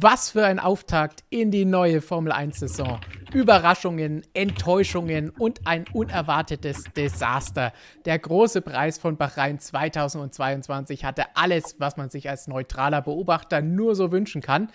Was 0.00 0.30
für 0.30 0.46
ein 0.46 0.60
Auftakt 0.60 1.24
in 1.28 1.50
die 1.50 1.64
neue 1.64 2.00
Formel 2.00 2.30
1-Saison. 2.32 3.00
Überraschungen, 3.32 4.22
Enttäuschungen 4.32 5.30
und 5.30 5.66
ein 5.66 5.86
unerwartetes 5.92 6.84
Desaster. 6.96 7.72
Der 8.04 8.20
große 8.20 8.62
Preis 8.62 8.98
von 8.98 9.16
Bahrain 9.16 9.58
2022 9.58 11.04
hatte 11.04 11.24
alles, 11.34 11.80
was 11.80 11.96
man 11.96 12.10
sich 12.10 12.30
als 12.30 12.46
neutraler 12.46 13.02
Beobachter 13.02 13.60
nur 13.60 13.96
so 13.96 14.12
wünschen 14.12 14.40
kann. 14.40 14.68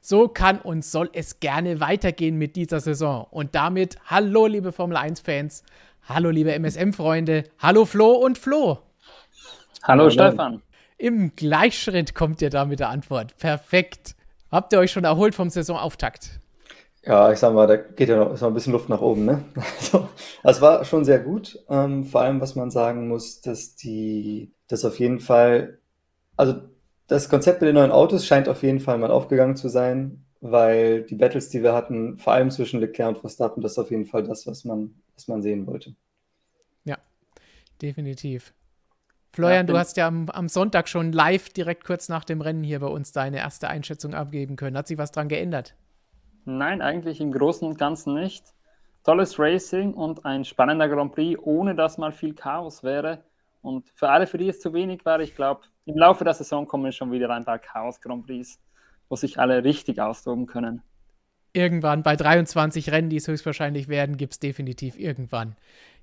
So 0.00 0.28
kann 0.28 0.58
und 0.58 0.82
soll 0.82 1.10
es 1.12 1.40
gerne 1.40 1.80
weitergehen 1.80 2.38
mit 2.38 2.56
dieser 2.56 2.80
Saison. 2.80 3.26
Und 3.30 3.54
damit 3.54 3.98
hallo, 4.06 4.46
liebe 4.46 4.72
Formel 4.72 4.96
1-Fans. 4.96 5.62
Hallo, 6.08 6.30
liebe 6.30 6.54
MSM-Freunde. 6.58 7.44
Hallo, 7.58 7.84
Flo 7.84 8.12
und 8.12 8.38
Flo. 8.38 8.78
Hallo, 9.82 10.04
hallo, 10.04 10.10
Stefan. 10.10 10.62
Im 10.96 11.36
Gleichschritt 11.36 12.14
kommt 12.14 12.40
ihr 12.40 12.48
da 12.48 12.64
mit 12.64 12.80
der 12.80 12.88
Antwort. 12.88 13.36
Perfekt. 13.36 14.14
Habt 14.50 14.72
ihr 14.72 14.78
euch 14.80 14.90
schon 14.90 15.04
erholt 15.04 15.34
vom 15.34 15.48
Saisonauftakt? 15.48 16.40
Ja, 17.04 17.32
ich 17.32 17.38
sag 17.38 17.54
mal, 17.54 17.66
da 17.66 17.76
geht 17.76 18.08
ja 18.08 18.16
noch, 18.16 18.32
ist 18.32 18.42
noch 18.42 18.48
ein 18.48 18.54
bisschen 18.54 18.72
Luft 18.72 18.88
nach 18.88 19.00
oben. 19.00 19.24
Ne? 19.24 19.44
Also, 19.82 20.08
es 20.42 20.60
war 20.60 20.84
schon 20.84 21.04
sehr 21.04 21.20
gut. 21.20 21.58
Ähm, 21.68 22.04
vor 22.04 22.20
allem, 22.22 22.40
was 22.40 22.56
man 22.56 22.70
sagen 22.70 23.08
muss, 23.08 23.40
dass 23.40 23.74
die, 23.76 24.52
das 24.68 24.84
auf 24.84 24.98
jeden 24.98 25.20
Fall, 25.20 25.78
also 26.36 26.60
das 27.06 27.28
Konzept 27.28 27.60
mit 27.60 27.68
den 27.68 27.74
neuen 27.74 27.90
Autos 27.92 28.26
scheint 28.26 28.48
auf 28.48 28.62
jeden 28.62 28.80
Fall 28.80 28.98
mal 28.98 29.10
aufgegangen 29.10 29.56
zu 29.56 29.68
sein, 29.68 30.24
weil 30.40 31.02
die 31.02 31.16
Battles, 31.16 31.48
die 31.48 31.62
wir 31.62 31.72
hatten, 31.72 32.18
vor 32.18 32.32
allem 32.34 32.50
zwischen 32.50 32.80
Leclerc 32.80 33.08
und 33.16 33.18
Verstappen, 33.18 33.62
das 33.62 33.72
ist 33.72 33.78
auf 33.78 33.90
jeden 33.90 34.06
Fall 34.06 34.24
das, 34.24 34.46
was 34.46 34.64
man, 34.64 34.94
was 35.14 35.28
man 35.28 35.42
sehen 35.42 35.66
wollte. 35.66 35.94
Ja, 36.84 36.98
definitiv. 37.82 38.52
Florian, 39.32 39.66
ja, 39.66 39.72
du 39.72 39.78
hast 39.78 39.96
ja 39.96 40.08
am, 40.08 40.28
am, 40.28 40.48
Sonntag 40.48 40.88
schon 40.88 41.12
live 41.12 41.50
direkt 41.50 41.84
kurz 41.84 42.08
nach 42.08 42.24
dem 42.24 42.40
Rennen 42.40 42.64
hier 42.64 42.80
bei 42.80 42.88
uns 42.88 43.12
deine 43.12 43.38
erste 43.38 43.68
Einschätzung 43.68 44.14
abgeben 44.14 44.56
können. 44.56 44.76
Hat 44.76 44.88
sich 44.88 44.98
was 44.98 45.12
dran 45.12 45.28
geändert? 45.28 45.74
Nein, 46.44 46.82
eigentlich 46.82 47.20
im 47.20 47.30
Großen 47.30 47.66
und 47.66 47.78
Ganzen 47.78 48.14
nicht. 48.14 48.44
Tolles 49.04 49.38
Racing 49.38 49.94
und 49.94 50.24
ein 50.24 50.44
spannender 50.44 50.88
Grand 50.88 51.14
Prix, 51.14 51.40
ohne 51.42 51.74
dass 51.74 51.96
mal 51.96 52.12
viel 52.12 52.34
Chaos 52.34 52.82
wäre. 52.82 53.22
Und 53.62 53.88
für 53.94 54.08
alle, 54.08 54.26
für 54.26 54.38
die 54.38 54.48
es 54.48 54.60
zu 54.60 54.72
wenig 54.74 55.04
war, 55.04 55.20
ich 55.20 55.36
glaube, 55.36 55.62
im 55.84 55.96
Laufe 55.96 56.24
der 56.24 56.34
Saison 56.34 56.66
kommen 56.66 56.92
schon 56.92 57.12
wieder 57.12 57.30
ein 57.30 57.44
paar 57.44 57.58
Chaos-Grand 57.58 58.26
Prix, 58.26 58.58
wo 59.08 59.16
sich 59.16 59.38
alle 59.38 59.64
richtig 59.64 60.00
austoben 60.00 60.46
können. 60.46 60.82
Irgendwann 61.52 62.02
bei 62.02 62.16
23 62.16 62.90
Rennen, 62.90 63.10
die 63.10 63.16
es 63.16 63.28
höchstwahrscheinlich 63.28 63.88
werden, 63.88 64.16
gibt 64.16 64.34
es 64.34 64.38
definitiv 64.38 64.98
irgendwann 64.98 65.56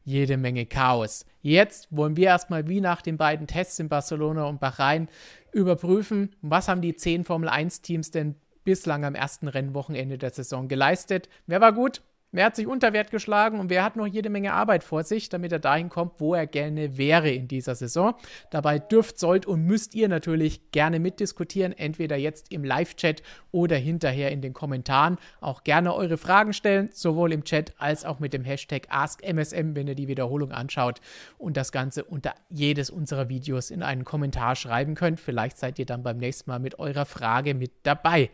jede 0.08 0.38
Menge 0.38 0.66
Chaos. 0.66 1.26
Jetzt 1.42 1.90
wollen 1.92 2.16
wir 2.16 2.28
erstmal 2.28 2.70
wie 2.70 2.80
nach 2.80 3.02
den 3.02 3.18
beiden 3.18 3.46
Tests 3.46 3.78
in 3.78 3.90
Barcelona 3.90 4.46
und 4.46 4.62
Bahrain 4.62 5.10
überprüfen, 5.52 6.34
was 6.42 6.70
haben 6.70 6.82
die 6.82 6.96
zehn 6.96 7.26
Formel 7.26 7.50
1 7.50 7.82
Teams 7.82 8.10
denn 8.10 8.36
bislang 8.64 9.04
am 9.04 9.16
ersten 9.16 9.50
Rennwochenende 9.50 10.18
der 10.18 10.32
Saison 10.32 10.70
geleistet. 10.70 11.28
Wer 11.46 11.60
war 11.60 11.74
gut? 11.74 12.02
Wer 12.34 12.44
hat 12.44 12.58
sich 12.58 12.68
unter 12.68 12.92
Wert 12.92 13.10
geschlagen 13.10 13.58
und 13.58 13.70
wer 13.70 13.86
hat 13.86 13.96
noch 13.96 14.06
jede 14.06 14.30
Menge 14.30 14.52
Arbeit 14.52 14.84
vor 14.84 15.04
sich, 15.04 15.30
damit 15.30 15.54
er 15.54 15.60
dahin 15.60 15.88
kommt, 15.88 16.20
wo 16.20 16.34
er 16.34 16.46
gerne 16.46 16.98
wäre 16.98 17.30
in 17.30 17.48
dieser 17.48 17.74
Saison? 17.74 18.16
Dabei 18.50 18.80
dürft, 18.80 19.18
sollt 19.18 19.46
und 19.46 19.64
müsst 19.64 19.96
ihr 19.96 20.10
natürlich 20.10 20.72
gerne 20.72 21.00
mitdiskutieren, 21.00 21.72
entweder 21.72 22.18
jetzt 22.18 22.52
im 22.52 22.66
Live-Chat 22.66 23.24
oder 23.52 23.78
hinterher 23.78 24.32
in 24.32 24.42
den 24.42 24.52
Kommentaren. 24.52 25.18
Auch 25.40 25.64
gerne 25.64 25.94
eure 25.94 26.18
Fragen 26.18 26.52
stellen, 26.52 26.90
sowohl 26.92 27.32
im 27.32 27.46
Chat 27.46 27.74
als 27.78 28.04
auch 28.04 28.20
mit 28.20 28.34
dem 28.34 28.44
Hashtag 28.44 28.88
AskMSM, 28.90 29.76
wenn 29.76 29.88
ihr 29.88 29.96
die 29.96 30.10
Wiederholung 30.10 30.52
anschaut 30.52 31.00
und 31.38 31.56
das 31.56 31.72
Ganze 31.72 32.04
unter 32.04 32.36
jedes 32.50 32.90
unserer 32.90 33.30
Videos 33.30 33.72
in 33.72 33.82
einen 33.82 34.04
Kommentar 34.04 34.58
schreiben 34.58 34.96
könnt. 34.96 35.22
Vielleicht 35.22 35.58
seid 35.58 35.80
ihr 35.80 35.86
dann 35.86 36.04
beim 36.04 36.18
nächsten 36.18 36.52
Mal 36.52 36.60
mit 36.60 36.78
eurer 36.78 37.06
Frage 37.06 37.54
mit 37.54 37.72
dabei. 37.84 38.32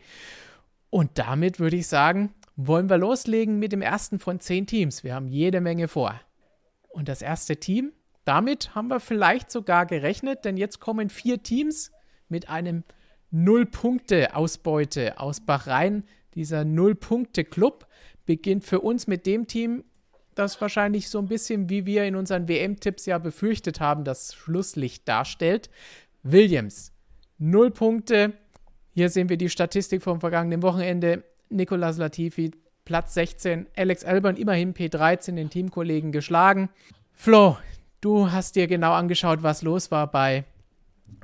Und 0.90 1.20
damit 1.20 1.60
würde 1.60 1.76
ich 1.76 1.88
sagen, 1.88 2.34
wollen 2.56 2.90
wir 2.90 2.98
loslegen 2.98 3.60
mit 3.60 3.72
dem 3.72 3.82
ersten 3.82 4.20
von 4.20 4.40
zehn 4.40 4.68
Teams. 4.68 5.04
Wir 5.04 5.16
haben 5.16 5.28
jede 5.28 5.62
Menge 5.62 5.88
vor. 5.88 6.20
Und 6.90 7.10
das 7.10 7.22
erste 7.22 7.58
Team, 7.58 7.92
damit 8.26 8.76
haben 8.76 8.88
wir 8.88 9.00
vielleicht 9.00 9.52
sogar 9.52 9.86
gerechnet, 9.86 10.46
denn 10.46 10.58
jetzt 10.58 10.80
kommen 10.80 11.10
vier 11.10 11.42
Teams 11.42 11.92
mit 12.30 12.50
einem 12.50 12.84
Null-Punkte-Ausbeute 13.32 15.20
aus 15.20 15.40
Bahrain. 15.40 16.04
Dieser 16.36 16.64
Null-Punkte-Club 16.66 17.88
beginnt 18.26 18.64
für 18.64 18.80
uns 18.82 19.08
mit 19.08 19.26
dem 19.26 19.48
Team, 19.48 19.84
das 20.36 20.60
wahrscheinlich 20.62 21.10
so 21.10 21.20
ein 21.20 21.28
bisschen 21.28 21.70
wie 21.70 21.86
wir 21.86 22.06
in 22.06 22.16
unseren 22.16 22.48
WM-Tipps 22.48 23.06
ja 23.06 23.18
befürchtet 23.18 23.80
haben, 23.80 24.04
das 24.04 24.34
Schlusslicht 24.34 25.08
darstellt. 25.08 25.70
Williams, 26.24 26.92
null 27.38 27.72
Punkte. 27.72 28.34
Hier 28.92 29.10
sehen 29.10 29.30
wir 29.30 29.38
die 29.38 29.50
Statistik 29.50 30.02
vom 30.04 30.20
vergangenen 30.20 30.62
Wochenende. 30.62 31.24
Nicolas 31.54 31.98
Latifi 31.98 32.52
Platz 32.86 33.14
16, 33.14 33.68
Alex 33.78 34.04
Albon 34.04 34.36
immerhin 34.36 34.74
P13 34.74 35.36
den 35.36 35.50
Teamkollegen 35.50 36.12
geschlagen. 36.12 36.70
Flo, 37.14 37.58
du 38.02 38.32
hast 38.32 38.56
dir 38.56 38.68
genau 38.68 38.94
angeschaut, 38.94 39.42
was 39.42 39.62
los 39.62 39.90
war 39.92 40.12
bei 40.12 40.44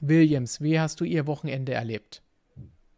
Williams. 0.01 0.61
Wie 0.61 0.79
hast 0.79 1.01
du 1.01 1.03
ihr 1.03 1.27
Wochenende 1.27 1.73
erlebt? 1.73 2.21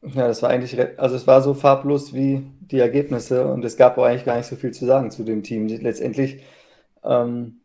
Ja, 0.03 0.27
das 0.27 0.41
war 0.41 0.49
eigentlich, 0.49 0.77
also 0.99 1.15
es 1.15 1.27
war 1.27 1.41
so 1.41 1.53
farblos 1.53 2.13
wie 2.13 2.43
die 2.59 2.79
Ergebnisse 2.79 3.47
und 3.47 3.63
es 3.65 3.77
gab 3.77 3.97
auch 3.97 4.03
eigentlich 4.03 4.25
gar 4.25 4.37
nicht 4.37 4.47
so 4.47 4.55
viel 4.55 4.71
zu 4.71 4.85
sagen 4.85 5.11
zu 5.11 5.23
dem 5.23 5.43
Team. 5.43 5.67
Letztendlich, 5.67 6.43
ähm, 7.03 7.61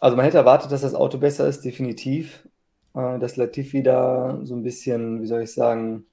also 0.00 0.16
man 0.16 0.24
hätte 0.24 0.38
erwartet, 0.38 0.72
dass 0.72 0.82
das 0.82 0.94
Auto 0.94 1.18
besser 1.18 1.46
ist, 1.46 1.64
definitiv. 1.64 2.46
Äh, 2.96 3.18
dass 3.18 3.36
Latifi 3.36 3.82
da 3.82 4.40
so 4.42 4.54
ein 4.56 4.62
bisschen, 4.62 5.20
wie 5.20 5.26
soll 5.26 5.42
ich 5.42 5.52
sagen, 5.52 6.06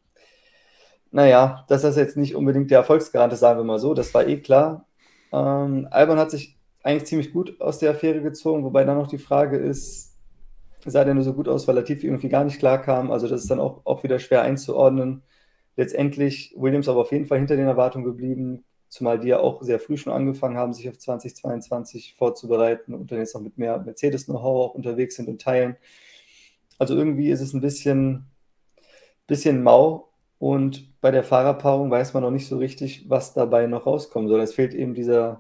naja, 1.13 1.63
dass 1.69 1.83
das 1.83 1.95
jetzt 1.95 2.17
nicht 2.17 2.35
unbedingt 2.35 2.71
der 2.71 2.79
Erfolgsgarant 2.79 3.31
ist, 3.33 3.39
sagen 3.39 3.59
wir 3.59 3.63
mal 3.63 3.77
so, 3.77 3.93
das 3.93 4.13
war 4.15 4.27
eh 4.27 4.41
klar. 4.41 4.87
Ähm, 5.31 5.87
Albon 5.91 6.17
hat 6.17 6.31
sich 6.31 6.57
eigentlich 6.81 7.05
ziemlich 7.05 7.31
gut 7.31 7.61
aus 7.61 7.77
der 7.77 7.91
Affäre 7.91 8.21
gezogen, 8.21 8.63
wobei 8.63 8.83
dann 8.83 8.97
noch 8.97 9.07
die 9.07 9.19
Frage 9.19 9.57
ist, 9.57 10.17
sah 10.83 11.05
der 11.05 11.13
nur 11.13 11.23
so 11.23 11.33
gut 11.33 11.47
aus, 11.47 11.67
weil 11.67 11.75
Latifi 11.75 12.07
irgendwie 12.07 12.29
gar 12.29 12.43
nicht 12.43 12.57
klar 12.57 12.81
kam. 12.81 13.11
Also 13.11 13.27
das 13.27 13.41
ist 13.41 13.51
dann 13.51 13.59
auch, 13.59 13.85
auch 13.85 14.03
wieder 14.03 14.17
schwer 14.17 14.41
einzuordnen. 14.41 15.21
Letztendlich 15.77 16.55
Williams 16.57 16.89
aber 16.89 17.01
auf 17.01 17.11
jeden 17.11 17.27
Fall 17.27 17.37
hinter 17.37 17.57
den 17.57 17.67
Erwartungen 17.67 18.05
geblieben, 18.05 18.65
zumal 18.89 19.19
die 19.19 19.29
ja 19.29 19.39
auch 19.39 19.61
sehr 19.61 19.79
früh 19.79 19.97
schon 19.97 20.13
angefangen 20.13 20.57
haben, 20.57 20.73
sich 20.73 20.89
auf 20.89 20.97
2022 20.97 22.15
vorzubereiten 22.17 22.95
und 22.95 23.11
dann 23.11 23.19
jetzt 23.19 23.35
noch 23.35 23.41
mit 23.41 23.59
mehr 23.59 23.77
Mercedes-Know-how 23.77 24.71
auch 24.71 24.73
unterwegs 24.73 25.15
sind 25.15 25.29
und 25.29 25.39
teilen. 25.39 25.77
Also 26.79 26.95
irgendwie 26.95 27.29
ist 27.29 27.41
es 27.41 27.53
ein 27.53 27.61
bisschen, 27.61 28.25
bisschen 29.27 29.61
mau 29.61 30.12
und 30.43 30.99
bei 30.99 31.09
der 31.09 31.23
Fahrerpaarung 31.23 31.89
weiß 31.89 32.13
man 32.13 32.21
noch 32.21 32.29
nicht 32.29 32.49
so 32.49 32.57
richtig, 32.57 33.05
was 33.09 33.33
dabei 33.33 33.65
noch 33.65 33.85
rauskommen 33.85 34.27
soll. 34.27 34.41
Es 34.41 34.53
fehlt 34.53 34.73
eben 34.73 34.93
dieser, 34.93 35.39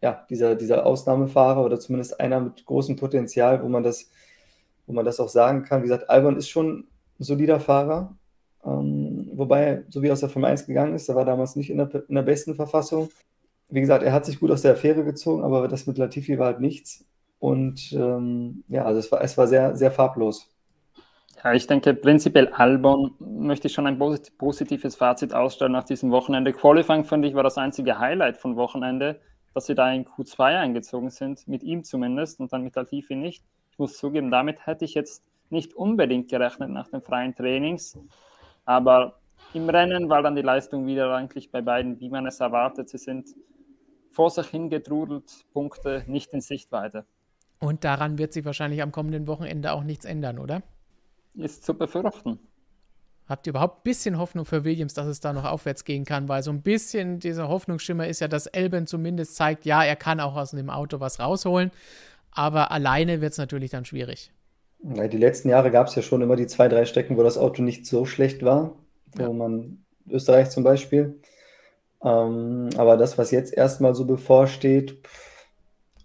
ja, 0.00 0.24
dieser, 0.30 0.54
dieser 0.54 0.86
Ausnahmefahrer 0.86 1.62
oder 1.62 1.78
zumindest 1.78 2.18
einer 2.18 2.40
mit 2.40 2.64
großem 2.64 2.96
Potenzial, 2.96 3.62
wo 3.62 3.68
man 3.68 3.82
das, 3.82 4.10
wo 4.86 4.94
man 4.94 5.04
das 5.04 5.20
auch 5.20 5.28
sagen 5.28 5.64
kann. 5.64 5.82
Wie 5.82 5.88
gesagt, 5.88 6.08
Albon 6.08 6.38
ist 6.38 6.48
schon 6.48 6.86
ein 7.20 7.24
solider 7.24 7.60
Fahrer, 7.60 8.16
ähm, 8.64 9.28
wobei, 9.34 9.84
so 9.90 10.00
wie 10.00 10.06
er 10.06 10.14
aus 10.14 10.20
der 10.20 10.30
Formel 10.30 10.48
1 10.48 10.64
gegangen 10.64 10.94
ist, 10.94 11.10
er 11.10 11.14
war 11.14 11.26
damals 11.26 11.54
nicht 11.54 11.68
in 11.68 11.76
der, 11.76 11.90
in 12.08 12.14
der 12.14 12.22
besten 12.22 12.54
Verfassung. 12.54 13.10
Wie 13.68 13.82
gesagt, 13.82 14.02
er 14.02 14.14
hat 14.14 14.24
sich 14.24 14.40
gut 14.40 14.50
aus 14.50 14.62
der 14.62 14.72
Affäre 14.72 15.04
gezogen, 15.04 15.44
aber 15.44 15.68
das 15.68 15.86
mit 15.86 15.98
Latifi 15.98 16.38
war 16.38 16.46
halt 16.46 16.60
nichts. 16.60 17.04
Und 17.38 17.92
ähm, 17.92 18.64
ja, 18.68 18.86
also 18.86 18.98
es 18.98 19.12
war, 19.12 19.22
es 19.22 19.36
war 19.36 19.46
sehr, 19.46 19.76
sehr 19.76 19.90
farblos. 19.90 20.48
Ja, 21.44 21.52
ich 21.54 21.66
denke, 21.66 21.92
prinzipiell 21.94 22.48
Albon 22.48 23.14
möchte 23.18 23.66
ich 23.66 23.74
schon 23.74 23.88
ein 23.88 23.98
positives 23.98 24.94
Fazit 24.94 25.34
ausstellen 25.34 25.72
nach 25.72 25.82
diesem 25.82 26.12
Wochenende. 26.12 26.52
Qualifying, 26.52 27.04
fand 27.04 27.24
ich, 27.24 27.34
war 27.34 27.42
das 27.42 27.58
einzige 27.58 27.98
Highlight 27.98 28.36
von 28.36 28.54
Wochenende, 28.54 29.20
dass 29.52 29.66
sie 29.66 29.74
da 29.74 29.90
in 29.92 30.04
Q2 30.04 30.60
eingezogen 30.60 31.10
sind, 31.10 31.48
mit 31.48 31.64
ihm 31.64 31.82
zumindest 31.82 32.38
und 32.38 32.52
dann 32.52 32.62
mit 32.62 32.76
Latifi 32.76 33.16
nicht. 33.16 33.44
Ich 33.72 33.78
muss 33.78 33.98
zugeben, 33.98 34.30
damit 34.30 34.66
hätte 34.66 34.84
ich 34.84 34.94
jetzt 34.94 35.24
nicht 35.50 35.74
unbedingt 35.74 36.30
gerechnet 36.30 36.70
nach 36.70 36.88
den 36.88 37.02
freien 37.02 37.34
Trainings. 37.34 37.98
Aber 38.64 39.18
im 39.52 39.68
Rennen 39.68 40.08
war 40.08 40.22
dann 40.22 40.36
die 40.36 40.42
Leistung 40.42 40.86
wieder 40.86 41.12
eigentlich 41.12 41.50
bei 41.50 41.60
beiden, 41.60 41.98
wie 41.98 42.08
man 42.08 42.24
es 42.26 42.38
erwartet. 42.38 42.88
Sie 42.88 42.98
sind 42.98 43.28
vor 44.10 44.30
sich 44.30 44.46
hingetrudelt, 44.46 45.44
Punkte 45.52 46.04
nicht 46.06 46.32
in 46.32 46.40
Sichtweite. 46.40 47.04
Und 47.58 47.82
daran 47.82 48.18
wird 48.18 48.32
sich 48.32 48.44
wahrscheinlich 48.44 48.80
am 48.80 48.92
kommenden 48.92 49.26
Wochenende 49.26 49.72
auch 49.72 49.82
nichts 49.82 50.04
ändern, 50.04 50.38
oder? 50.38 50.62
Ist 51.34 51.64
zu 51.64 51.74
befürchten. 51.74 52.38
Habt 53.28 53.46
ihr 53.46 53.50
überhaupt 53.50 53.78
ein 53.78 53.82
bisschen 53.84 54.18
Hoffnung 54.18 54.44
für 54.44 54.64
Williams, 54.64 54.94
dass 54.94 55.06
es 55.06 55.20
da 55.20 55.32
noch 55.32 55.44
aufwärts 55.44 55.84
gehen 55.84 56.04
kann? 56.04 56.28
Weil 56.28 56.42
so 56.42 56.50
ein 56.50 56.62
bisschen 56.62 57.18
dieser 57.18 57.48
Hoffnungsschimmer 57.48 58.06
ist 58.06 58.20
ja, 58.20 58.28
dass 58.28 58.46
Elben 58.46 58.86
zumindest 58.86 59.36
zeigt, 59.36 59.64
ja, 59.64 59.82
er 59.84 59.96
kann 59.96 60.20
auch 60.20 60.36
aus 60.36 60.50
dem 60.50 60.70
Auto 60.70 61.00
was 61.00 61.20
rausholen. 61.20 61.70
Aber 62.32 62.72
alleine 62.72 63.20
wird 63.20 63.32
es 63.32 63.38
natürlich 63.38 63.70
dann 63.70 63.84
schwierig. 63.84 64.32
Ja, 64.82 65.06
die 65.06 65.18
letzten 65.18 65.48
Jahre 65.48 65.70
gab 65.70 65.86
es 65.86 65.94
ja 65.94 66.02
schon 66.02 66.22
immer 66.22 66.36
die 66.36 66.46
zwei, 66.46 66.68
drei 66.68 66.84
Strecken, 66.84 67.16
wo 67.16 67.22
das 67.22 67.38
Auto 67.38 67.62
nicht 67.62 67.86
so 67.86 68.04
schlecht 68.04 68.42
war. 68.42 68.74
Ja. 69.16 69.28
Wo 69.28 69.32
man, 69.32 69.84
Österreich 70.10 70.50
zum 70.50 70.64
Beispiel. 70.64 71.20
Ähm, 72.02 72.70
aber 72.76 72.96
das, 72.96 73.16
was 73.16 73.30
jetzt 73.30 73.54
erstmal 73.54 73.94
so 73.94 74.04
bevorsteht, 74.04 74.98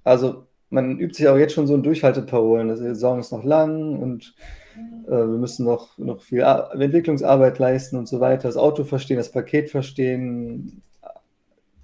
also 0.04 0.46
man 0.70 1.00
übt 1.00 1.16
sich 1.16 1.28
auch 1.28 1.38
jetzt 1.38 1.54
schon 1.54 1.68
so 1.68 1.74
ein 1.74 1.84
Durchhalteparolen. 1.84 2.70
Die 2.70 2.76
Saison 2.76 3.20
ist 3.20 3.32
noch 3.32 3.44
lang 3.44 3.98
und 3.98 4.36
wir 5.08 5.26
müssen 5.26 5.66
noch, 5.66 5.98
noch 5.98 6.22
viel 6.22 6.44
Ar 6.44 6.74
Entwicklungsarbeit 6.74 7.60
leisten 7.60 7.98
und 7.98 8.08
so 8.08 8.20
weiter, 8.20 8.48
das 8.48 8.58
Auto 8.58 8.84
verstehen, 8.84 9.18
das 9.18 9.32
Paket 9.32 9.70
verstehen. 9.70 10.82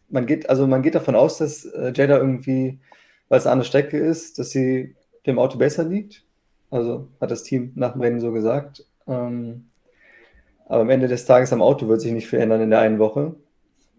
Man 0.09 0.25
geht, 0.25 0.49
also 0.49 0.67
man 0.67 0.81
geht 0.81 0.95
davon 0.95 1.15
aus, 1.15 1.37
dass 1.37 1.65
äh, 1.65 1.91
Jeddah 1.95 2.17
irgendwie, 2.17 2.79
weil 3.29 3.39
es 3.39 3.45
eine 3.45 3.53
andere 3.53 3.67
Strecke 3.67 3.97
ist, 3.97 4.39
dass 4.39 4.51
sie 4.51 4.95
dem 5.25 5.39
Auto 5.39 5.57
besser 5.57 5.83
liegt. 5.83 6.23
Also 6.69 7.07
hat 7.21 7.31
das 7.31 7.43
Team 7.43 7.71
nach 7.75 7.93
dem 7.93 8.01
Rennen 8.01 8.19
so 8.19 8.31
gesagt. 8.31 8.85
Ähm, 9.07 9.65
aber 10.65 10.81
am 10.81 10.89
Ende 10.89 11.07
des 11.07 11.25
Tages 11.25 11.53
am 11.53 11.61
Auto 11.61 11.87
wird 11.87 12.01
sich 12.01 12.11
nicht 12.11 12.27
viel 12.27 12.39
ändern 12.39 12.61
in 12.61 12.69
der 12.69 12.79
einen 12.79 12.99
Woche. 12.99 13.35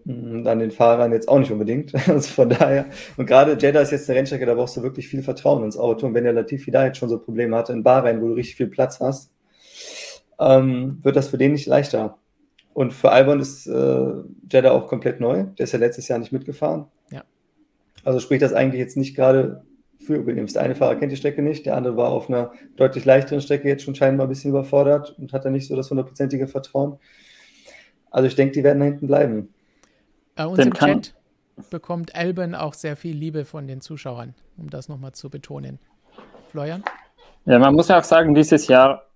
Und 0.06 0.46
an 0.46 0.58
den 0.58 0.70
Fahrern 0.70 1.12
jetzt 1.12 1.28
auch 1.28 1.38
nicht 1.38 1.50
unbedingt. 1.50 1.92
Also 2.08 2.28
von 2.28 2.48
daher, 2.50 2.86
und 3.16 3.26
gerade 3.26 3.56
Jeddah 3.58 3.80
ist 3.80 3.90
jetzt 3.90 4.08
eine 4.08 4.18
Rennstrecke, 4.18 4.46
da 4.46 4.54
brauchst 4.54 4.76
du 4.76 4.82
wirklich 4.82 5.08
viel 5.08 5.22
Vertrauen 5.22 5.64
ins 5.64 5.78
Auto. 5.78 6.06
Und 6.06 6.14
wenn 6.14 6.24
der 6.24 6.32
Latifi 6.32 6.70
da 6.70 6.84
jetzt 6.84 6.98
schon 6.98 7.08
so 7.08 7.18
Probleme 7.18 7.56
hatte 7.56 7.72
in 7.72 7.82
Bahrain, 7.82 8.20
wo 8.20 8.28
du 8.28 8.34
richtig 8.34 8.56
viel 8.56 8.66
Platz 8.66 9.00
hast, 9.00 9.32
ähm, 10.38 10.98
wird 11.02 11.16
das 11.16 11.28
für 11.28 11.38
den 11.38 11.52
nicht 11.52 11.66
leichter. 11.66 12.18
Und 12.74 12.92
für 12.92 13.12
Albon 13.12 13.40
ist 13.40 13.66
äh, 13.66 14.12
Jeddah 14.50 14.72
auch 14.72 14.88
komplett 14.88 15.20
neu. 15.20 15.44
Der 15.58 15.64
ist 15.64 15.72
ja 15.72 15.78
letztes 15.78 16.08
Jahr 16.08 16.18
nicht 16.18 16.32
mitgefahren. 16.32 16.86
Ja. 17.10 17.24
Also 18.02 18.20
spricht 18.20 18.42
das 18.42 18.52
eigentlich 18.52 18.80
jetzt 18.80 18.96
nicht 18.96 19.14
gerade 19.14 19.64
für 20.04 20.26
Williams. 20.26 20.52
Der 20.52 20.62
eine 20.62 20.74
Fahrer 20.74 20.96
kennt 20.96 21.12
die 21.12 21.16
Strecke 21.16 21.40
nicht, 21.40 21.66
der 21.66 21.76
andere 21.76 21.96
war 21.96 22.10
auf 22.10 22.28
einer 22.28 22.52
deutlich 22.76 23.04
leichteren 23.04 23.40
Strecke 23.40 23.68
jetzt 23.68 23.84
schon 23.84 23.94
scheinbar 23.94 24.26
ein 24.26 24.28
bisschen 24.28 24.50
überfordert 24.50 25.16
und 25.18 25.32
hat 25.32 25.44
da 25.44 25.50
nicht 25.50 25.66
so 25.66 25.76
das 25.76 25.88
hundertprozentige 25.90 26.46
Vertrauen. 26.46 26.98
Also 28.10 28.26
ich 28.26 28.36
denke, 28.36 28.52
die 28.52 28.64
werden 28.64 28.80
da 28.80 28.84
hinten 28.84 29.06
bleiben. 29.06 29.53
Bei 30.34 30.46
uns 30.46 30.56
Dem 30.56 30.68
im 30.68 30.74
Chat 30.74 31.14
bekommt 31.70 32.14
Alban 32.14 32.54
auch 32.54 32.74
sehr 32.74 32.96
viel 32.96 33.16
Liebe 33.16 33.44
von 33.44 33.66
den 33.66 33.80
Zuschauern, 33.80 34.34
um 34.56 34.70
das 34.70 34.88
nochmal 34.88 35.12
zu 35.12 35.30
betonen. 35.30 35.78
Florian? 36.48 36.82
Ja, 37.44 37.58
man 37.58 37.74
muss 37.74 37.88
ja 37.88 37.98
auch 37.98 38.04
sagen, 38.04 38.34
dieses 38.34 38.66
Jahr 38.66 39.06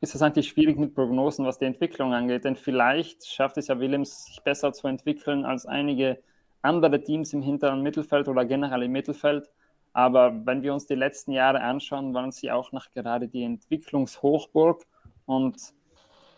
ist 0.00 0.14
es 0.14 0.22
eigentlich 0.22 0.48
schwierig 0.48 0.78
mit 0.78 0.94
Prognosen, 0.94 1.46
was 1.46 1.58
die 1.58 1.66
Entwicklung 1.66 2.12
angeht, 2.12 2.44
denn 2.44 2.56
vielleicht 2.56 3.26
schafft 3.26 3.56
es 3.58 3.68
ja 3.68 3.78
Williams, 3.78 4.26
sich 4.26 4.42
besser 4.42 4.72
zu 4.72 4.88
entwickeln 4.88 5.44
als 5.44 5.66
einige 5.66 6.18
andere 6.62 7.00
Teams 7.00 7.32
im 7.32 7.42
hinteren 7.42 7.82
Mittelfeld 7.82 8.26
oder 8.28 8.44
generell 8.44 8.82
im 8.82 8.92
Mittelfeld. 8.92 9.50
Aber 9.92 10.34
wenn 10.44 10.62
wir 10.62 10.74
uns 10.74 10.86
die 10.86 10.94
letzten 10.94 11.32
Jahre 11.32 11.60
anschauen, 11.60 12.12
waren 12.14 12.32
sie 12.32 12.50
auch 12.50 12.72
noch 12.72 12.90
gerade 12.90 13.28
die 13.28 13.44
Entwicklungshochburg. 13.44 14.82
Und 15.26 15.56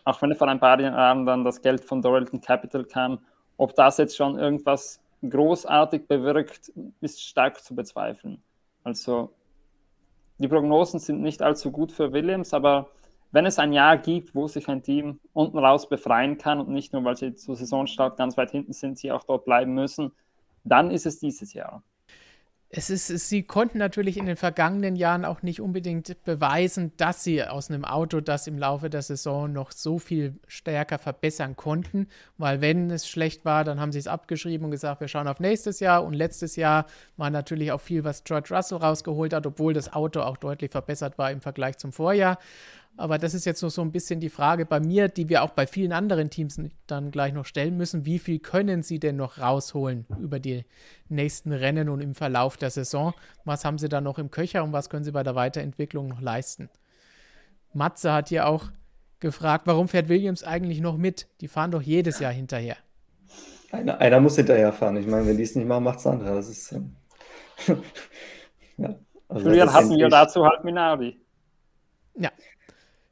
auch 0.04 0.20
wenn 0.20 0.34
vor 0.34 0.48
ein 0.48 0.60
paar 0.60 0.78
Jahren 0.78 1.24
dann 1.24 1.44
das 1.44 1.62
Geld 1.62 1.82
von 1.84 2.02
Doralton 2.02 2.40
Capital 2.40 2.84
kam, 2.84 3.20
ob 3.56 3.74
das 3.74 3.98
jetzt 3.98 4.16
schon 4.16 4.38
irgendwas 4.38 5.00
großartig 5.28 6.06
bewirkt, 6.06 6.72
ist 7.00 7.22
stark 7.22 7.62
zu 7.62 7.74
bezweifeln. 7.74 8.42
Also 8.84 9.30
die 10.38 10.48
Prognosen 10.48 11.00
sind 11.00 11.22
nicht 11.22 11.42
allzu 11.42 11.70
gut 11.70 11.92
für 11.92 12.12
Williams, 12.12 12.52
aber 12.52 12.90
wenn 13.32 13.46
es 13.46 13.58
ein 13.58 13.72
Jahr 13.72 13.96
gibt, 13.96 14.34
wo 14.34 14.46
sich 14.46 14.68
ein 14.68 14.82
Team 14.82 15.18
unten 15.32 15.58
raus 15.58 15.88
befreien 15.88 16.38
kann 16.38 16.60
und 16.60 16.68
nicht 16.68 16.92
nur, 16.92 17.04
weil 17.04 17.16
sie 17.16 17.34
zu 17.34 17.54
Saisonstart 17.54 18.16
ganz 18.16 18.36
weit 18.36 18.50
hinten 18.50 18.72
sind, 18.72 18.98
sie 18.98 19.10
auch 19.12 19.24
dort 19.24 19.44
bleiben 19.44 19.74
müssen, 19.74 20.12
dann 20.64 20.90
ist 20.90 21.06
es 21.06 21.18
dieses 21.18 21.52
Jahr 21.52 21.82
es 22.68 22.90
ist, 22.90 23.06
sie 23.06 23.44
konnten 23.44 23.78
natürlich 23.78 24.16
in 24.16 24.26
den 24.26 24.36
vergangenen 24.36 24.96
Jahren 24.96 25.24
auch 25.24 25.42
nicht 25.42 25.60
unbedingt 25.60 26.24
beweisen, 26.24 26.92
dass 26.96 27.22
sie 27.22 27.44
aus 27.44 27.70
einem 27.70 27.84
Auto 27.84 28.20
das 28.20 28.48
im 28.48 28.58
Laufe 28.58 28.90
der 28.90 29.02
Saison 29.02 29.52
noch 29.52 29.70
so 29.70 30.00
viel 30.00 30.34
stärker 30.48 30.98
verbessern 30.98 31.54
konnten, 31.54 32.08
weil 32.38 32.60
wenn 32.60 32.90
es 32.90 33.08
schlecht 33.08 33.44
war, 33.44 33.62
dann 33.62 33.80
haben 33.80 33.92
sie 33.92 34.00
es 34.00 34.08
abgeschrieben 34.08 34.64
und 34.64 34.72
gesagt, 34.72 35.00
wir 35.00 35.06
schauen 35.06 35.28
auf 35.28 35.38
nächstes 35.38 35.78
Jahr 35.78 36.04
und 36.04 36.14
letztes 36.14 36.56
Jahr 36.56 36.86
war 37.16 37.30
natürlich 37.30 37.70
auch 37.70 37.80
viel, 37.80 38.02
was 38.02 38.24
George 38.24 38.48
Russell 38.52 38.78
rausgeholt 38.78 39.32
hat, 39.32 39.46
obwohl 39.46 39.72
das 39.72 39.92
Auto 39.92 40.20
auch 40.20 40.36
deutlich 40.36 40.72
verbessert 40.72 41.18
war 41.18 41.30
im 41.30 41.40
Vergleich 41.40 41.78
zum 41.78 41.92
Vorjahr. 41.92 42.38
Aber 42.98 43.18
das 43.18 43.34
ist 43.34 43.44
jetzt 43.44 43.62
noch 43.62 43.70
so 43.70 43.82
ein 43.82 43.92
bisschen 43.92 44.20
die 44.20 44.30
Frage 44.30 44.64
bei 44.64 44.80
mir, 44.80 45.08
die 45.08 45.28
wir 45.28 45.42
auch 45.42 45.50
bei 45.50 45.66
vielen 45.66 45.92
anderen 45.92 46.30
Teams 46.30 46.58
dann 46.86 47.10
gleich 47.10 47.34
noch 47.34 47.44
stellen 47.44 47.76
müssen. 47.76 48.06
Wie 48.06 48.18
viel 48.18 48.38
können 48.38 48.82
sie 48.82 48.98
denn 48.98 49.16
noch 49.16 49.38
rausholen 49.38 50.06
über 50.18 50.40
die 50.40 50.64
nächsten 51.08 51.52
Rennen 51.52 51.90
und 51.90 52.00
im 52.00 52.14
Verlauf 52.14 52.56
der 52.56 52.70
Saison? 52.70 53.12
Was 53.44 53.66
haben 53.66 53.76
sie 53.76 53.90
da 53.90 54.00
noch 54.00 54.18
im 54.18 54.30
Köcher 54.30 54.64
und 54.64 54.72
was 54.72 54.88
können 54.88 55.04
sie 55.04 55.12
bei 55.12 55.22
der 55.22 55.34
Weiterentwicklung 55.34 56.08
noch 56.08 56.22
leisten? 56.22 56.70
Matze 57.74 58.12
hat 58.12 58.30
hier 58.30 58.46
auch 58.46 58.70
gefragt, 59.20 59.66
warum 59.66 59.88
fährt 59.88 60.08
Williams 60.08 60.42
eigentlich 60.42 60.80
noch 60.80 60.96
mit? 60.96 61.28
Die 61.42 61.48
fahren 61.48 61.72
doch 61.72 61.82
jedes 61.82 62.18
Jahr 62.18 62.32
hinterher. 62.32 62.76
Einer, 63.72 63.98
einer 63.98 64.20
muss 64.20 64.36
hinterher 64.36 64.72
fahren. 64.72 64.96
Ich 64.96 65.06
meine, 65.06 65.26
wenn 65.26 65.36
die 65.36 65.42
es 65.42 65.54
nicht 65.54 65.66
machen, 65.66 65.84
macht 65.84 65.98
es 65.98 66.06
andere. 66.06 66.36
Das 66.36 66.48
ist. 66.48 66.72
Ähm, 66.72 66.96
ja. 68.78 68.94
Also 69.28 69.50
Früher 69.50 69.72
hatten 69.72 69.90
wir 69.90 70.08
dazu 70.08 70.46
halt 70.46 70.64
Minardi. 70.64 71.20
Ja, 72.14 72.30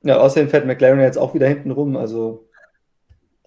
ja, 0.05 0.19
außerdem 0.19 0.49
fährt 0.49 0.67
McLaren 0.67 1.01
jetzt 1.01 1.19
auch 1.19 1.35
wieder 1.35 1.49
hinten 1.49 1.71
rum, 1.71 1.97
also 1.97 2.49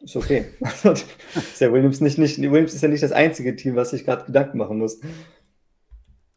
ist 0.01 0.15
okay. 0.15 0.45
ist 0.61 1.59
ja 1.59 1.71
Williams, 1.71 2.01
nicht, 2.01 2.17
nicht, 2.17 2.39
Williams 2.39 2.73
ist 2.73 2.81
ja 2.81 2.89
nicht 2.89 3.03
das 3.03 3.11
einzige 3.11 3.55
Team, 3.55 3.75
was 3.75 3.91
sich 3.91 4.05
gerade 4.05 4.25
Gedanken 4.25 4.57
machen 4.57 4.77
muss. 4.77 5.01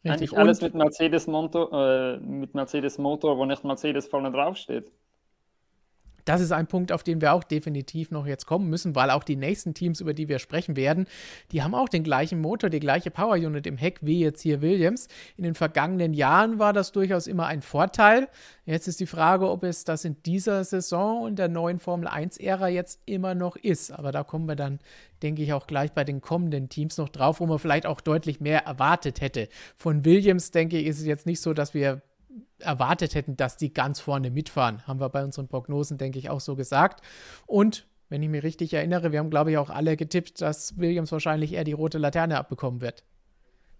Richtig. 0.03 0.11
Eigentlich 0.11 0.37
alles 0.37 0.61
mit 0.61 0.73
Mercedes, 0.73 1.27
Monto, 1.27 1.69
äh, 1.71 2.17
mit 2.17 2.55
Mercedes 2.55 2.97
Motor, 2.97 3.37
wo 3.37 3.45
nicht 3.45 3.63
Mercedes 3.63 4.07
vorne 4.07 4.31
draufsteht 4.31 4.91
das 6.25 6.41
ist 6.41 6.51
ein 6.51 6.67
Punkt, 6.67 6.91
auf 6.91 7.03
den 7.03 7.21
wir 7.21 7.33
auch 7.33 7.43
definitiv 7.43 8.11
noch 8.11 8.25
jetzt 8.25 8.45
kommen 8.45 8.69
müssen, 8.69 8.95
weil 8.95 9.09
auch 9.09 9.23
die 9.23 9.35
nächsten 9.35 9.73
Teams, 9.73 10.01
über 10.01 10.13
die 10.13 10.29
wir 10.29 10.39
sprechen 10.39 10.75
werden, 10.75 11.07
die 11.51 11.63
haben 11.63 11.75
auch 11.75 11.89
den 11.89 12.03
gleichen 12.03 12.41
Motor, 12.41 12.69
die 12.69 12.79
gleiche 12.79 13.11
Power 13.11 13.35
Unit 13.35 13.67
im 13.67 13.77
Heck 13.77 13.99
wie 14.01 14.19
jetzt 14.19 14.41
hier 14.41 14.61
Williams. 14.61 15.07
In 15.37 15.43
den 15.43 15.55
vergangenen 15.55 16.13
Jahren 16.13 16.59
war 16.59 16.73
das 16.73 16.91
durchaus 16.91 17.27
immer 17.27 17.47
ein 17.47 17.61
Vorteil. 17.61 18.27
Jetzt 18.65 18.87
ist 18.87 18.99
die 18.99 19.07
Frage, 19.07 19.49
ob 19.49 19.63
es 19.63 19.83
das 19.83 20.05
in 20.05 20.21
dieser 20.23 20.63
Saison 20.63 21.23
und 21.23 21.39
der 21.39 21.49
neuen 21.49 21.79
Formel 21.79 22.07
1-Ära 22.07 22.67
jetzt 22.69 23.01
immer 23.05 23.35
noch 23.35 23.55
ist. 23.55 23.91
Aber 23.91 24.11
da 24.11 24.23
kommen 24.23 24.47
wir 24.47 24.55
dann, 24.55 24.79
denke 25.23 25.41
ich, 25.41 25.53
auch 25.53 25.67
gleich 25.67 25.91
bei 25.93 26.03
den 26.03 26.21
kommenden 26.21 26.69
Teams 26.69 26.97
noch 26.97 27.09
drauf, 27.09 27.39
wo 27.39 27.47
man 27.47 27.59
vielleicht 27.59 27.85
auch 27.85 28.01
deutlich 28.01 28.39
mehr 28.39 28.65
erwartet 28.65 29.21
hätte. 29.21 29.49
Von 29.75 30.05
Williams, 30.05 30.51
denke 30.51 30.77
ich, 30.77 30.87
ist 30.87 30.99
es 30.99 31.05
jetzt 31.05 31.25
nicht 31.25 31.41
so, 31.41 31.53
dass 31.53 31.73
wir 31.73 32.01
erwartet 32.59 33.15
hätten, 33.15 33.37
dass 33.37 33.57
die 33.57 33.73
ganz 33.73 33.99
vorne 33.99 34.29
mitfahren. 34.29 34.85
Haben 34.87 34.99
wir 34.99 35.09
bei 35.09 35.23
unseren 35.23 35.47
Prognosen, 35.47 35.97
denke 35.97 36.19
ich, 36.19 36.29
auch 36.29 36.39
so 36.39 36.55
gesagt. 36.55 37.01
Und 37.45 37.87
wenn 38.09 38.23
ich 38.23 38.29
mich 38.29 38.43
richtig 38.43 38.73
erinnere, 38.73 39.11
wir 39.11 39.19
haben, 39.19 39.29
glaube 39.29 39.51
ich, 39.51 39.57
auch 39.57 39.69
alle 39.69 39.97
getippt, 39.97 40.41
dass 40.41 40.77
Williams 40.77 41.11
wahrscheinlich 41.11 41.53
eher 41.53 41.63
die 41.63 41.71
rote 41.71 41.97
Laterne 41.97 42.37
abbekommen 42.37 42.81
wird. 42.81 43.03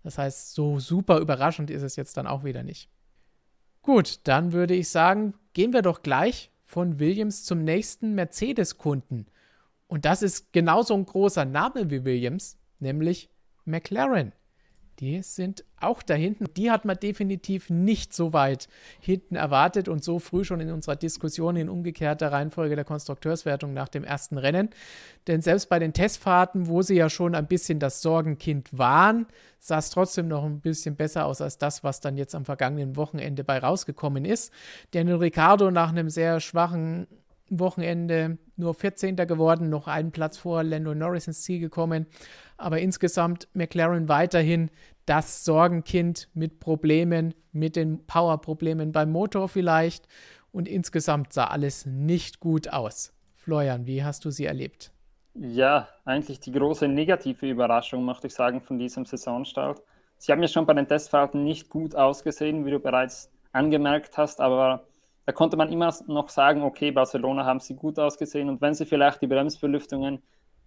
Das 0.03 0.17
heißt, 0.17 0.53
so 0.53 0.79
super 0.79 1.19
überraschend 1.19 1.69
ist 1.69 1.83
es 1.83 1.95
jetzt 1.95 2.17
dann 2.17 2.27
auch 2.27 2.43
wieder 2.43 2.63
nicht. 2.63 2.89
Gut, 3.81 4.19
dann 4.23 4.51
würde 4.51 4.73
ich 4.73 4.89
sagen, 4.89 5.33
gehen 5.53 5.73
wir 5.73 5.81
doch 5.81 6.01
gleich 6.01 6.51
von 6.63 6.99
Williams 6.99 7.43
zum 7.43 7.63
nächsten 7.63 8.15
Mercedes-Kunden. 8.15 9.27
Und 9.87 10.05
das 10.05 10.21
ist 10.21 10.53
genauso 10.53 10.93
ein 10.93 11.05
großer 11.05 11.45
Name 11.45 11.89
wie 11.89 12.05
Williams, 12.05 12.57
nämlich 12.79 13.29
McLaren 13.65 14.31
die 15.01 15.23
sind 15.23 15.65
auch 15.79 16.03
da 16.03 16.13
hinten. 16.13 16.45
Die 16.55 16.69
hat 16.69 16.85
man 16.85 16.95
definitiv 16.95 17.71
nicht 17.71 18.13
so 18.13 18.33
weit 18.33 18.69
hinten 18.99 19.35
erwartet 19.35 19.89
und 19.89 20.03
so 20.03 20.19
früh 20.19 20.43
schon 20.43 20.59
in 20.59 20.71
unserer 20.71 20.95
Diskussion 20.95 21.55
in 21.55 21.69
umgekehrter 21.69 22.31
Reihenfolge 22.31 22.75
der 22.75 22.85
Konstrukteurswertung 22.85 23.73
nach 23.73 23.89
dem 23.89 24.03
ersten 24.03 24.37
Rennen. 24.37 24.69
Denn 25.25 25.41
selbst 25.41 25.69
bei 25.69 25.79
den 25.79 25.93
Testfahrten, 25.93 26.67
wo 26.67 26.83
sie 26.83 26.95
ja 26.95 27.09
schon 27.09 27.33
ein 27.33 27.47
bisschen 27.47 27.79
das 27.79 28.03
Sorgenkind 28.03 28.77
waren, 28.77 29.25
sah 29.57 29.79
es 29.79 29.89
trotzdem 29.89 30.27
noch 30.27 30.45
ein 30.45 30.61
bisschen 30.61 30.95
besser 30.95 31.25
aus 31.25 31.41
als 31.41 31.57
das, 31.57 31.83
was 31.83 31.99
dann 31.99 32.15
jetzt 32.15 32.35
am 32.35 32.45
vergangenen 32.45 32.95
Wochenende 32.95 33.43
bei 33.43 33.57
rausgekommen 33.57 34.23
ist. 34.23 34.53
Daniel 34.91 35.15
Ricciardo 35.15 35.71
nach 35.71 35.89
einem 35.89 36.11
sehr 36.11 36.39
schwachen 36.39 37.07
Wochenende 37.51 38.37
nur 38.55 38.73
14. 38.73 39.15
geworden, 39.15 39.69
noch 39.69 39.87
einen 39.87 40.11
Platz 40.11 40.37
vor 40.37 40.63
Lando 40.63 40.95
Norris 40.95 41.27
ins 41.27 41.43
Ziel 41.43 41.59
gekommen. 41.59 42.07
Aber 42.57 42.79
insgesamt 42.79 43.47
McLaren 43.53 44.07
weiterhin 44.07 44.71
das 45.05 45.43
Sorgenkind 45.43 46.29
mit 46.33 46.59
Problemen, 46.59 47.33
mit 47.51 47.75
den 47.75 48.05
Power-Problemen 48.07 48.91
beim 48.91 49.11
Motor 49.11 49.49
vielleicht. 49.49 50.07
Und 50.51 50.67
insgesamt 50.67 51.33
sah 51.33 51.45
alles 51.45 51.85
nicht 51.85 52.39
gut 52.39 52.71
aus. 52.71 53.13
Florian, 53.35 53.85
wie 53.85 54.03
hast 54.03 54.25
du 54.25 54.31
sie 54.31 54.45
erlebt? 54.45 54.91
Ja, 55.33 55.87
eigentlich 56.05 56.39
die 56.39 56.51
große 56.51 56.87
negative 56.87 57.49
Überraschung, 57.49 58.03
möchte 58.03 58.27
ich 58.27 58.33
sagen, 58.33 58.61
von 58.61 58.77
diesem 58.77 59.05
Saisonstart. 59.05 59.81
Sie 60.17 60.31
haben 60.31 60.41
ja 60.41 60.47
schon 60.47 60.65
bei 60.65 60.73
den 60.73 60.87
Testfahrten 60.87 61.43
nicht 61.43 61.69
gut 61.69 61.95
ausgesehen, 61.95 62.65
wie 62.65 62.71
du 62.71 62.79
bereits 62.79 63.31
angemerkt 63.53 64.17
hast, 64.17 64.39
aber 64.39 64.85
da 65.25 65.31
konnte 65.31 65.57
man 65.57 65.71
immer 65.71 65.93
noch 66.07 66.29
sagen, 66.29 66.63
okay, 66.63 66.91
Barcelona 66.91 67.45
haben 67.45 67.59
sie 67.59 67.75
gut 67.75 67.99
ausgesehen 67.99 68.49
und 68.49 68.61
wenn 68.61 68.73
sie 68.73 68.85
vielleicht 68.85 69.21
die 69.21 69.27
Bremsbelüftungen 69.27 70.21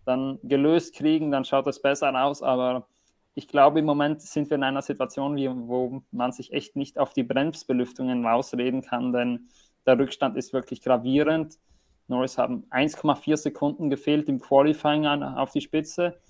dann 0.04 0.38
gelöst 0.42 0.94
kriegen, 0.94 1.30
dann 1.30 1.44
schaut 1.44 1.66
es 1.66 1.80
besser 1.80 2.14
aus, 2.23 2.42
aber 2.42 2.87
ich 3.34 3.49
glaube, 3.49 3.80
im 3.80 3.84
Moment 3.84 4.23
sind 4.23 4.49
wir 4.50 4.56
in 4.56 4.62
einer 4.62 4.82
Situation, 4.82 5.37
wo 5.68 6.02
man 6.12 6.30
sich 6.30 6.52
echt 6.52 6.76
nicht 6.76 6.99
auf 6.99 7.12
die 7.12 7.25
Bremsbelüftungen 7.25 8.25
rausreden 8.25 8.82
kann, 8.82 9.12
denn 9.12 9.49
der 9.87 9.99
Rückstand 9.99 10.37
ist 10.37 10.52
wirklich 10.52 10.82
gravierend. 10.82 11.58
Norris 12.06 12.38
haben 12.38 12.64
1,4 12.70 13.37
Sekunden 13.37 13.90
gefehlt 13.90 14.28
im 14.28 14.40
Qualifying 14.40 15.06
auf 15.06 15.50
die 15.50 15.62
Spitze 15.62 16.20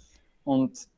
und 0.45 0.88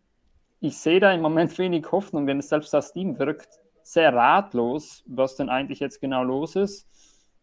ich 0.61 0.79
sehe 0.79 1.01
da 1.01 1.13
im 1.13 1.23
Moment 1.23 1.57
wenig 1.59 1.91
Hoffnung, 1.91 2.27
denn 2.27 2.41
selbst 2.41 2.73
das 2.73 2.93
Team 2.93 3.19
wirkt 3.19 3.49
sehr 3.83 4.13
ratlos, 4.15 5.03
was 5.07 5.37
denn 5.37 5.49
eigentlich 5.49 5.81
jetzt 5.81 6.01
genau 6.01 6.23
los 6.23 6.57
ist. 6.57 6.89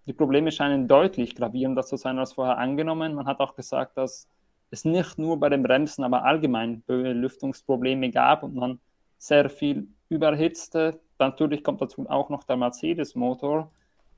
Die 0.06 0.14
Probleme 0.14 0.52
scheinen 0.52 0.88
deutlich 0.88 1.36
gravierender 1.36 1.84
zu 1.84 1.96
sein 1.96 2.20
als 2.20 2.34
vorher 2.34 2.58
angenommen. 2.58 3.16
Man 3.16 3.26
hat 3.26 3.40
auch 3.40 3.56
gesagt, 3.56 3.98
dass 3.98 4.28
es 4.70 4.86
nicht 4.86 5.18
nur 5.18 5.40
bei 5.40 5.50
den 5.50 5.64
Bremsen, 5.64 6.04
aber 6.04 6.26
allgemein 6.26 6.84
Belüftungsprobleme 6.86 8.10
gab 8.10 8.44
und 8.44 8.56
man 8.56 8.80
sehr 9.18 9.50
viel 9.50 9.88
überhitzte. 10.10 11.00
Natürlich 11.20 11.64
kommt 11.64 11.82
dazu 11.82 12.10
auch 12.10 12.30
noch 12.30 12.44
der 12.44 12.58
Mercedes-Motor, 12.58 13.72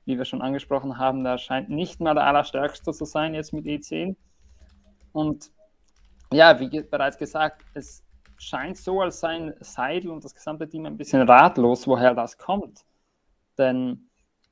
wie 0.06 0.18
wir 0.18 0.24
schon 0.24 0.42
angesprochen 0.42 0.98
haben, 0.98 1.24
der 1.24 1.38
scheint 1.38 1.68
nicht 1.68 2.00
mal 2.00 2.14
der 2.14 2.26
allerstärkste 2.26 2.92
zu 2.92 3.04
sein 3.04 3.34
jetzt 3.34 3.52
mit 3.52 3.66
E10. 3.66 4.16
Und 5.12 5.50
ja, 6.32 6.58
wie 6.58 6.82
bereits 6.82 7.18
gesagt, 7.18 7.62
es 7.74 8.02
scheint 8.38 8.76
so, 8.76 9.00
als 9.00 9.20
seien 9.20 9.54
Seidel 9.60 10.10
und 10.10 10.24
das 10.24 10.34
gesamte 10.34 10.68
Team 10.68 10.86
ein 10.86 10.96
bisschen 10.96 11.22
ratlos, 11.22 11.86
woher 11.86 12.14
das 12.14 12.36
kommt. 12.36 12.84
Denn 13.58 14.05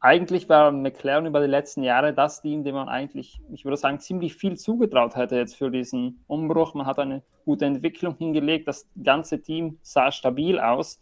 eigentlich 0.04 0.50
war 0.50 0.70
McLaren 0.70 1.24
über 1.24 1.40
die 1.40 1.46
letzten 1.46 1.82
Jahre 1.82 2.12
das 2.12 2.42
Team, 2.42 2.62
dem 2.62 2.74
man 2.74 2.90
eigentlich, 2.90 3.40
ich 3.50 3.64
würde 3.64 3.78
sagen, 3.78 4.00
ziemlich 4.00 4.34
viel 4.34 4.58
zugetraut 4.58 5.16
hätte 5.16 5.36
jetzt 5.36 5.56
für 5.56 5.70
diesen 5.70 6.22
Umbruch. 6.26 6.74
Man 6.74 6.84
hat 6.84 6.98
eine 6.98 7.22
gute 7.46 7.64
Entwicklung 7.64 8.14
hingelegt, 8.18 8.68
das 8.68 8.86
ganze 9.02 9.40
Team 9.40 9.78
sah 9.80 10.12
stabil 10.12 10.60
aus. 10.60 11.00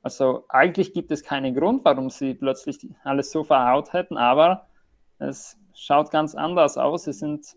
Also 0.00 0.46
eigentlich 0.48 0.94
gibt 0.94 1.10
es 1.10 1.22
keinen 1.22 1.54
Grund, 1.54 1.84
warum 1.84 2.08
sie 2.08 2.32
plötzlich 2.32 2.88
alles 3.04 3.30
so 3.30 3.44
verhaut 3.44 3.92
hätten, 3.92 4.16
aber 4.16 4.66
es 5.18 5.58
schaut 5.74 6.10
ganz 6.10 6.34
anders 6.34 6.78
aus. 6.78 7.04
Sie 7.04 7.12
sind 7.12 7.54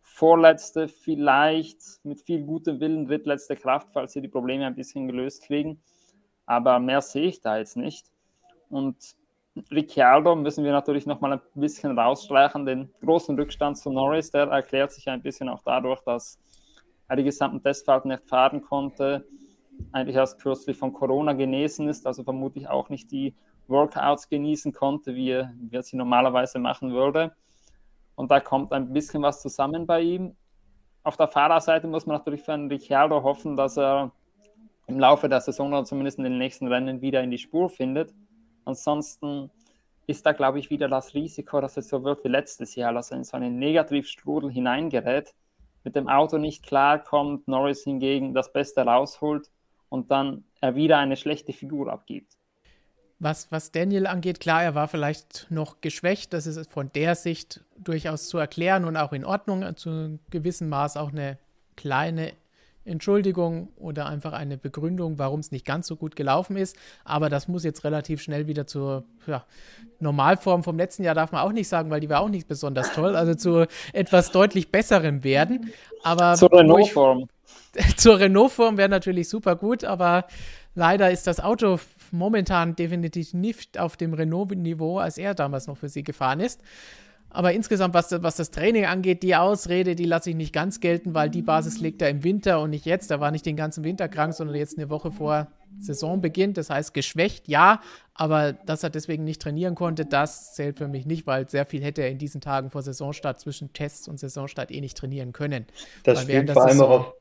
Vorletzte, 0.00 0.88
vielleicht 0.88 1.80
mit 2.02 2.20
viel 2.20 2.42
gutem 2.42 2.80
Willen 2.80 3.06
drittletzte 3.06 3.54
Kraft, 3.54 3.90
falls 3.92 4.12
sie 4.12 4.20
die 4.20 4.26
Probleme 4.26 4.66
ein 4.66 4.74
bisschen 4.74 5.06
gelöst 5.06 5.44
kriegen. 5.44 5.80
Aber 6.46 6.80
mehr 6.80 7.00
sehe 7.00 7.28
ich 7.28 7.40
da 7.40 7.58
jetzt 7.58 7.76
nicht. 7.76 8.10
Und 8.68 8.96
Ricciardo 9.70 10.34
müssen 10.34 10.64
wir 10.64 10.72
natürlich 10.72 11.06
noch 11.06 11.20
mal 11.20 11.34
ein 11.34 11.40
bisschen 11.54 11.98
rausstreichen. 11.98 12.64
Den 12.64 12.90
großen 13.02 13.38
Rückstand 13.38 13.76
zu 13.76 13.90
Norris, 13.90 14.30
der 14.30 14.48
erklärt 14.48 14.92
sich 14.92 15.08
ein 15.08 15.22
bisschen 15.22 15.48
auch 15.48 15.62
dadurch, 15.62 16.00
dass 16.02 16.38
er 17.08 17.16
die 17.16 17.24
gesamten 17.24 17.60
Testfahrten 17.60 18.10
nicht 18.10 18.26
fahren 18.28 18.62
konnte, 18.62 19.26
eigentlich 19.92 20.16
erst 20.16 20.40
kürzlich 20.40 20.76
von 20.76 20.92
Corona 20.92 21.32
genesen 21.34 21.88
ist, 21.88 22.06
also 22.06 22.22
vermutlich 22.22 22.68
auch 22.68 22.88
nicht 22.88 23.10
die 23.10 23.34
Workouts 23.68 24.28
genießen 24.28 24.72
konnte, 24.72 25.14
wie 25.14 25.30
er, 25.30 25.52
wie 25.60 25.76
er 25.76 25.82
sie 25.82 25.96
normalerweise 25.96 26.58
machen 26.58 26.92
würde. 26.92 27.34
Und 28.14 28.30
da 28.30 28.40
kommt 28.40 28.72
ein 28.72 28.92
bisschen 28.92 29.22
was 29.22 29.42
zusammen 29.42 29.86
bei 29.86 30.00
ihm. 30.00 30.36
Auf 31.02 31.16
der 31.16 31.28
Fahrerseite 31.28 31.88
muss 31.88 32.06
man 32.06 32.16
natürlich 32.16 32.42
für 32.42 32.52
einen 32.52 32.68
Ricciardo 32.68 33.22
hoffen, 33.22 33.56
dass 33.56 33.76
er 33.76 34.12
im 34.86 34.98
Laufe 34.98 35.28
der 35.28 35.40
Saison 35.40 35.68
oder 35.68 35.84
zumindest 35.84 36.18
in 36.18 36.24
den 36.24 36.38
nächsten 36.38 36.68
Rennen 36.68 37.00
wieder 37.00 37.22
in 37.22 37.30
die 37.30 37.38
Spur 37.38 37.68
findet. 37.68 38.14
Ansonsten 38.64 39.50
ist 40.06 40.26
da, 40.26 40.32
glaube 40.32 40.58
ich, 40.58 40.70
wieder 40.70 40.88
das 40.88 41.14
Risiko, 41.14 41.60
dass 41.60 41.76
es 41.76 41.88
so 41.88 42.04
wird 42.04 42.24
wie 42.24 42.28
letztes 42.28 42.74
Jahr, 42.74 42.92
dass 42.92 43.10
er 43.10 43.18
in 43.18 43.24
so 43.24 43.36
einen 43.36 43.58
Negativstrudel 43.58 44.50
hineingerät, 44.50 45.34
mit 45.84 45.96
dem 45.96 46.08
Auto 46.08 46.38
nicht 46.38 46.64
klarkommt, 46.64 47.48
Norris 47.48 47.84
hingegen 47.84 48.34
das 48.34 48.52
Beste 48.52 48.82
rausholt 48.82 49.50
und 49.88 50.10
dann 50.10 50.44
er 50.60 50.74
wieder 50.74 50.98
eine 50.98 51.16
schlechte 51.16 51.52
Figur 51.52 51.92
abgibt. 51.92 52.36
Was, 53.18 53.52
was 53.52 53.70
Daniel 53.70 54.06
angeht, 54.06 54.40
klar, 54.40 54.64
er 54.64 54.74
war 54.74 54.88
vielleicht 54.88 55.46
noch 55.50 55.80
geschwächt. 55.80 56.32
Das 56.32 56.46
ist 56.46 56.70
von 56.70 56.90
der 56.92 57.14
Sicht 57.14 57.64
durchaus 57.78 58.28
zu 58.28 58.38
erklären 58.38 58.84
und 58.84 58.96
auch 58.96 59.12
in 59.12 59.24
Ordnung. 59.24 59.76
Zu 59.76 59.90
einem 59.90 60.18
gewissen 60.30 60.68
Maß 60.68 60.96
auch 60.96 61.12
eine 61.12 61.38
kleine 61.76 62.32
Entschuldigung 62.84 63.68
oder 63.76 64.06
einfach 64.06 64.32
eine 64.32 64.58
Begründung, 64.58 65.18
warum 65.18 65.40
es 65.40 65.52
nicht 65.52 65.64
ganz 65.64 65.86
so 65.86 65.96
gut 65.96 66.16
gelaufen 66.16 66.56
ist. 66.56 66.76
Aber 67.04 67.28
das 67.28 67.48
muss 67.48 67.64
jetzt 67.64 67.84
relativ 67.84 68.20
schnell 68.20 68.46
wieder 68.46 68.66
zur 68.66 69.04
ja, 69.26 69.44
Normalform 70.00 70.64
vom 70.64 70.76
letzten 70.76 71.04
Jahr, 71.04 71.14
darf 71.14 71.32
man 71.32 71.42
auch 71.42 71.52
nicht 71.52 71.68
sagen, 71.68 71.90
weil 71.90 72.00
die 72.00 72.08
war 72.08 72.20
auch 72.20 72.28
nicht 72.28 72.48
besonders 72.48 72.92
toll. 72.92 73.14
Also 73.16 73.34
zu 73.34 73.66
etwas 73.92 74.32
deutlich 74.32 74.70
Besserem 74.72 75.24
werden. 75.24 75.72
Aber 76.02 76.34
zur 76.34 76.52
Renault-Form. 76.52 77.28
Zur 77.96 78.18
Renault-Form 78.18 78.76
wäre 78.76 78.88
natürlich 78.88 79.28
super 79.28 79.56
gut, 79.56 79.84
aber 79.84 80.26
leider 80.74 81.10
ist 81.10 81.26
das 81.26 81.40
Auto 81.40 81.78
momentan 82.10 82.76
definitiv 82.76 83.32
nicht 83.34 83.78
auf 83.78 83.96
dem 83.96 84.14
Renault-Niveau, 84.14 84.98
als 84.98 85.18
er 85.18 85.34
damals 85.34 85.66
noch 85.66 85.78
für 85.78 85.88
sie 85.88 86.02
gefahren 86.02 86.40
ist. 86.40 86.60
Aber 87.32 87.52
insgesamt, 87.52 87.94
was, 87.94 88.10
was 88.22 88.36
das 88.36 88.50
Training 88.50 88.84
angeht, 88.84 89.22
die 89.22 89.34
Ausrede, 89.34 89.94
die 89.94 90.04
lasse 90.04 90.30
ich 90.30 90.36
nicht 90.36 90.52
ganz 90.52 90.80
gelten, 90.80 91.14
weil 91.14 91.30
die 91.30 91.42
Basis 91.42 91.80
liegt 91.80 92.02
da 92.02 92.08
im 92.08 92.24
Winter 92.24 92.60
und 92.60 92.70
nicht 92.70 92.84
jetzt. 92.84 93.10
Da 93.10 93.20
war 93.20 93.30
nicht 93.30 93.46
den 93.46 93.56
ganzen 93.56 93.84
Winter 93.84 94.08
krank, 94.08 94.34
sondern 94.34 94.56
jetzt 94.56 94.76
eine 94.76 94.90
Woche 94.90 95.10
vor 95.10 95.48
Saisonbeginn. 95.80 96.52
Das 96.52 96.68
heißt, 96.68 96.92
geschwächt, 96.92 97.48
ja, 97.48 97.80
aber 98.14 98.52
dass 98.52 98.82
er 98.82 98.90
deswegen 98.90 99.24
nicht 99.24 99.40
trainieren 99.40 99.74
konnte, 99.74 100.04
das 100.04 100.54
zählt 100.54 100.78
für 100.78 100.88
mich 100.88 101.06
nicht, 101.06 101.26
weil 101.26 101.48
sehr 101.48 101.64
viel 101.64 101.82
hätte 101.82 102.02
er 102.02 102.10
in 102.10 102.18
diesen 102.18 102.40
Tagen 102.40 102.70
vor 102.70 102.82
Saisonstart 102.82 103.40
zwischen 103.40 103.72
Tests 103.72 104.08
und 104.08 104.20
Saisonstart 104.20 104.70
eh 104.70 104.80
nicht 104.80 104.98
trainieren 104.98 105.32
können. 105.32 105.66
Das 106.04 106.18
weil 106.18 106.24
spielt 106.24 106.50
vor 106.50 106.66
allem 106.66 106.80
auch 106.82 106.90
auf 106.90 107.14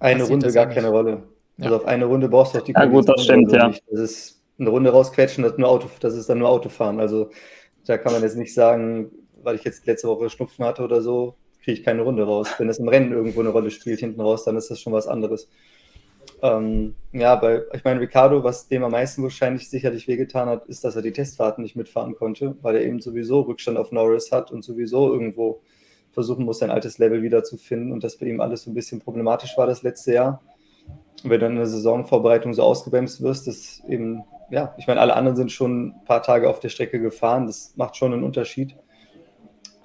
eine 0.00 0.24
Runde 0.24 0.52
gar 0.52 0.66
keine 0.66 0.88
Rolle. 0.88 1.22
Ja. 1.56 1.66
Also 1.66 1.76
auf 1.76 1.84
eine 1.86 2.04
Runde 2.06 2.28
brauchst 2.28 2.54
du 2.54 2.58
auch 2.58 2.62
die 2.62 2.72
Ja, 2.72 2.84
gut, 2.86 3.08
das 3.08 3.22
stimmt, 3.22 3.52
ja. 3.52 3.68
Nicht. 3.68 3.84
Das 3.88 4.00
ist 4.00 4.42
eine 4.58 4.70
Runde 4.70 4.90
rausquetschen, 4.90 5.44
das, 5.44 5.56
nur 5.56 5.68
Auto, 5.68 5.88
das 6.00 6.14
ist 6.14 6.28
dann 6.28 6.38
nur 6.38 6.48
Autofahren. 6.48 6.98
Also 6.98 7.30
da 7.86 7.98
kann 7.98 8.12
man 8.12 8.22
jetzt 8.22 8.36
nicht 8.36 8.54
sagen, 8.54 9.10
weil 9.44 9.56
ich 9.56 9.64
jetzt 9.64 9.86
letzte 9.86 10.08
Woche 10.08 10.30
Schnupfen 10.30 10.64
hatte 10.64 10.82
oder 10.82 11.02
so, 11.02 11.34
kriege 11.62 11.78
ich 11.78 11.84
keine 11.84 12.02
Runde 12.02 12.24
raus. 12.24 12.48
Wenn 12.58 12.68
es 12.68 12.78
im 12.78 12.88
Rennen 12.88 13.12
irgendwo 13.12 13.40
eine 13.40 13.50
Rolle 13.50 13.70
spielt 13.70 14.00
hinten 14.00 14.20
raus, 14.20 14.44
dann 14.44 14.56
ist 14.56 14.70
das 14.70 14.80
schon 14.80 14.92
was 14.92 15.06
anderes. 15.06 15.48
Ähm, 16.42 16.94
ja, 17.12 17.36
bei, 17.36 17.62
ich 17.72 17.84
meine, 17.84 18.00
Ricardo, 18.00 18.44
was 18.44 18.68
dem 18.68 18.84
am 18.84 18.92
meisten 18.92 19.22
wahrscheinlich 19.22 19.68
sicherlich 19.68 20.08
wehgetan 20.08 20.48
hat, 20.48 20.66
ist, 20.66 20.84
dass 20.84 20.96
er 20.96 21.02
die 21.02 21.12
Testfahrten 21.12 21.62
nicht 21.62 21.76
mitfahren 21.76 22.14
konnte, 22.14 22.56
weil 22.60 22.76
er 22.76 22.84
eben 22.84 23.00
sowieso 23.00 23.42
Rückstand 23.42 23.78
auf 23.78 23.92
Norris 23.92 24.32
hat 24.32 24.50
und 24.50 24.62
sowieso 24.62 25.12
irgendwo 25.12 25.60
versuchen 26.10 26.44
muss, 26.44 26.58
sein 26.58 26.70
altes 26.70 26.98
Level 26.98 27.22
wiederzufinden 27.22 27.92
und 27.92 28.04
das 28.04 28.16
bei 28.16 28.26
ihm 28.26 28.40
alles 28.40 28.62
so 28.62 28.70
ein 28.70 28.74
bisschen 28.74 29.00
problematisch 29.00 29.56
war 29.56 29.66
das 29.66 29.82
letzte 29.82 30.14
Jahr. 30.14 30.42
Und 31.22 31.30
wenn 31.30 31.40
du 31.40 31.46
in 31.46 31.56
der 31.56 31.66
Saisonvorbereitung 31.66 32.52
so 32.54 32.62
ausgebremst 32.62 33.22
wirst, 33.22 33.46
das 33.46 33.82
eben, 33.88 34.24
ja, 34.50 34.74
ich 34.78 34.86
meine, 34.86 35.00
alle 35.00 35.16
anderen 35.16 35.36
sind 35.36 35.50
schon 35.50 35.88
ein 35.88 36.04
paar 36.04 36.22
Tage 36.22 36.48
auf 36.48 36.60
der 36.60 36.68
Strecke 36.68 37.00
gefahren, 37.00 37.46
das 37.46 37.72
macht 37.76 37.96
schon 37.96 38.12
einen 38.12 38.22
Unterschied. 38.22 38.76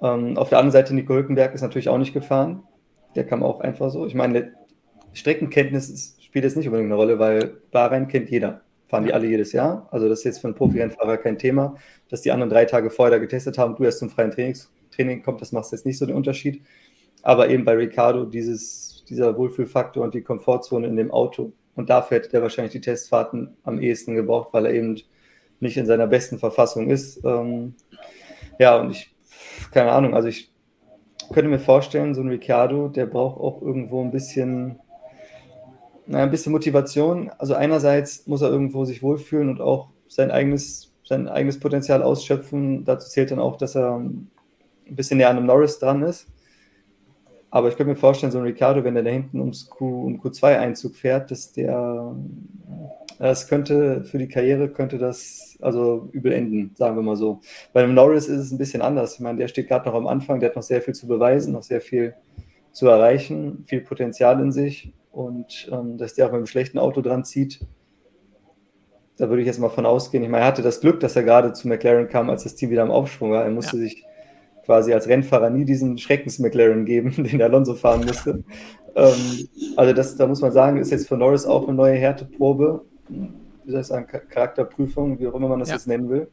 Ähm, 0.02 0.36
auf 0.36 0.48
der 0.48 0.58
anderen 0.58 0.72
Seite, 0.72 0.94
Nico 0.94 1.14
Hülkenberg 1.14 1.54
ist 1.54 1.62
natürlich 1.62 1.88
auch 1.88 1.98
nicht 1.98 2.14
gefahren. 2.14 2.62
Der 3.14 3.26
kam 3.26 3.42
auch 3.42 3.60
einfach 3.60 3.90
so. 3.90 4.06
Ich 4.06 4.14
meine, 4.14 4.52
Streckenkenntnis 5.12 6.16
spielt 6.20 6.44
jetzt 6.44 6.56
nicht 6.56 6.66
unbedingt 6.66 6.88
eine 6.88 6.96
Rolle, 6.96 7.18
weil 7.18 7.58
Bahrain 7.70 8.08
kennt 8.08 8.30
jeder. 8.30 8.62
Fahren 8.86 9.04
die 9.04 9.12
alle 9.12 9.26
jedes 9.26 9.52
Jahr. 9.52 9.88
Also 9.90 10.08
das 10.08 10.20
ist 10.20 10.24
jetzt 10.24 10.38
für 10.40 10.48
einen 10.48 10.56
Profi-Rennfahrer 10.56 11.16
kein 11.18 11.38
Thema. 11.38 11.76
Dass 12.08 12.22
die 12.22 12.32
anderen 12.32 12.50
drei 12.50 12.64
Tage 12.64 12.90
vorher 12.90 13.12
da 13.12 13.18
getestet 13.18 13.56
haben, 13.56 13.76
du 13.76 13.84
erst 13.84 14.00
zum 14.00 14.10
freien 14.10 14.32
Trainings, 14.32 14.72
Training 14.90 15.22
kommst, 15.22 15.42
das 15.42 15.52
macht 15.52 15.70
jetzt 15.70 15.86
nicht 15.86 15.98
so 15.98 16.06
den 16.06 16.16
Unterschied. 16.16 16.62
Aber 17.22 17.48
eben 17.50 17.64
bei 17.64 17.74
Ricardo 17.74 18.24
dieses, 18.24 19.04
dieser 19.08 19.36
Wohlfühlfaktor 19.36 20.02
und 20.02 20.14
die 20.14 20.22
Komfortzone 20.22 20.86
in 20.88 20.96
dem 20.96 21.10
Auto. 21.12 21.52
Und 21.76 21.88
dafür 21.88 22.18
hätte 22.18 22.30
der 22.30 22.42
wahrscheinlich 22.42 22.72
die 22.72 22.80
Testfahrten 22.80 23.56
am 23.62 23.80
ehesten 23.80 24.14
gebraucht, 24.14 24.48
weil 24.52 24.66
er 24.66 24.74
eben 24.74 25.00
nicht 25.60 25.76
in 25.76 25.86
seiner 25.86 26.06
besten 26.06 26.38
Verfassung 26.38 26.90
ist. 26.90 27.24
Ähm, 27.24 27.74
ja, 28.58 28.80
und 28.80 28.90
ich 28.90 29.14
keine 29.70 29.92
Ahnung, 29.92 30.14
also 30.14 30.28
ich 30.28 30.52
könnte 31.32 31.50
mir 31.50 31.58
vorstellen, 31.58 32.14
so 32.14 32.22
ein 32.22 32.28
Ricciardo, 32.28 32.88
der 32.88 33.06
braucht 33.06 33.40
auch 33.40 33.62
irgendwo 33.62 34.02
ein 34.02 34.10
bisschen, 34.10 34.78
naja, 36.06 36.24
ein 36.24 36.30
bisschen 36.30 36.52
Motivation. 36.52 37.30
Also 37.38 37.54
einerseits 37.54 38.26
muss 38.26 38.42
er 38.42 38.50
irgendwo 38.50 38.84
sich 38.84 39.02
wohlfühlen 39.02 39.48
und 39.48 39.60
auch 39.60 39.88
sein 40.08 40.30
eigenes, 40.30 40.92
sein 41.04 41.28
eigenes 41.28 41.60
Potenzial 41.60 42.02
ausschöpfen. 42.02 42.84
Dazu 42.84 43.08
zählt 43.08 43.30
dann 43.30 43.38
auch, 43.38 43.56
dass 43.56 43.76
er 43.76 43.96
ein 43.96 44.30
bisschen 44.88 45.18
näher 45.18 45.30
an 45.30 45.36
einem 45.36 45.46
Norris 45.46 45.78
dran 45.78 46.02
ist. 46.02 46.26
Aber 47.50 47.68
ich 47.68 47.76
könnte 47.76 47.92
mir 47.92 47.96
vorstellen, 47.96 48.32
so 48.32 48.38
ein 48.38 48.44
Ricardo, 48.44 48.84
wenn 48.84 48.96
er 48.96 49.02
da 49.02 49.10
hinten 49.10 49.40
ums 49.40 49.68
Q, 49.68 50.06
um 50.06 50.20
Q2-Einzug 50.20 50.94
fährt, 50.94 51.30
dass 51.30 51.52
der 51.52 52.14
das 53.28 53.48
könnte 53.48 54.02
für 54.04 54.16
die 54.16 54.28
Karriere 54.28 54.70
könnte 54.70 54.96
das 54.96 55.58
also 55.60 56.08
übel 56.12 56.32
enden, 56.32 56.74
sagen 56.74 56.96
wir 56.96 57.02
mal 57.02 57.16
so. 57.16 57.40
Bei 57.74 57.82
dem 57.82 57.92
Norris 57.92 58.28
ist 58.28 58.38
es 58.38 58.50
ein 58.50 58.56
bisschen 58.56 58.80
anders. 58.80 59.14
Ich 59.14 59.20
meine, 59.20 59.38
der 59.38 59.48
steht 59.48 59.68
gerade 59.68 59.86
noch 59.88 59.94
am 59.94 60.06
Anfang, 60.06 60.40
der 60.40 60.48
hat 60.48 60.56
noch 60.56 60.62
sehr 60.62 60.80
viel 60.80 60.94
zu 60.94 61.06
beweisen, 61.06 61.52
noch 61.52 61.62
sehr 61.62 61.82
viel 61.82 62.14
zu 62.72 62.88
erreichen, 62.88 63.64
viel 63.66 63.82
Potenzial 63.82 64.40
in 64.40 64.52
sich 64.52 64.94
und 65.12 65.68
ähm, 65.70 65.98
dass 65.98 66.14
der 66.14 66.26
auch 66.26 66.30
mit 66.30 66.38
einem 66.38 66.46
schlechten 66.46 66.78
Auto 66.78 67.02
dran 67.02 67.24
zieht, 67.24 67.60
da 69.18 69.28
würde 69.28 69.42
ich 69.42 69.46
jetzt 69.46 69.60
mal 69.60 69.68
von 69.68 69.84
ausgehen. 69.84 70.24
Ich 70.24 70.30
meine, 70.30 70.44
er 70.44 70.48
hatte 70.48 70.62
das 70.62 70.80
Glück, 70.80 71.00
dass 71.00 71.14
er 71.14 71.22
gerade 71.22 71.52
zu 71.52 71.68
McLaren 71.68 72.08
kam, 72.08 72.30
als 72.30 72.44
das 72.44 72.54
Team 72.54 72.70
wieder 72.70 72.82
am 72.82 72.90
Aufschwung 72.90 73.32
war. 73.32 73.44
Er 73.44 73.50
musste 73.50 73.76
ja. 73.76 73.82
sich 73.82 74.04
quasi 74.64 74.94
als 74.94 75.08
Rennfahrer 75.08 75.50
nie 75.50 75.66
diesen 75.66 75.98
Schreckens-McLaren 75.98 76.86
geben, 76.86 77.12
den 77.22 77.42
Alonso 77.42 77.74
fahren 77.74 78.06
musste. 78.06 78.44
ähm, 78.96 79.48
also 79.76 79.92
das, 79.92 80.16
da 80.16 80.26
muss 80.26 80.40
man 80.40 80.52
sagen, 80.52 80.78
ist 80.78 80.90
jetzt 80.90 81.06
für 81.06 81.18
Norris 81.18 81.44
auch 81.44 81.68
eine 81.68 81.76
neue 81.76 81.96
Härteprobe 81.98 82.86
wie 83.64 83.70
soll 83.70 83.80
ich 83.80 83.86
sagen, 83.86 84.06
Charakterprüfung, 84.06 85.18
wie 85.18 85.26
auch 85.26 85.34
immer 85.34 85.48
man 85.48 85.60
das 85.60 85.68
ja. 85.68 85.76
jetzt 85.76 85.86
nennen 85.86 86.08
will. 86.08 86.28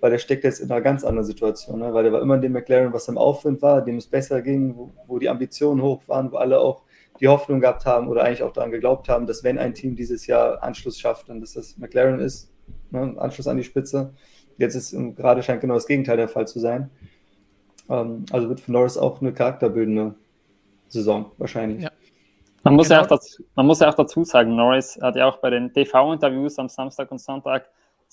Weil 0.00 0.12
der 0.12 0.18
steckt 0.18 0.44
jetzt 0.44 0.60
in 0.60 0.70
einer 0.70 0.80
ganz 0.80 1.02
anderen 1.02 1.26
Situation, 1.26 1.80
ne? 1.80 1.92
weil 1.92 2.04
der 2.04 2.12
war 2.12 2.22
immer 2.22 2.36
in 2.36 2.42
dem 2.42 2.52
McLaren, 2.52 2.92
was 2.92 3.08
im 3.08 3.18
Aufwind 3.18 3.62
war, 3.62 3.82
dem 3.82 3.96
es 3.96 4.06
besser 4.06 4.42
ging, 4.42 4.76
wo, 4.76 4.92
wo 5.08 5.18
die 5.18 5.28
Ambitionen 5.28 5.82
hoch 5.82 6.02
waren, 6.06 6.30
wo 6.30 6.36
alle 6.36 6.60
auch 6.60 6.82
die 7.20 7.26
Hoffnung 7.26 7.60
gehabt 7.60 7.84
haben 7.84 8.06
oder 8.08 8.22
eigentlich 8.22 8.44
auch 8.44 8.52
daran 8.52 8.70
geglaubt 8.70 9.08
haben, 9.08 9.26
dass 9.26 9.42
wenn 9.42 9.58
ein 9.58 9.74
Team 9.74 9.96
dieses 9.96 10.26
Jahr 10.28 10.62
Anschluss 10.62 11.00
schafft, 11.00 11.28
dann 11.28 11.40
dass 11.40 11.54
das 11.54 11.76
McLaren 11.78 12.20
ist, 12.20 12.50
ne? 12.90 13.14
Anschluss 13.18 13.48
an 13.48 13.56
die 13.56 13.64
Spitze. 13.64 14.14
Jetzt 14.56 14.74
ist 14.74 14.96
gerade 15.16 15.42
scheint 15.42 15.60
genau 15.60 15.74
das 15.74 15.86
Gegenteil 15.86 16.16
der 16.16 16.28
Fall 16.28 16.46
zu 16.46 16.60
sein. 16.60 16.90
Ähm, 17.88 18.24
also 18.30 18.48
wird 18.48 18.60
für 18.60 18.72
Norris 18.72 18.96
auch 18.96 19.20
eine 19.20 19.32
charakterbildende 19.32 20.14
Saison 20.88 21.32
wahrscheinlich. 21.38 21.82
Ja. 21.82 21.90
Man 22.68 22.76
muss, 22.76 22.88
genau. 22.88 23.00
ja 23.00 23.04
auch 23.04 23.08
dazu, 23.08 23.42
man 23.54 23.66
muss 23.66 23.80
ja 23.80 23.88
auch 23.88 23.94
dazu 23.94 24.24
sagen, 24.24 24.54
Norris 24.54 24.98
hat 25.00 25.16
ja 25.16 25.26
auch 25.26 25.38
bei 25.38 25.50
den 25.50 25.72
TV-Interviews 25.72 26.58
am 26.58 26.68
Samstag 26.68 27.10
und 27.10 27.18
Sonntag 27.18 27.70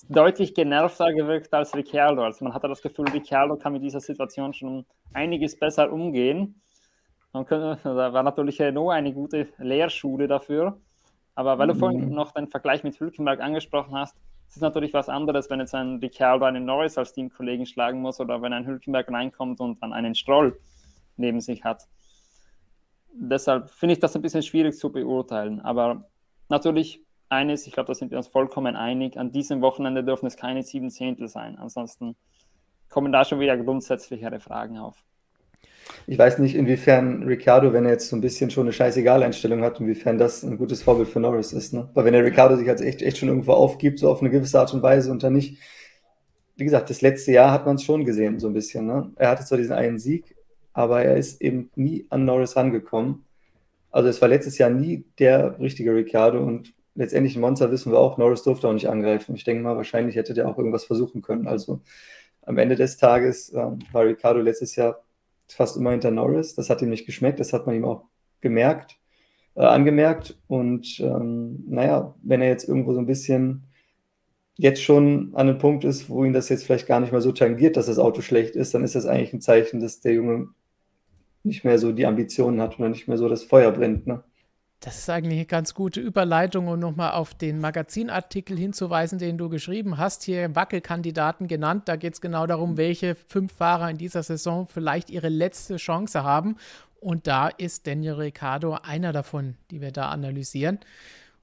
deutlich 0.08 0.54
genervter 0.54 1.12
gewirkt 1.12 1.52
als 1.52 1.74
Ricciardo. 1.74 2.24
Also 2.24 2.44
man 2.44 2.54
hatte 2.54 2.68
das 2.68 2.80
Gefühl, 2.80 3.08
Ricciardo 3.08 3.56
kann 3.56 3.72
mit 3.72 3.82
dieser 3.82 4.00
Situation 4.00 4.52
schon 4.52 4.86
einiges 5.12 5.58
besser 5.58 5.92
umgehen. 5.92 6.60
Könnte, 7.32 7.78
da 7.82 8.12
war 8.14 8.22
natürlich 8.22 8.60
Renault 8.60 8.92
eine 8.94 9.12
gute 9.12 9.48
Lehrschule 9.58 10.26
dafür. 10.26 10.78
Aber 11.34 11.58
weil 11.58 11.68
du 11.68 11.74
mhm. 11.74 11.78
vorhin 11.78 12.08
noch 12.10 12.32
den 12.32 12.48
Vergleich 12.48 12.82
mit 12.82 12.98
Hülkenberg 12.98 13.40
angesprochen 13.40 13.94
hast, 13.94 14.16
ist 14.48 14.56
es 14.56 14.62
natürlich 14.62 14.94
was 14.94 15.10
anderes, 15.10 15.50
wenn 15.50 15.60
jetzt 15.60 15.74
ein 15.74 15.96
Ricciardo 15.96 16.46
einen 16.46 16.64
Norris 16.64 16.96
als 16.96 17.12
Teamkollegen 17.12 17.66
schlagen 17.66 18.00
muss 18.00 18.20
oder 18.20 18.40
wenn 18.40 18.54
ein 18.54 18.66
Hülkenberg 18.66 19.10
reinkommt 19.10 19.60
und 19.60 19.82
dann 19.82 19.92
einen 19.92 20.14
Stroll 20.14 20.58
neben 21.16 21.40
sich 21.40 21.62
hat. 21.62 21.86
Deshalb 23.18 23.70
finde 23.70 23.94
ich 23.94 23.98
das 23.98 24.14
ein 24.14 24.22
bisschen 24.22 24.42
schwierig 24.42 24.76
zu 24.76 24.92
beurteilen. 24.92 25.60
Aber 25.60 26.08
natürlich 26.48 27.02
eines, 27.28 27.66
ich 27.66 27.72
glaube, 27.72 27.88
da 27.88 27.94
sind 27.94 28.10
wir 28.10 28.18
uns 28.18 28.28
vollkommen 28.28 28.76
einig, 28.76 29.18
an 29.18 29.32
diesem 29.32 29.60
Wochenende 29.62 30.04
dürfen 30.04 30.26
es 30.26 30.36
keine 30.36 30.62
sieben 30.62 30.90
Zehntel 30.90 31.28
sein. 31.28 31.56
Ansonsten 31.58 32.16
kommen 32.88 33.12
da 33.12 33.24
schon 33.24 33.40
wieder 33.40 33.56
grundsätzlichere 33.56 34.38
Fragen 34.38 34.78
auf. 34.78 35.02
Ich 36.06 36.18
weiß 36.18 36.38
nicht, 36.38 36.54
inwiefern 36.54 37.22
Ricardo, 37.22 37.72
wenn 37.72 37.84
er 37.84 37.92
jetzt 37.92 38.08
so 38.08 38.16
ein 38.16 38.20
bisschen 38.20 38.50
schon 38.50 38.64
eine 38.64 38.72
Scheißegal-Einstellung 38.72 39.62
hat, 39.62 39.80
inwiefern 39.80 40.18
das 40.18 40.42
ein 40.42 40.58
gutes 40.58 40.82
Vorbild 40.82 41.08
für 41.08 41.20
Norris 41.20 41.52
ist. 41.52 41.72
Ne? 41.72 41.88
Weil 41.94 42.04
wenn 42.04 42.12
der 42.12 42.24
Ricardo 42.24 42.56
sich 42.56 42.66
jetzt 42.66 42.82
echt, 42.82 43.02
echt 43.02 43.18
schon 43.18 43.28
irgendwo 43.28 43.52
aufgibt, 43.52 43.98
so 43.98 44.10
auf 44.10 44.20
eine 44.20 44.30
gewisse 44.30 44.60
Art 44.60 44.74
und 44.74 44.82
Weise 44.82 45.10
und 45.10 45.22
dann 45.22 45.32
nicht, 45.32 45.58
wie 46.56 46.64
gesagt, 46.64 46.90
das 46.90 47.02
letzte 47.02 47.32
Jahr 47.32 47.52
hat 47.52 47.66
man 47.66 47.76
es 47.76 47.82
schon 47.82 48.04
gesehen, 48.04 48.38
so 48.38 48.48
ein 48.48 48.54
bisschen. 48.54 48.86
Ne? 48.86 49.12
Er 49.16 49.30
hatte 49.30 49.44
zwar 49.44 49.58
diesen 49.58 49.72
einen 49.72 49.98
Sieg, 49.98 50.35
aber 50.76 51.02
er 51.02 51.16
ist 51.16 51.40
eben 51.40 51.70
nie 51.74 52.04
an 52.10 52.26
Norris 52.26 52.54
rangekommen. 52.54 53.24
Also 53.90 54.10
es 54.10 54.20
war 54.20 54.28
letztes 54.28 54.58
Jahr 54.58 54.68
nie 54.68 55.06
der 55.18 55.58
richtige 55.58 55.94
Ricardo 55.94 56.44
und 56.44 56.74
letztendlich 56.94 57.34
in 57.34 57.40
Monza 57.40 57.70
wissen 57.70 57.92
wir 57.92 57.98
auch, 57.98 58.18
Norris 58.18 58.42
durfte 58.42 58.68
auch 58.68 58.74
nicht 58.74 58.90
angreifen. 58.90 59.34
Ich 59.34 59.44
denke 59.44 59.62
mal, 59.62 59.76
wahrscheinlich 59.78 60.16
hätte 60.16 60.34
der 60.34 60.46
auch 60.46 60.58
irgendwas 60.58 60.84
versuchen 60.84 61.22
können. 61.22 61.46
Also 61.46 61.80
am 62.42 62.58
Ende 62.58 62.76
des 62.76 62.98
Tages 62.98 63.48
äh, 63.54 63.70
war 63.90 64.04
Ricardo 64.04 64.40
letztes 64.40 64.76
Jahr 64.76 65.02
fast 65.48 65.78
immer 65.78 65.92
hinter 65.92 66.10
Norris. 66.10 66.54
Das 66.54 66.68
hat 66.68 66.82
ihm 66.82 66.90
nicht 66.90 67.06
geschmeckt, 67.06 67.40
das 67.40 67.54
hat 67.54 67.66
man 67.66 67.74
ihm 67.74 67.86
auch 67.86 68.04
gemerkt, 68.42 68.98
äh, 69.54 69.62
angemerkt. 69.62 70.36
Und 70.46 71.00
ähm, 71.00 71.64
naja, 71.66 72.14
wenn 72.22 72.42
er 72.42 72.48
jetzt 72.48 72.68
irgendwo 72.68 72.92
so 72.92 72.98
ein 72.98 73.06
bisschen 73.06 73.64
jetzt 74.58 74.82
schon 74.82 75.30
an 75.32 75.48
einem 75.48 75.58
Punkt 75.58 75.84
ist, 75.84 76.10
wo 76.10 76.22
ihn 76.22 76.34
das 76.34 76.50
jetzt 76.50 76.64
vielleicht 76.64 76.86
gar 76.86 77.00
nicht 77.00 77.12
mehr 77.12 77.22
so 77.22 77.32
tangiert, 77.32 77.78
dass 77.78 77.86
das 77.86 77.98
Auto 77.98 78.20
schlecht 78.20 78.56
ist, 78.56 78.74
dann 78.74 78.84
ist 78.84 78.94
das 78.94 79.06
eigentlich 79.06 79.32
ein 79.32 79.40
Zeichen, 79.40 79.80
dass 79.80 80.00
der 80.00 80.12
Junge 80.12 80.48
nicht 81.46 81.64
mehr 81.64 81.78
so 81.78 81.92
die 81.92 82.06
Ambitionen 82.06 82.60
hat 82.60 82.78
oder 82.78 82.88
nicht 82.88 83.08
mehr 83.08 83.18
so 83.18 83.28
das 83.28 83.44
Feuer 83.44 83.70
brennt. 83.72 84.06
Ne? 84.06 84.22
Das 84.80 84.98
ist 84.98 85.08
eigentlich 85.08 85.38
eine 85.38 85.46
ganz 85.46 85.72
gute 85.74 86.00
Überleitung, 86.00 86.68
um 86.68 86.78
nochmal 86.78 87.12
auf 87.12 87.34
den 87.34 87.60
Magazinartikel 87.60 88.56
hinzuweisen, 88.58 89.18
den 89.18 89.38
du 89.38 89.48
geschrieben 89.48 89.96
hast. 89.96 90.22
Hier 90.22 90.54
Wackelkandidaten 90.54 91.48
genannt. 91.48 91.88
Da 91.88 91.96
geht 91.96 92.14
es 92.14 92.20
genau 92.20 92.46
darum, 92.46 92.76
welche 92.76 93.14
fünf 93.14 93.52
Fahrer 93.52 93.90
in 93.90 93.96
dieser 93.96 94.22
Saison 94.22 94.66
vielleicht 94.66 95.10
ihre 95.10 95.30
letzte 95.30 95.76
Chance 95.76 96.22
haben. 96.22 96.56
Und 97.00 97.26
da 97.26 97.48
ist 97.48 97.86
Daniel 97.86 98.14
Ricciardo 98.14 98.78
einer 98.82 99.12
davon, 99.12 99.56
die 99.70 99.80
wir 99.80 99.92
da 99.92 100.10
analysieren. 100.10 100.78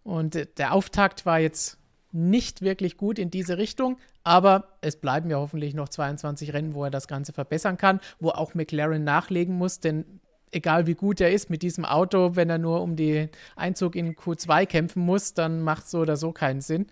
Und 0.03 0.35
äh, 0.35 0.45
der 0.57 0.73
Auftakt 0.73 1.25
war 1.25 1.39
jetzt 1.39 1.79
nicht 2.13 2.61
wirklich 2.61 2.97
gut 2.97 3.19
in 3.19 3.31
diese 3.31 3.57
Richtung, 3.57 3.97
aber 4.23 4.69
es 4.81 4.95
bleiben 4.95 5.29
ja 5.29 5.37
hoffentlich 5.37 5.73
noch 5.73 5.89
22 5.89 6.53
Rennen, 6.53 6.73
wo 6.73 6.83
er 6.83 6.91
das 6.91 7.07
Ganze 7.07 7.33
verbessern 7.33 7.77
kann, 7.77 7.99
wo 8.19 8.29
auch 8.29 8.53
McLaren 8.53 9.03
nachlegen 9.03 9.55
muss, 9.55 9.79
denn 9.79 10.05
egal 10.53 10.87
wie 10.87 10.93
gut 10.93 11.19
er 11.19 11.31
ist 11.31 11.49
mit 11.49 11.61
diesem 11.61 11.85
Auto, 11.85 12.35
wenn 12.35 12.49
er 12.49 12.57
nur 12.57 12.81
um 12.81 12.95
den 12.95 13.29
Einzug 13.55 13.95
in 13.95 14.15
Q2 14.15 14.65
kämpfen 14.65 15.03
muss, 15.03 15.33
dann 15.33 15.61
macht 15.61 15.89
so 15.89 15.99
oder 15.99 16.15
so 16.15 16.31
keinen 16.31 16.61
Sinn. 16.61 16.87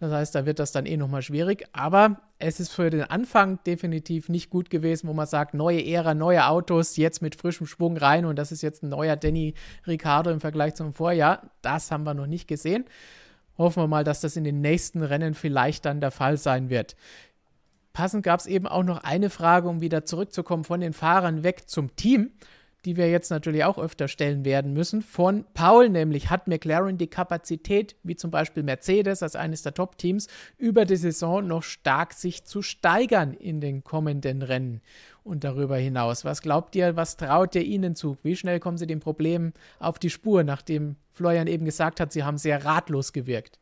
Das 0.00 0.10
heißt, 0.10 0.34
da 0.34 0.46
wird 0.46 0.58
das 0.58 0.72
dann 0.72 0.84
eh 0.84 0.96
nochmal 0.96 1.22
schwierig. 1.22 1.64
Aber 1.72 2.20
es 2.40 2.58
ist 2.58 2.72
für 2.72 2.90
den 2.90 3.04
Anfang 3.04 3.60
definitiv 3.64 4.28
nicht 4.28 4.50
gut 4.50 4.68
gewesen, 4.68 5.06
wo 5.06 5.12
man 5.12 5.28
sagt, 5.28 5.54
neue 5.54 5.86
Ära, 5.86 6.14
neue 6.14 6.46
Autos, 6.48 6.96
jetzt 6.96 7.22
mit 7.22 7.36
frischem 7.36 7.68
Schwung 7.68 7.96
rein 7.96 8.24
und 8.24 8.36
das 8.36 8.50
ist 8.50 8.62
jetzt 8.62 8.82
ein 8.82 8.88
neuer 8.88 9.14
Danny 9.14 9.54
Ricciardo 9.86 10.30
im 10.30 10.40
Vergleich 10.40 10.74
zum 10.74 10.92
Vorjahr. 10.92 11.50
Das 11.60 11.92
haben 11.92 12.02
wir 12.02 12.14
noch 12.14 12.26
nicht 12.26 12.48
gesehen. 12.48 12.84
Hoffen 13.58 13.82
wir 13.82 13.88
mal, 13.88 14.04
dass 14.04 14.20
das 14.20 14.36
in 14.36 14.44
den 14.44 14.60
nächsten 14.60 15.02
Rennen 15.02 15.34
vielleicht 15.34 15.84
dann 15.84 16.00
der 16.00 16.10
Fall 16.10 16.36
sein 16.36 16.70
wird. 16.70 16.96
Passend 17.92 18.24
gab 18.24 18.40
es 18.40 18.46
eben 18.46 18.66
auch 18.66 18.82
noch 18.82 19.04
eine 19.04 19.28
Frage, 19.28 19.68
um 19.68 19.80
wieder 19.80 20.04
zurückzukommen 20.04 20.64
von 20.64 20.80
den 20.80 20.94
Fahrern 20.94 21.44
weg 21.44 21.68
zum 21.68 21.94
Team 21.94 22.30
die 22.84 22.96
wir 22.96 23.08
jetzt 23.10 23.30
natürlich 23.30 23.64
auch 23.64 23.78
öfter 23.78 24.08
stellen 24.08 24.44
werden 24.44 24.72
müssen, 24.72 25.02
von 25.02 25.44
Paul, 25.54 25.88
nämlich 25.88 26.30
hat 26.30 26.48
McLaren 26.48 26.98
die 26.98 27.06
Kapazität, 27.06 27.96
wie 28.02 28.16
zum 28.16 28.30
Beispiel 28.30 28.62
Mercedes 28.62 29.22
als 29.22 29.36
eines 29.36 29.62
der 29.62 29.74
Top-Teams, 29.74 30.26
über 30.58 30.84
die 30.84 30.96
Saison 30.96 31.46
noch 31.46 31.62
stark 31.62 32.12
sich 32.12 32.44
zu 32.44 32.62
steigern 32.62 33.34
in 33.34 33.60
den 33.60 33.84
kommenden 33.84 34.42
Rennen 34.42 34.80
und 35.24 35.44
darüber 35.44 35.76
hinaus. 35.76 36.24
Was 36.24 36.42
glaubt 36.42 36.74
ihr, 36.76 36.96
was 36.96 37.16
traut 37.16 37.54
ihr 37.54 37.62
ihnen 37.62 37.94
zu? 37.94 38.16
Wie 38.22 38.36
schnell 38.36 38.60
kommen 38.60 38.78
sie 38.78 38.86
den 38.86 39.00
Problemen 39.00 39.52
auf 39.78 39.98
die 39.98 40.10
Spur, 40.10 40.44
nachdem 40.44 40.96
Florian 41.12 41.46
eben 41.46 41.64
gesagt 41.64 42.00
hat, 42.00 42.12
sie 42.12 42.24
haben 42.24 42.38
sehr 42.38 42.64
ratlos 42.64 43.12
gewirkt? 43.12 43.58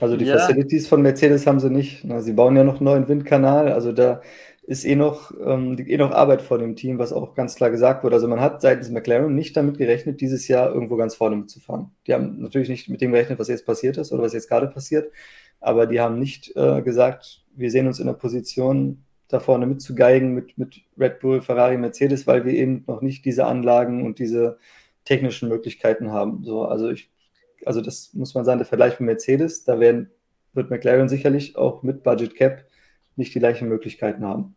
Also 0.00 0.16
die 0.16 0.24
ja. 0.24 0.38
Facilities 0.38 0.88
von 0.88 1.02
Mercedes 1.02 1.46
haben 1.46 1.60
sie 1.60 1.70
nicht. 1.70 2.04
Sie 2.18 2.32
bauen 2.32 2.56
ja 2.56 2.64
noch 2.64 2.76
einen 2.76 2.84
neuen 2.84 3.08
Windkanal, 3.08 3.72
also 3.72 3.92
da 3.92 4.22
ist 4.66 4.84
eh 4.84 4.96
noch, 4.96 5.30
ähm, 5.44 5.76
eh 5.78 5.96
noch 5.98 6.10
Arbeit 6.10 6.40
vor 6.40 6.58
dem 6.58 6.74
Team, 6.74 6.98
was 6.98 7.12
auch 7.12 7.34
ganz 7.34 7.54
klar 7.54 7.70
gesagt 7.70 8.02
wurde. 8.02 8.16
Also 8.16 8.28
man 8.28 8.40
hat 8.40 8.62
seitens 8.62 8.90
McLaren 8.90 9.34
nicht 9.34 9.56
damit 9.56 9.76
gerechnet, 9.76 10.20
dieses 10.20 10.48
Jahr 10.48 10.72
irgendwo 10.72 10.96
ganz 10.96 11.14
vorne 11.14 11.36
mitzufahren. 11.36 11.90
Die 12.06 12.14
haben 12.14 12.40
natürlich 12.40 12.70
nicht 12.70 12.88
mit 12.88 13.00
dem 13.00 13.12
gerechnet, 13.12 13.38
was 13.38 13.48
jetzt 13.48 13.66
passiert 13.66 13.98
ist 13.98 14.10
oder 14.10 14.22
was 14.22 14.32
jetzt 14.32 14.48
gerade 14.48 14.68
passiert, 14.68 15.12
aber 15.60 15.86
die 15.86 16.00
haben 16.00 16.18
nicht 16.18 16.56
äh, 16.56 16.82
gesagt, 16.82 17.42
wir 17.54 17.70
sehen 17.70 17.86
uns 17.86 18.00
in 18.00 18.06
der 18.06 18.14
Position, 18.14 19.04
da 19.34 19.40
vorne 19.40 19.66
mitzugeigen 19.66 20.32
mit, 20.32 20.56
mit 20.56 20.82
Red 20.98 21.20
Bull, 21.20 21.42
Ferrari, 21.42 21.76
Mercedes, 21.76 22.26
weil 22.26 22.44
wir 22.44 22.52
eben 22.52 22.84
noch 22.86 23.02
nicht 23.02 23.24
diese 23.24 23.46
Anlagen 23.46 24.06
und 24.06 24.18
diese 24.18 24.58
technischen 25.04 25.48
Möglichkeiten 25.48 26.12
haben. 26.12 26.44
So, 26.44 26.64
also 26.64 26.88
ich, 26.90 27.10
also 27.66 27.80
das 27.80 28.14
muss 28.14 28.34
man 28.34 28.44
sagen, 28.44 28.58
der 28.58 28.66
Vergleich 28.66 29.00
mit 29.00 29.06
Mercedes, 29.06 29.64
da 29.64 29.80
werden, 29.80 30.10
wird 30.52 30.70
McLaren 30.70 31.08
sicherlich 31.08 31.56
auch 31.56 31.82
mit 31.82 32.02
Budget 32.02 32.36
Cap 32.36 32.64
nicht 33.16 33.34
die 33.34 33.38
gleichen 33.38 33.68
Möglichkeiten 33.68 34.24
haben. 34.24 34.56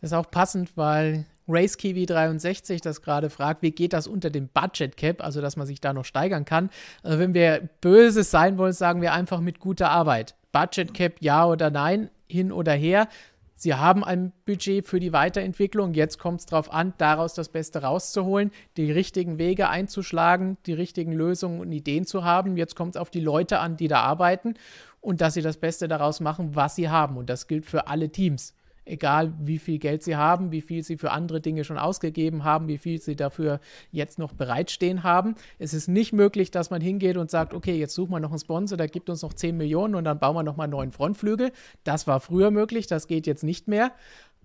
Das 0.00 0.10
ist 0.10 0.16
auch 0.16 0.30
passend, 0.30 0.76
weil 0.76 1.26
Race 1.46 1.76
Kiwi 1.76 2.06
63 2.06 2.80
das 2.80 3.02
gerade 3.02 3.28
fragt, 3.28 3.62
wie 3.62 3.70
geht 3.70 3.92
das 3.92 4.06
unter 4.06 4.30
dem 4.30 4.48
Budget 4.48 4.96
Cap, 4.96 5.22
also 5.22 5.40
dass 5.40 5.56
man 5.56 5.66
sich 5.66 5.80
da 5.80 5.92
noch 5.92 6.04
steigern 6.04 6.44
kann. 6.44 6.70
Also 7.02 7.18
wenn 7.18 7.34
wir 7.34 7.68
böse 7.80 8.22
sein 8.22 8.56
wollen, 8.56 8.72
sagen 8.72 9.02
wir 9.02 9.12
einfach 9.12 9.40
mit 9.40 9.60
guter 9.60 9.90
Arbeit. 9.90 10.34
Budget 10.52 10.94
Cap 10.94 11.16
ja 11.20 11.46
oder 11.46 11.70
nein, 11.70 12.10
hin 12.28 12.52
oder 12.52 12.72
her. 12.72 13.08
Sie 13.56 13.74
haben 13.74 14.04
ein 14.04 14.32
Budget 14.46 14.86
für 14.86 15.00
die 15.00 15.12
Weiterentwicklung. 15.12 15.94
Jetzt 15.94 16.18
kommt 16.18 16.40
es 16.40 16.46
darauf 16.46 16.72
an, 16.72 16.92
daraus 16.98 17.34
das 17.34 17.48
Beste 17.48 17.82
rauszuholen, 17.82 18.50
die 18.76 18.90
richtigen 18.90 19.38
Wege 19.38 19.68
einzuschlagen, 19.68 20.58
die 20.66 20.72
richtigen 20.72 21.12
Lösungen 21.12 21.60
und 21.60 21.70
Ideen 21.72 22.04
zu 22.04 22.24
haben. 22.24 22.56
Jetzt 22.56 22.74
kommt 22.74 22.96
es 22.96 23.00
auf 23.00 23.10
die 23.10 23.20
Leute 23.20 23.60
an, 23.60 23.76
die 23.76 23.88
da 23.88 24.00
arbeiten 24.00 24.54
und 25.00 25.20
dass 25.20 25.34
sie 25.34 25.42
das 25.42 25.58
Beste 25.58 25.86
daraus 25.86 26.20
machen, 26.20 26.56
was 26.56 26.74
sie 26.74 26.88
haben. 26.88 27.16
Und 27.16 27.30
das 27.30 27.46
gilt 27.46 27.66
für 27.66 27.86
alle 27.86 28.10
Teams. 28.10 28.54
Egal 28.86 29.32
wie 29.40 29.58
viel 29.58 29.78
Geld 29.78 30.02
sie 30.02 30.16
haben, 30.16 30.52
wie 30.52 30.60
viel 30.60 30.82
sie 30.82 30.98
für 30.98 31.10
andere 31.10 31.40
Dinge 31.40 31.64
schon 31.64 31.78
ausgegeben 31.78 32.44
haben, 32.44 32.68
wie 32.68 32.76
viel 32.76 33.00
sie 33.00 33.16
dafür 33.16 33.60
jetzt 33.90 34.18
noch 34.18 34.32
bereitstehen 34.32 35.02
haben. 35.02 35.36
Es 35.58 35.72
ist 35.72 35.88
nicht 35.88 36.12
möglich, 36.12 36.50
dass 36.50 36.70
man 36.70 36.82
hingeht 36.82 37.16
und 37.16 37.30
sagt, 37.30 37.54
okay, 37.54 37.76
jetzt 37.76 37.94
suchen 37.94 38.10
wir 38.10 38.20
noch 38.20 38.30
einen 38.30 38.38
Sponsor, 38.38 38.76
der 38.76 38.88
gibt 38.88 39.08
uns 39.08 39.22
noch 39.22 39.32
10 39.32 39.56
Millionen 39.56 39.94
und 39.94 40.04
dann 40.04 40.18
bauen 40.18 40.36
wir 40.36 40.42
nochmal 40.42 40.64
einen 40.64 40.72
neuen 40.72 40.92
Frontflügel. 40.92 41.52
Das 41.84 42.06
war 42.06 42.20
früher 42.20 42.50
möglich, 42.50 42.86
das 42.86 43.06
geht 43.06 43.26
jetzt 43.26 43.42
nicht 43.42 43.68
mehr. 43.68 43.92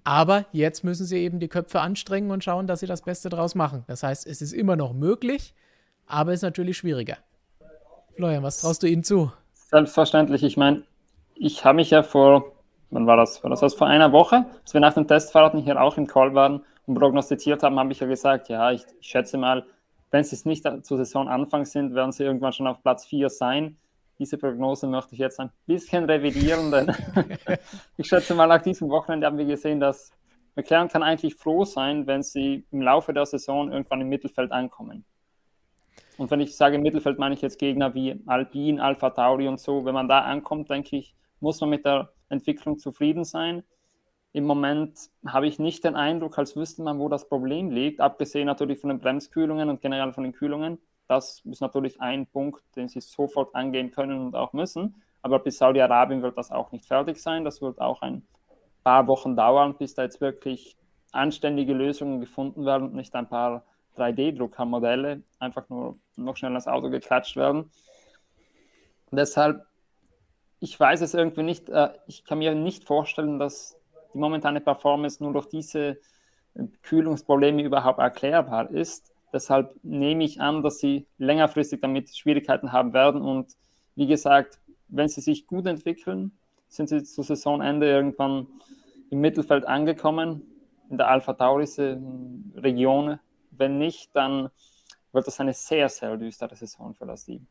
Aber 0.05 0.45
jetzt 0.53 0.83
müssen 0.83 1.05
sie 1.05 1.17
eben 1.17 1.39
die 1.39 1.49
Köpfe 1.49 1.81
anstrengen 1.81 2.31
und 2.31 2.43
schauen, 2.43 2.67
dass 2.67 2.79
sie 2.79 2.87
das 2.87 3.01
Beste 3.01 3.29
daraus 3.29 3.55
machen. 3.55 3.83
Das 3.87 4.03
heißt, 4.03 4.25
es 4.25 4.41
ist 4.41 4.53
immer 4.53 4.75
noch 4.75 4.93
möglich, 4.93 5.53
aber 6.07 6.31
es 6.31 6.39
ist 6.39 6.43
natürlich 6.43 6.77
schwieriger. 6.77 7.17
Florian, 8.15 8.43
was 8.43 8.61
traust 8.61 8.83
du 8.83 8.87
ihnen 8.87 9.03
zu? 9.03 9.31
Selbstverständlich. 9.53 10.43
Ich 10.43 10.57
meine, 10.57 10.83
ich 11.35 11.63
habe 11.63 11.75
mich 11.77 11.89
ja 11.89 12.03
vor, 12.03 12.51
wann 12.91 13.07
war 13.07 13.17
das? 13.17 13.43
War 13.43 13.49
das 13.49 13.63
also 13.63 13.77
vor 13.77 13.87
einer 13.87 14.11
Woche, 14.11 14.45
als 14.61 14.73
wir 14.73 14.81
nach 14.81 14.93
den 14.93 15.07
Testfahrten 15.07 15.61
hier 15.61 15.81
auch 15.81 15.97
im 15.97 16.07
Call 16.07 16.33
waren 16.33 16.63
und 16.85 16.95
prognostiziert 16.95 17.63
haben, 17.63 17.79
habe 17.79 17.91
ich 17.91 17.99
ja 17.99 18.07
gesagt, 18.07 18.49
ja, 18.49 18.71
ich, 18.71 18.83
ich 18.99 19.07
schätze 19.07 19.37
mal, 19.37 19.65
wenn 20.11 20.23
sie 20.23 20.35
es 20.35 20.45
nicht 20.45 20.65
zu 20.83 20.97
Saisonanfang 20.97 21.65
sind, 21.65 21.93
werden 21.93 22.11
sie 22.11 22.23
irgendwann 22.23 22.53
schon 22.53 22.67
auf 22.67 22.81
Platz 22.81 23.05
4 23.05 23.29
sein. 23.29 23.77
Diese 24.17 24.37
Prognose 24.37 24.87
möchte 24.87 25.13
ich 25.13 25.19
jetzt 25.19 25.39
ein 25.39 25.51
bisschen 25.65 26.05
revidieren, 26.05 26.71
denn 26.71 26.93
ich 27.97 28.07
schätze 28.07 28.33
mal, 28.33 28.47
nach 28.47 28.61
diesem 28.61 28.89
Wochenende 28.89 29.27
haben 29.27 29.37
wir 29.37 29.45
gesehen, 29.45 29.79
dass 29.79 30.11
McLaren 30.55 30.89
kann 30.89 31.03
eigentlich 31.03 31.35
froh 31.35 31.63
sein, 31.63 32.05
wenn 32.07 32.23
sie 32.23 32.65
im 32.71 32.81
Laufe 32.81 33.13
der 33.13 33.25
Saison 33.25 33.71
irgendwann 33.71 34.01
im 34.01 34.09
Mittelfeld 34.09 34.51
ankommen. 34.51 35.05
Und 36.17 36.29
wenn 36.31 36.41
ich 36.41 36.57
sage 36.57 36.79
Mittelfeld, 36.79 37.17
meine 37.17 37.33
ich 37.33 37.41
jetzt 37.41 37.59
Gegner 37.59 37.93
wie 37.93 38.19
Alpine, 38.25 38.83
Alpha 38.83 39.11
Tauri 39.11 39.47
und 39.47 39.57
so. 39.57 39.85
Wenn 39.85 39.93
man 39.93 40.09
da 40.09 40.19
ankommt, 40.19 40.69
denke 40.69 40.97
ich, 40.97 41.15
muss 41.39 41.61
man 41.61 41.69
mit 41.69 41.85
der 41.85 42.11
Entwicklung 42.29 42.77
zufrieden 42.77 43.23
sein. 43.25 43.63
Im 44.31 44.45
Moment 44.45 44.97
habe 45.25 45.47
ich 45.47 45.59
nicht 45.59 45.83
den 45.83 45.95
Eindruck, 45.95 46.37
als 46.37 46.55
wüsste 46.55 46.83
man, 46.83 46.99
wo 46.99 47.09
das 47.09 47.27
Problem 47.27 47.71
liegt, 47.71 47.99
abgesehen 47.99 48.45
natürlich 48.45 48.79
von 48.79 48.89
den 48.89 48.99
Bremskühlungen 48.99 49.69
und 49.69 49.81
generell 49.81 50.13
von 50.13 50.23
den 50.23 50.33
Kühlungen. 50.33 50.77
Das 51.07 51.41
ist 51.45 51.61
natürlich 51.61 51.99
ein 51.99 52.27
Punkt, 52.27 52.61
den 52.75 52.87
sie 52.87 53.01
sofort 53.01 53.55
angehen 53.55 53.89
können 53.89 54.19
und 54.19 54.35
auch 54.35 54.53
müssen. 54.53 55.01
Aber 55.23 55.39
bis 55.39 55.57
Saudi-Arabien 55.57 56.21
wird 56.21 56.37
das 56.37 56.51
auch 56.51 56.71
nicht 56.71 56.85
fertig 56.85 57.17
sein. 57.17 57.43
Das 57.43 57.61
wird 57.61 57.81
auch 57.81 58.01
ein 58.03 58.25
paar 58.83 59.07
Wochen 59.07 59.35
dauern, 59.35 59.75
bis 59.77 59.95
da 59.95 60.03
jetzt 60.03 60.21
wirklich 60.21 60.77
anständige 61.11 61.73
Lösungen 61.73 62.19
gefunden 62.19 62.65
werden 62.65 62.89
und 62.89 62.95
nicht 62.95 63.15
ein 63.15 63.27
paar 63.27 63.63
3D-Druckermodelle 63.97 65.23
einfach 65.39 65.67
nur 65.69 65.97
noch 66.15 66.37
schnell 66.37 66.53
ins 66.53 66.67
Auto 66.67 66.89
geklatscht 66.89 67.35
werden. 67.35 67.71
Deshalb, 69.11 69.65
ich 70.59 70.79
weiß 70.79 71.01
es 71.01 71.13
irgendwie 71.13 71.43
nicht, 71.43 71.69
äh, 71.69 71.89
ich 72.07 72.25
kann 72.25 72.39
mir 72.39 72.53
nicht 72.55 72.83
vorstellen, 72.83 73.39
dass 73.39 73.77
die 74.13 74.17
momentane 74.17 74.61
Performance 74.61 75.23
nur 75.23 75.33
durch 75.33 75.47
diese 75.47 75.97
äh, 76.55 76.63
Kühlungsprobleme 76.81 77.63
überhaupt 77.63 77.99
erklärbar 77.99 78.69
ist. 78.71 79.13
Deshalb 79.31 79.73
nehme 79.83 80.23
ich 80.23 80.41
an, 80.41 80.63
dass 80.63 80.79
sie 80.79 81.05
längerfristig 81.17 81.81
damit 81.81 82.15
Schwierigkeiten 82.15 82.71
haben 82.71 82.93
werden. 82.93 83.21
Und 83.21 83.55
wie 83.95 84.07
gesagt, 84.07 84.59
wenn 84.87 85.07
sie 85.07 85.21
sich 85.21 85.45
gut 85.45 85.67
entwickeln, 85.67 86.31
sind 86.67 86.89
sie 86.89 87.03
zu 87.03 87.21
Saisonende 87.21 87.87
irgendwann 87.87 88.47
im 89.11 89.21
Mittelfeld 89.21 89.65
angekommen, 89.65 90.41
in 90.89 90.97
der 90.97 91.07
Alpha 91.09 91.33
Tauris 91.33 91.79
Region. 91.79 93.19
Wenn 93.51 93.77
nicht, 93.77 94.15
dann 94.15 94.49
wird 95.11 95.27
das 95.27 95.39
eine 95.39 95.53
sehr, 95.53 95.89
sehr 95.89 96.17
düstere 96.17 96.55
Saison 96.55 96.93
für 96.95 97.05
das 97.05 97.25
Team. 97.25 97.45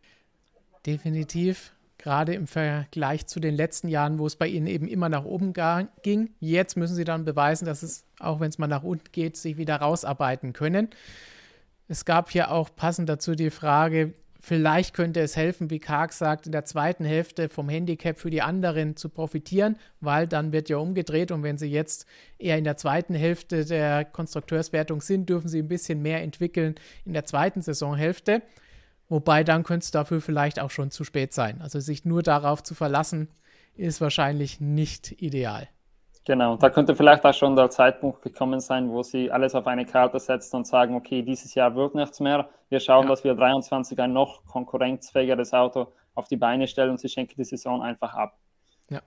Definitiv 0.84 1.77
gerade 1.98 2.34
im 2.34 2.46
Vergleich 2.46 3.26
zu 3.26 3.40
den 3.40 3.54
letzten 3.54 3.88
Jahren, 3.88 4.18
wo 4.18 4.26
es 4.26 4.36
bei 4.36 4.46
ihnen 4.46 4.66
eben 4.66 4.88
immer 4.88 5.08
nach 5.08 5.24
oben 5.24 5.52
ging. 6.02 6.30
Jetzt 6.40 6.76
müssen 6.76 6.94
sie 6.94 7.04
dann 7.04 7.24
beweisen, 7.24 7.66
dass 7.66 7.82
es, 7.82 8.04
auch 8.20 8.40
wenn 8.40 8.48
es 8.48 8.58
mal 8.58 8.68
nach 8.68 8.84
unten 8.84 9.10
geht, 9.12 9.36
sich 9.36 9.56
wieder 9.56 9.76
rausarbeiten 9.76 10.52
können. 10.52 10.88
Es 11.88 12.04
gab 12.04 12.30
hier 12.30 12.50
auch 12.50 12.68
passend 12.74 13.08
dazu 13.08 13.34
die 13.34 13.50
Frage, 13.50 14.14
vielleicht 14.40 14.94
könnte 14.94 15.20
es 15.20 15.36
helfen, 15.36 15.70
wie 15.70 15.78
Karg 15.80 16.12
sagt, 16.12 16.46
in 16.46 16.52
der 16.52 16.64
zweiten 16.64 17.04
Hälfte 17.04 17.48
vom 17.48 17.68
Handicap 17.68 18.18
für 18.18 18.30
die 18.30 18.42
anderen 18.42 18.96
zu 18.96 19.08
profitieren, 19.08 19.76
weil 20.00 20.26
dann 20.26 20.52
wird 20.52 20.68
ja 20.68 20.76
umgedreht 20.76 21.32
und 21.32 21.42
wenn 21.42 21.58
sie 21.58 21.70
jetzt 21.70 22.06
eher 22.38 22.58
in 22.58 22.64
der 22.64 22.76
zweiten 22.76 23.14
Hälfte 23.14 23.64
der 23.64 24.04
Konstrukteurswertung 24.04 25.00
sind, 25.00 25.28
dürfen 25.28 25.48
sie 25.48 25.58
ein 25.60 25.68
bisschen 25.68 26.02
mehr 26.02 26.22
entwickeln 26.22 26.76
in 27.04 27.12
der 27.12 27.24
zweiten 27.24 27.62
Saisonhälfte. 27.62 28.42
Wobei 29.08 29.42
dann 29.42 29.62
könnte 29.62 29.84
es 29.84 29.90
dafür 29.90 30.20
vielleicht 30.20 30.60
auch 30.60 30.70
schon 30.70 30.90
zu 30.90 31.04
spät 31.04 31.32
sein. 31.32 31.60
Also 31.62 31.80
sich 31.80 32.04
nur 32.04 32.22
darauf 32.22 32.62
zu 32.62 32.74
verlassen, 32.74 33.28
ist 33.74 34.00
wahrscheinlich 34.00 34.60
nicht 34.60 35.22
ideal. 35.22 35.68
Genau, 36.24 36.56
da 36.56 36.68
könnte 36.68 36.94
vielleicht 36.94 37.24
auch 37.24 37.32
schon 37.32 37.56
der 37.56 37.70
Zeitpunkt 37.70 38.20
gekommen 38.20 38.60
sein, 38.60 38.90
wo 38.90 39.02
sie 39.02 39.30
alles 39.30 39.54
auf 39.54 39.66
eine 39.66 39.86
Karte 39.86 40.20
setzen 40.20 40.56
und 40.56 40.66
sagen, 40.66 40.94
okay, 40.94 41.22
dieses 41.22 41.54
Jahr 41.54 41.74
wird 41.74 41.94
nichts 41.94 42.20
mehr. 42.20 42.50
Wir 42.68 42.80
schauen, 42.80 43.04
ja. 43.04 43.08
dass 43.08 43.24
wir 43.24 43.34
23 43.34 43.98
ein 43.98 44.12
noch 44.12 44.44
konkurrenzfähigeres 44.44 45.54
Auto 45.54 45.90
auf 46.14 46.28
die 46.28 46.36
Beine 46.36 46.68
stellen 46.68 46.90
und 46.90 47.00
sie 47.00 47.08
schenken 47.08 47.34
die 47.38 47.44
Saison 47.44 47.80
einfach 47.80 48.12
ab. 48.12 48.36
Ja. 48.90 49.00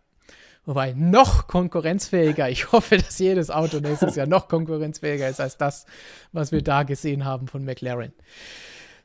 Wobei 0.65 0.93
noch 0.93 1.45
konkurrenzfähiger. 1.45 2.49
Ich 2.49 2.71
hoffe, 2.71 2.97
dass 2.97 3.19
jedes 3.19 3.51
Auto 3.51 3.77
nächstes 3.77 4.15
Jahr 4.15 4.25
noch 4.25 4.47
konkurrenzfähiger 4.47 5.29
ist 5.29 5.39
als 5.39 5.57
das, 5.57 5.85
was 6.31 6.51
wir 6.51 6.63
da 6.63 6.81
gesehen 6.81 7.23
haben 7.23 7.47
von 7.47 7.63
McLaren. 7.63 8.13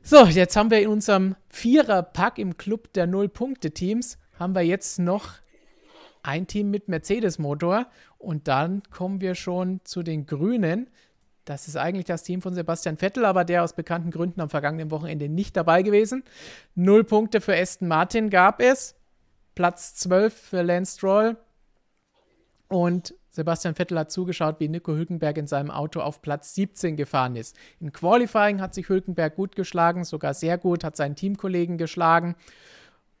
So, 0.09 0.23
jetzt 0.23 0.55
haben 0.55 0.71
wir 0.71 0.79
in 0.79 0.87
unserem 0.87 1.35
Vierer-Pack 1.49 2.39
im 2.39 2.55
Club 2.55 2.93
der 2.93 3.07
Null-Punkte-Teams, 3.07 4.17
haben 4.39 4.55
wir 4.55 4.61
jetzt 4.61 4.99
noch 4.99 5.33
ein 6.23 6.47
Team 6.47 6.71
mit 6.71 6.87
Mercedes-Motor 6.87 7.87
und 8.17 8.47
dann 8.47 8.83
kommen 8.89 9.19
wir 9.19 9.35
schon 9.35 9.81
zu 9.83 10.03
den 10.03 10.25
Grünen. 10.25 10.89
Das 11.43 11.67
ist 11.67 11.75
eigentlich 11.75 12.05
das 12.05 12.23
Team 12.23 12.41
von 12.41 12.53
Sebastian 12.53 12.95
Vettel, 12.95 13.25
aber 13.25 13.43
der 13.43 13.65
aus 13.65 13.73
bekannten 13.73 14.09
Gründen 14.09 14.39
am 14.39 14.49
vergangenen 14.49 14.91
Wochenende 14.91 15.27
nicht 15.27 15.57
dabei 15.57 15.81
gewesen. 15.81 16.23
Null 16.73 17.03
Punkte 17.03 17.41
für 17.41 17.57
Aston 17.57 17.89
Martin 17.89 18.29
gab 18.29 18.61
es. 18.61 18.95
Platz 19.55 19.93
12 19.95 20.33
für 20.33 20.61
Lance 20.61 20.99
Stroll. 20.99 21.35
Und 22.69 23.13
Sebastian 23.37 23.75
Vettel 23.75 23.99
hat 23.99 24.11
zugeschaut, 24.11 24.59
wie 24.59 24.67
Nico 24.67 24.93
Hülkenberg 24.93 25.37
in 25.37 25.45
seinem 25.45 25.69
Auto 25.69 25.99
auf 25.99 26.23
Platz 26.23 26.55
17 26.55 26.97
gefahren 26.97 27.35
ist. 27.35 27.55
Im 27.79 27.93
Qualifying 27.93 28.61
hat 28.61 28.73
sich 28.73 28.89
Hülkenberg 28.89 29.35
gut 29.35 29.55
geschlagen, 29.55 30.05
sogar 30.05 30.33
sehr 30.33 30.57
gut, 30.57 30.83
hat 30.83 30.95
seinen 30.95 31.15
Teamkollegen 31.15 31.77
geschlagen. 31.77 32.35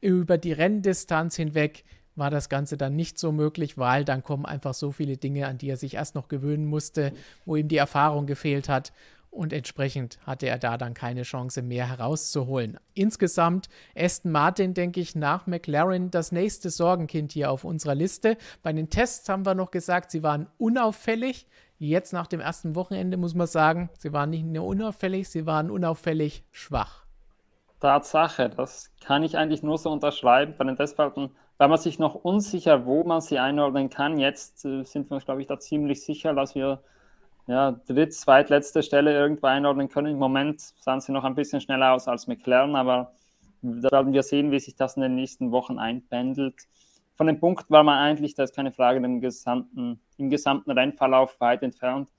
Über 0.01 0.39
die 0.39 0.53
Renndistanz 0.53 1.35
hinweg 1.35 1.83
war 2.15 2.31
das 2.31 2.49
Ganze 2.49 2.77
dann 2.77 2.95
nicht 2.95 3.19
so 3.19 3.31
möglich, 3.31 3.77
weil 3.77 4.05
dann 4.05 4.23
kommen 4.23 4.47
einfach 4.47 4.73
so 4.73 4.91
viele 4.91 5.17
Dinge, 5.17 5.45
an 5.45 5.59
die 5.59 5.69
er 5.69 5.77
sich 5.77 5.93
erst 5.93 6.15
noch 6.15 6.29
gewöhnen 6.29 6.65
musste, 6.65 7.13
wo 7.45 7.55
ihm 7.55 7.67
die 7.67 7.77
Erfahrung 7.77 8.25
gefehlt 8.25 8.69
hat 8.69 8.91
und 9.37 9.53
entsprechend 9.53 10.19
hatte 10.25 10.47
er 10.47 10.57
da 10.57 10.77
dann 10.77 10.93
keine 10.93 11.21
Chance 11.21 11.61
mehr 11.61 11.87
herauszuholen. 11.87 12.79
Insgesamt 12.93 13.69
Aston 13.95 14.31
Martin, 14.31 14.73
denke 14.73 14.99
ich, 14.99 15.15
nach 15.15 15.47
McLaren 15.47 16.11
das 16.11 16.31
nächste 16.31 16.69
Sorgenkind 16.69 17.31
hier 17.31 17.51
auf 17.51 17.63
unserer 17.63 17.95
Liste. 17.95 18.37
Bei 18.63 18.73
den 18.73 18.89
Tests 18.89 19.29
haben 19.29 19.45
wir 19.45 19.55
noch 19.55 19.71
gesagt, 19.71 20.11
sie 20.11 20.23
waren 20.23 20.47
unauffällig. 20.57 21.47
Jetzt 21.77 22.11
nach 22.11 22.27
dem 22.27 22.39
ersten 22.39 22.75
Wochenende 22.75 23.17
muss 23.17 23.35
man 23.35 23.47
sagen, 23.47 23.89
sie 23.97 24.11
waren 24.11 24.31
nicht 24.31 24.45
nur 24.45 24.65
unauffällig, 24.65 25.29
sie 25.29 25.45
waren 25.45 25.69
unauffällig 25.69 26.43
schwach. 26.51 27.05
Tatsache, 27.79 28.49
das 28.49 28.91
kann 28.99 29.21
ich 29.21 29.37
eigentlich 29.37 29.61
nur 29.61 29.77
so 29.77 29.91
unterschreiben. 29.91 30.55
Bei 30.57 30.63
den 30.63 30.75
Testfahrten 30.75 31.29
war 31.59 31.67
man 31.67 31.77
sich 31.77 31.99
noch 31.99 32.15
unsicher, 32.15 32.85
wo 32.87 33.03
man 33.03 33.21
sie 33.21 33.37
einordnen 33.37 33.89
kann. 33.91 34.17
Jetzt 34.17 34.65
äh, 34.65 34.83
sind 34.83 35.09
wir 35.09 35.15
uns, 35.15 35.25
glaube 35.25 35.41
ich, 35.41 35.47
da 35.47 35.59
ziemlich 35.59 36.03
sicher, 36.03 36.33
dass 36.33 36.55
wir 36.55 36.81
ja, 37.47 37.71
dritt-, 37.87 38.13
zweitletzte 38.13 38.83
Stelle 38.83 39.13
irgendwo 39.13 39.47
einordnen 39.47 39.89
können. 39.89 40.13
Im 40.13 40.19
Moment 40.19 40.61
sahen 40.61 41.01
sie 41.01 41.11
noch 41.11 41.23
ein 41.23 41.35
bisschen 41.35 41.61
schneller 41.61 41.93
aus 41.93 42.07
als 42.07 42.27
McLaren, 42.27 42.75
aber 42.75 43.13
da 43.61 43.91
werden 43.91 44.13
wir 44.13 44.23
sehen, 44.23 44.51
wie 44.51 44.59
sich 44.59 44.75
das 44.75 44.95
in 44.95 45.01
den 45.01 45.15
nächsten 45.15 45.51
Wochen 45.51 45.79
einpendelt. 45.79 46.55
Von 47.15 47.27
dem 47.27 47.39
Punkt 47.39 47.71
war 47.71 47.83
man 47.83 47.97
eigentlich, 47.97 48.35
da 48.35 48.43
ist 48.43 48.55
keine 48.55 48.71
Frage, 48.71 49.03
im 49.03 49.21
gesamten, 49.21 49.99
im 50.17 50.29
gesamten 50.29 50.71
Rennverlauf 50.71 51.39
weit 51.39 51.63
entfernt. 51.63 52.09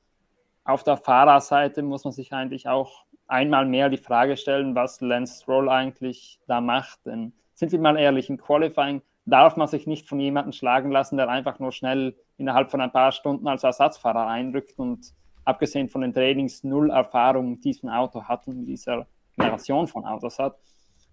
Auf 0.65 0.83
der 0.83 0.97
Fahrerseite 0.97 1.83
muss 1.83 2.05
man 2.05 2.13
sich 2.13 2.33
eigentlich 2.33 2.69
auch 2.69 3.05
einmal 3.29 3.67
mehr 3.67 3.91
die 3.91 3.99
Frage 3.99 4.37
stellen, 4.37 4.75
was 4.75 5.01
Lance 5.01 5.43
Stroll 5.43 5.69
eigentlich 5.69 6.41
da 6.49 6.61
macht. 6.61 7.07
Denn 7.07 7.33
sind 7.55 7.71
wir 7.71 7.79
mal 7.79 7.97
ehrlich, 7.97 8.29
im 8.29 8.39
Qualifying 8.39 9.03
darf 9.25 9.57
man 9.57 9.69
sich 9.69 9.87
nicht 9.87 10.09
von 10.09 10.19
jemandem 10.19 10.53
schlagen 10.53 10.91
lassen, 10.91 11.17
der 11.17 11.29
einfach 11.29 11.59
nur 11.59 11.71
schnell 11.71 12.17
innerhalb 12.39 12.71
von 12.71 12.81
ein 12.81 12.93
paar 12.93 13.13
Stunden 13.13 13.47
als 13.47 13.65
Ersatzfahrer 13.65 14.27
einrückt 14.27 14.79
und 14.79 15.13
abgesehen 15.45 15.89
von 15.89 16.01
den 16.01 16.13
Trainings 16.13 16.65
null 16.65 16.91
Erfahrung 16.91 17.51
mit 17.51 17.65
diesem 17.65 17.89
Auto 17.89 18.25
hat 18.25 18.47
und 18.49 18.65
dieser 18.65 19.07
Generation 19.37 19.87
von 19.87 20.05
Autos 20.05 20.39
hat. 20.39 20.57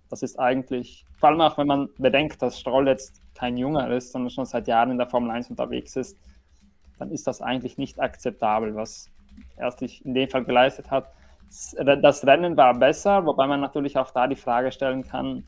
Das 0.10 0.22
ist 0.22 0.40
eigentlich, 0.40 1.06
vor 1.18 1.30
allem 1.30 1.42
auch 1.42 1.58
wenn 1.58 1.68
man 1.68 1.90
bedenkt, 1.98 2.42
dass 2.42 2.60
Stroll 2.60 2.88
jetzt 2.88 3.22
kein 3.34 3.58
Junger 3.58 3.90
ist, 3.90 4.12
sondern 4.12 4.30
schon 4.30 4.46
seit 4.46 4.68
Jahren 4.68 4.92
in 4.92 4.98
der 4.98 5.08
Formel 5.08 5.32
1 5.32 5.50
unterwegs 5.50 5.96
ist, 5.96 6.18
dann 7.00 7.12
ist 7.12 7.28
das 7.28 7.42
eigentlich 7.42 7.78
nicht 7.78 8.00
akzeptabel, 8.00 8.76
was 8.76 9.10
er 9.58 9.72
sich 9.72 10.06
in 10.06 10.14
dem 10.14 10.30
Fall 10.30 10.46
geleistet 10.46 10.92
hat. 10.92 11.12
Das 11.78 12.26
Rennen 12.26 12.56
war 12.56 12.74
besser, 12.78 13.26
wobei 13.26 13.48
man 13.48 13.62
natürlich 13.62 13.98
auch 13.98 14.12
da 14.12 14.28
die 14.28 14.36
Frage 14.36 14.72
stellen 14.72 15.04
kann, 15.04 15.44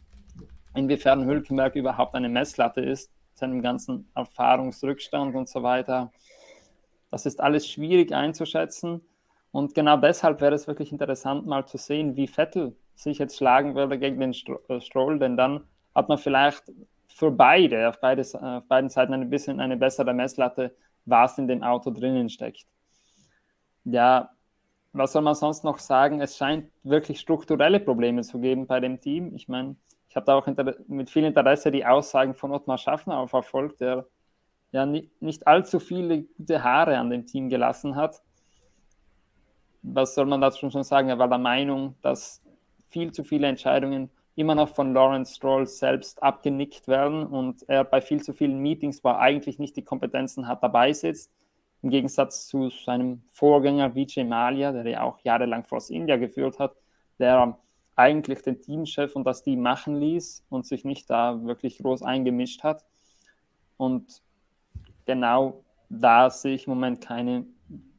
inwiefern 0.76 1.26
Hülkenberg 1.26 1.76
überhaupt 1.76 2.16
eine 2.16 2.30
Messlatte 2.30 2.82
ist, 2.82 3.12
seinem 3.38 3.62
ganzen 3.62 4.10
Erfahrungsrückstand 4.16 5.36
und 5.36 5.48
so 5.50 5.64
weiter. 5.64 6.12
Das 7.12 7.26
ist 7.26 7.40
alles 7.40 7.68
schwierig 7.68 8.14
einzuschätzen. 8.14 9.02
Und 9.52 9.74
genau 9.74 9.98
deshalb 9.98 10.42
wäre 10.42 10.56
es 10.56 10.68
wirklich 10.68 10.92
interessant, 10.92 11.48
mal 11.48 11.66
zu 11.66 11.78
sehen, 11.78 12.16
wie 12.16 12.28
Vettel 12.28 12.76
sich 12.96 13.18
jetzt 13.18 13.38
schlagen 13.38 13.76
würde 13.76 13.98
gegen 13.98 14.20
den 14.20 14.36
äh, 14.70 14.82
Stroll, 14.82 15.20
denn 15.20 15.38
dann 15.38 15.64
hat 15.96 16.10
man 16.10 16.18
vielleicht 16.18 16.64
für 17.08 17.32
beide, 17.32 17.90
auf, 17.90 18.00
beides, 18.00 18.36
auf 18.36 18.68
beiden 18.68 18.90
Seiten 18.90 19.14
ein 19.14 19.30
bisschen 19.30 19.60
eine 19.60 19.78
bessere 19.78 20.14
Messlatte, 20.14 20.76
was 21.06 21.38
in 21.38 21.48
dem 21.48 21.64
Auto 21.64 21.90
drinnen 21.92 22.30
steckt. 22.30 22.66
Ja, 23.86 24.30
was 24.94 25.14
soll 25.14 25.22
man 25.22 25.36
sonst 25.36 25.64
noch 25.64 25.80
sagen? 25.80 26.22
Es 26.22 26.38
scheint 26.38 26.70
wirklich 26.84 27.20
strukturelle 27.20 27.80
Probleme 27.80 28.22
zu 28.22 28.40
geben 28.40 28.68
bei 28.68 28.80
dem 28.80 29.00
Team. 29.00 29.34
Ich 29.34 29.48
meine, 29.48 29.76
habe 30.18 30.26
da 30.26 30.36
auch 30.36 30.48
mit 30.88 31.10
viel 31.10 31.24
Interesse 31.24 31.72
die 31.72 31.86
Aussagen 31.86 32.34
von 32.34 32.52
Ottmar 32.52 32.78
Schaffner 32.78 33.26
verfolgt, 33.28 33.80
der 33.80 34.06
ja 34.72 34.86
nicht 34.86 35.48
allzu 35.48 35.80
viele 35.80 36.24
gute 36.24 36.62
Haare 36.62 36.98
an 36.98 37.10
dem 37.10 37.26
Team 37.26 37.48
gelassen 37.48 37.96
hat. 37.96 38.22
Was 39.82 40.16
soll 40.16 40.26
man 40.26 40.42
dazu 40.42 40.70
schon 40.70 40.84
sagen? 40.84 41.08
Er 41.08 41.20
war 41.20 41.30
der 41.30 41.38
Meinung, 41.38 41.96
dass 42.02 42.44
viel 42.90 43.14
zu 43.14 43.24
viele 43.24 43.48
Entscheidungen 43.48 44.10
immer 44.36 44.56
noch 44.56 44.70
von 44.70 44.94
Lawrence 44.94 45.36
Stroll 45.36 45.66
selbst 45.66 46.22
abgenickt 46.22 46.88
werden 46.88 47.26
und 47.26 47.68
er 47.70 47.84
bei 47.84 48.02
viel 48.02 48.22
zu 48.22 48.34
vielen 48.34 48.60
Meetings, 48.60 49.04
wo 49.04 49.10
er 49.10 49.20
eigentlich 49.20 49.58
nicht 49.58 49.78
die 49.78 49.84
Kompetenzen 49.84 50.48
hat, 50.48 50.62
dabei 50.62 50.94
sitzt. 50.94 51.32
Im 51.82 51.90
Gegensatz 51.90 52.48
zu 52.48 52.70
seinem 52.70 53.24
Vorgänger 53.30 53.96
Vijay 53.96 54.24
Malia, 54.24 54.72
der 54.72 54.88
ja 54.88 55.04
auch 55.04 55.20
jahrelang 55.20 55.64
Force 55.64 55.90
India 55.90 56.18
geführt 56.18 56.60
hat, 56.60 56.76
der 57.20 57.58
eigentlich 57.98 58.44
den 58.44 58.62
Teamchef 58.62 59.16
und 59.16 59.26
das 59.26 59.42
Team 59.42 59.62
machen 59.62 59.96
ließ 59.96 60.46
und 60.50 60.66
sich 60.66 60.86
nicht 60.86 61.10
da 61.10 61.44
wirklich 61.44 61.80
groß 61.80 62.04
eingemischt 62.04 62.64
hat. 62.64 62.86
Und 63.76 64.22
genau 65.06 65.64
da 65.90 66.30
sehe 66.30 66.56
ich 66.56 66.68
im 66.68 66.74
Moment 66.74 67.02
keine 67.02 67.46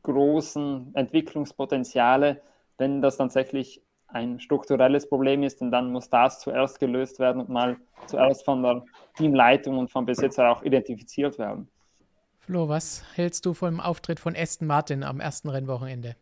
großen 0.02 0.94
Entwicklungspotenziale. 0.94 2.40
Wenn 2.78 3.02
das 3.02 3.16
tatsächlich 3.16 3.82
ein 4.06 4.40
strukturelles 4.40 5.08
Problem 5.08 5.42
ist, 5.42 5.60
und 5.60 5.70
dann 5.72 5.90
muss 5.92 6.08
das 6.08 6.40
zuerst 6.40 6.78
gelöst 6.78 7.18
werden 7.18 7.40
und 7.40 7.48
mal 7.48 7.76
zuerst 8.06 8.44
von 8.44 8.62
der 8.62 8.84
Teamleitung 9.16 9.78
und 9.78 9.90
vom 9.90 10.06
Besitzer 10.06 10.48
auch 10.48 10.62
identifiziert 10.62 11.38
werden. 11.38 11.68
Flo, 12.38 12.68
was 12.68 13.04
hältst 13.14 13.44
du 13.44 13.52
vom 13.52 13.80
Auftritt 13.80 14.20
von 14.20 14.34
Aston 14.34 14.66
Martin 14.66 15.02
am 15.02 15.20
ersten 15.20 15.50
Rennwochenende? 15.50 16.16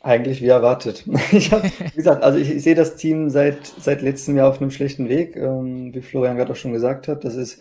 Eigentlich 0.00 0.42
wie 0.42 0.48
erwartet. 0.48 1.04
Ich 1.32 1.52
hab, 1.52 1.62
wie 1.64 1.96
gesagt, 1.96 2.22
also 2.24 2.38
ich, 2.38 2.50
ich, 2.50 2.62
sehe 2.62 2.74
das 2.74 2.96
Team 2.96 3.30
seit, 3.30 3.66
seit 3.66 4.02
letztem 4.02 4.36
Jahr 4.36 4.48
auf 4.48 4.60
einem 4.60 4.70
schlechten 4.70 5.08
Weg, 5.08 5.36
ähm, 5.36 5.94
wie 5.94 6.02
Florian 6.02 6.36
gerade 6.36 6.52
auch 6.52 6.56
schon 6.56 6.72
gesagt 6.72 7.08
hat. 7.08 7.24
Das 7.24 7.36
ist 7.36 7.60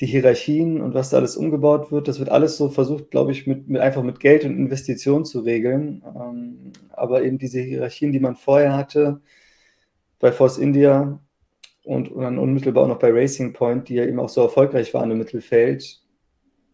die 0.00 0.06
Hierarchien 0.06 0.80
und 0.80 0.94
was 0.94 1.10
da 1.10 1.16
alles 1.16 1.36
umgebaut 1.36 1.90
wird, 1.90 2.06
das 2.06 2.20
wird 2.20 2.30
alles 2.30 2.56
so 2.56 2.68
versucht, 2.68 3.10
glaube 3.10 3.32
ich, 3.32 3.46
mit, 3.46 3.68
mit 3.68 3.80
einfach 3.80 4.02
mit 4.02 4.20
Geld 4.20 4.44
und 4.44 4.56
Investitionen 4.56 5.24
zu 5.24 5.40
regeln. 5.40 6.02
Ähm, 6.16 6.72
aber 6.90 7.22
eben 7.22 7.38
diese 7.38 7.60
Hierarchien, 7.60 8.12
die 8.12 8.20
man 8.20 8.36
vorher 8.36 8.76
hatte 8.76 9.20
bei 10.20 10.32
Force 10.32 10.58
India 10.58 11.20
und, 11.84 12.10
und 12.10 12.22
dann 12.22 12.38
unmittelbar 12.38 12.84
auch 12.84 12.88
noch 12.88 12.98
bei 12.98 13.10
Racing 13.10 13.52
Point, 13.52 13.88
die 13.88 13.94
ja 13.94 14.04
eben 14.04 14.20
auch 14.20 14.28
so 14.28 14.42
erfolgreich 14.42 14.94
waren 14.94 15.10
im 15.10 15.18
Mittelfeld, 15.18 16.00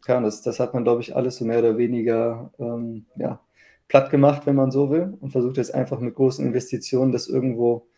ja, 0.07 0.21
das, 0.21 0.43
das 0.43 0.61
hat 0.61 0.75
man, 0.75 0.85
glaube 0.85 1.01
ich, 1.01 1.17
alles 1.17 1.37
so 1.37 1.45
mehr 1.45 1.61
oder 1.61 1.79
weniger 1.79 2.53
ähm, 2.59 3.07
ja, 3.17 3.41
platt 3.89 4.11
gemacht, 4.11 4.47
wenn 4.47 4.57
man 4.57 4.71
so 4.71 4.91
will, 4.91 5.17
und 5.21 5.31
versucht 5.31 5.57
jetzt 5.57 5.75
einfach 5.75 6.01
mit 6.01 6.15
großen 6.15 6.45
Investitionen 6.45 7.13
das 7.13 7.29
irgendwo, 7.29 7.89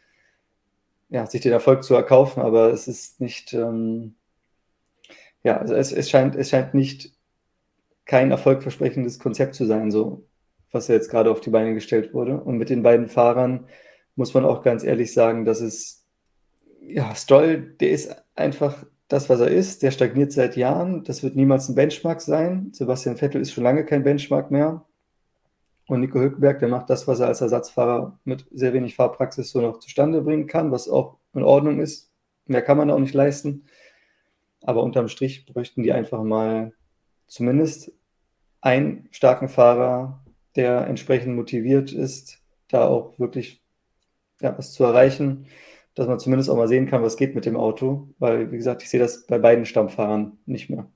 ja, 1.09 1.27
sich 1.27 1.41
den 1.41 1.53
Erfolg 1.53 1.85
zu 1.85 1.95
erkaufen, 1.95 2.43
aber 2.43 2.73
es 2.73 2.89
ist 2.89 3.21
nicht, 3.21 3.53
ähm, 3.53 4.15
ja, 5.43 5.59
also 5.59 5.75
es, 5.75 5.93
es, 5.93 6.11
scheint, 6.11 6.35
es 6.35 6.51
scheint 6.51 6.75
nicht 6.75 7.13
kein 8.05 8.31
erfolgversprechendes 8.31 9.19
Konzept 9.19 9.55
zu 9.55 9.67
sein, 9.67 9.91
so 9.91 10.27
was 10.73 10.89
jetzt 10.89 11.11
gerade 11.11 11.31
auf 11.31 11.41
die 11.41 11.51
Beine 11.51 11.75
gestellt 11.75 12.13
wurde. 12.13 12.41
Und 12.41 12.59
mit 12.59 12.71
den 12.71 12.83
beiden 12.83 13.09
Fahrern 13.09 13.67
muss 14.15 14.35
man 14.35 14.45
auch 14.45 14.63
ganz 14.63 14.85
ehrlich 14.85 15.13
sagen, 15.13 15.45
dass 15.45 15.61
es, 15.61 16.05
ja, 16.81 17.15
Stoll, 17.15 17.75
der 17.81 17.91
ist 17.91 18.25
einfach 18.35 18.85
das, 19.09 19.29
was 19.29 19.41
er 19.41 19.49
ist, 19.49 19.83
der 19.83 19.91
stagniert 19.91 20.33
seit 20.33 20.57
Jahren. 20.57 21.05
Das 21.05 21.23
wird 21.23 21.37
niemals 21.37 21.69
ein 21.69 21.75
Benchmark 21.75 22.21
sein. 22.21 22.71
Sebastian 22.73 23.17
Vettel 23.17 23.41
ist 23.41 23.53
schon 23.53 23.65
lange 23.65 23.85
kein 23.85 24.03
Benchmark 24.03 24.51
mehr. 24.51 24.85
Und 25.89 26.01
Nico 26.01 26.19
Hülkenberg, 26.19 26.59
der 26.59 26.69
macht 26.69 26.91
das, 26.91 27.07
was 27.07 27.21
er 27.21 27.29
als 27.29 27.41
Ersatzfahrer 27.41 28.19
mit 28.25 28.47
sehr 28.51 28.73
wenig 28.73 28.97
Fahrpraxis 28.97 29.51
so 29.51 29.61
noch 29.61 29.79
zustande 29.79 30.21
bringen 30.21 30.47
kann, 30.47 30.73
was 30.73 30.89
auch 30.89 31.19
in 31.33 31.45
Ordnung 31.45 31.81
ist. 31.81 32.13
Mehr 32.47 32.63
kann 32.63 32.77
man 32.77 32.91
auch 32.91 32.99
nicht 32.99 33.15
leisten. 33.15 33.67
Aber 34.63 34.83
unterm 34.83 35.09
Strich 35.09 35.47
bräuchten 35.47 35.83
die 35.83 35.93
einfach 35.93 36.23
mal 36.25 36.73
zumindest 37.29 37.93
einen 38.61 39.09
starken 39.13 39.49
Fahrer, 39.49 40.25
der 40.57 40.87
entsprechend 40.89 41.37
motiviert 41.37 41.93
ist, 41.93 42.41
da 42.69 42.87
auch 42.87 43.19
wirklich 43.19 43.63
ja, 44.41 44.57
was 44.59 44.73
zu 44.73 44.83
erreichen, 44.85 45.47
dass 45.95 46.09
man 46.09 46.19
zumindest 46.19 46.51
auch 46.51 46.57
mal 46.57 46.69
sehen 46.69 46.87
kann, 46.87 47.03
was 47.03 47.17
geht 47.17 47.35
mit 47.35 47.47
dem 47.47 47.57
Auto. 47.57 48.09
Weil, 48.19 48.51
wie 48.51 48.57
gesagt, 48.57 48.83
ich 48.83 48.91
sehe 48.91 49.01
das 49.01 49.27
bei 49.27 49.39
beiden 49.39 49.67
Stammfahrern 49.67 50.39
nicht 50.47 50.69
mehr. 50.69 50.91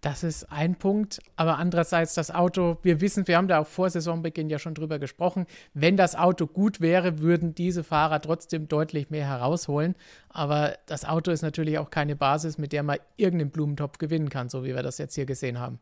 Das 0.00 0.22
ist 0.24 0.50
ein 0.50 0.76
Punkt, 0.76 1.20
aber 1.36 1.58
andererseits 1.58 2.14
das 2.14 2.30
Auto, 2.30 2.78
wir 2.82 3.02
wissen, 3.02 3.28
wir 3.28 3.36
haben 3.36 3.48
da 3.48 3.58
auch 3.58 3.66
vor 3.66 3.90
Saisonbeginn 3.90 4.48
ja 4.48 4.58
schon 4.58 4.72
drüber 4.72 4.98
gesprochen, 4.98 5.46
wenn 5.74 5.98
das 5.98 6.16
Auto 6.16 6.46
gut 6.46 6.80
wäre, 6.80 7.18
würden 7.18 7.54
diese 7.54 7.84
Fahrer 7.84 8.22
trotzdem 8.22 8.66
deutlich 8.66 9.10
mehr 9.10 9.26
herausholen, 9.26 9.94
aber 10.30 10.74
das 10.86 11.04
Auto 11.04 11.30
ist 11.30 11.42
natürlich 11.42 11.78
auch 11.78 11.90
keine 11.90 12.16
Basis, 12.16 12.56
mit 12.56 12.72
der 12.72 12.82
man 12.82 12.96
irgendeinen 13.18 13.50
Blumentopf 13.50 13.98
gewinnen 13.98 14.30
kann, 14.30 14.48
so 14.48 14.64
wie 14.64 14.74
wir 14.74 14.82
das 14.82 14.96
jetzt 14.96 15.16
hier 15.16 15.26
gesehen 15.26 15.60
haben. 15.60 15.80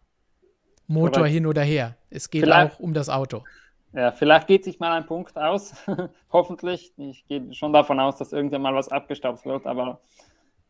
Motor 0.88 1.18
Correct. 1.18 1.34
hin 1.34 1.46
oder 1.46 1.62
her, 1.62 1.96
es 2.10 2.28
geht 2.28 2.42
vielleicht, 2.42 2.74
auch 2.74 2.80
um 2.80 2.94
das 2.94 3.08
Auto. 3.08 3.44
Ja, 3.92 4.10
vielleicht 4.10 4.48
geht 4.48 4.64
sich 4.64 4.80
mal 4.80 4.96
ein 4.96 5.06
Punkt 5.06 5.36
aus, 5.36 5.74
hoffentlich. 6.32 6.92
Ich 6.96 7.24
gehe 7.28 7.54
schon 7.54 7.72
davon 7.72 8.00
aus, 8.00 8.16
dass 8.16 8.32
irgendwann 8.32 8.62
mal 8.62 8.74
was 8.74 8.88
abgestaubt 8.88 9.46
wird, 9.46 9.64
aber 9.64 10.00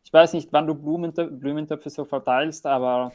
ich 0.03 0.13
weiß 0.13 0.33
nicht, 0.33 0.53
wann 0.53 0.67
du 0.67 0.75
Blumentöpfe 0.75 1.89
so 1.89 2.05
verteilst, 2.05 2.65
aber 2.65 3.11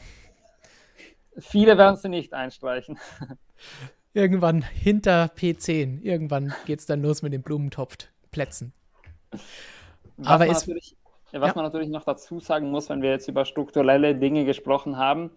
Viele 1.37 1.77
werden 1.77 1.97
sie 1.97 2.09
nicht 2.09 2.33
einstreichen. 2.33 2.97
Irgendwann 4.13 4.61
hinter 4.61 5.25
P10, 5.25 6.01
irgendwann 6.01 6.53
geht 6.65 6.79
es 6.79 6.85
dann 6.85 7.01
los 7.01 7.21
mit 7.21 7.33
den 7.33 7.41
Blumentopfplätzen. 7.41 8.71
Was, 9.29 10.27
Aber 10.27 10.45
man, 10.45 10.53
natürlich, 10.53 10.95
was 11.33 11.49
ja. 11.49 11.55
man 11.55 11.65
natürlich 11.65 11.89
noch 11.89 12.05
dazu 12.05 12.39
sagen 12.39 12.71
muss, 12.71 12.87
wenn 12.87 13.01
wir 13.01 13.09
jetzt 13.09 13.27
über 13.27 13.43
strukturelle 13.43 14.15
Dinge 14.15 14.45
gesprochen 14.45 14.95
haben, 14.95 15.31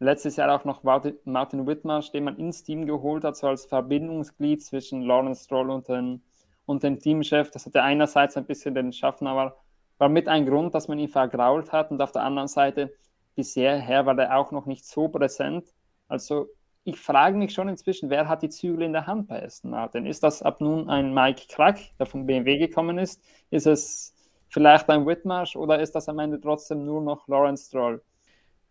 letztes 0.00 0.34
Jahr 0.34 0.52
auch 0.52 0.64
noch 0.64 0.82
Martin 0.82 1.66
Whitmarsh, 1.66 2.10
den 2.10 2.24
man 2.24 2.36
ins 2.38 2.64
Team 2.64 2.86
geholt 2.86 3.22
hat, 3.22 3.36
so 3.36 3.46
als 3.46 3.66
Verbindungsglied 3.66 4.64
zwischen 4.64 5.02
Lawrence 5.02 5.44
Stroll 5.44 5.70
und, 5.70 5.88
den, 5.88 6.22
und 6.66 6.82
dem 6.82 6.98
Teamchef. 6.98 7.52
Das 7.52 7.66
hatte 7.66 7.84
einerseits 7.84 8.36
ein 8.36 8.46
bisschen 8.46 8.74
den 8.74 8.92
Schaffen, 8.92 9.28
aber 9.28 9.56
war 9.98 10.08
mit 10.08 10.26
ein 10.28 10.46
Grund, 10.46 10.74
dass 10.74 10.88
man 10.88 10.98
ihn 10.98 11.08
vergrault 11.08 11.72
hat 11.72 11.92
und 11.92 12.00
auf 12.00 12.12
der 12.12 12.22
anderen 12.22 12.48
Seite 12.48 12.92
bisher 13.38 14.04
war 14.04 14.16
der 14.16 14.36
auch 14.36 14.50
noch 14.50 14.66
nicht 14.66 14.84
so 14.84 15.06
präsent. 15.06 15.72
Also 16.08 16.48
ich 16.82 16.98
frage 16.98 17.36
mich 17.36 17.52
schon 17.52 17.68
inzwischen, 17.68 18.10
wer 18.10 18.28
hat 18.28 18.42
die 18.42 18.48
Zügel 18.48 18.82
in 18.82 18.92
der 18.92 19.06
Hand 19.06 19.28
bei 19.28 19.44
Aston 19.44 19.70
Martin? 19.70 20.06
Ist 20.06 20.24
das 20.24 20.42
ab 20.42 20.60
nun 20.60 20.90
ein 20.90 21.14
Mike 21.14 21.42
Krack, 21.48 21.78
der 22.00 22.06
vom 22.06 22.26
BMW 22.26 22.58
gekommen 22.58 22.98
ist? 22.98 23.22
Ist 23.50 23.68
es 23.68 24.12
vielleicht 24.48 24.90
ein 24.90 25.06
Whitmarsh 25.06 25.54
oder 25.54 25.78
ist 25.78 25.94
das 25.94 26.08
am 26.08 26.18
Ende 26.18 26.40
trotzdem 26.40 26.84
nur 26.84 27.00
noch 27.00 27.28
Lawrence 27.28 27.68
Stroll? 27.68 28.02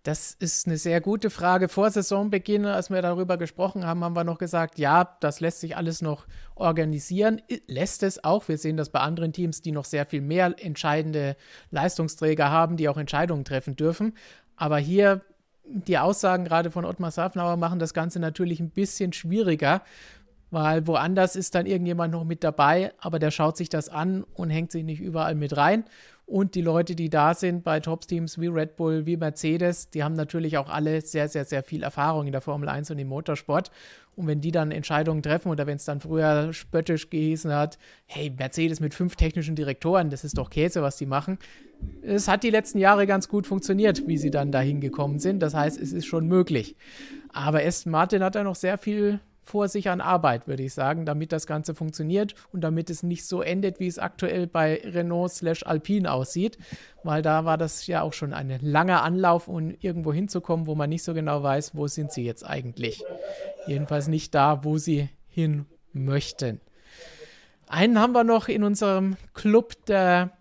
Das 0.08 0.38
ist 0.40 0.68
eine 0.68 0.78
sehr 0.78 1.02
gute 1.02 1.30
Frage. 1.30 1.68
Vor 1.68 1.92
Saisonbeginn, 1.92 2.66
als 2.66 2.90
wir 2.90 3.02
darüber 3.02 3.36
gesprochen 3.36 3.86
haben, 3.86 4.06
haben 4.06 4.16
wir 4.16 4.24
noch 4.24 4.38
gesagt, 4.38 4.80
ja, 4.80 5.18
das 5.20 5.42
lässt 5.42 5.60
sich 5.60 5.76
alles 5.76 6.02
noch 6.02 6.28
organisieren. 6.56 7.42
Lässt 7.68 8.04
es 8.04 8.24
auch. 8.24 8.48
Wir 8.48 8.58
sehen 8.58 8.78
das 8.78 8.90
bei 8.90 9.02
anderen 9.02 9.34
Teams, 9.34 9.62
die 9.62 9.74
noch 9.74 9.84
sehr 9.84 10.06
viel 10.06 10.22
mehr 10.22 10.56
entscheidende 10.60 11.36
Leistungsträger 11.72 12.50
haben, 12.50 12.78
die 12.78 12.88
auch 12.88 12.98
Entscheidungen 12.98 13.44
treffen 13.44 13.76
dürfen. 13.76 14.14
Aber 14.58 14.78
hier 14.78 15.22
die 15.64 15.98
Aussagen 15.98 16.46
gerade 16.46 16.72
von 16.72 16.86
Ottmar 16.86 17.12
Safnauer 17.12 17.58
machen 17.58 17.80
das 17.80 17.94
Ganze 17.94 18.20
natürlich 18.20 18.60
ein 18.60 18.70
bisschen 18.70 19.14
schwieriger, 19.14 19.82
weil 20.50 20.88
woanders 20.88 21.36
ist 21.36 21.56
dann 21.56 21.66
irgendjemand 21.66 22.14
noch 22.14 22.24
mit 22.24 22.44
dabei, 22.44 22.94
aber 23.00 23.20
der 23.20 23.32
schaut 23.32 23.58
sich 23.58 23.70
das 23.70 23.90
an 23.90 24.24
und 24.34 24.50
hängt 24.50 24.72
sich 24.72 24.84
nicht 24.84 25.02
überall 25.02 25.36
mit 25.36 25.58
rein. 25.58 25.84
Und 26.28 26.56
die 26.56 26.62
Leute, 26.62 26.94
die 26.94 27.10
da 27.10 27.34
sind 27.34 27.64
bei 27.64 27.80
Top-Teams 27.80 28.38
wie 28.38 28.48
Red 28.48 28.76
Bull, 28.76 29.06
wie 29.06 29.16
Mercedes, 29.16 29.90
die 29.90 30.04
haben 30.04 30.14
natürlich 30.14 30.58
auch 30.58 30.70
alle 30.70 31.00
sehr, 31.00 31.30
sehr, 31.30 31.46
sehr 31.46 31.64
viel 31.64 31.84
Erfahrung 31.84 32.26
in 32.26 32.34
der 32.34 32.42
Formel 32.42 32.68
1 32.68 32.92
und 32.92 33.00
im 33.00 33.08
Motorsport. 33.08 33.72
Und 34.18 34.28
wenn 34.28 34.42
die 34.42 34.52
dann 34.52 34.72
Entscheidungen 34.72 35.24
treffen 35.24 35.50
oder 35.50 35.68
wenn 35.68 35.78
es 35.78 35.86
dann 35.86 36.02
früher 36.02 36.52
spöttisch 36.52 37.10
gehießen 37.10 37.54
hat, 37.54 37.78
hey, 38.08 38.30
Mercedes 38.30 38.82
mit 38.82 38.94
fünf 38.94 39.16
technischen 39.16 39.56
Direktoren, 39.56 40.10
das 40.10 40.26
ist 40.26 40.38
doch 40.38 40.50
Käse, 40.50 40.82
was 40.82 40.98
die 40.98 41.06
machen. 41.06 41.38
Es 42.02 42.28
hat 42.28 42.44
die 42.44 42.50
letzten 42.50 42.80
Jahre 42.80 43.08
ganz 43.08 43.30
gut 43.30 43.48
funktioniert, 43.48 44.06
wie 44.06 44.18
sie 44.18 44.32
dann 44.32 44.52
dahin 44.52 44.82
gekommen 44.82 45.20
sind. 45.20 45.40
Das 45.40 45.54
heißt, 45.54 45.80
es 45.80 45.94
ist 45.94 46.08
schon 46.08 46.28
möglich. 46.28 46.76
Aber 47.32 47.64
Aston 47.64 47.92
Martin 47.92 48.22
hat 48.22 48.36
da 48.36 48.44
noch 48.44 48.56
sehr 48.56 48.78
viel 48.78 49.22
vor 49.48 49.68
sich 49.68 49.90
an 49.90 50.02
Arbeit, 50.02 50.48
würde 50.48 50.64
ich 50.64 50.74
sagen, 50.74 51.06
damit 51.06 51.32
das 51.32 51.48
Ganze 51.48 51.74
funktioniert 51.74 52.36
und 52.52 52.62
damit 52.62 52.90
es 52.90 53.04
nicht 53.04 53.26
so 53.26 53.42
endet, 53.42 53.80
wie 53.80 53.88
es 53.88 54.00
aktuell 54.00 54.48
bei 54.48 54.82
Renault 54.84 55.32
slash 55.32 55.66
Alpine 55.66 56.12
aussieht, 56.12 56.58
weil 57.04 57.22
da 57.22 57.46
war 57.46 57.58
das 57.58 57.88
ja 57.88 58.02
auch 58.02 58.14
schon 58.14 58.34
ein 58.34 58.58
langer 58.62 59.04
Anlauf, 59.04 59.48
um 59.48 59.74
irgendwo 59.80 60.12
hinzukommen, 60.12 60.68
wo 60.68 60.76
man 60.76 60.90
nicht 60.90 61.04
so 61.04 61.14
genau 61.14 61.44
weiß, 61.44 61.76
wo 61.76 61.88
sind 61.88 62.12
sie 62.12 62.24
jetzt 62.24 62.46
eigentlich. 62.46 63.04
Jedenfalls 63.68 64.08
nicht 64.08 64.36
da, 64.36 64.64
wo 64.64 64.78
sie 64.78 65.10
hin 65.30 65.66
möchten. 65.94 66.60
Einen 67.68 68.00
haben 68.00 68.14
wir 68.14 68.24
noch 68.24 68.48
in 68.48 68.64
unserem 68.64 69.18
Club 69.34 69.86
der 69.88 70.32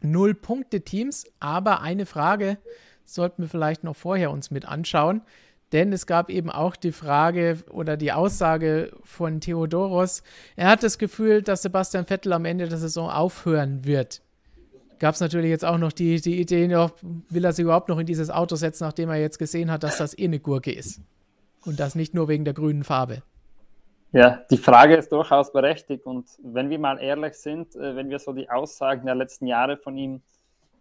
Null-Punkte-Teams, 0.00 1.26
aber 1.40 1.80
eine 1.80 2.06
Frage 2.06 2.58
sollten 3.04 3.42
wir 3.42 3.48
vielleicht 3.48 3.84
noch 3.84 3.96
vorher 3.96 4.30
uns 4.30 4.50
mit 4.50 4.66
anschauen. 4.66 5.22
Denn 5.74 5.92
es 5.92 6.06
gab 6.06 6.30
eben 6.30 6.50
auch 6.50 6.76
die 6.76 6.92
Frage 6.92 7.58
oder 7.68 7.96
die 7.96 8.12
Aussage 8.12 8.92
von 9.02 9.40
Theodoros, 9.40 10.22
er 10.54 10.68
hat 10.68 10.84
das 10.84 10.98
Gefühl, 10.98 11.42
dass 11.42 11.62
Sebastian 11.62 12.06
Vettel 12.06 12.32
am 12.32 12.44
Ende 12.44 12.68
der 12.68 12.78
Saison 12.78 13.10
aufhören 13.10 13.84
wird. 13.84 14.22
Gab 15.00 15.16
es 15.16 15.20
natürlich 15.20 15.50
jetzt 15.50 15.64
auch 15.64 15.78
noch 15.78 15.90
die, 15.90 16.20
die 16.20 16.40
Idee, 16.40 16.70
will 17.28 17.44
er 17.44 17.52
sich 17.52 17.64
überhaupt 17.64 17.88
noch 17.88 17.98
in 17.98 18.06
dieses 18.06 18.30
Auto 18.30 18.54
setzen, 18.54 18.84
nachdem 18.84 19.10
er 19.10 19.16
jetzt 19.16 19.40
gesehen 19.40 19.68
hat, 19.68 19.82
dass 19.82 19.98
das 19.98 20.16
eh 20.16 20.26
eine 20.26 20.38
Gurke 20.38 20.70
ist. 20.70 21.00
Und 21.64 21.80
das 21.80 21.96
nicht 21.96 22.14
nur 22.14 22.28
wegen 22.28 22.44
der 22.44 22.54
grünen 22.54 22.84
Farbe. 22.84 23.24
Ja, 24.12 24.44
die 24.48 24.58
Frage 24.58 24.94
ist 24.94 25.10
durchaus 25.10 25.52
berechtigt. 25.52 26.06
Und 26.06 26.26
wenn 26.44 26.70
wir 26.70 26.78
mal 26.78 27.00
ehrlich 27.00 27.34
sind, 27.34 27.74
äh, 27.74 27.96
wenn 27.96 28.10
wir 28.10 28.20
so 28.20 28.32
die 28.32 28.48
Aussagen 28.48 29.06
der 29.06 29.16
letzten 29.16 29.48
Jahre 29.48 29.76
von 29.76 29.96
ihm 29.96 30.22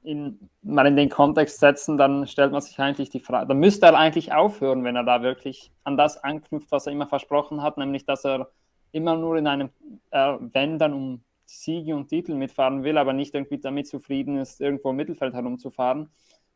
in, 0.04 0.50
mal 0.62 0.86
in 0.86 0.96
den 0.96 1.10
Kontext 1.10 1.60
setzen, 1.60 1.98
dann 1.98 2.28
stellt 2.28 2.52
man 2.52 2.62
sich 2.62 2.80
eigentlich 2.80 3.10
die 3.10 3.20
Frage, 3.20 3.48
dann 3.48 3.60
müsste 3.60 3.88
er 3.88 3.98
eigentlich 3.98 4.34
aufhören, 4.34 4.84
wenn 4.84 4.96
er 4.96 5.04
da 5.04 5.22
wirklich 5.22 5.72
an 5.84 5.98
das 5.98 6.24
anknüpft, 6.24 6.72
was 6.72 6.88
er 6.88 6.94
immer 6.94 7.08
versprochen 7.08 7.62
hat, 7.62 7.78
nämlich 7.78 8.06
dass 8.06 8.26
er 8.26 8.50
immer 8.92 9.16
nur 9.16 9.38
in 9.38 9.48
einem, 9.48 9.70
äh, 10.12 10.36
wenn 10.40 10.78
dann 10.78 10.94
um 10.94 11.24
Siege 11.46 11.96
und 11.96 12.08
Titel 12.08 12.36
mitfahren 12.36 12.84
will, 12.84 12.98
aber 12.98 13.14
nicht 13.14 13.34
irgendwie 13.36 13.58
damit 13.58 13.88
zufrieden 13.88 14.38
ist, 14.38 14.62
irgendwo 14.62 14.92
im 14.92 14.96
Mittelfeld 14.96 15.34
herumzufahren. 15.34 16.10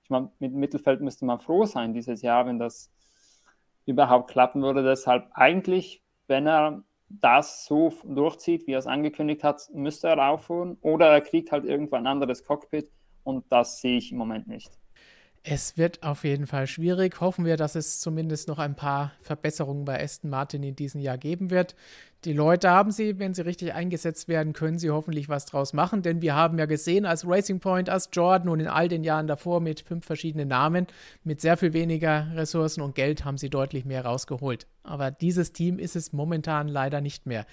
Ich 0.04 0.10
meine, 0.10 0.32
mit 0.40 0.54
Mittelfeld 0.54 1.02
müsste 1.02 1.26
man 1.26 1.40
froh 1.40 1.66
sein 1.66 1.94
dieses 1.94 2.22
Jahr, 2.22 2.46
wenn 2.46 2.60
das 2.60 2.92
überhaupt 3.86 4.32
klappen 4.32 4.62
würde. 4.62 4.84
Deshalb 4.84 5.28
eigentlich, 5.34 6.02
wenn 6.28 6.48
er 6.48 6.84
das 7.10 7.66
so 7.66 7.94
durchzieht, 8.04 8.68
wie 8.68 8.74
er 8.74 8.80
es 8.80 8.88
angekündigt 8.88 9.44
hat, 9.44 9.70
müsste 9.74 10.10
er 10.10 10.30
aufholen 10.30 10.78
oder 10.82 11.08
er 11.08 11.22
kriegt 11.22 11.52
halt 11.52 11.66
irgendwann 11.66 12.04
ein 12.04 12.12
anderes 12.12 12.44
Cockpit 12.44 12.92
und 13.28 13.44
das 13.50 13.82
sehe 13.82 13.98
ich 13.98 14.12
im 14.12 14.18
Moment 14.18 14.48
nicht. 14.48 14.72
Es 15.44 15.78
wird 15.78 16.04
auf 16.04 16.24
jeden 16.24 16.48
Fall 16.48 16.68
schwierig. 16.68 17.22
Hoffen 17.22 17.46
wir, 17.46 17.56
dass 17.56 17.76
es 17.76 18.00
zumindest 18.00 18.48
noch 18.48 18.60
ein 18.60 18.76
paar 18.76 19.14
Verbesserungen 19.22 19.86
bei 19.86 20.02
Aston 20.02 20.30
Martin 20.30 20.64
in 20.64 20.76
diesem 20.76 21.00
Jahr 21.00 21.18
geben 21.18 21.50
wird. 21.50 21.76
Die 22.26 22.34
Leute 22.34 22.70
haben 22.70 22.92
sie, 22.92 23.20
wenn 23.20 23.34
sie 23.34 23.46
richtig 23.46 23.74
eingesetzt 23.74 24.28
werden, 24.28 24.52
können 24.52 24.80
sie 24.80 24.90
hoffentlich 24.90 25.30
was 25.30 25.46
draus 25.46 25.72
machen, 25.72 26.02
denn 26.02 26.22
wir 26.22 26.36
haben 26.36 26.58
ja 26.58 26.66
gesehen, 26.66 27.06
als 27.06 27.28
Racing 27.28 27.60
Point, 27.60 27.90
als 27.90 28.10
Jordan 28.12 28.50
und 28.50 28.60
in 28.60 28.68
all 28.68 28.88
den 28.88 29.04
Jahren 29.04 29.28
davor 29.28 29.62
mit 29.62 29.82
fünf 29.82 30.06
verschiedenen 30.06 30.48
Namen, 30.48 30.88
mit 31.24 31.40
sehr 31.40 31.56
viel 31.58 31.74
weniger 31.74 32.28
Ressourcen 32.34 32.82
und 32.82 32.96
Geld 32.96 33.24
haben 33.24 33.38
sie 33.38 33.50
deutlich 33.50 33.86
mehr 33.86 34.04
rausgeholt. 34.04 34.68
Aber 34.84 35.12
dieses 35.12 35.54
Team 35.54 35.80
ist 35.80 35.96
es 35.96 36.12
momentan 36.12 36.68
leider 36.68 37.02
nicht 37.02 37.26
mehr. 37.26 37.46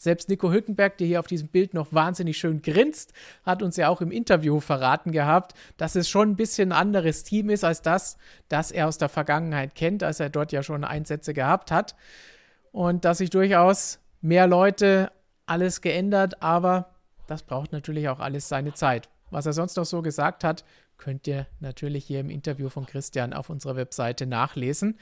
Selbst 0.00 0.30
Nico 0.30 0.50
Hülkenberg, 0.50 0.96
der 0.96 1.06
hier 1.06 1.20
auf 1.20 1.26
diesem 1.26 1.48
Bild 1.48 1.74
noch 1.74 1.92
wahnsinnig 1.92 2.38
schön 2.38 2.62
grinst, 2.62 3.12
hat 3.44 3.62
uns 3.62 3.76
ja 3.76 3.90
auch 3.90 4.00
im 4.00 4.10
Interview 4.10 4.58
verraten 4.58 5.12
gehabt, 5.12 5.52
dass 5.76 5.94
es 5.94 6.08
schon 6.08 6.30
ein 6.30 6.36
bisschen 6.36 6.72
ein 6.72 6.78
anderes 6.78 7.22
Team 7.22 7.50
ist 7.50 7.64
als 7.64 7.82
das, 7.82 8.16
das 8.48 8.70
er 8.70 8.88
aus 8.88 8.96
der 8.96 9.10
Vergangenheit 9.10 9.74
kennt, 9.74 10.02
als 10.02 10.18
er 10.18 10.30
dort 10.30 10.52
ja 10.52 10.62
schon 10.62 10.84
Einsätze 10.84 11.34
gehabt 11.34 11.70
hat. 11.70 11.96
Und 12.72 13.04
dass 13.04 13.18
sich 13.18 13.28
durchaus 13.28 13.98
mehr 14.22 14.46
Leute 14.46 15.12
alles 15.44 15.82
geändert, 15.82 16.42
aber 16.42 16.94
das 17.26 17.42
braucht 17.42 17.70
natürlich 17.72 18.08
auch 18.08 18.20
alles 18.20 18.48
seine 18.48 18.72
Zeit. 18.72 19.10
Was 19.30 19.44
er 19.44 19.52
sonst 19.52 19.76
noch 19.76 19.84
so 19.84 20.00
gesagt 20.00 20.44
hat, 20.44 20.64
könnt 20.96 21.26
ihr 21.26 21.46
natürlich 21.60 22.06
hier 22.06 22.20
im 22.20 22.30
Interview 22.30 22.70
von 22.70 22.86
Christian 22.86 23.34
auf 23.34 23.50
unserer 23.50 23.76
Webseite 23.76 24.24
nachlesen. 24.24 24.98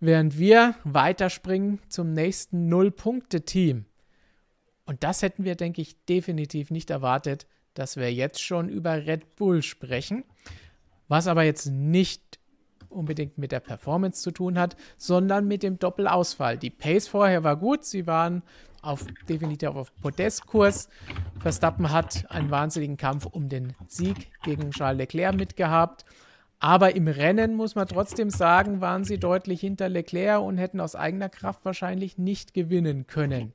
Während 0.00 0.38
wir 0.38 0.74
weiterspringen 0.84 1.80
zum 1.90 2.14
nächsten 2.14 2.70
Null-Punkte-Team. 2.70 3.84
Und 4.88 5.04
das 5.04 5.20
hätten 5.20 5.44
wir, 5.44 5.54
denke 5.54 5.82
ich, 5.82 6.02
definitiv 6.06 6.70
nicht 6.70 6.88
erwartet, 6.88 7.46
dass 7.74 7.98
wir 7.98 8.10
jetzt 8.10 8.42
schon 8.42 8.70
über 8.70 9.06
Red 9.06 9.36
Bull 9.36 9.62
sprechen. 9.62 10.24
Was 11.08 11.26
aber 11.26 11.42
jetzt 11.42 11.66
nicht 11.66 12.38
unbedingt 12.88 13.36
mit 13.36 13.52
der 13.52 13.60
Performance 13.60 14.22
zu 14.22 14.30
tun 14.30 14.58
hat, 14.58 14.76
sondern 14.96 15.46
mit 15.46 15.62
dem 15.62 15.78
Doppelausfall. 15.78 16.56
Die 16.56 16.70
Pace 16.70 17.06
vorher 17.06 17.44
war 17.44 17.56
gut, 17.56 17.84
sie 17.84 18.06
waren 18.06 18.42
auf, 18.80 19.04
definitiv 19.28 19.68
auf 19.68 19.94
Podestkurs. 20.00 20.88
Verstappen 21.38 21.92
hat 21.92 22.24
einen 22.30 22.50
wahnsinnigen 22.50 22.96
Kampf 22.96 23.26
um 23.26 23.50
den 23.50 23.74
Sieg 23.88 24.30
gegen 24.42 24.70
Charles 24.70 25.00
Leclerc 25.00 25.36
mitgehabt. 25.36 26.06
Aber 26.60 26.96
im 26.96 27.06
Rennen 27.06 27.54
muss 27.54 27.76
man 27.76 27.86
trotzdem 27.86 28.30
sagen, 28.30 28.80
waren 28.80 29.04
sie 29.04 29.18
deutlich 29.18 29.60
hinter 29.60 29.88
Leclerc 29.88 30.42
und 30.42 30.58
hätten 30.58 30.80
aus 30.80 30.96
eigener 30.96 31.28
Kraft 31.28 31.64
wahrscheinlich 31.64 32.18
nicht 32.18 32.52
gewinnen 32.52 33.06
können. 33.06 33.52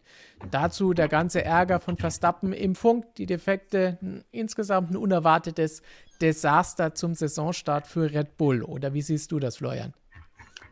Dazu 0.51 0.93
der 0.93 1.09
ganze 1.09 1.43
Ärger 1.43 1.81
von 1.81 1.97
Verstappen 1.97 2.53
im 2.53 2.75
Funk, 2.75 3.15
die 3.15 3.25
Defekte, 3.25 3.97
insgesamt 4.31 4.91
ein 4.91 4.97
unerwartetes 4.97 5.81
Desaster 6.21 6.93
zum 6.93 7.13
Saisonstart 7.13 7.87
für 7.87 8.09
Red 8.09 8.37
Bull. 8.37 8.63
Oder 8.63 8.93
wie 8.93 9.01
siehst 9.01 9.33
du 9.33 9.39
das, 9.39 9.57
Florian? 9.57 9.93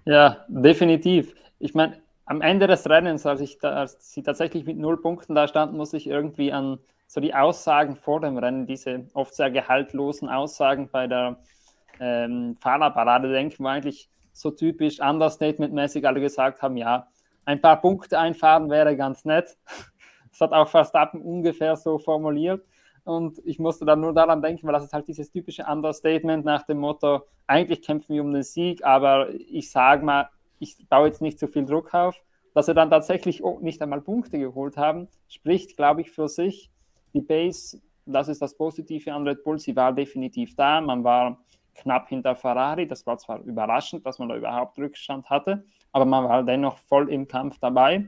Ja, 0.06 0.46
definitiv. 0.48 1.36
Ich 1.60 1.76
meine, 1.76 1.98
am 2.26 2.40
Ende 2.40 2.66
des 2.68 2.90
Rennens, 2.90 3.26
als, 3.26 3.42
ich 3.42 3.60
da, 3.60 3.74
als 3.74 4.14
sie 4.14 4.24
tatsächlich 4.24 4.66
mit 4.66 4.78
null 4.78 5.02
Punkten 5.02 5.36
da 5.36 5.50
standen, 5.50 5.76
muss 5.76 5.92
ich 5.92 6.08
irgendwie 6.08 6.54
an 6.54 6.80
so 7.08 7.20
die 7.20 7.36
Aussagen 7.36 7.98
vor 7.98 8.22
dem 8.22 8.38
Rennen, 8.38 8.68
diese 8.68 9.06
oft 9.14 9.36
sehr 9.36 9.52
gehaltlosen 9.52 10.30
Aussagen 10.30 10.88
bei 10.90 11.08
der 11.08 11.38
ähm, 12.02 12.56
Fahrerparade 12.60 13.32
denken, 13.32 13.64
wo 13.64 13.68
eigentlich 13.68 14.10
so 14.34 14.52
typisch 14.52 15.00
Understatement-mäßig 15.00 16.06
alle 16.06 16.20
gesagt 16.20 16.62
haben, 16.62 16.76
ja, 16.76 17.08
ein 17.46 17.62
paar 17.62 17.80
Punkte 17.80 18.20
einfahren 18.20 18.70
wäre 18.70 18.98
ganz 18.98 19.24
nett. 19.24 19.58
Das 20.32 20.40
hat 20.40 20.54
auch 20.54 20.70
Verstappen 20.70 21.22
ungefähr 21.22 21.76
so 21.76 21.98
formuliert. 21.98 22.66
Und 23.04 23.42
ich 23.44 23.60
musste 23.60 23.84
dann 23.84 24.00
nur 24.00 24.14
daran 24.14 24.42
denken, 24.42 24.66
weil 24.66 24.72
das 24.72 24.86
ist 24.86 24.94
halt 24.94 25.06
dieses 25.10 25.30
typische 25.30 25.66
Understatement 25.66 26.46
nach 26.46 26.64
dem 26.64 26.78
Motto, 26.78 27.24
eigentlich 27.48 27.82
kämpfen 27.82 28.16
wir 28.16 28.24
um 28.24 28.32
den 28.32 28.44
Sieg, 28.44 28.82
aber 28.86 29.30
ich 29.34 29.70
sage 29.72 30.06
mal, 30.06 30.30
ich 30.60 30.88
baue 30.88 31.08
jetzt 31.08 31.22
nicht 31.22 31.38
so 31.38 31.48
viel 31.48 31.66
Druck 31.66 31.94
auf. 31.94 32.16
Dass 32.54 32.68
sie 32.68 32.74
dann 32.74 32.90
tatsächlich 32.90 33.44
nicht 33.60 33.82
einmal 33.82 34.00
Punkte 34.00 34.40
geholt 34.40 34.78
haben, 34.78 35.10
spricht, 35.28 35.76
glaube 35.76 36.00
ich, 36.00 36.12
für 36.12 36.30
sich. 36.30 36.72
Die 37.14 37.22
Base, 37.22 37.82
das 38.06 38.30
ist 38.30 38.42
das 38.42 38.56
Positive 38.56 39.14
an 39.14 39.28
Red 39.28 39.44
Bull, 39.44 39.60
sie 39.60 39.76
war 39.76 39.92
definitiv 39.92 40.56
da. 40.56 40.80
Man 40.80 41.04
war 41.04 41.40
knapp 41.76 42.10
hinter 42.10 42.36
Ferrari. 42.36 42.88
Das 42.88 43.06
war 43.06 43.18
zwar 43.18 43.40
überraschend, 43.42 44.06
dass 44.06 44.20
man 44.20 44.30
da 44.30 44.36
überhaupt 44.36 44.78
Rückstand 44.78 45.30
hatte, 45.30 45.64
aber 45.92 46.06
man 46.06 46.24
war 46.26 46.44
dennoch 46.44 46.78
voll 46.78 47.10
im 47.10 47.28
Kampf 47.28 47.60
dabei. 47.60 48.08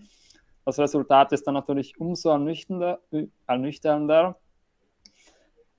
Das 0.65 0.79
Resultat 0.79 1.31
ist 1.31 1.45
dann 1.45 1.55
natürlich 1.55 1.99
umso 1.99 2.29
ernüchternder. 2.29 2.99
ernüchternder. 3.47 4.37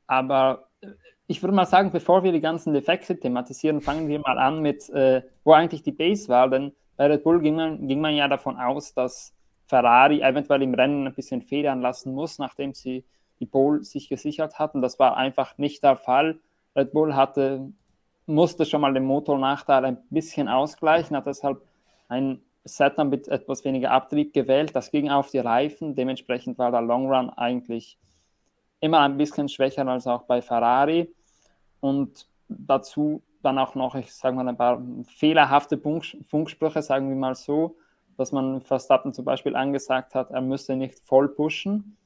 Aber 0.06 0.68
äh, 0.80 0.88
ich 1.26 1.42
würde 1.42 1.54
mal 1.54 1.64
sagen, 1.64 1.90
bevor 1.90 2.22
wir 2.22 2.32
die 2.32 2.40
ganzen 2.40 2.74
Defekte 2.74 3.18
thematisieren, 3.18 3.80
fangen 3.80 4.08
wir 4.08 4.20
mal 4.20 4.38
an 4.38 4.60
mit, 4.60 4.90
äh, 4.90 5.22
wo 5.42 5.52
eigentlich 5.52 5.82
die 5.82 5.92
Base 5.92 6.28
war. 6.28 6.48
Denn 6.50 6.72
bei 6.96 7.06
Red 7.06 7.24
Bull 7.24 7.40
ging 7.40 7.56
man, 7.56 7.88
ging 7.88 8.00
man 8.00 8.14
ja 8.14 8.28
davon 8.28 8.58
aus, 8.58 8.92
dass 8.92 9.34
Ferrari 9.66 10.20
eventuell 10.20 10.62
im 10.62 10.74
Rennen 10.74 11.06
ein 11.06 11.14
bisschen 11.14 11.40
federn 11.40 11.80
lassen 11.80 12.12
muss, 12.12 12.38
nachdem 12.38 12.74
sie 12.74 13.04
die 13.40 13.46
Pole 13.46 13.82
sich 13.82 14.08
gesichert 14.08 14.58
hatten. 14.58 14.82
Das 14.82 14.98
war 14.98 15.16
einfach 15.16 15.56
nicht 15.56 15.82
der 15.82 15.96
Fall. 15.96 16.38
Red 16.76 16.92
Bull 16.92 17.14
hatte, 17.14 17.72
musste 18.26 18.64
schon 18.64 18.80
mal 18.80 18.92
den 18.92 19.04
Motornachteil 19.04 19.84
ein 19.84 19.98
bisschen 20.10 20.48
ausgleichen, 20.48 21.16
hat 21.16 21.26
deshalb 21.26 21.62
ein 22.08 22.40
Setup 22.64 23.06
mit 23.06 23.28
etwas 23.28 23.64
weniger 23.64 23.90
Abtrieb 23.90 24.32
gewählt. 24.32 24.74
Das 24.74 24.90
ging 24.90 25.10
auf 25.10 25.30
die 25.30 25.38
Reifen. 25.38 25.94
Dementsprechend 25.94 26.58
war 26.58 26.70
der 26.70 26.80
Long 26.80 27.12
Run 27.12 27.30
eigentlich 27.30 27.98
immer 28.80 29.00
ein 29.00 29.18
bisschen 29.18 29.48
schwächer 29.48 29.86
als 29.86 30.06
auch 30.06 30.22
bei 30.22 30.40
Ferrari. 30.40 31.12
Und 31.80 32.26
dazu 32.48 33.22
dann 33.42 33.58
auch 33.58 33.74
noch, 33.74 33.94
ich 33.94 34.12
sage 34.14 34.36
mal, 34.36 34.48
ein 34.48 34.56
paar 34.56 34.82
fehlerhafte 35.06 35.78
Funksprüche, 35.78 36.80
sagen 36.80 37.10
wir 37.10 37.16
mal 37.16 37.34
so, 37.34 37.76
dass 38.16 38.32
man 38.32 38.62
Verstappen 38.62 39.12
zum 39.12 39.24
Beispiel 39.24 39.54
angesagt 39.56 40.14
hat, 40.14 40.30
er 40.30 40.40
müsse 40.40 40.76
nicht 40.76 40.98
voll 41.00 41.28
pushen. 41.28 41.96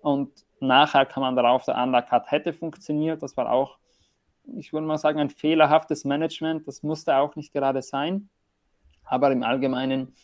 Und 0.00 0.30
nachher 0.60 1.04
kam 1.04 1.22
man 1.22 1.36
darauf, 1.36 1.64
der 1.64 1.76
Undercut 1.76 2.30
hätte 2.30 2.52
funktioniert. 2.52 3.22
Das 3.22 3.36
war 3.36 3.52
auch 3.52 3.76
ich 4.56 4.72
würde 4.72 4.86
mal 4.86 4.98
sagen, 4.98 5.18
ein 5.18 5.30
fehlerhaftes 5.30 6.04
Management. 6.04 6.66
Das 6.66 6.82
musste 6.82 7.16
auch 7.16 7.36
nicht 7.36 7.52
gerade 7.52 7.82
sein. 7.82 8.28
Aber 9.04 9.30
im 9.30 9.42
Allgemeinen 9.42 10.14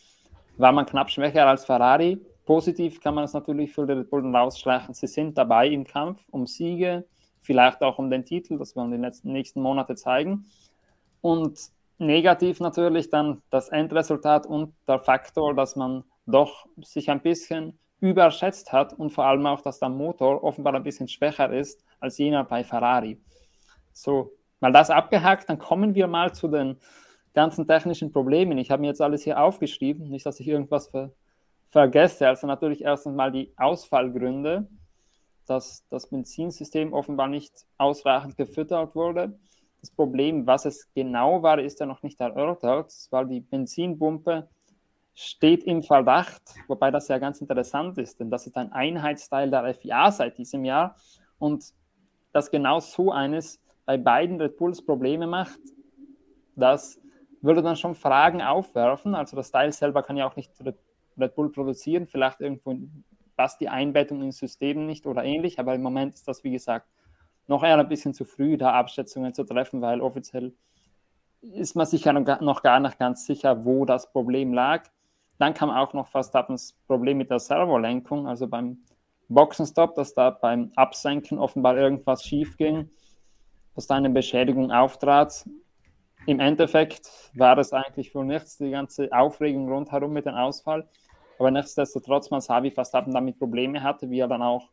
war 0.57 0.71
man 0.71 0.85
knapp 0.85 1.09
schwächer 1.09 1.47
als 1.47 1.65
Ferrari. 1.65 2.19
Positiv 2.45 3.01
kann 3.01 3.15
man 3.15 3.23
es 3.23 3.33
natürlich 3.33 3.73
für 3.73 3.85
die 3.87 3.93
Red 3.93 4.09
Bull 4.09 4.35
rausstreichen. 4.35 4.93
Sie 4.93 5.07
sind 5.07 5.37
dabei 5.37 5.67
im 5.67 5.83
Kampf 5.83 6.21
um 6.29 6.45
Siege, 6.45 7.05
vielleicht 7.39 7.81
auch 7.81 7.97
um 7.97 8.09
den 8.09 8.23
Titel. 8.23 8.57
Das 8.57 8.75
werden 8.75 8.91
die 8.91 8.97
letzten, 8.97 9.31
nächsten 9.31 9.61
Monate 9.61 9.95
zeigen. 9.95 10.45
Und 11.21 11.59
negativ 11.97 12.59
natürlich 12.59 13.09
dann 13.09 13.41
das 13.49 13.69
Endresultat 13.69 14.45
und 14.45 14.73
der 14.87 14.99
Faktor, 14.99 15.55
dass 15.55 15.75
man 15.75 16.03
doch 16.27 16.67
sich 16.81 17.09
ein 17.09 17.21
bisschen 17.21 17.79
überschätzt 17.99 18.71
hat 18.71 18.93
und 18.93 19.11
vor 19.11 19.25
allem 19.25 19.45
auch, 19.47 19.61
dass 19.61 19.79
der 19.79 19.89
Motor 19.89 20.43
offenbar 20.43 20.75
ein 20.75 20.83
bisschen 20.83 21.07
schwächer 21.07 21.51
ist 21.51 21.83
als 21.99 22.17
jener 22.17 22.43
bei 22.43 22.63
Ferrari. 22.63 23.19
So, 23.97 24.33
mal 24.59 24.73
das 24.73 24.89
abgehakt, 24.89 25.49
dann 25.49 25.57
kommen 25.57 25.95
wir 25.95 26.07
mal 26.07 26.33
zu 26.33 26.49
den 26.49 26.77
ganzen 27.33 27.65
technischen 27.65 28.11
Problemen. 28.11 28.57
Ich 28.57 28.69
habe 28.69 28.81
mir 28.81 28.87
jetzt 28.87 29.01
alles 29.01 29.23
hier 29.23 29.41
aufgeschrieben, 29.41 30.09
nicht, 30.09 30.25
dass 30.25 30.39
ich 30.39 30.47
irgendwas 30.47 30.89
ver 30.89 31.11
vergesse. 31.67 32.27
Also 32.27 32.45
natürlich 32.45 32.83
erst 32.83 33.07
einmal 33.07 33.31
die 33.31 33.53
Ausfallgründe, 33.57 34.67
dass 35.45 35.85
das 35.89 36.07
Benzinsystem 36.07 36.93
offenbar 36.93 37.27
nicht 37.27 37.65
ausreichend 37.77 38.37
gefüttert 38.37 38.95
wurde. 38.95 39.37
Das 39.79 39.91
Problem, 39.91 40.45
was 40.45 40.65
es 40.65 40.91
genau 40.93 41.41
war, 41.41 41.59
ist 41.59 41.79
ja 41.79 41.85
noch 41.85 42.03
nicht 42.03 42.19
erörtert, 42.19 42.93
weil 43.11 43.27
die 43.27 43.39
Benzinpumpe 43.39 44.47
steht 45.13 45.63
im 45.63 45.83
Verdacht, 45.83 46.43
wobei 46.67 46.91
das 46.91 47.07
ja 47.07 47.17
ganz 47.17 47.39
interessant 47.39 47.97
ist, 47.97 48.19
denn 48.19 48.29
das 48.29 48.45
ist 48.45 48.57
ein 48.57 48.73
Einheitsteil 48.73 49.49
der 49.49 49.73
FIA 49.73 50.11
seit 50.11 50.37
diesem 50.37 50.65
Jahr 50.65 50.97
und 51.39 51.73
dass 52.33 52.51
genau 52.51 52.79
so 52.81 53.11
eines 53.11 53.61
bei 53.85 53.97
beiden 53.97 54.41
Red 54.41 54.57
Bulls 54.57 54.83
Probleme 54.83 55.27
macht, 55.27 55.59
das 56.55 56.99
würde 57.41 57.61
dann 57.61 57.75
schon 57.75 57.95
Fragen 57.95 58.41
aufwerfen. 58.41 59.13
Also 59.15 59.35
das 59.35 59.51
Teil 59.51 59.71
selber 59.71 60.01
kann 60.01 60.17
ja 60.17 60.27
auch 60.27 60.35
nicht 60.35 60.51
Red 61.17 61.35
Bull 61.35 61.51
produzieren, 61.51 62.07
vielleicht 62.07 62.41
irgendwo 62.41 62.75
passt 63.35 63.61
die 63.61 63.69
Einbettung 63.69 64.21
ins 64.21 64.37
System 64.37 64.85
nicht 64.85 65.05
oder 65.05 65.23
ähnlich, 65.23 65.59
aber 65.59 65.75
im 65.75 65.81
Moment 65.81 66.15
ist 66.15 66.27
das, 66.27 66.43
wie 66.43 66.51
gesagt, 66.51 66.87
noch 67.47 67.63
eher 67.63 67.77
ein 67.77 67.87
bisschen 67.87 68.13
zu 68.13 68.25
früh, 68.25 68.57
da 68.57 68.73
Abschätzungen 68.73 69.33
zu 69.33 69.43
treffen, 69.43 69.81
weil 69.81 70.01
offiziell 70.01 70.53
ist 71.41 71.75
man 71.75 71.85
sich 71.85 72.05
ja 72.05 72.13
noch 72.13 72.63
gar 72.63 72.79
nicht 72.79 72.97
ganz 72.97 73.25
sicher, 73.25 73.65
wo 73.65 73.85
das 73.85 74.11
Problem 74.11 74.53
lag. 74.53 74.89
Dann 75.37 75.53
kam 75.53 75.69
auch 75.69 75.93
noch 75.93 76.07
Verstappens 76.07 76.75
Problem 76.87 77.17
mit 77.17 77.29
der 77.29 77.39
Servolenkung, 77.39 78.27
also 78.27 78.47
beim 78.47 78.79
Boxenstopp, 79.27 79.95
dass 79.95 80.13
da 80.13 80.31
beim 80.31 80.71
Absenken 80.75 81.37
offenbar 81.37 81.77
irgendwas 81.77 82.23
schief 82.23 82.57
ging 82.57 82.89
dass 83.75 83.87
da 83.87 83.95
eine 83.95 84.09
Beschädigung 84.09 84.71
auftrat. 84.71 85.45
Im 86.25 86.39
Endeffekt 86.39 87.09
war 87.35 87.57
es 87.57 87.73
eigentlich 87.73 88.11
für 88.11 88.23
nichts, 88.23 88.57
die 88.57 88.71
ganze 88.71 89.09
Aufregung 89.11 89.71
rundherum 89.71 90.13
mit 90.13 90.25
dem 90.25 90.33
Ausfall. 90.33 90.87
Aber 91.37 91.51
nichtsdestotrotz, 91.51 92.31
man 92.31 92.41
sah, 92.41 92.63
wie 92.63 92.71
Verstappen 92.71 93.13
damit 93.13 93.37
Probleme 93.37 93.83
hatte, 93.83 94.09
wie 94.09 94.19
er 94.19 94.27
dann 94.27 94.41
auch 94.41 94.69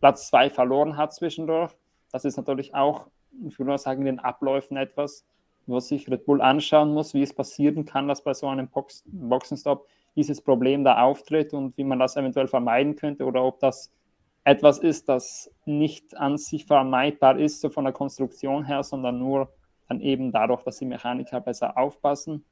Platz 0.00 0.28
2 0.28 0.50
verloren 0.50 0.96
hat 0.96 1.14
zwischendurch. 1.14 1.72
Das 2.10 2.24
ist 2.24 2.36
natürlich 2.36 2.74
auch, 2.74 3.08
ich 3.46 3.58
würde 3.58 3.70
mal 3.70 3.78
sagen, 3.78 4.04
den 4.04 4.18
Abläufen 4.18 4.76
etwas, 4.76 5.24
was 5.66 5.88
sich 5.88 6.10
Red 6.10 6.24
Bull 6.24 6.40
anschauen 6.40 6.92
muss, 6.92 7.14
wie 7.14 7.22
es 7.22 7.34
passieren 7.34 7.84
kann, 7.84 8.08
dass 8.08 8.24
bei 8.24 8.34
so 8.34 8.48
einem 8.48 8.68
Box 8.68 9.04
Boxenstopp 9.06 9.86
dieses 10.16 10.40
Problem 10.40 10.84
da 10.84 11.02
auftritt 11.02 11.54
und 11.54 11.76
wie 11.76 11.84
man 11.84 11.98
das 11.98 12.16
eventuell 12.16 12.48
vermeiden 12.48 12.96
könnte 12.96 13.24
oder 13.24 13.44
ob 13.44 13.60
das 13.60 13.92
etwas 14.44 14.78
ist, 14.78 15.08
das 15.08 15.50
nicht 15.64 16.16
an 16.16 16.36
sich 16.36 16.66
vermeidbar 16.66 17.38
ist, 17.38 17.60
so 17.60 17.70
von 17.70 17.84
der 17.84 17.92
Konstruktion 17.92 18.64
her, 18.64 18.82
sondern 18.82 19.18
nur 19.18 19.52
dann 19.88 20.00
eben 20.00 20.32
dadurch, 20.32 20.62
dass 20.64 20.78
die 20.78 20.86
Mechaniker 20.86 21.40
besser 21.40 21.76
aufpassen. 21.76 22.44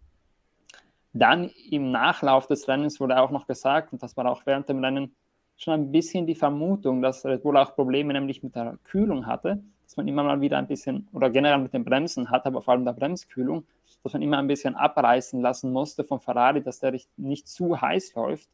Dann 1.13 1.51
im 1.71 1.91
Nachlauf 1.91 2.47
des 2.47 2.69
Rennens 2.69 3.01
wurde 3.01 3.21
auch 3.21 3.31
noch 3.31 3.47
gesagt, 3.47 3.93
und 3.93 4.03
das 4.03 4.17
war 4.17 4.27
auch 4.27 4.43
während 4.47 4.69
dem 4.69 4.85
Rennen 4.85 5.15
schon 5.57 5.75
ein 5.75 5.93
bisschen 5.93 6.27
die 6.27 6.35
Vermutung, 6.35 7.03
dass 7.03 7.25
Red 7.25 7.43
Bull 7.43 7.57
auch 7.57 7.75
Probleme 7.75 8.13
nämlich 8.13 8.43
mit 8.43 8.55
der 8.55 8.79
Kühlung 8.85 9.27
hatte, 9.27 9.63
dass 9.85 9.97
man 9.97 10.07
immer 10.07 10.23
mal 10.23 10.41
wieder 10.41 10.59
ein 10.59 10.69
bisschen, 10.69 11.09
oder 11.13 11.31
generell 11.31 11.59
mit 11.59 11.75
den 11.75 11.85
Bremsen 11.85 12.31
hat, 12.31 12.47
aber 12.47 12.63
vor 12.63 12.75
allem 12.75 12.85
der 12.85 12.93
Bremskühlung, 12.93 13.67
dass 14.05 14.13
man 14.13 14.23
immer 14.23 14.39
ein 14.39 14.47
bisschen 14.47 14.77
abreißen 14.77 15.41
lassen 15.41 15.73
musste 15.73 16.05
von 16.05 16.21
Ferrari, 16.21 16.63
dass 16.63 16.79
der 16.79 16.97
nicht 17.17 17.49
zu 17.49 17.81
heiß 17.81 18.15
läuft. 18.15 18.49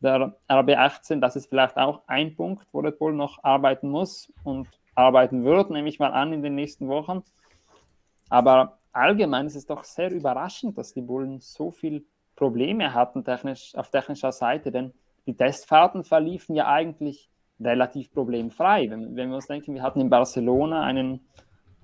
Der 0.00 0.34
RB18, 0.48 1.20
das 1.20 1.36
ist 1.36 1.46
vielleicht 1.46 1.76
auch 1.76 2.02
ein 2.06 2.34
Punkt, 2.34 2.66
wo 2.72 2.80
Red 2.80 2.98
Bull 2.98 3.12
noch 3.12 3.42
arbeiten 3.44 3.90
muss 3.90 4.32
und 4.44 4.66
arbeiten 4.94 5.44
wird, 5.44 5.70
nehme 5.70 5.88
ich 5.88 5.98
mal 5.98 6.12
an, 6.12 6.32
in 6.32 6.42
den 6.42 6.54
nächsten 6.54 6.88
Wochen. 6.88 7.22
Aber 8.28 8.78
allgemein 8.92 9.46
ist 9.46 9.56
es 9.56 9.66
doch 9.66 9.84
sehr 9.84 10.10
überraschend, 10.10 10.78
dass 10.78 10.94
die 10.94 11.02
Bullen 11.02 11.40
so 11.40 11.70
viele 11.70 12.02
Probleme 12.36 12.94
hatten 12.94 13.24
technisch, 13.24 13.74
auf 13.74 13.90
technischer 13.90 14.32
Seite, 14.32 14.72
denn 14.72 14.92
die 15.26 15.36
Testfahrten 15.36 16.04
verliefen 16.04 16.56
ja 16.56 16.66
eigentlich 16.66 17.28
relativ 17.60 18.12
problemfrei. 18.12 18.90
Wenn, 18.90 19.14
wenn 19.16 19.28
wir 19.28 19.36
uns 19.36 19.46
denken, 19.46 19.74
wir 19.74 19.82
hatten 19.82 20.00
in 20.00 20.08
Barcelona 20.08 20.82
einen 20.82 21.20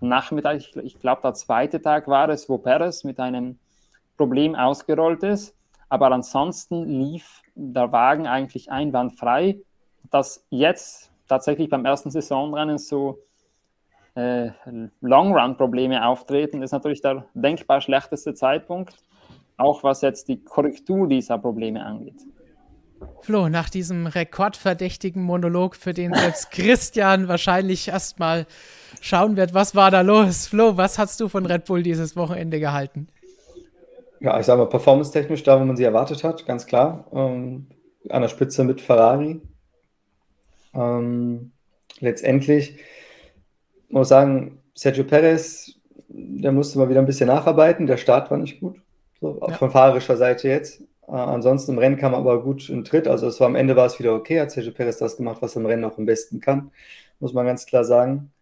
Nachmittag, 0.01 0.57
ich, 0.57 0.75
ich 0.77 0.99
glaube, 0.99 1.23
der 1.23 1.35
zweite 1.35 1.81
Tag 1.83 2.09
war 2.09 2.29
es, 2.31 2.49
wo 2.49 2.59
Perez 2.59 3.05
mit 3.05 3.21
einem 3.21 3.59
Problem 4.17 4.55
ausgerollt 4.55 5.23
ist. 5.23 5.55
Aber 5.89 6.11
ansonsten 6.11 6.85
lief 6.85 7.43
der 7.57 7.91
Wagen 7.91 8.27
eigentlich 8.27 8.71
einwandfrei. 8.71 9.59
Dass 10.11 10.47
jetzt 10.51 11.11
tatsächlich 11.27 11.69
beim 11.69 11.85
ersten 11.85 12.11
Saisonrennen 12.11 12.79
so 12.79 13.19
äh, 14.15 14.51
Long-Run-Probleme 15.01 16.07
auftreten, 16.07 16.63
ist 16.63 16.73
natürlich 16.73 17.01
der 17.01 17.27
denkbar 17.35 17.81
schlechteste 17.81 18.35
Zeitpunkt, 18.35 18.95
auch 19.57 19.83
was 19.83 20.03
jetzt 20.03 20.29
die 20.29 20.43
Korrektur 20.43 21.09
dieser 21.09 21.39
Probleme 21.39 21.85
angeht. 21.85 22.23
Flo, 23.21 23.49
nach 23.49 23.69
diesem 23.69 24.07
rekordverdächtigen 24.07 25.23
Monolog, 25.23 25.77
für 25.77 25.93
den 25.93 26.15
selbst 26.15 26.51
Christian 26.53 27.29
wahrscheinlich 27.29 27.89
erstmal 27.89 28.47
schauen 29.01 29.37
wird, 29.37 29.53
was 29.53 29.75
war 29.75 29.91
da 29.91 30.01
los? 30.01 30.47
Flo, 30.47 30.77
was 30.77 30.99
hast 30.99 31.21
du 31.21 31.29
von 31.29 31.45
Red 31.45 31.67
Bull 31.67 31.83
dieses 31.83 32.17
Wochenende 32.17 32.61
gehalten? 32.61 33.09
Ja, 34.21 34.39
ich 34.41 34.47
sage 34.47 34.61
mal, 34.61 34.69
performance-technisch 34.69 35.43
da, 35.43 35.61
wo 35.61 35.65
man 35.65 35.77
sie 35.77 35.85
erwartet 35.85 36.25
hat, 36.25 36.47
ganz 36.47 36.67
klar. 36.67 37.07
Ähm, 37.13 37.67
an 38.09 38.23
der 38.23 38.29
Spitze 38.29 38.65
mit 38.65 38.81
Ferrari. 38.81 39.41
Ähm, 40.75 41.53
letztendlich 42.01 42.79
muss 43.89 44.09
sagen, 44.09 44.63
Sergio 44.75 45.05
Perez, 45.05 45.73
der 46.09 46.53
musste 46.53 46.79
mal 46.79 46.89
wieder 46.89 47.01
ein 47.01 47.07
bisschen 47.07 47.29
nacharbeiten. 47.29 47.87
Der 47.87 47.97
Start 47.97 48.31
war 48.31 48.39
nicht 48.39 48.61
gut, 48.61 48.77
so, 49.21 49.41
ja. 49.47 49.55
von 49.55 49.71
fahrerischer 49.71 50.17
Seite 50.17 50.49
jetzt. 50.49 50.81
Äh, 51.09 51.13
ansonsten 51.13 51.73
im 51.73 51.79
Rennen 51.79 51.97
kam 51.97 52.13
er 52.13 52.19
aber 52.19 52.43
gut 52.43 52.69
in 52.69 52.85
Tritt. 52.85 53.09
Also 53.09 53.27
es 53.29 53.41
war 53.41 53.47
am 53.47 53.55
Ende 53.57 53.77
war 53.77 53.87
es 53.87 53.99
wieder 53.99 54.15
okay. 54.15 54.41
Hat 54.41 54.51
Sergio 54.51 54.73
Perez 54.73 54.99
das 54.99 55.17
gemacht, 55.17 55.39
was 55.41 55.57
er 55.57 55.61
im 55.61 55.67
Rennen 55.67 55.85
auch 55.85 55.99
am 55.99 56.07
besten 56.07 56.41
kann, 56.41 56.71
muss 57.21 57.33
man 57.33 57.47
ganz 57.47 57.67
klar 57.67 57.85
sagen. 57.85 58.33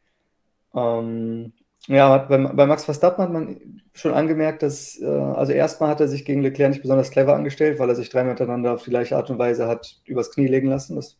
Ähm, 0.74 1.52
ja, 1.86 2.16
bei, 2.18 2.38
bei, 2.38 2.66
Max 2.66 2.84
Verstappen 2.84 3.22
hat 3.22 3.32
man 3.32 3.82
schon 3.92 4.14
angemerkt, 4.14 4.62
dass, 4.62 4.98
äh, 5.00 5.06
also 5.06 5.52
erstmal 5.52 5.90
hat 5.90 6.00
er 6.00 6.08
sich 6.08 6.24
gegen 6.24 6.42
Leclerc 6.42 6.70
nicht 6.70 6.82
besonders 6.82 7.10
clever 7.10 7.34
angestellt, 7.34 7.78
weil 7.78 7.88
er 7.88 7.94
sich 7.94 8.08
dreimal 8.08 8.32
miteinander 8.32 8.74
auf 8.74 8.84
die 8.84 8.90
gleiche 8.90 9.16
Art 9.16 9.30
und 9.30 9.38
Weise 9.38 9.68
hat 9.68 10.00
übers 10.06 10.30
Knie 10.30 10.46
legen 10.46 10.68
lassen. 10.68 10.96
Das 10.96 11.18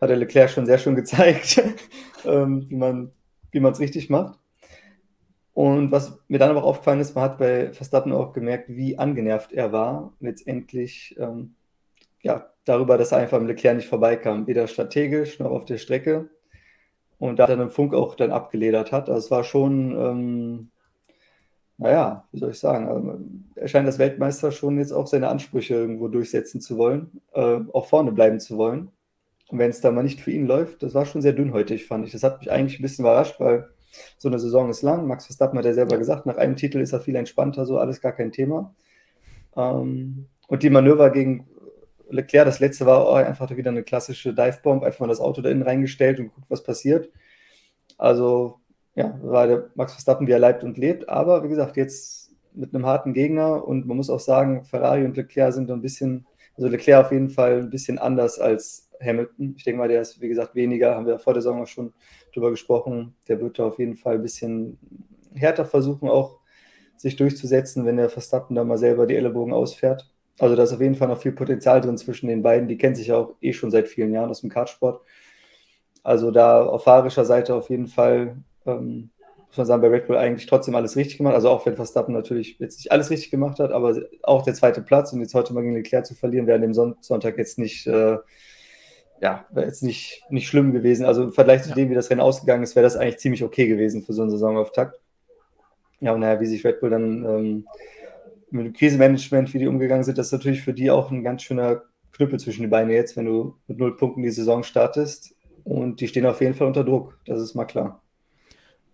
hat 0.00 0.10
der 0.10 0.16
Leclerc 0.16 0.50
schon 0.50 0.66
sehr 0.66 0.78
schön 0.78 0.96
gezeigt, 0.96 1.62
ähm, 2.24 2.66
wie 2.68 2.76
man 2.76 3.12
wie 3.52 3.58
es 3.58 3.80
richtig 3.80 4.10
macht. 4.10 4.38
Und 5.52 5.92
was 5.92 6.18
mir 6.26 6.40
dann 6.40 6.50
aber 6.50 6.64
aufgefallen 6.64 7.00
ist, 7.00 7.14
man 7.14 7.24
hat 7.24 7.38
bei 7.38 7.72
Verstappen 7.72 8.12
auch 8.12 8.32
gemerkt, 8.32 8.68
wie 8.68 8.98
angenervt 8.98 9.52
er 9.52 9.70
war, 9.70 10.12
letztendlich 10.18 11.14
ähm, 11.18 11.54
ja, 12.22 12.50
darüber, 12.64 12.98
dass 12.98 13.12
er 13.12 13.18
einfach 13.18 13.38
am 13.38 13.46
Leclerc 13.46 13.76
nicht 13.76 13.88
vorbeikam, 13.88 14.48
weder 14.48 14.66
strategisch 14.66 15.38
noch 15.38 15.52
auf 15.52 15.64
der 15.64 15.78
Strecke. 15.78 16.28
Und 17.24 17.38
da 17.38 17.46
dann 17.46 17.60
im 17.60 17.70
Funk 17.70 17.94
auch 17.94 18.16
dann 18.16 18.32
abgeledert 18.32 18.92
hat. 18.92 19.08
Also 19.08 19.18
es 19.18 19.30
war 19.30 19.44
schon, 19.44 19.96
ähm, 19.98 20.70
naja, 21.78 22.28
wie 22.32 22.38
soll 22.38 22.50
ich 22.50 22.58
sagen, 22.58 22.86
also 22.86 23.18
er 23.54 23.66
scheint 23.66 23.86
als 23.86 23.98
Weltmeister 23.98 24.52
schon 24.52 24.76
jetzt 24.76 24.92
auch 24.92 25.06
seine 25.06 25.28
Ansprüche 25.28 25.74
irgendwo 25.74 26.08
durchsetzen 26.08 26.60
zu 26.60 26.76
wollen, 26.76 27.22
äh, 27.32 27.60
auch 27.72 27.86
vorne 27.86 28.12
bleiben 28.12 28.40
zu 28.40 28.58
wollen. 28.58 28.90
Und 29.48 29.58
wenn 29.58 29.70
es 29.70 29.80
da 29.80 29.90
mal 29.90 30.02
nicht 30.02 30.20
für 30.20 30.32
ihn 30.32 30.46
läuft, 30.46 30.82
das 30.82 30.92
war 30.92 31.06
schon 31.06 31.22
sehr 31.22 31.32
dünnhäutig, 31.32 31.86
fand 31.86 32.04
ich. 32.04 32.12
Das 32.12 32.24
hat 32.24 32.40
mich 32.40 32.52
eigentlich 32.52 32.78
ein 32.78 32.82
bisschen 32.82 33.06
überrascht, 33.06 33.40
weil 33.40 33.70
so 34.18 34.28
eine 34.28 34.38
Saison 34.38 34.68
ist 34.68 34.82
lang. 34.82 35.06
Max 35.06 35.24
Verstappen 35.24 35.58
hat 35.58 35.64
ja 35.64 35.72
selber 35.72 35.96
gesagt, 35.96 36.26
nach 36.26 36.36
einem 36.36 36.56
Titel 36.56 36.78
ist 36.80 36.92
er 36.92 37.00
viel 37.00 37.16
entspannter, 37.16 37.64
so 37.64 37.78
alles 37.78 38.02
gar 38.02 38.12
kein 38.12 38.32
Thema. 38.32 38.74
Ähm, 39.56 40.26
und 40.46 40.62
die 40.62 40.68
Manöver 40.68 41.08
gegen 41.08 41.46
Leclerc, 42.14 42.46
das 42.46 42.60
letzte 42.60 42.86
war 42.86 43.06
auch 43.06 43.16
einfach 43.16 43.50
wieder 43.56 43.70
eine 43.70 43.82
klassische 43.82 44.34
Divebomb, 44.34 44.82
einfach 44.82 45.00
mal 45.00 45.08
das 45.08 45.20
Auto 45.20 45.42
da 45.42 45.50
innen 45.50 45.62
reingestellt 45.62 46.18
und 46.20 46.34
guckt, 46.34 46.46
was 46.48 46.62
passiert. 46.62 47.10
Also, 47.98 48.60
ja, 48.94 49.18
war 49.22 49.46
der 49.46 49.70
Max 49.74 49.92
Verstappen, 49.92 50.26
wie 50.26 50.32
er 50.32 50.38
leibt 50.38 50.64
und 50.64 50.78
lebt. 50.78 51.08
Aber 51.08 51.44
wie 51.44 51.48
gesagt, 51.48 51.76
jetzt 51.76 52.32
mit 52.54 52.74
einem 52.74 52.86
harten 52.86 53.12
Gegner 53.12 53.66
und 53.66 53.86
man 53.86 53.96
muss 53.96 54.10
auch 54.10 54.20
sagen, 54.20 54.64
Ferrari 54.64 55.04
und 55.04 55.16
Leclerc 55.16 55.52
sind 55.52 55.70
ein 55.70 55.82
bisschen, 55.82 56.26
also 56.56 56.68
Leclerc 56.68 57.06
auf 57.06 57.12
jeden 57.12 57.30
Fall 57.30 57.58
ein 57.58 57.70
bisschen 57.70 57.98
anders 57.98 58.38
als 58.38 58.90
Hamilton. 59.02 59.54
Ich 59.56 59.64
denke 59.64 59.78
mal, 59.78 59.88
der 59.88 60.02
ist, 60.02 60.20
wie 60.20 60.28
gesagt, 60.28 60.54
weniger, 60.54 60.94
haben 60.94 61.06
wir 61.06 61.18
vor 61.18 61.34
der 61.34 61.42
Saison 61.42 61.62
auch 61.62 61.66
schon 61.66 61.92
drüber 62.32 62.50
gesprochen. 62.50 63.16
Der 63.28 63.40
wird 63.40 63.58
da 63.58 63.66
auf 63.66 63.78
jeden 63.78 63.96
Fall 63.96 64.16
ein 64.16 64.22
bisschen 64.22 64.78
härter 65.34 65.64
versuchen, 65.64 66.08
auch 66.08 66.38
sich 66.96 67.16
durchzusetzen, 67.16 67.84
wenn 67.84 67.96
der 67.96 68.08
Verstappen 68.08 68.54
da 68.54 68.64
mal 68.64 68.78
selber 68.78 69.06
die 69.06 69.16
Ellenbogen 69.16 69.52
ausfährt. 69.52 70.13
Also 70.38 70.56
da 70.56 70.64
ist 70.64 70.72
auf 70.72 70.80
jeden 70.80 70.96
Fall 70.96 71.08
noch 71.08 71.20
viel 71.20 71.32
Potenzial 71.32 71.80
drin 71.80 71.96
zwischen 71.96 72.26
den 72.26 72.42
beiden. 72.42 72.68
Die 72.68 72.76
kennen 72.76 72.94
sich 72.94 73.08
ja 73.08 73.16
auch 73.16 73.34
eh 73.40 73.52
schon 73.52 73.70
seit 73.70 73.88
vielen 73.88 74.12
Jahren 74.12 74.30
aus 74.30 74.40
dem 74.40 74.50
Kartsport. 74.50 75.00
Also 76.02 76.30
da 76.30 76.64
auf 76.64 76.84
fahrischer 76.84 77.24
Seite 77.24 77.54
auf 77.54 77.70
jeden 77.70 77.86
Fall, 77.86 78.36
ähm, 78.66 79.10
muss 79.46 79.56
man 79.56 79.66
sagen, 79.66 79.82
bei 79.82 79.88
Red 79.88 80.06
Bull 80.06 80.16
eigentlich 80.16 80.46
trotzdem 80.46 80.74
alles 80.74 80.96
richtig 80.96 81.18
gemacht. 81.18 81.34
Also 81.34 81.50
auch 81.50 81.64
wenn 81.64 81.76
Verstappen 81.76 82.14
natürlich 82.14 82.58
jetzt 82.58 82.78
nicht 82.78 82.92
alles 82.92 83.10
richtig 83.10 83.30
gemacht 83.30 83.58
hat, 83.60 83.72
aber 83.72 83.96
auch 84.22 84.42
der 84.42 84.54
zweite 84.54 84.82
Platz 84.82 85.12
und 85.12 85.20
jetzt 85.20 85.34
heute 85.34 85.54
mal 85.54 85.62
gegen 85.62 85.74
Leclerc 85.74 86.04
zu 86.04 86.14
verlieren, 86.14 86.46
wäre 86.46 86.56
an 86.56 86.62
dem 86.62 86.74
Son 86.74 86.96
Sonntag 87.00 87.38
jetzt 87.38 87.58
nicht 87.58 87.86
äh, 87.86 88.18
ja, 89.20 89.46
wäre 89.50 89.66
jetzt 89.66 89.82
nicht, 89.82 90.22
nicht 90.28 90.48
schlimm 90.48 90.72
gewesen. 90.72 91.06
Also 91.06 91.22
im 91.22 91.32
Vergleich 91.32 91.62
zu 91.62 91.70
ja. 91.70 91.74
dem, 91.74 91.90
wie 91.90 91.94
das 91.94 92.10
Rennen 92.10 92.20
ausgegangen 92.20 92.62
ist, 92.62 92.76
wäre 92.76 92.84
das 92.84 92.96
eigentlich 92.96 93.18
ziemlich 93.18 93.42
okay 93.42 93.66
gewesen 93.66 94.02
für 94.02 94.12
so 94.12 94.22
einen 94.22 94.30
Saisonauftakt. 94.30 95.00
Ja, 96.00 96.12
und 96.12 96.20
naja, 96.20 96.40
wie 96.40 96.46
sich 96.46 96.64
Red 96.64 96.80
Bull 96.80 96.90
dann 96.90 97.24
ähm, 97.24 97.66
mit 98.54 98.66
dem 98.66 98.72
Krisenmanagement, 98.72 99.52
wie 99.52 99.58
die 99.58 99.66
umgegangen 99.66 100.04
sind, 100.04 100.16
das 100.16 100.26
ist 100.26 100.32
natürlich 100.32 100.62
für 100.62 100.72
die 100.72 100.90
auch 100.90 101.10
ein 101.10 101.22
ganz 101.22 101.42
schöner 101.42 101.82
Knüppel 102.12 102.38
zwischen 102.38 102.62
die 102.62 102.68
Beine 102.68 102.94
jetzt, 102.94 103.16
wenn 103.16 103.26
du 103.26 103.56
mit 103.66 103.78
null 103.78 103.96
Punkten 103.96 104.22
die 104.22 104.30
Saison 104.30 104.62
startest. 104.62 105.34
Und 105.64 106.00
die 106.00 106.08
stehen 106.08 106.26
auf 106.26 106.40
jeden 106.40 106.54
Fall 106.54 106.66
unter 106.66 106.84
Druck, 106.84 107.18
das 107.26 107.40
ist 107.40 107.54
mal 107.54 107.64
klar. 107.64 108.00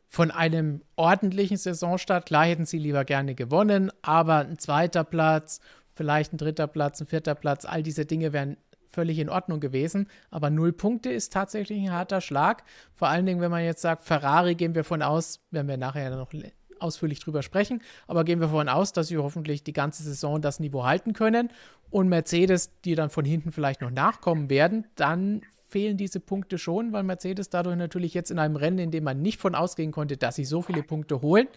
Von 0.06 0.30
einem 0.30 0.82
ordentlichen 0.96 1.56
Saisonstart, 1.56 2.26
klar 2.26 2.46
hätten 2.46 2.64
sie 2.64 2.78
lieber 2.78 3.04
gerne 3.04 3.34
gewonnen, 3.34 3.92
aber 4.02 4.38
ein 4.38 4.58
zweiter 4.58 5.04
Platz, 5.04 5.60
vielleicht 5.94 6.32
ein 6.32 6.38
dritter 6.38 6.66
Platz, 6.66 7.00
ein 7.00 7.06
vierter 7.06 7.34
Platz, 7.34 7.64
all 7.64 7.82
diese 7.82 8.06
Dinge 8.06 8.32
wären 8.32 8.56
völlig 8.88 9.18
in 9.18 9.28
Ordnung 9.28 9.60
gewesen. 9.60 10.08
Aber 10.30 10.50
null 10.50 10.72
Punkte 10.72 11.10
ist 11.10 11.32
tatsächlich 11.32 11.80
ein 11.80 11.92
harter 11.92 12.20
Schlag. 12.20 12.64
Vor 12.94 13.08
allen 13.08 13.26
Dingen, 13.26 13.40
wenn 13.40 13.50
man 13.50 13.64
jetzt 13.64 13.82
sagt, 13.82 14.04
Ferrari 14.04 14.54
gehen 14.54 14.74
wir 14.74 14.84
von 14.84 15.02
aus, 15.02 15.40
werden 15.50 15.68
wir 15.68 15.76
nachher 15.76 16.16
noch 16.16 16.32
ausführlich 16.80 17.20
drüber 17.20 17.42
sprechen, 17.42 17.82
aber 18.06 18.24
gehen 18.24 18.40
wir 18.40 18.48
davon 18.48 18.68
aus, 18.68 18.92
dass 18.92 19.08
sie 19.08 19.18
hoffentlich 19.18 19.62
die 19.62 19.72
ganze 19.72 20.02
Saison 20.02 20.40
das 20.40 20.60
Niveau 20.60 20.84
halten 20.84 21.12
können 21.12 21.50
und 21.90 22.08
Mercedes, 22.08 22.70
die 22.84 22.94
dann 22.94 23.10
von 23.10 23.24
hinten 23.24 23.52
vielleicht 23.52 23.80
noch 23.80 23.90
nachkommen 23.90 24.50
werden, 24.50 24.86
dann 24.94 25.42
fehlen 25.70 25.96
diese 25.96 26.20
Punkte 26.20 26.58
schon, 26.58 26.92
weil 26.92 27.02
Mercedes 27.02 27.48
dadurch 27.48 27.76
natürlich 27.76 28.12
jetzt 28.14 28.30
in 28.30 28.38
einem 28.38 28.56
Rennen, 28.56 28.78
in 28.78 28.90
dem 28.90 29.04
man 29.04 29.22
nicht 29.22 29.40
von 29.40 29.54
ausgehen 29.54 29.92
konnte, 29.92 30.16
dass 30.16 30.36
sie 30.36 30.44
so 30.44 30.62
viele 30.62 30.82
Punkte 30.82 31.22
holen, 31.22 31.48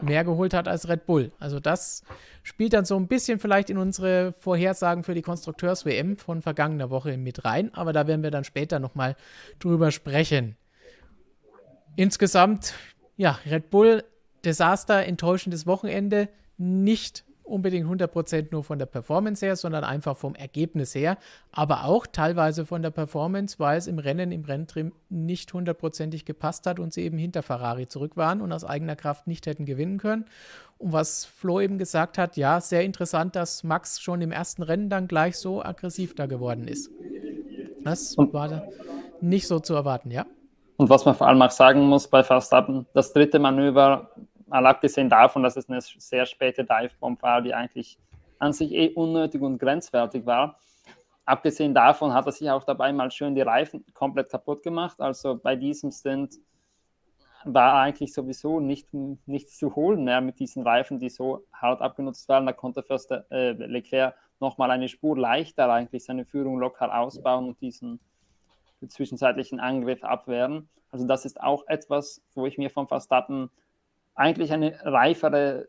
mehr 0.00 0.24
geholt 0.24 0.54
hat 0.54 0.68
als 0.68 0.88
Red 0.88 1.06
Bull. 1.06 1.32
Also 1.38 1.60
das 1.60 2.02
spielt 2.42 2.72
dann 2.72 2.84
so 2.84 2.96
ein 2.96 3.06
bisschen 3.06 3.38
vielleicht 3.38 3.70
in 3.70 3.78
unsere 3.78 4.32
Vorhersagen 4.32 5.04
für 5.04 5.14
die 5.14 5.22
Konstrukteurs-WM 5.22 6.16
von 6.16 6.42
vergangener 6.42 6.90
Woche 6.90 7.16
mit 7.16 7.44
rein, 7.44 7.72
aber 7.74 7.92
da 7.92 8.06
werden 8.06 8.22
wir 8.22 8.32
dann 8.32 8.44
später 8.44 8.80
nochmal 8.80 9.16
drüber 9.60 9.90
sprechen. 9.92 10.56
Insgesamt 11.96 12.74
Ja, 13.16 13.38
Red 13.46 13.70
Bull, 13.70 14.02
Desaster, 14.44 15.04
enttäuschendes 15.04 15.66
Wochenende, 15.66 16.28
nicht 16.58 17.24
unbedingt 17.44 17.86
100% 17.86 18.48
nur 18.50 18.64
von 18.64 18.78
der 18.78 18.86
Performance 18.86 19.44
her, 19.44 19.56
sondern 19.56 19.84
einfach 19.84 20.16
vom 20.16 20.34
Ergebnis 20.34 20.94
her, 20.94 21.18
aber 21.50 21.84
auch 21.84 22.06
teilweise 22.06 22.64
von 22.64 22.82
der 22.82 22.90
Performance, 22.90 23.58
weil 23.58 23.78
es 23.78 23.86
im 23.86 23.98
Rennen, 23.98 24.32
im 24.32 24.44
Renntrim 24.44 24.92
nicht 25.08 25.52
hundertprozentig 25.52 26.24
gepasst 26.24 26.66
hat 26.66 26.78
und 26.78 26.92
sie 26.92 27.02
eben 27.02 27.18
hinter 27.18 27.42
Ferrari 27.42 27.88
zurück 27.88 28.16
waren 28.16 28.40
und 28.40 28.52
aus 28.52 28.64
eigener 28.64 28.96
Kraft 28.96 29.26
nicht 29.26 29.46
hätten 29.46 29.66
gewinnen 29.66 29.98
können. 29.98 30.24
Und 30.78 30.92
was 30.92 31.24
Flo 31.24 31.60
eben 31.60 31.78
gesagt 31.78 32.16
hat, 32.16 32.36
ja, 32.36 32.60
sehr 32.60 32.84
interessant, 32.84 33.36
dass 33.36 33.64
Max 33.64 34.00
schon 34.00 34.20
im 34.22 34.32
ersten 34.32 34.62
Rennen 34.62 34.88
dann 34.88 35.08
gleich 35.08 35.36
so 35.36 35.62
aggressiv 35.62 36.14
da 36.14 36.26
geworden 36.26 36.66
ist. 36.68 36.90
Das 37.84 38.16
war 38.16 38.48
da 38.48 38.62
nicht 39.20 39.46
so 39.46 39.58
zu 39.58 39.74
erwarten, 39.74 40.10
ja. 40.10 40.26
Und 40.76 40.90
was 40.90 41.04
man 41.04 41.14
vor 41.14 41.28
allem 41.28 41.42
auch 41.42 41.50
sagen 41.50 41.82
muss 41.82 42.08
bei 42.08 42.24
Verstappen, 42.24 42.86
das 42.94 43.12
dritte 43.12 43.38
Manöver 43.38 44.10
mal 44.52 44.66
abgesehen 44.66 45.08
davon, 45.08 45.42
dass 45.42 45.56
es 45.56 45.68
eine 45.68 45.80
sehr 45.80 46.26
späte 46.26 46.64
Divebomb 46.64 47.22
war, 47.22 47.40
die 47.40 47.54
eigentlich 47.54 47.98
an 48.38 48.52
sich 48.52 48.72
eh 48.72 48.90
unnötig 48.90 49.40
und 49.40 49.58
grenzwertig 49.58 50.26
war. 50.26 50.58
Abgesehen 51.24 51.74
davon 51.74 52.12
hat 52.12 52.26
er 52.26 52.32
sich 52.32 52.50
auch 52.50 52.64
dabei 52.64 52.92
mal 52.92 53.10
schön 53.10 53.34
die 53.34 53.40
Reifen 53.40 53.84
komplett 53.94 54.30
kaputt 54.30 54.62
gemacht. 54.62 55.00
Also 55.00 55.38
bei 55.38 55.56
diesem 55.56 55.90
Stint 55.90 56.34
war 57.44 57.74
eigentlich 57.74 58.12
sowieso 58.12 58.60
nicht, 58.60 58.88
nichts 58.92 59.56
zu 59.56 59.74
holen 59.74 60.04
mehr 60.04 60.20
mit 60.20 60.38
diesen 60.38 60.62
Reifen, 60.64 60.98
die 60.98 61.08
so 61.08 61.44
hart 61.52 61.80
abgenutzt 61.80 62.28
waren. 62.28 62.46
Da 62.46 62.52
konnte 62.52 62.82
First 62.82 63.10
äh, 63.30 63.52
Leclerc 63.52 64.14
nochmal 64.40 64.70
eine 64.70 64.88
Spur 64.88 65.16
leichter 65.16 65.72
eigentlich 65.72 66.04
seine 66.04 66.24
Führung 66.24 66.58
locker 66.58 66.94
ausbauen 66.96 67.46
und 67.48 67.60
diesen 67.60 68.00
zwischenzeitlichen 68.86 69.60
Angriff 69.60 70.02
abwehren. 70.02 70.68
Also 70.90 71.06
das 71.06 71.24
ist 71.24 71.40
auch 71.40 71.66
etwas, 71.68 72.20
wo 72.34 72.46
ich 72.46 72.58
mir 72.58 72.68
von 72.68 72.88
Verstappen 72.88 73.50
eigentlich 74.14 74.52
eine 74.52 74.78
reifere 74.84 75.68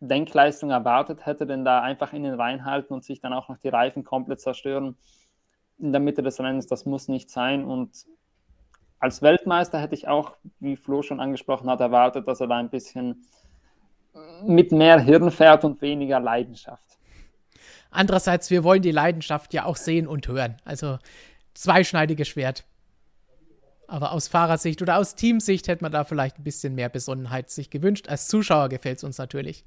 Denkleistung 0.00 0.70
erwartet 0.70 1.26
hätte, 1.26 1.46
denn 1.46 1.64
da 1.64 1.80
einfach 1.80 2.12
in 2.12 2.24
den 2.24 2.34
reinhalten 2.34 2.94
und 2.94 3.04
sich 3.04 3.20
dann 3.20 3.32
auch 3.32 3.48
noch 3.48 3.58
die 3.58 3.68
Reifen 3.68 4.04
komplett 4.04 4.40
zerstören 4.40 4.96
in 5.78 5.92
der 5.92 6.00
Mitte 6.00 6.22
des 6.22 6.38
Rennens, 6.40 6.66
das 6.66 6.86
muss 6.86 7.08
nicht 7.08 7.30
sein. 7.30 7.64
Und 7.64 7.90
als 8.98 9.22
Weltmeister 9.22 9.80
hätte 9.80 9.94
ich 9.94 10.08
auch, 10.08 10.36
wie 10.60 10.76
Flo 10.76 11.02
schon 11.02 11.20
angesprochen 11.20 11.68
hat, 11.68 11.80
erwartet, 11.80 12.28
dass 12.28 12.40
er 12.40 12.46
da 12.46 12.56
ein 12.56 12.70
bisschen 12.70 13.26
mit 14.44 14.72
mehr 14.72 15.00
Hirn 15.00 15.30
fährt 15.30 15.64
und 15.64 15.80
weniger 15.80 16.20
Leidenschaft. 16.20 16.98
Andererseits, 17.90 18.50
wir 18.50 18.64
wollen 18.64 18.82
die 18.82 18.90
Leidenschaft 18.90 19.52
ja 19.54 19.64
auch 19.64 19.76
sehen 19.76 20.06
und 20.06 20.28
hören. 20.28 20.56
Also 20.64 20.98
zweischneidiges 21.54 22.28
Schwert. 22.28 22.64
Aber 23.86 24.12
aus 24.12 24.28
Fahrersicht 24.28 24.80
oder 24.80 24.98
aus 24.98 25.14
Teamsicht 25.14 25.68
hätte 25.68 25.84
man 25.84 25.92
da 25.92 26.04
vielleicht 26.04 26.38
ein 26.38 26.44
bisschen 26.44 26.74
mehr 26.74 26.88
Besonnenheit 26.88 27.50
sich 27.50 27.70
gewünscht. 27.70 28.08
Als 28.08 28.28
Zuschauer 28.28 28.68
gefällt 28.68 28.98
es 28.98 29.04
uns 29.04 29.18
natürlich. 29.18 29.64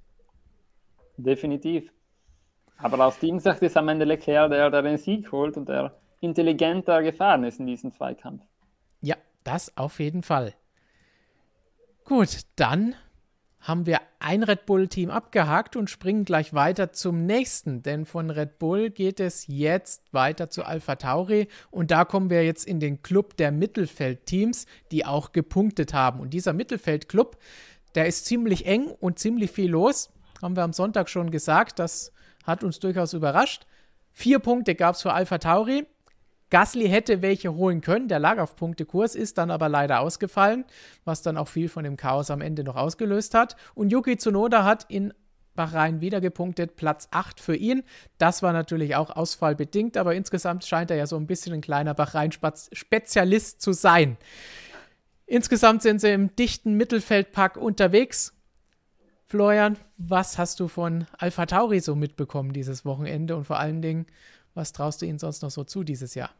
Definitiv. 1.17 1.91
Aber 2.77 3.05
aus 3.05 3.19
Teamsicht 3.19 3.61
ist 3.61 3.77
am 3.77 3.87
Ende 3.87 4.05
Leclerc, 4.05 4.49
der, 4.49 4.69
der 4.69 4.81
den 4.81 4.97
Sieg 4.97 5.31
holt 5.31 5.57
und 5.57 5.69
der 5.69 5.95
intelligenter 6.21 7.03
gefahren 7.03 7.43
ist 7.43 7.59
in 7.59 7.67
diesem 7.67 7.91
Zweikampf. 7.91 8.43
Ja, 9.01 9.15
das 9.43 9.75
auf 9.77 9.99
jeden 9.99 10.23
Fall. 10.23 10.53
Gut, 12.03 12.41
dann 12.55 12.95
haben 13.65 13.87
wir 13.87 13.99
ein 14.19 14.43
Red 14.43 14.67
Bull-Team 14.67 15.09
abgehakt 15.09 15.75
und 15.75 15.89
springen 15.89 16.23
gleich 16.23 16.53
weiter 16.53 16.91
zum 16.91 17.25
nächsten. 17.25 17.81
Denn 17.81 18.05
von 18.05 18.29
Red 18.29 18.59
Bull 18.59 18.91
geht 18.91 19.19
es 19.19 19.47
jetzt 19.47 20.13
weiter 20.13 20.51
zu 20.51 20.63
Alpha 20.63 20.97
Tauri. 20.97 21.47
Und 21.71 21.89
da 21.89 22.05
kommen 22.05 22.29
wir 22.29 22.45
jetzt 22.45 22.67
in 22.67 22.79
den 22.79 23.01
Club 23.01 23.37
der 23.37 23.51
Mittelfeldteams, 23.51 24.67
die 24.91 25.03
auch 25.03 25.31
gepunktet 25.31 25.95
haben. 25.95 26.19
Und 26.19 26.29
dieser 26.35 26.53
Mittelfeldclub, 26.53 27.37
der 27.95 28.05
ist 28.05 28.25
ziemlich 28.27 28.67
eng 28.67 28.91
und 28.99 29.17
ziemlich 29.17 29.49
viel 29.49 29.71
los. 29.71 30.11
Haben 30.43 30.55
wir 30.55 30.63
am 30.63 30.73
Sonntag 30.73 31.09
schon 31.09 31.31
gesagt. 31.31 31.79
Das 31.79 32.13
hat 32.43 32.63
uns 32.63 32.79
durchaus 32.79 33.13
überrascht. 33.13 33.65
Vier 34.11 34.37
Punkte 34.37 34.75
gab 34.75 34.93
es 34.93 35.01
für 35.01 35.13
Alpha 35.13 35.39
Tauri. 35.39 35.87
Gasly 36.49 36.87
hätte 36.87 37.21
welche 37.21 37.53
holen 37.55 37.81
können, 37.81 38.07
der 38.07 38.19
lag 38.19 38.37
auf 38.37 38.55
Punktekurs, 38.55 39.15
ist 39.15 39.37
dann 39.37 39.51
aber 39.51 39.67
leider 39.67 39.99
ausgefallen, 39.99 40.65
was 41.03 41.21
dann 41.21 41.37
auch 41.37 41.47
viel 41.47 41.69
von 41.69 41.83
dem 41.83 41.97
Chaos 41.97 42.29
am 42.29 42.41
Ende 42.41 42.63
noch 42.63 42.75
ausgelöst 42.75 43.33
hat. 43.33 43.55
Und 43.73 43.91
Yuki 43.91 44.17
Tsunoda 44.17 44.63
hat 44.63 44.85
in 44.89 45.13
Bahrain 45.55 46.01
wieder 46.01 46.21
gepunktet, 46.21 46.75
Platz 46.75 47.07
8 47.11 47.39
für 47.39 47.55
ihn. 47.55 47.83
Das 48.17 48.43
war 48.43 48.53
natürlich 48.53 48.95
auch 48.95 49.09
ausfallbedingt, 49.09 49.97
aber 49.97 50.13
insgesamt 50.13 50.65
scheint 50.65 50.91
er 50.91 50.97
ja 50.97 51.07
so 51.07 51.15
ein 51.15 51.27
bisschen 51.27 51.53
ein 51.53 51.61
kleiner 51.61 51.93
Bahrain-Spezialist 51.93 53.61
zu 53.61 53.71
sein. 53.71 54.17
Insgesamt 55.25 55.81
sind 55.81 56.01
sie 56.01 56.11
im 56.11 56.35
dichten 56.35 56.73
Mittelfeldpack 56.73 57.57
unterwegs. 57.57 58.33
Florian, 59.25 59.77
was 59.97 60.37
hast 60.37 60.59
du 60.59 60.67
von 60.67 61.07
Alpha 61.17 61.47
Tauri 61.47 61.79
so 61.79 61.95
mitbekommen 61.95 62.53
dieses 62.53 62.85
Wochenende 62.85 63.35
und 63.35 63.45
vor 63.45 63.57
allen 63.57 63.81
Dingen, 63.81 64.05
was 64.55 64.71
traust 64.71 65.01
du 65.01 65.05
ihnen 65.05 65.19
sonst 65.19 65.43
noch 65.43 65.51
so 65.51 65.63
zu 65.63 65.83
dieses 65.83 66.15
Jahr? 66.15 66.31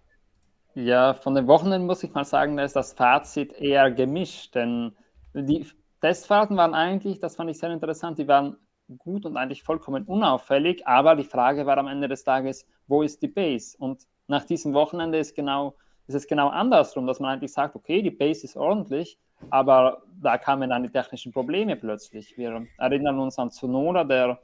Ja, 0.74 1.14
von 1.14 1.36
den 1.36 1.48
Wochenenden 1.48 1.86
muss 1.86 2.04
ich 2.04 2.14
mal 2.14 2.26
sagen, 2.26 2.58
da 2.58 2.64
ist 2.64 2.76
das 2.76 2.94
Fazit 2.94 3.54
eher 3.54 3.92
gemischt, 3.92 4.56
denn 4.56 4.96
die 5.34 5.66
Testfahrten 6.02 6.58
waren 6.58 6.74
eigentlich, 6.74 7.20
das 7.20 7.36
fand 7.36 7.50
ich 7.50 7.58
sehr 7.58 7.72
interessant, 7.72 8.18
die 8.18 8.28
waren 8.28 8.58
gut 8.98 9.26
und 9.26 9.38
eigentlich 9.38 9.64
vollkommen 9.64 10.04
unauffällig, 10.04 10.86
aber 10.86 11.16
die 11.16 11.24
Frage 11.24 11.66
war 11.66 11.78
am 11.78 11.88
Ende 11.88 12.08
des 12.08 12.24
Tages, 12.24 12.66
wo 12.88 13.02
ist 13.02 13.22
die 13.22 13.28
Base? 13.28 13.78
Und 13.78 14.04
nach 14.28 14.44
diesem 14.46 14.74
Wochenende 14.74 15.18
ist, 15.18 15.36
genau, 15.36 15.76
ist 16.08 16.16
es 16.16 16.28
genau 16.28 16.50
andersrum, 16.50 17.08
dass 17.08 17.20
man 17.20 17.32
eigentlich 17.32 17.54
sagt, 17.54 17.76
okay, 17.76 18.02
die 18.02 18.12
Base 18.12 18.46
ist 18.46 18.58
ordentlich, 18.58 19.18
aber 19.50 20.04
da 20.22 20.38
kamen 20.38 20.70
dann 20.70 20.84
die 20.84 20.90
technischen 20.90 21.32
Probleme 21.32 21.76
plötzlich. 21.76 22.38
Wir 22.38 22.68
erinnern 22.78 23.20
uns 23.20 23.40
an 23.40 23.50
Tsunoda, 23.50 24.04
der 24.04 24.40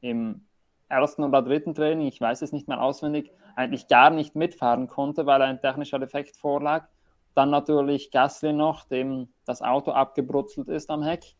im 0.00 0.46
ersten 0.90 1.24
oder 1.24 1.42
dritten 1.42 1.74
Training, 1.74 2.08
ich 2.08 2.20
weiß 2.20 2.42
es 2.42 2.52
nicht 2.52 2.68
mehr 2.68 2.82
auswendig, 2.82 3.32
eigentlich 3.56 3.88
gar 3.88 4.10
nicht 4.10 4.34
mitfahren 4.36 4.88
konnte, 4.88 5.26
weil 5.26 5.40
ein 5.42 5.60
technischer 5.60 5.98
Defekt 5.98 6.36
vorlag. 6.36 6.86
Dann 7.34 7.50
natürlich 7.50 8.10
Gasly 8.10 8.52
noch, 8.52 8.84
dem 8.84 9.28
das 9.44 9.62
Auto 9.62 9.92
abgebrutzelt 9.92 10.68
ist 10.68 10.90
am 10.90 11.02
Heck. 11.02 11.36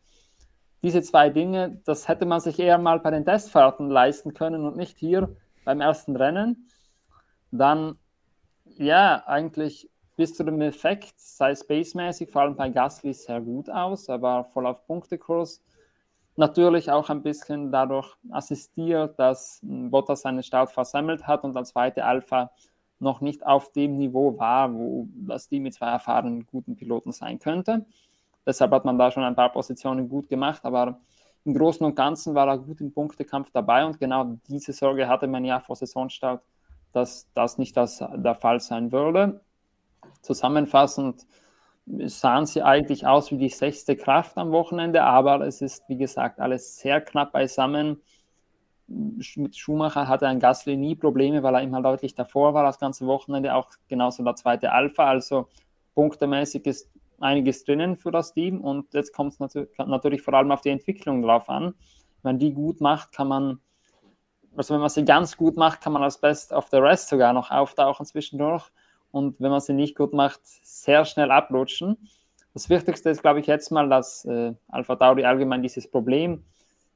Diese 0.83 1.01
zwei 1.03 1.29
Dinge, 1.29 1.81
das 1.85 2.07
hätte 2.07 2.25
man 2.25 2.39
sich 2.39 2.59
eher 2.59 2.77
mal 2.77 2.99
bei 2.99 3.11
den 3.11 3.25
Testfahrten 3.25 3.89
leisten 3.89 4.33
können 4.33 4.65
und 4.65 4.77
nicht 4.77 4.97
hier 4.97 5.35
beim 5.63 5.81
ersten 5.81 6.15
Rennen. 6.15 6.67
Dann, 7.51 7.99
ja, 8.65 9.23
eigentlich 9.27 9.89
bis 10.15 10.33
zu 10.33 10.43
dem 10.43 10.61
Effekt, 10.61 11.13
sei 11.17 11.53
spacemäßig, 11.53 12.31
vor 12.31 12.43
allem 12.43 12.55
bei 12.55 12.69
Gasly 12.69 13.13
sehr 13.13 13.41
gut 13.41 13.69
aus. 13.69 14.07
Er 14.07 14.21
war 14.21 14.45
voll 14.45 14.65
auf 14.65 14.85
Punktekurs 14.87 15.61
Natürlich 16.37 16.89
auch 16.89 17.09
ein 17.09 17.23
bisschen 17.23 17.71
dadurch 17.71 18.15
assistiert, 18.31 19.19
dass 19.19 19.59
Bottas 19.63 20.21
seinen 20.21 20.43
Start 20.43 20.71
versammelt 20.71 21.27
hat 21.27 21.43
und 21.43 21.55
als 21.57 21.69
zweite 21.69 22.05
Alpha 22.05 22.51
noch 22.99 23.19
nicht 23.19 23.45
auf 23.45 23.71
dem 23.71 23.95
Niveau 23.95 24.37
war, 24.37 24.73
wo 24.73 25.07
das 25.13 25.49
Team 25.49 25.63
mit 25.63 25.73
zwei 25.73 25.89
erfahrenen 25.89 26.45
guten 26.45 26.75
Piloten 26.75 27.11
sein 27.11 27.39
könnte. 27.39 27.85
Deshalb 28.45 28.71
hat 28.71 28.85
man 28.85 28.97
da 28.97 29.11
schon 29.11 29.23
ein 29.23 29.35
paar 29.35 29.51
Positionen 29.51 30.07
gut 30.07 30.29
gemacht, 30.29 30.63
aber 30.63 30.99
im 31.43 31.53
Großen 31.53 31.85
und 31.85 31.95
Ganzen 31.95 32.35
war 32.35 32.47
er 32.47 32.57
gut 32.59 32.79
im 32.81 32.93
Punktekampf 32.93 33.51
dabei 33.51 33.85
und 33.85 33.99
genau 33.99 34.37
diese 34.47 34.73
Sorge 34.73 35.07
hatte 35.07 35.27
man 35.27 35.43
ja 35.43 35.59
vor 35.59 35.75
Saisonstart, 35.75 36.43
dass 36.93 37.27
das 37.33 37.57
nicht 37.57 37.75
das, 37.75 37.97
der 37.97 38.35
Fall 38.35 38.59
sein 38.59 38.91
würde. 38.91 39.41
Zusammenfassend 40.21 41.25
sahen 41.85 42.45
sie 42.45 42.61
eigentlich 42.61 43.05
aus 43.05 43.31
wie 43.31 43.37
die 43.37 43.49
sechste 43.49 43.95
Kraft 43.95 44.37
am 44.37 44.51
Wochenende, 44.51 45.03
aber 45.03 45.41
es 45.41 45.61
ist, 45.61 45.83
wie 45.87 45.97
gesagt, 45.97 46.39
alles 46.39 46.77
sehr 46.77 47.01
knapp 47.01 47.31
beisammen. 47.31 48.01
Mit 48.87 49.55
Schumacher 49.55 50.07
hatte 50.07 50.27
ein 50.27 50.39
Gasly 50.39 50.77
nie 50.77 50.95
Probleme, 50.95 51.43
weil 51.43 51.55
er 51.55 51.61
immer 51.61 51.81
deutlich 51.81 52.13
davor 52.13 52.53
war, 52.53 52.63
das 52.63 52.79
ganze 52.79 53.05
Wochenende, 53.07 53.55
auch 53.55 53.69
genauso 53.87 54.23
der 54.23 54.35
zweite 54.35 54.71
Alpha. 54.71 55.05
Also 55.05 55.47
punktemäßig 55.95 56.65
ist 56.65 56.89
einiges 57.19 57.63
drinnen 57.63 57.95
für 57.95 58.11
das 58.11 58.33
Team 58.33 58.61
und 58.61 58.93
jetzt 58.93 59.13
kommt 59.13 59.33
es 59.33 59.39
natürlich, 59.39 60.21
vor 60.21 60.33
allem 60.33 60.51
auf 60.51 60.61
die 60.61 60.69
Entwicklung 60.69 61.21
drauf 61.21 61.49
an. 61.49 61.73
Wenn 62.23 62.39
die 62.39 62.53
gut 62.53 62.81
macht, 62.81 63.13
kann 63.13 63.27
man, 63.27 63.59
also 64.55 64.73
wenn 64.73 64.81
man 64.81 64.89
sie 64.89 65.05
ganz 65.05 65.37
gut 65.37 65.55
macht, 65.55 65.81
kann 65.81 65.93
man 65.93 66.03
als 66.03 66.19
Best 66.19 66.51
of 66.51 66.67
the 66.69 66.77
Rest 66.77 67.09
sogar 67.09 67.33
noch 67.33 67.49
auftauchen 67.49 68.05
zwischendurch 68.05 68.69
und 69.11 69.39
wenn 69.39 69.51
man 69.51 69.61
sie 69.61 69.73
nicht 69.73 69.95
gut 69.95 70.13
macht, 70.13 70.41
sehr 70.43 71.05
schnell 71.05 71.31
abrutschen. 71.31 71.97
Das 72.53 72.69
Wichtigste 72.69 73.09
ist, 73.09 73.21
glaube 73.21 73.39
ich, 73.39 73.47
jetzt 73.47 73.71
mal, 73.71 73.87
dass 73.89 74.25
äh, 74.25 74.53
Alpha 74.67 74.95
Tauri 74.95 75.23
allgemein 75.23 75.61
dieses 75.61 75.89
Problem 75.89 76.43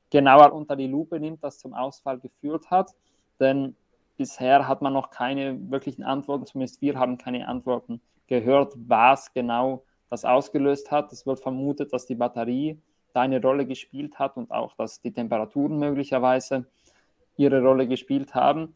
genauer 0.10 0.54
unter 0.54 0.76
die 0.76 0.88
Lupe 0.88 1.20
nimmt, 1.20 1.44
das 1.44 1.60
zum 1.60 1.74
Ausfall 1.74 2.20
geführt 2.20 2.70
hat. 2.72 2.92
Denn 3.40 3.76
bisher 4.18 4.68
hat 4.68 4.82
man 4.82 4.94
noch 4.94 5.10
keine 5.10 5.58
wirklichen 5.72 6.04
Antworten, 6.04 6.46
zumindest 6.46 6.82
wir 6.82 6.98
haben 6.98 7.18
keine 7.18 7.48
Antworten 7.48 8.02
gehört, 8.28 8.74
was 8.76 9.34
genau 9.34 9.84
das 10.10 10.26
ausgelöst 10.26 10.92
hat. 10.92 11.12
Es 11.12 11.26
wird 11.26 11.40
vermutet, 11.40 11.94
dass 11.94 12.06
die 12.06 12.16
Batterie 12.16 12.80
da 13.14 13.22
eine 13.22 13.42
Rolle 13.42 13.66
gespielt 13.66 14.20
hat 14.20 14.38
und 14.38 14.52
auch, 14.52 14.74
dass 14.76 15.02
die 15.02 15.12
Temperaturen 15.12 15.80
möglicherweise 15.80 16.66
ihre 17.38 17.62
Rolle 17.62 17.88
gespielt 17.88 18.36
haben. 18.36 18.76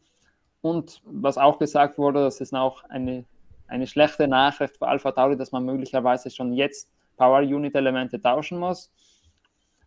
Und 0.62 1.00
was 1.04 1.38
auch 1.38 1.58
gesagt 1.58 1.98
wurde, 1.98 2.20
das 2.20 2.40
ist 2.40 2.54
auch 2.54 2.84
eine, 2.84 3.24
eine 3.66 3.86
schlechte 3.86 4.28
Nachricht 4.28 4.76
für 4.76 4.88
Alpha 4.88 5.12
Tauri, 5.12 5.36
dass 5.36 5.52
man 5.52 5.64
möglicherweise 5.64 6.30
schon 6.30 6.52
jetzt 6.52 6.90
Power-Unit-Elemente 7.16 8.20
tauschen 8.20 8.58
muss. 8.58 8.90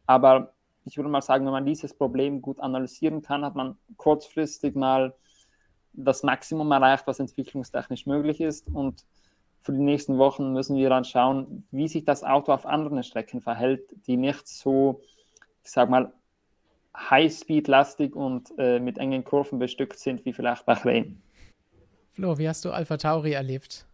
Aber 0.06 0.54
ich 0.86 0.98
würde 0.98 1.10
mal 1.10 1.22
sagen, 1.22 1.46
wenn 1.46 1.52
man 1.52 1.66
dieses 1.66 1.94
Problem 1.94 2.42
gut 2.42 2.60
analysieren 2.60 3.22
kann, 3.22 3.46
hat 3.46 3.56
man 3.56 3.78
kurzfristig 3.98 4.76
mal 4.76 5.14
das 5.94 6.24
Maximum 6.24 6.72
erreicht, 6.72 7.06
was 7.08 7.20
entwicklungstechnisch 7.20 8.06
möglich 8.06 8.42
ist. 8.42 8.68
Und 8.74 9.06
für 9.62 9.72
die 9.72 9.80
nächsten 9.80 10.18
Wochen 10.18 10.52
müssen 10.52 10.76
wir 10.76 10.90
dann 10.90 11.06
schauen, 11.06 11.66
wie 11.72 11.88
sich 11.88 12.04
das 12.04 12.24
Auto 12.24 12.52
auf 12.52 12.66
anderen 12.66 13.04
Strecken 13.04 13.42
verhält, 13.42 13.84
die 14.08 14.18
nicht 14.18 14.48
so, 14.48 15.02
ich 15.64 15.72
sag 15.72 15.90
mal, 15.90 16.12
High-Speed-lastig 16.96 18.16
und 18.16 18.54
äh, 18.58 18.80
mit 18.80 18.98
engen 18.98 19.24
Kurven 19.24 19.60
bestückt 19.60 20.00
sind, 20.00 20.26
wie 20.26 20.34
vielleicht 20.34 20.66
Bahrain. 20.66 21.22
Flo, 22.12 22.38
wie 22.38 22.48
hast 22.48 22.64
du 22.66 22.72
Alpha 22.72 22.98
Tauri 22.98 23.32
erlebt? 23.32 23.86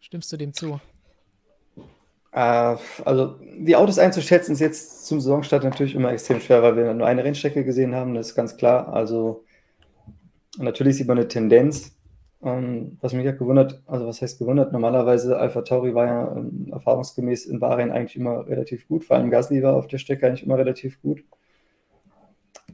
Stimmst 0.00 0.32
du 0.32 0.36
dem 0.36 0.52
zu? 0.54 0.80
Äh, 2.32 2.76
also 3.04 3.38
die 3.58 3.76
Autos 3.76 3.98
einzuschätzen 3.98 4.52
ist 4.52 4.60
jetzt 4.60 5.06
zum 5.06 5.20
Saisonstart 5.20 5.64
natürlich 5.64 5.94
immer 5.94 6.12
extrem 6.12 6.40
schwer, 6.40 6.62
weil 6.62 6.76
wir 6.76 6.94
nur 6.94 7.06
eine 7.06 7.24
Rennstrecke 7.24 7.64
gesehen 7.64 7.94
haben, 7.94 8.14
das 8.14 8.28
ist 8.28 8.34
ganz 8.34 8.56
klar. 8.56 8.92
Also 8.92 9.44
natürlich 10.58 10.96
sieht 10.96 11.08
man 11.08 11.18
eine 11.18 11.28
Tendenz. 11.28 11.96
Ähm, 12.42 12.98
was 13.00 13.14
mich 13.14 13.26
hat 13.26 13.38
gewundert, 13.38 13.82
also 13.86 14.06
was 14.06 14.20
heißt 14.20 14.38
gewundert, 14.38 14.72
normalerweise 14.72 15.38
Alpha 15.38 15.62
Tauri 15.62 15.94
war 15.94 16.06
ja 16.06 16.36
ähm, 16.36 16.68
erfahrungsgemäß 16.70 17.46
in 17.46 17.58
Bahrain 17.60 17.90
eigentlich 17.90 18.16
immer 18.16 18.46
relativ 18.46 18.86
gut, 18.86 19.04
vor 19.04 19.16
allem 19.16 19.30
Gasly 19.30 19.62
war 19.62 19.74
auf 19.74 19.88
der 19.88 19.96
Strecke 19.98 20.26
eigentlich 20.26 20.44
immer 20.44 20.58
relativ 20.58 21.00
gut. 21.00 21.24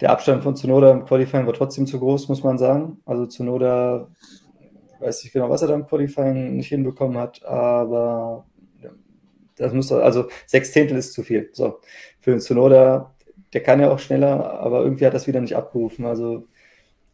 Der 0.03 0.11
Abstand 0.11 0.43
von 0.43 0.57
Zunoda 0.57 0.91
im 0.91 1.05
Qualifying 1.05 1.47
war 1.47 1.53
trotzdem 1.53 1.87
zu 1.87 2.01
groß, 2.01 2.29
muss 2.29 2.43
man 2.43 2.59
sagen. 2.59 3.01
Also 3.07 3.27
Zunoda 3.27 4.09
weiß 4.99 5.23
nicht 5.23 5.33
genau, 5.33 5.49
was 5.49 5.63
er 5.63 5.69
da 5.69 5.75
im 5.75 5.87
Qualifying 5.87 6.57
nicht 6.57 6.71
hinbekommen 6.71 7.17
hat, 7.17 7.45
aber 7.45 8.45
das 9.57 9.73
muss 9.73 9.93
also 9.93 10.29
sechs 10.47 10.73
Zehntel 10.73 10.97
ist 10.97 11.13
zu 11.13 11.23
viel. 11.23 11.51
So, 11.53 11.79
für 12.19 12.33
den 12.33 12.41
Zunoda, 12.41 13.15
der 13.53 13.63
kann 13.63 13.79
ja 13.79 13.93
auch 13.93 14.01
schneller, 14.01 14.59
aber 14.59 14.83
irgendwie 14.83 15.07
hat 15.07 15.15
das 15.15 15.29
wieder 15.29 15.41
nicht 15.41 15.55
abgerufen. 15.55 16.05
Also 16.05 16.49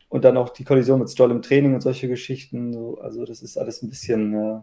und 0.08 0.24
dann 0.24 0.38
auch 0.38 0.48
die 0.48 0.64
Kollision 0.64 1.00
mit 1.00 1.10
Stoll 1.10 1.30
im 1.30 1.42
Training 1.42 1.74
und 1.74 1.82
solche 1.82 2.08
Geschichten. 2.08 2.72
So, 2.72 2.98
also 3.02 3.26
das 3.26 3.42
ist 3.42 3.58
alles 3.58 3.82
ein 3.82 3.90
bisschen, 3.90 4.32
äh, 4.32 4.60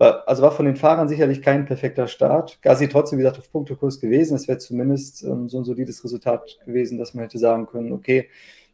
war, 0.00 0.26
also 0.26 0.42
war 0.42 0.50
von 0.50 0.64
den 0.64 0.76
Fahrern 0.76 1.08
sicherlich 1.08 1.42
kein 1.42 1.66
perfekter 1.66 2.08
Start. 2.08 2.60
Gassi 2.62 2.88
trotzdem, 2.88 3.18
wie 3.18 3.22
gesagt, 3.22 3.38
auf 3.38 3.52
Punktekurs 3.52 4.00
gewesen. 4.00 4.34
Es 4.34 4.48
wäre 4.48 4.56
zumindest 4.58 5.22
ähm, 5.22 5.48
so 5.48 5.58
ein 5.58 5.64
solides 5.64 6.02
Resultat 6.02 6.58
gewesen, 6.64 6.96
dass 6.96 7.12
man 7.12 7.24
hätte 7.24 7.38
sagen 7.38 7.66
können, 7.66 7.92
okay, 7.92 8.28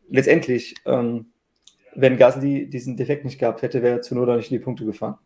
letztendlich, 0.09 0.77
ähm, 0.87 1.27
wenn 1.97 2.17
Gasly 2.17 2.71
diesen 2.71 2.97
Defekt 2.97 3.25
nicht 3.25 3.41
gehabt 3.41 3.63
hätte, 3.63 3.83
wäre 3.83 4.03
Zunoda 4.03 4.37
nicht 4.37 4.53
in 4.53 4.59
die 4.59 4.65
Punkte 4.65 4.85
gefahren. 4.85 5.19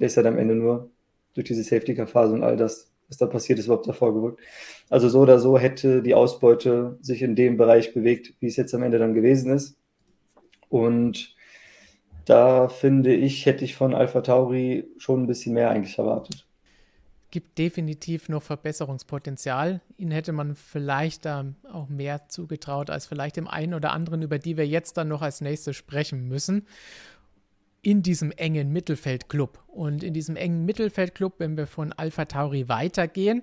Der 0.00 0.08
ist 0.08 0.16
halt 0.16 0.26
am 0.26 0.36
Ende 0.36 0.56
nur 0.56 0.90
durch 1.34 1.46
diese 1.46 1.62
Safety-Car-Phase 1.62 2.34
und 2.34 2.42
all 2.42 2.56
das, 2.56 2.90
was 3.06 3.18
da 3.18 3.26
passiert 3.26 3.60
ist, 3.60 3.66
überhaupt 3.66 3.86
davor 3.86 4.14
gerückt. 4.14 4.40
Also 4.90 5.08
so 5.08 5.20
oder 5.20 5.38
so 5.38 5.58
hätte 5.58 6.02
die 6.02 6.14
Ausbeute 6.14 6.98
sich 7.02 7.22
in 7.22 7.36
dem 7.36 7.56
Bereich 7.56 7.94
bewegt, 7.94 8.34
wie 8.40 8.48
es 8.48 8.56
jetzt 8.56 8.74
am 8.74 8.82
Ende 8.82 8.98
dann 8.98 9.14
gewesen 9.14 9.52
ist. 9.52 9.76
Und 10.68 11.35
da 12.26 12.68
finde 12.68 13.14
ich, 13.14 13.46
hätte 13.46 13.64
ich 13.64 13.76
von 13.76 13.94
Alpha 13.94 14.20
Tauri 14.20 14.84
schon 14.98 15.22
ein 15.22 15.26
bisschen 15.26 15.54
mehr 15.54 15.70
eigentlich 15.70 15.96
erwartet. 15.96 16.44
Gibt 17.30 17.58
definitiv 17.58 18.28
noch 18.28 18.42
Verbesserungspotenzial. 18.42 19.80
Ihnen 19.96 20.10
hätte 20.10 20.32
man 20.32 20.56
vielleicht 20.56 21.24
da 21.24 21.44
auch 21.72 21.88
mehr 21.88 22.28
zugetraut 22.28 22.90
als 22.90 23.06
vielleicht 23.06 23.36
dem 23.36 23.48
einen 23.48 23.74
oder 23.74 23.92
anderen, 23.92 24.22
über 24.22 24.38
die 24.38 24.56
wir 24.56 24.66
jetzt 24.66 24.96
dann 24.96 25.08
noch 25.08 25.22
als 25.22 25.40
nächstes 25.40 25.76
sprechen 25.76 26.28
müssen 26.28 26.66
in 27.82 28.02
diesem 28.02 28.32
engen 28.32 28.72
Mittelfeldclub. 28.72 29.62
Und 29.68 30.02
in 30.02 30.12
diesem 30.12 30.34
engen 30.34 30.64
Mittelfeldclub, 30.64 31.34
wenn 31.38 31.56
wir 31.56 31.68
von 31.68 31.92
Alpha 31.92 32.24
Tauri 32.24 32.68
weitergehen, 32.68 33.42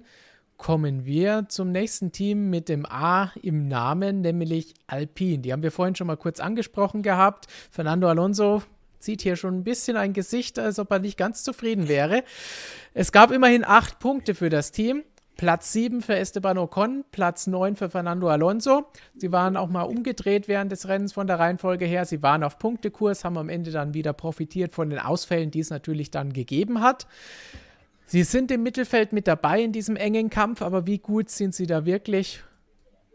kommen 0.57 1.05
wir 1.05 1.45
zum 1.49 1.71
nächsten 1.71 2.11
Team 2.11 2.49
mit 2.49 2.69
dem 2.69 2.85
A 2.85 3.31
im 3.41 3.67
Namen, 3.67 4.21
nämlich 4.21 4.73
Alpine. 4.87 5.39
Die 5.39 5.51
haben 5.51 5.63
wir 5.63 5.71
vorhin 5.71 5.95
schon 5.95 6.07
mal 6.07 6.17
kurz 6.17 6.39
angesprochen 6.39 7.01
gehabt. 7.01 7.47
Fernando 7.71 8.07
Alonso 8.07 8.63
zieht 8.99 9.21
hier 9.21 9.35
schon 9.35 9.55
ein 9.55 9.63
bisschen 9.63 9.97
ein 9.97 10.13
Gesicht, 10.13 10.57
als 10.57 10.79
ob 10.79 10.91
er 10.91 10.99
nicht 10.99 11.17
ganz 11.17 11.43
zufrieden 11.43 11.87
wäre. 11.87 12.23
Es 12.93 13.11
gab 13.11 13.31
immerhin 13.31 13.65
acht 13.65 13.99
Punkte 13.99 14.35
für 14.35 14.49
das 14.49 14.71
Team. 14.71 15.03
Platz 15.35 15.73
7 15.73 16.01
für 16.01 16.15
Esteban 16.15 16.59
Ocon, 16.59 17.03
Platz 17.11 17.47
9 17.47 17.75
für 17.75 17.89
Fernando 17.89 18.29
Alonso. 18.29 18.85
Sie 19.15 19.31
waren 19.31 19.57
auch 19.57 19.67
mal 19.67 19.81
umgedreht 19.81 20.47
während 20.47 20.71
des 20.71 20.87
Rennens 20.87 21.11
von 21.11 21.25
der 21.25 21.39
Reihenfolge 21.39 21.85
her. 21.85 22.05
Sie 22.05 22.21
waren 22.21 22.43
auf 22.43 22.59
Punktekurs, 22.59 23.25
haben 23.25 23.37
am 23.37 23.49
Ende 23.49 23.71
dann 23.71 23.95
wieder 23.95 24.13
profitiert 24.13 24.73
von 24.73 24.91
den 24.91 24.99
Ausfällen, 24.99 25.49
die 25.49 25.59
es 25.59 25.71
natürlich 25.71 26.11
dann 26.11 26.33
gegeben 26.33 26.81
hat. 26.81 27.07
Sie 28.13 28.21
sind 28.21 28.51
im 28.51 28.61
Mittelfeld 28.61 29.11
mit 29.11 29.27
dabei 29.27 29.63
in 29.63 29.71
diesem 29.71 29.95
engen 29.95 30.29
Kampf, 30.29 30.61
aber 30.61 30.85
wie 30.85 30.99
gut 30.99 31.31
sind 31.31 31.55
sie 31.55 31.65
da 31.65 31.83
wirklich? 31.83 32.43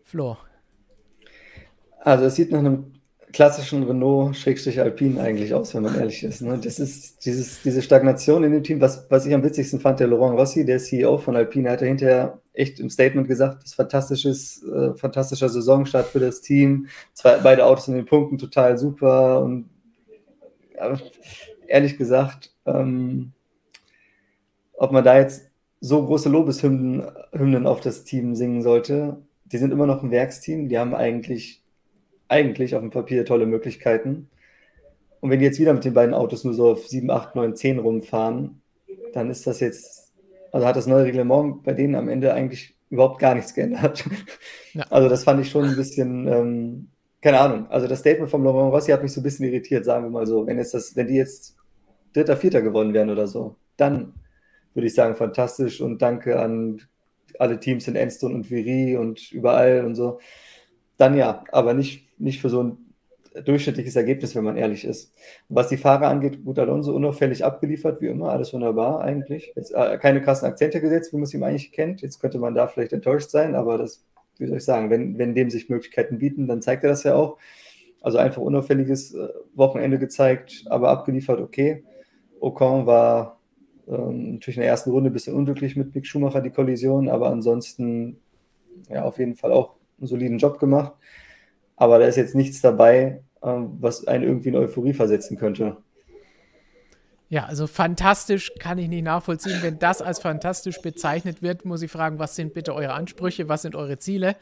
Flo. 0.03 0.37
Also 2.01 2.25
es 2.25 2.35
sieht 2.35 2.51
nach 2.51 2.59
einem 2.59 2.95
klassischen 3.33 3.85
Renault-Alpine 3.85 5.21
eigentlich 5.21 5.55
aus, 5.55 5.73
wenn 5.77 5.85
man 5.85 5.95
ehrlich 5.95 6.25
ist. 6.25 6.43
Ne? 6.43 6.59
Das 6.61 6.81
ist 6.81 7.25
dieses, 7.25 7.63
diese 7.63 7.81
Stagnation 7.81 8.43
in 8.43 8.51
dem 8.51 8.65
Team, 8.65 8.81
was, 8.81 9.07
was 9.09 9.25
ich 9.25 9.33
am 9.33 9.45
witzigsten 9.45 9.79
fand, 9.79 10.01
der 10.01 10.09
Laurent 10.09 10.37
Rossi, 10.37 10.65
der 10.65 10.81
CEO 10.81 11.17
von 11.19 11.37
Alpine, 11.37 11.71
hat 11.71 11.83
er 11.83 11.87
hinterher 11.87 12.41
echt 12.53 12.81
im 12.81 12.91
Statement 12.91 13.29
gesagt, 13.29 13.63
das 13.63 13.71
ist 13.71 13.75
fantastisches, 13.77 14.65
äh, 14.65 14.95
fantastischer 14.97 15.49
Saisonstart 15.49 16.09
für 16.09 16.19
das 16.19 16.41
Team. 16.41 16.89
Zwei, 17.13 17.37
beide 17.37 17.67
Autos 17.67 17.87
in 17.87 17.95
den 17.95 18.05
Punkten 18.05 18.37
total 18.37 18.77
super 18.77 19.43
und 19.43 19.71
ja, 20.75 20.99
ehrlich 21.69 21.97
gesagt, 21.97 22.53
ähm, 22.67 23.33
ob 24.79 24.93
man 24.93 25.05
da 25.05 25.19
jetzt 25.19 25.51
so 25.81 26.05
große 26.05 26.29
Lobeshymnen 26.29 27.07
Hymnen 27.33 27.67
auf 27.67 27.81
das 27.81 28.05
Team 28.05 28.35
singen 28.35 28.63
sollte. 28.63 29.19
Die 29.45 29.59
sind 29.59 29.73
immer 29.73 29.87
noch 29.87 30.03
ein 30.03 30.11
Werksteam, 30.11 30.69
die 30.69 30.79
haben 30.79 30.95
eigentlich, 30.95 31.63
eigentlich 32.29 32.75
auf 32.75 32.81
dem 32.81 32.91
Papier 32.91 33.25
tolle 33.25 33.47
Möglichkeiten. 33.47 34.29
Und 35.21 35.31
wenn 35.31 35.41
die 35.41 35.47
jetzt 35.47 35.59
wieder 35.59 35.75
mit 35.75 35.85
den 35.85 35.95
beiden 35.95 36.15
Autos 36.15 36.45
nur 36.45 36.55
so 36.55 36.71
auf 36.71 36.87
7, 36.87 37.11
8, 37.11 37.35
9, 37.35 37.57
10 37.57 37.79
rumfahren, 37.81 38.63
dann 39.13 39.31
ist 39.31 39.47
das 39.47 39.61
jetzt, 39.61 40.13
also 40.53 40.67
hat 40.67 40.77
das 40.77 40.87
neue 40.87 41.05
Reglement 41.05 41.63
bei 41.65 41.73
denen 41.73 41.97
am 41.97 42.09
Ende 42.09 42.33
eigentlich 42.35 42.77
überhaupt 42.89 43.19
gar 43.19 43.35
nichts 43.35 43.55
geändert. 43.55 44.05
Ja. 44.75 44.85
Also 44.91 45.09
das 45.09 45.25
fand 45.25 45.41
ich 45.41 45.51
schon 45.51 45.65
ein 45.65 45.75
bisschen, 45.75 46.29
ähm, 46.29 46.89
keine 47.23 47.41
Ahnung. 47.41 47.67
Also 47.69 47.89
das 47.89 48.01
Statement 48.01 48.31
von 48.31 48.45
Laurent 48.45 48.73
Rossi 48.73 48.93
hat 48.93 49.03
mich 49.03 49.13
so 49.13 49.21
ein 49.21 49.25
bisschen 49.25 49.47
irritiert, 49.47 49.85
sagen 49.85 50.05
wir 50.05 50.11
mal 50.11 50.27
so. 50.27 50.47
Wenn 50.47 50.59
jetzt 50.59 50.75
das, 50.75 50.95
wenn 50.95 51.09
die 51.09 51.15
jetzt 51.15 51.57
Dritter, 52.13 52.37
Vierter 52.37 52.61
gewonnen 52.61 52.93
wären 52.93 53.09
oder 53.09 53.27
so, 53.27 53.57
dann 53.79 54.13
würde 54.79 54.87
ich 54.87 54.95
sagen, 54.95 55.17
fantastisch 55.17 55.81
und 55.81 56.03
danke 56.03 56.39
an 56.39 56.83
alle 57.41 57.59
Teams 57.59 57.89
in 57.89 57.97
Enstone 57.97 58.33
und 58.33 58.49
Viri 58.49 58.97
und 58.97 59.33
überall 59.33 59.85
und 59.85 59.97
so. 59.97 60.21
Dann 60.97 61.17
ja, 61.17 61.43
aber 61.51 61.75
nicht, 61.75 62.21
nicht 62.21 62.41
für 62.41 62.49
so 62.49 62.63
ein 62.63 62.79
durchschnittliches 63.45 63.97
Ergebnis, 63.97 64.37
wenn 64.37 64.45
man 64.45 64.57
ehrlich 64.57 64.85
ist. 64.85 65.13
was 65.49 65.69
die 65.69 65.79
Fahrer 65.79 66.07
angeht, 66.07 66.45
gut 66.45 66.61
Alonso 66.61 66.95
unauffällig 66.95 67.45
abgeliefert, 67.45 68.01
wie 68.01 68.07
immer, 68.07 68.31
alles 68.31 68.53
wunderbar 68.53 69.01
eigentlich. 69.01 69.53
Jetzt, 69.57 69.73
äh, 69.75 69.99
keine 69.99 70.23
krassen 70.23 70.47
Akzente 70.47 70.81
gesetzt, 70.81 71.13
wie 71.13 71.17
man 71.17 71.25
es 71.25 71.35
ihm 71.35 71.43
eigentlich 71.43 71.73
kennt. 71.73 72.01
Jetzt 72.01 72.21
könnte 72.21 72.39
man 72.39 72.55
da 72.55 72.69
vielleicht 72.69 72.93
enttäuscht 72.93 73.31
sein, 73.31 73.57
aber 73.57 73.79
das, 73.79 74.05
wie 74.39 74.47
soll 74.47 74.59
ich 74.59 74.65
sagen, 74.65 74.91
wenn, 74.91 75.19
wenn 75.19 75.35
dem 75.35 75.51
sich 75.51 75.69
Möglichkeiten 75.69 76.19
bieten, 76.19 76.47
dann 76.47 76.63
zeigt 76.63 76.85
er 76.85 76.91
das 76.91 77.03
ja 77.03 77.17
auch. 77.17 77.37
Also 78.01 78.19
einfach 78.19 78.43
unauffälliges 78.43 79.13
äh, 79.15 79.29
Wochenende 79.55 79.99
gezeigt, 79.99 80.65
aber 80.71 80.91
abgeliefert, 80.91 81.41
okay. 81.41 81.83
Ocon 82.39 82.87
war 82.87 83.38
ähm, 83.89 84.35
natürlich 84.35 84.57
in 84.57 84.63
der 84.63 84.71
ersten 84.71 84.91
Runde 84.91 85.11
ein 85.11 85.13
bisschen 85.13 85.35
unglücklich 85.35 85.77
mit 85.77 85.95
Mick 85.95 86.07
Schumacher 86.07 86.41
die 86.41 86.51
Kollision, 86.51 87.09
aber 87.09 87.31
ansonsten 87.31 88.19
ja 88.89 89.05
auf 89.05 89.19
jeden 89.19 89.35
Fall 89.35 89.53
auch 89.53 89.75
einen 89.99 90.07
soliden 90.07 90.39
Job 90.39 90.59
gemacht. 90.59 90.93
Aber 91.77 91.99
da 91.99 92.07
ist 92.07 92.17
jetzt 92.17 92.35
nichts 92.35 92.61
dabei, 92.61 93.23
ähm, 93.43 93.77
was 93.81 94.07
einen 94.07 94.25
irgendwie 94.25 94.49
in 94.49 94.57
Euphorie 94.57 94.93
versetzen 94.93 95.37
könnte. 95.37 95.77
Ja, 97.31 97.45
also 97.45 97.67
fantastisch 97.67 98.53
kann 98.59 98.79
ich 98.79 98.89
nicht 98.89 99.05
nachvollziehen. 99.05 99.59
Wenn 99.61 99.79
das 99.79 100.01
als 100.01 100.19
fantastisch 100.19 100.81
bezeichnet 100.81 101.43
wird, 101.43 101.67
muss 101.67 101.83
ich 101.83 101.91
fragen, 101.91 102.19
was 102.19 102.35
sind 102.37 102.55
bitte 102.55 102.75
eure 102.75 102.95
Ansprüche, 102.95 103.51
was 103.51 103.63
sind 103.63 103.77
eure 103.77 103.99
Ziele? 103.99 104.37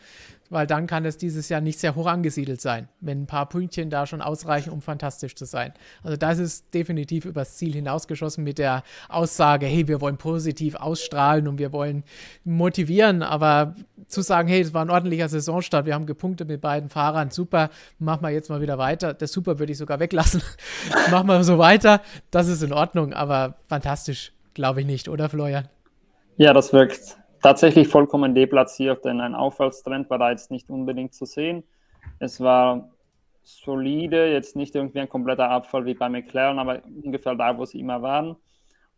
Weil 0.50 0.66
dann 0.66 0.86
kann 0.86 1.04
es 1.04 1.16
dieses 1.16 1.48
Jahr 1.48 1.60
nicht 1.60 1.78
sehr 1.78 1.94
hoch 1.94 2.06
angesiedelt 2.06 2.60
sein, 2.60 2.88
wenn 3.00 3.22
ein 3.22 3.26
paar 3.26 3.48
Pünktchen 3.48 3.90
da 3.90 4.06
schon 4.06 4.20
ausreichen, 4.20 4.70
um 4.70 4.82
fantastisch 4.82 5.34
zu 5.34 5.44
sein. 5.44 5.72
Also 6.02 6.16
das 6.16 6.38
ist 6.38 6.74
definitiv 6.74 7.24
übers 7.24 7.56
Ziel 7.56 7.72
hinausgeschossen 7.72 8.44
mit 8.44 8.58
der 8.58 8.82
Aussage, 9.08 9.66
hey, 9.66 9.88
wir 9.88 10.00
wollen 10.00 10.16
positiv 10.16 10.74
ausstrahlen 10.74 11.48
und 11.48 11.58
wir 11.58 11.72
wollen 11.72 12.04
motivieren, 12.44 13.22
aber 13.22 13.74
zu 14.08 14.22
sagen, 14.22 14.48
hey, 14.48 14.60
es 14.60 14.74
war 14.74 14.84
ein 14.84 14.90
ordentlicher 14.90 15.28
Saisonstart, 15.28 15.86
wir 15.86 15.94
haben 15.94 16.06
gepunktet 16.06 16.48
mit 16.48 16.60
beiden 16.60 16.88
Fahrern, 16.88 17.30
super, 17.30 17.70
machen 17.98 18.22
wir 18.22 18.30
jetzt 18.30 18.50
mal 18.50 18.60
wieder 18.60 18.78
weiter. 18.78 19.14
Das 19.14 19.32
super 19.32 19.58
würde 19.58 19.72
ich 19.72 19.78
sogar 19.78 20.00
weglassen. 20.00 20.42
machen 21.10 21.26
wir 21.26 21.42
so 21.44 21.58
weiter, 21.58 22.00
das 22.30 22.48
ist 22.48 22.62
in 22.62 22.72
Ordnung, 22.72 23.12
aber 23.12 23.56
fantastisch, 23.68 24.32
glaube 24.54 24.80
ich 24.80 24.86
nicht, 24.86 25.08
oder 25.08 25.28
Florian? 25.28 25.68
Ja, 26.36 26.52
das 26.52 26.72
wirkt 26.72 27.16
tatsächlich 27.46 27.86
vollkommen 27.86 28.34
deplatziert, 28.34 29.04
denn 29.04 29.20
ein 29.20 29.36
Aufwärtstrend 29.36 30.10
war 30.10 30.18
da 30.18 30.32
jetzt 30.32 30.50
nicht 30.50 30.68
unbedingt 30.68 31.14
zu 31.14 31.26
sehen. 31.26 31.62
Es 32.18 32.40
war 32.40 32.90
solide, 33.44 34.32
jetzt 34.32 34.56
nicht 34.56 34.74
irgendwie 34.74 34.98
ein 34.98 35.08
kompletter 35.08 35.48
Abfall 35.48 35.84
wie 35.84 35.94
bei 35.94 36.08
McLaren, 36.08 36.58
aber 36.58 36.82
ungefähr 37.04 37.36
da, 37.36 37.56
wo 37.56 37.64
sie 37.64 37.78
immer 37.78 38.02
waren. 38.02 38.34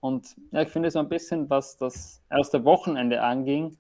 Und 0.01 0.35
ja, 0.51 0.63
ich 0.63 0.71
finde 0.71 0.91
so 0.91 0.99
ein 0.99 1.11
bisschen, 1.11 1.51
was 1.51 1.77
das 1.77 2.25
erste 2.31 2.65
Wochenende 2.65 3.23
anging, 3.23 3.77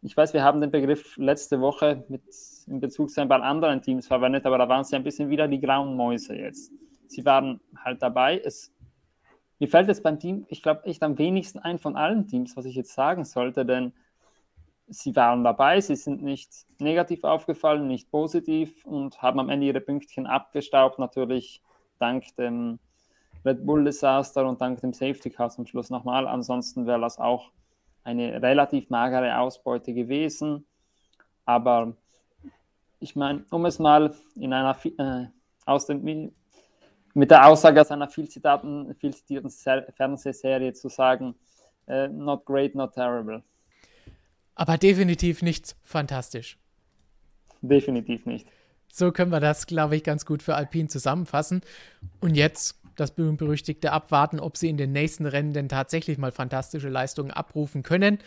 ich 0.00 0.16
weiß, 0.16 0.32
wir 0.32 0.44
haben 0.44 0.60
den 0.60 0.70
Begriff 0.70 1.16
letzte 1.16 1.60
Woche 1.60 2.04
mit, 2.08 2.22
in 2.68 2.78
Bezug 2.78 3.10
zu 3.10 3.20
ein 3.20 3.28
paar 3.28 3.42
anderen 3.42 3.82
Teams 3.82 4.06
verwendet, 4.06 4.46
aber 4.46 4.58
da 4.58 4.68
waren 4.68 4.84
sie 4.84 4.94
ein 4.94 5.02
bisschen 5.02 5.28
wieder 5.28 5.48
die 5.48 5.60
grauen 5.60 5.96
Mäuse 5.96 6.36
jetzt. 6.36 6.70
Sie 7.08 7.24
waren 7.24 7.60
halt 7.76 8.00
dabei. 8.00 8.38
Es, 8.38 8.72
mir 9.58 9.66
fällt 9.66 9.88
jetzt 9.88 10.04
beim 10.04 10.20
Team, 10.20 10.46
ich 10.50 10.62
glaube, 10.62 10.84
echt 10.84 11.02
am 11.02 11.18
wenigsten 11.18 11.58
ein 11.58 11.80
von 11.80 11.96
allen 11.96 12.28
Teams, 12.28 12.56
was 12.56 12.64
ich 12.64 12.76
jetzt 12.76 12.94
sagen 12.94 13.24
sollte, 13.24 13.66
denn 13.66 13.92
sie 14.88 15.16
waren 15.16 15.44
dabei, 15.44 15.80
sie 15.80 15.96
sind 15.96 16.22
nicht 16.22 16.50
negativ 16.78 17.24
aufgefallen, 17.24 17.86
nicht 17.86 18.10
positiv 18.10 18.84
und 18.84 19.22
haben 19.22 19.40
am 19.40 19.48
Ende 19.48 19.66
ihre 19.66 19.80
Pünktchen 19.80 20.26
abgestaubt, 20.26 20.98
natürlich 20.98 21.62
dank 21.98 22.24
dem 22.36 22.78
Red 23.44 23.66
Bull 23.66 23.84
Desaster 23.84 24.46
und 24.48 24.60
dank 24.60 24.80
dem 24.80 24.92
Safety 24.92 25.30
Car 25.30 25.50
zum 25.50 25.66
Schluss 25.66 25.90
nochmal. 25.90 26.26
Ansonsten 26.26 26.86
wäre 26.86 27.00
das 27.00 27.18
auch 27.18 27.50
eine 28.02 28.40
relativ 28.42 28.90
magere 28.90 29.38
Ausbeute 29.38 29.92
gewesen. 29.92 30.66
Aber 31.44 31.94
ich 33.00 33.16
meine, 33.16 33.44
um 33.50 33.66
es 33.66 33.78
mal 33.78 34.14
in 34.34 34.52
einer 34.52 34.76
äh, 34.84 35.26
aus 35.66 35.86
dem, 35.86 36.32
mit 37.12 37.30
der 37.30 37.46
Aussage 37.46 37.80
aus 37.80 37.90
einer 37.90 38.08
viel 38.08 38.28
zitierten 38.28 38.94
Fernsehserie 39.94 40.72
zu 40.72 40.88
sagen, 40.88 41.34
äh, 41.86 42.08
not 42.08 42.46
great, 42.46 42.74
not 42.74 42.94
terrible. 42.94 43.42
Aber 44.54 44.78
definitiv 44.78 45.42
nicht 45.42 45.76
fantastisch. 45.82 46.58
Definitiv 47.60 48.26
nicht. 48.26 48.46
So 48.92 49.10
können 49.10 49.32
wir 49.32 49.40
das, 49.40 49.66
glaube 49.66 49.96
ich, 49.96 50.04
ganz 50.04 50.24
gut 50.24 50.42
für 50.42 50.54
Alpine 50.54 50.88
zusammenfassen. 50.88 51.62
Und 52.20 52.36
jetzt 52.36 52.78
das 52.96 53.10
berühmt-berüchtigte 53.10 53.90
abwarten, 53.90 54.38
ob 54.38 54.56
sie 54.56 54.68
in 54.68 54.76
den 54.76 54.92
nächsten 54.92 55.26
Rennen 55.26 55.52
denn 55.52 55.68
tatsächlich 55.68 56.18
mal 56.18 56.30
fantastische 56.30 56.88
Leistungen 56.88 57.32
abrufen 57.32 57.82
können. 57.82 58.18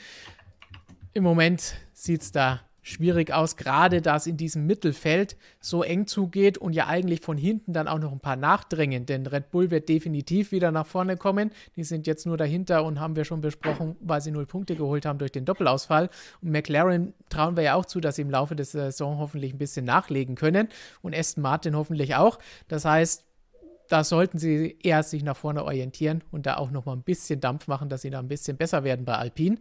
Im 1.14 1.24
Moment 1.24 1.76
sieht 1.94 2.22
es 2.22 2.32
da 2.32 2.62
schwierig 2.88 3.34
aus, 3.34 3.58
gerade 3.58 4.02
da 4.02 4.16
es 4.16 4.28
in 4.28 4.38
diesem 4.38 4.66
Mittelfeld 4.66 5.36
so 5.60 5.84
eng 5.84 6.08
zugeht 6.08 6.58
und 6.58 6.74
ja 6.74 6.88
eigentlich 6.88 7.22
von 7.22 7.38
hinten 7.38 7.74
dann 7.74 7.88
auch 7.88 8.00
noch 8.00 8.12
ein 8.12 8.20
paar 8.20 8.36
nachdrängen, 8.36 9.06
denn 9.06 9.26
Red 9.26 9.52
Bull 9.52 9.72
wird 9.72 9.90
definitiv 9.90 10.52
wieder 10.52 10.72
nach 10.72 10.88
vorne 10.88 11.18
kommen. 11.18 11.52
Die 11.76 11.84
sind 11.84 12.08
jetzt 12.08 12.26
nur 12.26 12.38
dahinter 12.38 12.86
und 12.86 13.00
haben 13.00 13.16
wir 13.16 13.26
schon 13.26 13.42
besprochen, 13.42 13.98
weil 14.00 14.22
sie 14.22 14.32
null 14.32 14.46
Punkte 14.46 14.76
geholt 14.76 15.06
haben 15.06 15.20
durch 15.20 15.32
den 15.32 15.46
Doppelausfall. 15.46 16.10
Und 16.42 16.52
McLaren 16.52 17.14
trauen 17.30 17.58
wir 17.58 17.64
ja 17.64 17.76
auch 17.76 17.86
zu, 17.86 18.00
dass 18.00 18.16
sie 18.16 18.22
im 18.22 18.30
Laufe 18.30 18.56
der 18.56 18.66
Saison 18.66 19.18
hoffentlich 19.18 19.54
ein 19.54 19.58
bisschen 19.58 19.86
nachlegen 19.86 20.36
können 20.36 20.70
und 21.02 21.16
Aston 21.16 21.42
Martin 21.42 21.76
hoffentlich 21.76 22.16
auch. 22.16 22.40
Das 22.70 22.86
heißt, 22.86 23.26
da 23.90 24.04
sollten 24.04 24.38
sie 24.38 24.78
eher 24.82 25.04
sich 25.04 25.24
nach 25.24 25.38
vorne 25.38 25.64
orientieren 25.64 26.24
und 26.32 26.46
da 26.46 26.58
auch 26.58 26.72
noch 26.72 26.86
mal 26.86 26.94
ein 26.94 27.04
bisschen 27.04 27.40
Dampf 27.40 27.68
machen, 27.68 27.90
dass 27.90 28.02
sie 28.02 28.10
da 28.10 28.20
ein 28.20 28.28
bisschen 28.28 28.58
besser 28.58 28.84
werden 28.84 29.06
bei 29.06 29.16
Alpine. 29.16 29.58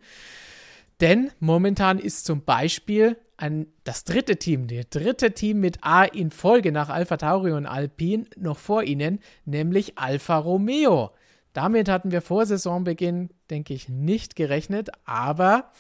Denn 1.00 1.30
momentan 1.40 1.98
ist 1.98 2.24
zum 2.24 2.42
Beispiel 2.42 3.16
ein, 3.36 3.66
das 3.84 4.04
dritte 4.04 4.36
Team, 4.36 4.66
das 4.66 4.88
dritte 4.88 5.32
Team 5.32 5.60
mit 5.60 5.78
A 5.82 6.04
in 6.04 6.30
Folge 6.30 6.72
nach 6.72 6.88
Alpha 6.88 7.18
Tauri 7.18 7.52
und 7.52 7.66
Alpine 7.66 8.24
noch 8.36 8.58
vor 8.58 8.82
ihnen, 8.82 9.20
nämlich 9.44 9.98
Alfa 9.98 10.38
Romeo. 10.38 11.10
Damit 11.52 11.88
hatten 11.88 12.12
wir 12.12 12.22
vor 12.22 12.46
Saisonbeginn, 12.46 13.30
denke 13.50 13.74
ich, 13.74 13.88
nicht 13.88 14.36
gerechnet, 14.36 14.90
aber 15.04 15.70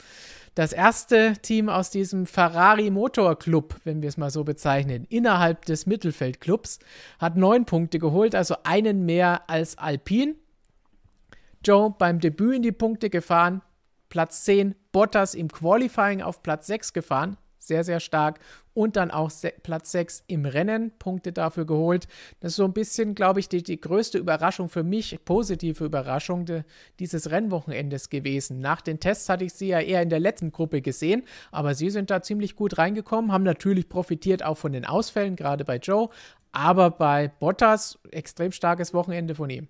das 0.54 0.72
erste 0.72 1.34
Team 1.42 1.68
aus 1.68 1.90
diesem 1.90 2.24
Ferrari 2.24 2.90
Motor 2.90 3.38
Club, 3.38 3.76
wenn 3.84 4.00
wir 4.00 4.08
es 4.08 4.16
mal 4.16 4.30
so 4.30 4.42
bezeichnen, 4.42 5.06
innerhalb 5.10 5.66
des 5.66 5.84
Mittelfeldclubs, 5.84 6.78
hat 7.18 7.36
neun 7.36 7.66
Punkte 7.66 7.98
geholt, 7.98 8.34
also 8.34 8.56
einen 8.64 9.04
mehr 9.04 9.50
als 9.50 9.76
Alpine. 9.76 10.34
Joe 11.62 11.94
beim 11.98 12.20
Debüt 12.20 12.56
in 12.56 12.62
die 12.62 12.72
Punkte 12.72 13.10
gefahren, 13.10 13.60
Platz 14.16 14.44
10, 14.44 14.74
Bottas 14.92 15.34
im 15.34 15.52
Qualifying 15.52 16.22
auf 16.22 16.42
Platz 16.42 16.68
6 16.68 16.94
gefahren, 16.94 17.36
sehr, 17.58 17.84
sehr 17.84 18.00
stark. 18.00 18.38
Und 18.72 18.96
dann 18.96 19.10
auch 19.10 19.30
Platz 19.62 19.92
6 19.92 20.24
im 20.26 20.46
Rennen, 20.46 20.90
Punkte 20.98 21.32
dafür 21.32 21.66
geholt. 21.66 22.08
Das 22.40 22.52
ist 22.52 22.56
so 22.56 22.64
ein 22.64 22.72
bisschen, 22.72 23.14
glaube 23.14 23.40
ich, 23.40 23.50
die, 23.50 23.62
die 23.62 23.78
größte 23.78 24.16
Überraschung 24.16 24.70
für 24.70 24.84
mich, 24.84 25.18
positive 25.26 25.84
Überraschung 25.84 26.46
de, 26.46 26.62
dieses 26.98 27.30
Rennwochenendes 27.30 28.08
gewesen. 28.08 28.58
Nach 28.58 28.80
den 28.80 29.00
Tests 29.00 29.28
hatte 29.28 29.44
ich 29.44 29.52
sie 29.52 29.68
ja 29.68 29.80
eher 29.80 30.00
in 30.00 30.08
der 30.08 30.20
letzten 30.20 30.50
Gruppe 30.50 30.80
gesehen, 30.80 31.22
aber 31.52 31.74
sie 31.74 31.90
sind 31.90 32.10
da 32.10 32.22
ziemlich 32.22 32.56
gut 32.56 32.78
reingekommen, 32.78 33.32
haben 33.32 33.44
natürlich 33.44 33.90
profitiert 33.90 34.42
auch 34.42 34.56
von 34.56 34.72
den 34.72 34.86
Ausfällen, 34.86 35.36
gerade 35.36 35.66
bei 35.66 35.76
Joe, 35.76 36.08
aber 36.52 36.88
bei 36.90 37.28
Bottas 37.28 37.98
extrem 38.12 38.52
starkes 38.52 38.94
Wochenende 38.94 39.34
von 39.34 39.50
ihm. 39.50 39.68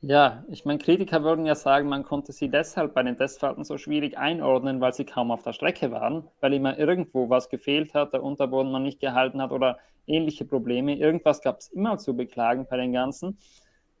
Ja, 0.00 0.44
ich 0.48 0.64
meine, 0.64 0.78
Kritiker 0.78 1.24
würden 1.24 1.44
ja 1.44 1.56
sagen, 1.56 1.88
man 1.88 2.04
konnte 2.04 2.30
sie 2.32 2.48
deshalb 2.48 2.94
bei 2.94 3.02
den 3.02 3.16
Testfahrten 3.16 3.64
so 3.64 3.78
schwierig 3.78 4.16
einordnen, 4.16 4.80
weil 4.80 4.92
sie 4.92 5.04
kaum 5.04 5.32
auf 5.32 5.42
der 5.42 5.52
Strecke 5.52 5.90
waren, 5.90 6.24
weil 6.40 6.54
immer 6.54 6.78
irgendwo 6.78 7.28
was 7.30 7.48
gefehlt 7.48 7.94
hat, 7.94 8.12
der 8.12 8.22
Unterboden 8.22 8.70
man 8.70 8.84
nicht 8.84 9.00
gehalten 9.00 9.42
hat 9.42 9.50
oder 9.50 9.78
ähnliche 10.06 10.44
Probleme. 10.44 10.94
Irgendwas 10.96 11.42
gab 11.42 11.58
es 11.58 11.68
immer 11.68 11.98
zu 11.98 12.14
beklagen 12.14 12.66
bei 12.70 12.76
den 12.76 12.92
Ganzen. 12.92 13.38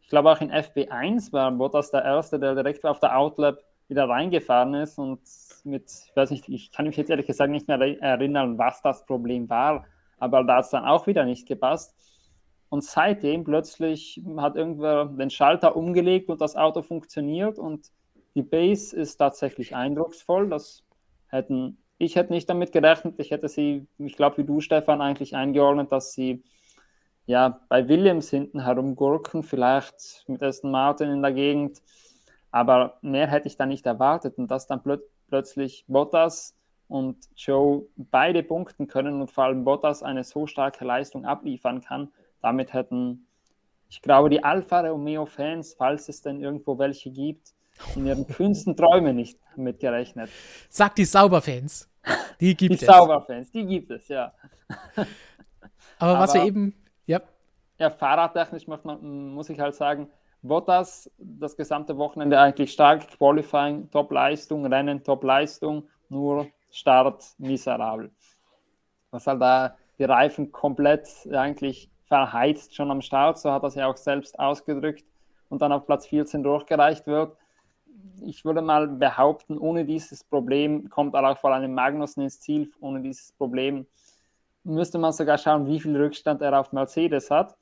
Ich 0.00 0.08
glaube, 0.08 0.30
auch 0.30 0.40
in 0.40 0.52
FB1 0.52 1.32
war 1.32 1.50
Bottas 1.50 1.90
der 1.90 2.04
Erste, 2.04 2.38
der 2.38 2.54
direkt 2.54 2.84
auf 2.86 3.00
der 3.00 3.18
Outlap 3.18 3.58
wieder 3.88 4.08
reingefahren 4.08 4.74
ist 4.74 4.98
und 4.98 5.20
mit, 5.64 5.90
ich 5.90 6.14
weiß 6.14 6.30
nicht, 6.30 6.48
ich 6.48 6.70
kann 6.70 6.86
mich 6.86 6.96
jetzt 6.96 7.10
ehrlich 7.10 7.26
gesagt 7.26 7.50
nicht 7.50 7.66
mehr 7.66 7.80
erinnern, 8.00 8.56
was 8.56 8.80
das 8.82 9.04
Problem 9.04 9.50
war, 9.50 9.84
aber 10.18 10.44
da 10.44 10.56
hat 10.58 10.66
es 10.66 10.70
dann 10.70 10.84
auch 10.84 11.08
wieder 11.08 11.24
nicht 11.24 11.48
gepasst. 11.48 11.94
Und 12.70 12.84
seitdem 12.84 13.44
plötzlich 13.44 14.22
hat 14.36 14.56
irgendwer 14.56 15.06
den 15.06 15.30
Schalter 15.30 15.74
umgelegt 15.74 16.28
und 16.28 16.40
das 16.40 16.54
Auto 16.56 16.82
funktioniert 16.82 17.58
und 17.58 17.90
die 18.34 18.42
Base 18.42 18.94
ist 18.94 19.16
tatsächlich 19.16 19.74
eindrucksvoll. 19.74 20.48
Das 20.48 20.84
hätten, 21.28 21.78
ich 21.96 22.16
hätte 22.16 22.32
nicht 22.32 22.48
damit 22.48 22.72
gerechnet. 22.72 23.14
Ich 23.18 23.30
hätte 23.30 23.48
sie, 23.48 23.86
ich 23.98 24.16
glaube, 24.16 24.38
wie 24.38 24.44
du, 24.44 24.60
Stefan, 24.60 25.00
eigentlich 25.00 25.34
eingeordnet, 25.34 25.90
dass 25.90 26.12
sie 26.12 26.42
ja 27.26 27.60
bei 27.68 27.88
Williams 27.88 28.30
hinten 28.30 28.64
herumgurken, 28.64 29.42
vielleicht 29.42 30.24
mit 30.28 30.42
Aston 30.42 30.70
Martin 30.70 31.10
in 31.10 31.22
der 31.22 31.32
Gegend. 31.32 31.82
Aber 32.50 32.98
mehr 33.02 33.26
hätte 33.28 33.48
ich 33.48 33.56
da 33.56 33.66
nicht 33.66 33.86
erwartet. 33.86 34.38
Und 34.38 34.50
dass 34.50 34.66
dann 34.66 34.82
plö 34.82 34.98
plötzlich 35.28 35.84
Bottas 35.88 36.56
und 36.86 37.16
Joe 37.36 37.86
beide 37.96 38.42
punkten 38.42 38.86
können 38.86 39.20
und 39.20 39.30
vor 39.30 39.44
allem 39.44 39.64
Bottas 39.64 40.02
eine 40.02 40.24
so 40.24 40.46
starke 40.46 40.86
Leistung 40.86 41.26
abliefern 41.26 41.82
kann, 41.82 42.12
damit 42.40 42.72
hätten, 42.72 43.26
ich 43.88 44.02
glaube, 44.02 44.30
die 44.30 44.44
Alfa 44.44 44.80
Romeo-Fans, 44.80 45.74
falls 45.74 46.08
es 46.08 46.20
denn 46.22 46.40
irgendwo 46.40 46.78
welche 46.78 47.10
gibt, 47.10 47.54
in 47.94 48.06
ihren 48.06 48.26
kühnsten 48.28 48.76
Träumen 48.76 49.16
nicht 49.16 49.38
mitgerechnet. 49.56 50.30
Sag 50.68 50.94
die 50.96 51.04
Sauberfans. 51.04 51.88
Die 52.40 52.56
gibt 52.56 52.70
die 52.70 52.74
es. 52.74 52.80
Die 52.80 52.86
Sauberfans, 52.86 53.50
die 53.50 53.66
gibt 53.66 53.90
es, 53.90 54.08
ja. 54.08 54.32
Aber, 54.66 55.06
Aber 55.98 56.18
was 56.20 56.34
wir 56.34 56.44
eben, 56.44 56.74
ja. 57.06 57.20
Ja, 57.78 57.90
fahrradtechnisch 57.90 58.66
man, 58.66 59.32
muss 59.34 59.50
ich 59.50 59.60
halt 59.60 59.74
sagen, 59.74 60.08
Bottas 60.42 61.10
das 61.18 61.56
gesamte 61.56 61.96
Wochenende 61.96 62.38
eigentlich 62.38 62.72
stark, 62.72 63.08
Qualifying, 63.08 63.90
Top-Leistung, 63.90 64.66
Rennen, 64.66 65.02
Top-Leistung, 65.02 65.88
nur 66.08 66.46
Start 66.70 67.24
miserabel. 67.38 68.10
Was 69.10 69.26
halt 69.26 69.40
da 69.40 69.76
die 69.98 70.04
Reifen 70.04 70.52
komplett 70.52 71.08
eigentlich 71.32 71.90
verheizt 72.08 72.74
schon 72.74 72.90
am 72.90 73.02
Start, 73.02 73.38
so 73.38 73.52
hat 73.52 73.62
er 73.62 73.68
es 73.68 73.74
ja 73.74 73.86
auch 73.86 73.96
selbst 73.96 74.38
ausgedrückt 74.38 75.04
und 75.48 75.62
dann 75.62 75.72
auf 75.72 75.86
Platz 75.86 76.06
14 76.06 76.42
durchgereicht 76.42 77.06
wird. 77.06 77.36
Ich 78.22 78.44
würde 78.44 78.62
mal 78.62 78.88
behaupten, 78.88 79.58
ohne 79.58 79.84
dieses 79.84 80.24
Problem 80.24 80.88
kommt 80.88 81.14
er 81.14 81.28
auch 81.28 81.38
vor 81.38 81.54
einem 81.54 81.74
Magnussen 81.74 82.22
ins 82.22 82.40
Ziel. 82.40 82.70
Ohne 82.80 83.00
dieses 83.00 83.32
Problem 83.32 83.86
müsste 84.64 84.98
man 84.98 85.12
sogar 85.12 85.38
schauen, 85.38 85.66
wie 85.66 85.80
viel 85.80 85.96
Rückstand 85.96 86.42
er 86.42 86.58
auf 86.58 86.72
Mercedes 86.72 87.30
hat. 87.30 87.56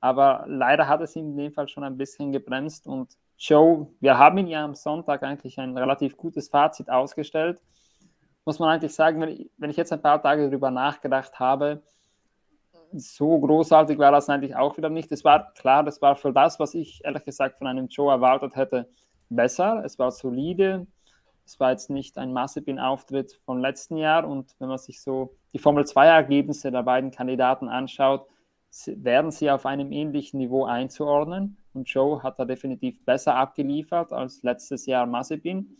Aber 0.00 0.44
leider 0.48 0.88
hat 0.88 1.00
es 1.00 1.14
ihm 1.14 1.30
in 1.30 1.36
dem 1.36 1.52
Fall 1.52 1.68
schon 1.68 1.84
ein 1.84 1.96
bisschen 1.96 2.32
gebremst. 2.32 2.86
Und 2.86 3.16
Joe, 3.38 3.86
wir 4.00 4.18
haben 4.18 4.38
ihn 4.38 4.48
ja 4.48 4.64
am 4.64 4.74
Sonntag 4.74 5.22
eigentlich 5.22 5.58
ein 5.58 5.76
relativ 5.76 6.16
gutes 6.16 6.48
Fazit 6.48 6.90
ausgestellt. 6.90 7.60
Muss 8.44 8.58
man 8.58 8.70
eigentlich 8.70 8.94
sagen, 8.94 9.20
wenn 9.56 9.70
ich 9.70 9.76
jetzt 9.76 9.92
ein 9.92 10.02
paar 10.02 10.20
Tage 10.20 10.48
darüber 10.48 10.72
nachgedacht 10.72 11.38
habe, 11.38 11.82
so 12.94 13.38
großartig 13.38 13.98
war 13.98 14.12
das 14.12 14.28
eigentlich 14.28 14.56
auch 14.56 14.76
wieder 14.76 14.90
nicht. 14.90 15.10
Es 15.12 15.24
war 15.24 15.52
klar, 15.54 15.82
das 15.82 16.02
war 16.02 16.16
für 16.16 16.32
das, 16.32 16.58
was 16.58 16.74
ich 16.74 17.04
ehrlich 17.04 17.24
gesagt 17.24 17.58
von 17.58 17.66
einem 17.66 17.88
Joe 17.88 18.10
erwartet 18.10 18.56
hätte, 18.56 18.88
besser. 19.28 19.82
Es 19.84 19.98
war 19.98 20.10
solide. 20.10 20.86
Es 21.44 21.58
war 21.58 21.72
jetzt 21.72 21.90
nicht 21.90 22.18
ein 22.18 22.32
Massepin-Auftritt 22.32 23.32
vom 23.44 23.58
letzten 23.58 23.96
Jahr. 23.96 24.26
Und 24.26 24.54
wenn 24.58 24.68
man 24.68 24.78
sich 24.78 25.00
so 25.00 25.34
die 25.52 25.58
Formel 25.58 25.84
2-Ergebnisse 25.84 26.70
der 26.70 26.82
beiden 26.82 27.10
Kandidaten 27.10 27.68
anschaut, 27.68 28.26
werden 28.86 29.30
sie 29.30 29.50
auf 29.50 29.66
einem 29.66 29.92
ähnlichen 29.92 30.38
Niveau 30.38 30.64
einzuordnen. 30.64 31.56
Und 31.74 31.88
Joe 31.88 32.22
hat 32.22 32.38
da 32.38 32.44
definitiv 32.44 33.04
besser 33.04 33.34
abgeliefert 33.34 34.12
als 34.12 34.42
letztes 34.42 34.86
Jahr 34.86 35.06
Massepin. 35.06 35.76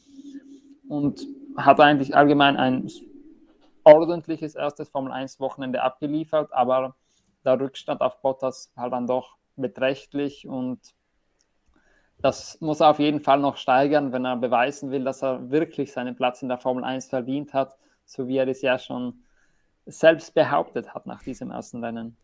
Und 0.88 1.26
hat 1.56 1.80
eigentlich 1.80 2.14
allgemein 2.16 2.56
ein 2.56 2.88
ordentliches 3.84 4.54
erstes 4.54 4.88
Formel 4.88 5.12
1-Wochenende 5.12 5.82
abgeliefert, 5.82 6.52
aber 6.52 6.94
der 7.44 7.60
Rückstand 7.60 8.00
auf 8.00 8.20
Bottas 8.20 8.72
halt 8.76 8.92
dann 8.92 9.06
doch 9.06 9.36
beträchtlich 9.56 10.46
und 10.46 10.80
das 12.22 12.60
muss 12.60 12.80
er 12.80 12.90
auf 12.90 13.00
jeden 13.00 13.20
Fall 13.20 13.40
noch 13.40 13.56
steigern, 13.56 14.12
wenn 14.12 14.24
er 14.24 14.36
beweisen 14.36 14.92
will, 14.92 15.02
dass 15.02 15.22
er 15.22 15.50
wirklich 15.50 15.92
seinen 15.92 16.14
Platz 16.14 16.40
in 16.42 16.48
der 16.48 16.58
Formel 16.58 16.84
1 16.84 17.06
verdient 17.06 17.52
hat, 17.52 17.76
so 18.04 18.28
wie 18.28 18.36
er 18.36 18.46
es 18.46 18.62
ja 18.62 18.78
schon 18.78 19.24
selbst 19.86 20.34
behauptet 20.34 20.94
hat 20.94 21.06
nach 21.06 21.22
diesem 21.22 21.50
ersten 21.50 21.84
Rennen. 21.84 22.16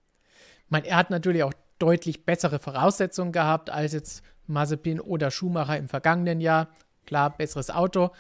Ich 0.71 0.85
er 0.85 0.97
hat 0.97 1.11
natürlich 1.11 1.43
auch 1.43 1.55
deutlich 1.81 2.25
bessere 2.25 2.61
Voraussetzungen 2.61 3.33
gehabt 3.33 3.71
als 3.71 3.93
jetzt 3.93 4.23
Mazepin 4.47 5.01
oder 5.01 5.31
Schumacher 5.31 5.77
im 5.77 5.89
vergangenen 5.89 6.41
Jahr. 6.41 6.69
Klar, 7.07 7.37
besseres 7.37 7.71
Auto, 7.71 8.11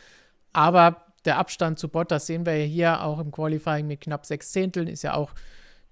aber 0.52 1.04
der 1.24 1.38
Abstand 1.38 1.78
zu 1.78 1.88
Bottas 1.88 2.26
sehen 2.26 2.46
wir 2.46 2.56
ja 2.56 2.64
hier 2.64 3.04
auch 3.04 3.18
im 3.18 3.30
Qualifying 3.30 3.86
mit 3.86 4.00
knapp 4.00 4.24
sechs 4.24 4.50
Zehnteln, 4.50 4.88
ist 4.88 5.02
ja 5.02 5.14
auch 5.14 5.32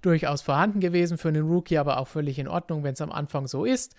durchaus 0.02 0.42
vorhanden 0.42 0.80
gewesen 0.80 1.18
für 1.18 1.28
einen 1.28 1.46
Rookie, 1.46 1.78
aber 1.78 1.98
auch 1.98 2.08
völlig 2.08 2.38
in 2.38 2.48
Ordnung, 2.48 2.84
wenn 2.84 2.94
es 2.94 3.00
am 3.00 3.12
Anfang 3.12 3.46
so 3.46 3.64
ist. 3.64 3.94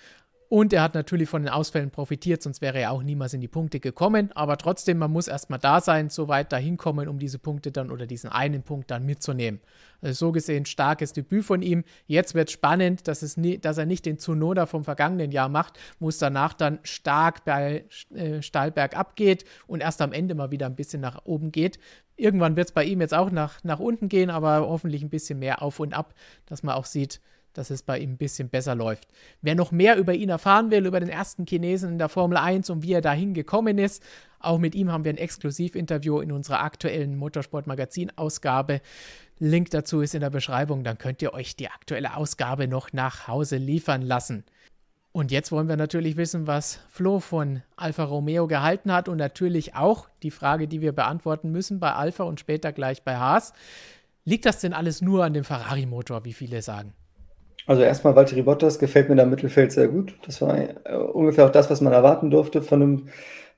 Und 0.50 0.72
er 0.72 0.82
hat 0.82 0.94
natürlich 0.94 1.28
von 1.28 1.44
den 1.44 1.50
Ausfällen 1.50 1.92
profitiert, 1.92 2.42
sonst 2.42 2.62
wäre 2.62 2.80
er 2.80 2.92
auch 2.92 3.04
niemals 3.04 3.34
in 3.34 3.42
die 3.42 3.50
Punkte 3.50 3.82
gekommen. 3.82 4.32
Aber 4.34 4.58
trotzdem, 4.58 4.98
man 4.98 5.12
muss 5.12 5.28
erstmal 5.28 5.60
da 5.60 5.82
sein, 5.82 6.10
so 6.10 6.30
weit 6.30 6.54
dahin 6.54 6.78
kommen, 6.78 7.10
um 7.10 7.20
diese 7.20 7.38
Punkte 7.38 7.72
dann 7.72 7.92
oder 7.92 8.06
diesen 8.08 8.30
einen 8.30 8.64
Punkt 8.64 8.90
dann 8.90 9.06
mitzunehmen. 9.06 9.60
Also 10.02 10.28
so 10.28 10.32
gesehen 10.32 10.66
starkes 10.66 11.12
Debüt 11.12 11.44
von 11.44 11.62
ihm. 11.62 11.84
Jetzt 12.06 12.34
wird 12.34 12.50
spannend, 12.50 13.10
dass, 13.10 13.24
es 13.24 13.36
nie, 13.36 13.58
dass 13.58 13.78
er 13.78 13.86
nicht 13.86 14.06
den 14.06 14.20
Tsunoda 14.20 14.68
vom 14.68 14.86
vergangenen 14.86 15.32
Jahr 15.32 15.50
macht, 15.50 15.78
wo 16.00 16.08
es 16.08 16.18
danach 16.18 16.54
dann 16.54 16.80
stark 16.84 17.44
bei 17.44 17.84
äh, 18.14 18.42
Stahlberg 18.42 18.96
abgeht 18.96 19.44
und 19.66 19.82
erst 19.82 20.02
am 20.02 20.14
Ende 20.14 20.34
mal 20.34 20.52
wieder 20.52 20.68
ein 20.68 20.76
bisschen 20.76 21.02
nach 21.02 21.26
oben 21.26 21.52
geht. 21.52 21.78
Irgendwann 22.16 22.56
wird 22.56 22.70
es 22.70 22.74
bei 22.74 22.86
ihm 22.86 23.02
jetzt 23.02 23.14
auch 23.14 23.32
nach, 23.32 23.64
nach 23.64 23.80
unten 23.80 24.08
gehen, 24.08 24.30
aber 24.30 24.62
hoffentlich 24.62 25.04
ein 25.04 25.10
bisschen 25.10 25.40
mehr 25.40 25.62
auf 25.62 25.80
und 25.80 25.94
ab, 25.94 26.14
dass 26.46 26.64
man 26.64 26.76
auch 26.76 26.86
sieht, 26.86 27.20
dass 27.58 27.70
es 27.70 27.84
bei 27.84 28.00
ihm 28.00 28.12
ein 28.12 28.18
bisschen 28.18 28.50
besser 28.50 28.76
läuft. 28.76 29.08
Wer 29.42 29.56
noch 29.56 29.72
mehr 29.72 29.98
über 29.98 30.14
ihn 30.14 30.30
erfahren 30.30 30.72
will, 30.72 30.86
über 30.86 31.00
den 31.00 31.10
ersten 31.10 31.46
Chinesen 31.46 31.94
in 31.94 31.98
der 31.98 32.10
Formel 32.10 32.38
1 32.38 32.70
und 32.70 32.84
wie 32.84 32.94
er 32.94 33.02
dahin 33.02 33.34
gekommen 33.34 33.78
ist, 33.78 34.04
auch 34.40 34.60
mit 34.60 34.76
ihm 34.76 34.92
haben 34.92 35.04
wir 35.04 35.12
ein 35.12 35.18
Exklusivinterview 35.18 36.20
in 36.20 36.32
unserer 36.32 36.62
aktuellen 36.62 37.18
Motorsport-Magazin-Ausgabe. 37.18 38.82
Link 39.40 39.72
dazu 39.72 40.02
ist 40.02 40.16
in 40.16 40.22
der 40.22 40.30
Beschreibung, 40.30 40.84
dann 40.84 40.98
könnt 40.98 41.22
ihr 41.22 41.34
euch 41.34 41.56
die 41.56 41.70
aktuelle 41.70 42.16
Ausgabe 42.16 42.68
noch 42.68 42.94
nach 42.94 43.28
Hause 43.28 43.58
liefern 43.58 44.02
lassen. 44.02 44.44
Und 45.12 45.32
jetzt 45.32 45.52
wollen 45.52 45.68
wir 45.68 45.78
natürlich 45.78 46.16
wissen, 46.16 46.46
was 46.46 46.80
Flo 46.90 47.20
von 47.20 47.64
Alfa 47.76 48.04
Romeo 48.04 48.46
gehalten 48.46 48.92
hat 48.92 49.10
und 49.10 49.18
natürlich 49.18 49.74
auch 49.74 50.10
die 50.22 50.30
Frage, 50.30 50.68
die 50.68 50.82
wir 50.82 50.92
beantworten 50.92 51.52
müssen 51.52 51.80
bei 51.80 51.94
Alfa 51.94 52.24
und 52.24 52.40
später 52.40 52.72
gleich 52.72 53.02
bei 53.02 53.18
Haas. 53.18 53.54
Liegt 54.26 54.46
das 54.46 54.60
denn 54.60 54.74
alles 54.74 55.02
nur 55.02 55.24
an 55.24 55.34
dem 55.34 55.44
Ferrari-Motor, 55.44 56.24
wie 56.26 56.34
viele 56.34 56.62
sagen? 56.62 56.94
Also 57.68 57.82
erstmal 57.84 58.16
Valtteri 58.16 58.44
Bottas 58.44 58.80
gefällt 58.80 59.10
mir 59.10 59.18
da 59.18 59.24
im 59.24 59.30
Mittelfeld 59.30 59.74
sehr 59.74 59.90
gut. 59.90 60.16
Das 60.26 60.42
war 60.42 60.58
äh, 60.58 60.96
ungefähr 60.96 61.46
auch 61.46 61.52
das, 61.52 61.70
was 61.70 61.82
man 61.82 61.92
erwarten 61.92 62.32
durfte 62.32 62.62
von 62.62 62.82
einem 62.82 63.10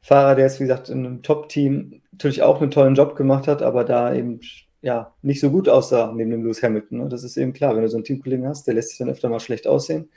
Fahrer, 0.02 0.36
der 0.36 0.46
jetzt, 0.46 0.60
wie 0.60 0.64
gesagt, 0.64 0.90
in 0.90 1.06
einem 1.06 1.22
Top-Team 1.22 2.02
natürlich 2.12 2.42
auch 2.42 2.60
einen 2.60 2.72
tollen 2.72 2.96
Job 2.96 3.16
gemacht 3.16 3.48
hat, 3.48 3.62
aber 3.62 3.84
da 3.84 4.14
eben 4.14 4.40
ja 4.82 5.14
nicht 5.22 5.40
so 5.40 5.52
gut 5.52 5.70
aussah 5.70 6.12
neben 6.16 6.32
dem 6.32 6.44
Lewis 6.44 6.64
Hamilton. 6.64 7.00
Ne? 7.00 7.10
Das 7.10 7.24
ist 7.24 7.38
eben 7.38 7.54
klar, 7.54 7.76
wenn 7.76 7.84
du 7.84 7.90
so 7.90 7.98
einen 7.98 8.04
Teamkollegen 8.04 8.48
hast, 8.48 8.66
der 8.66 8.74
lässt 8.74 8.90
sich 8.90 8.98
dann 8.98 9.10
öfter 9.10 9.30
mal 9.30 9.40
schlecht 9.40 9.68
aussehen. 9.68 10.10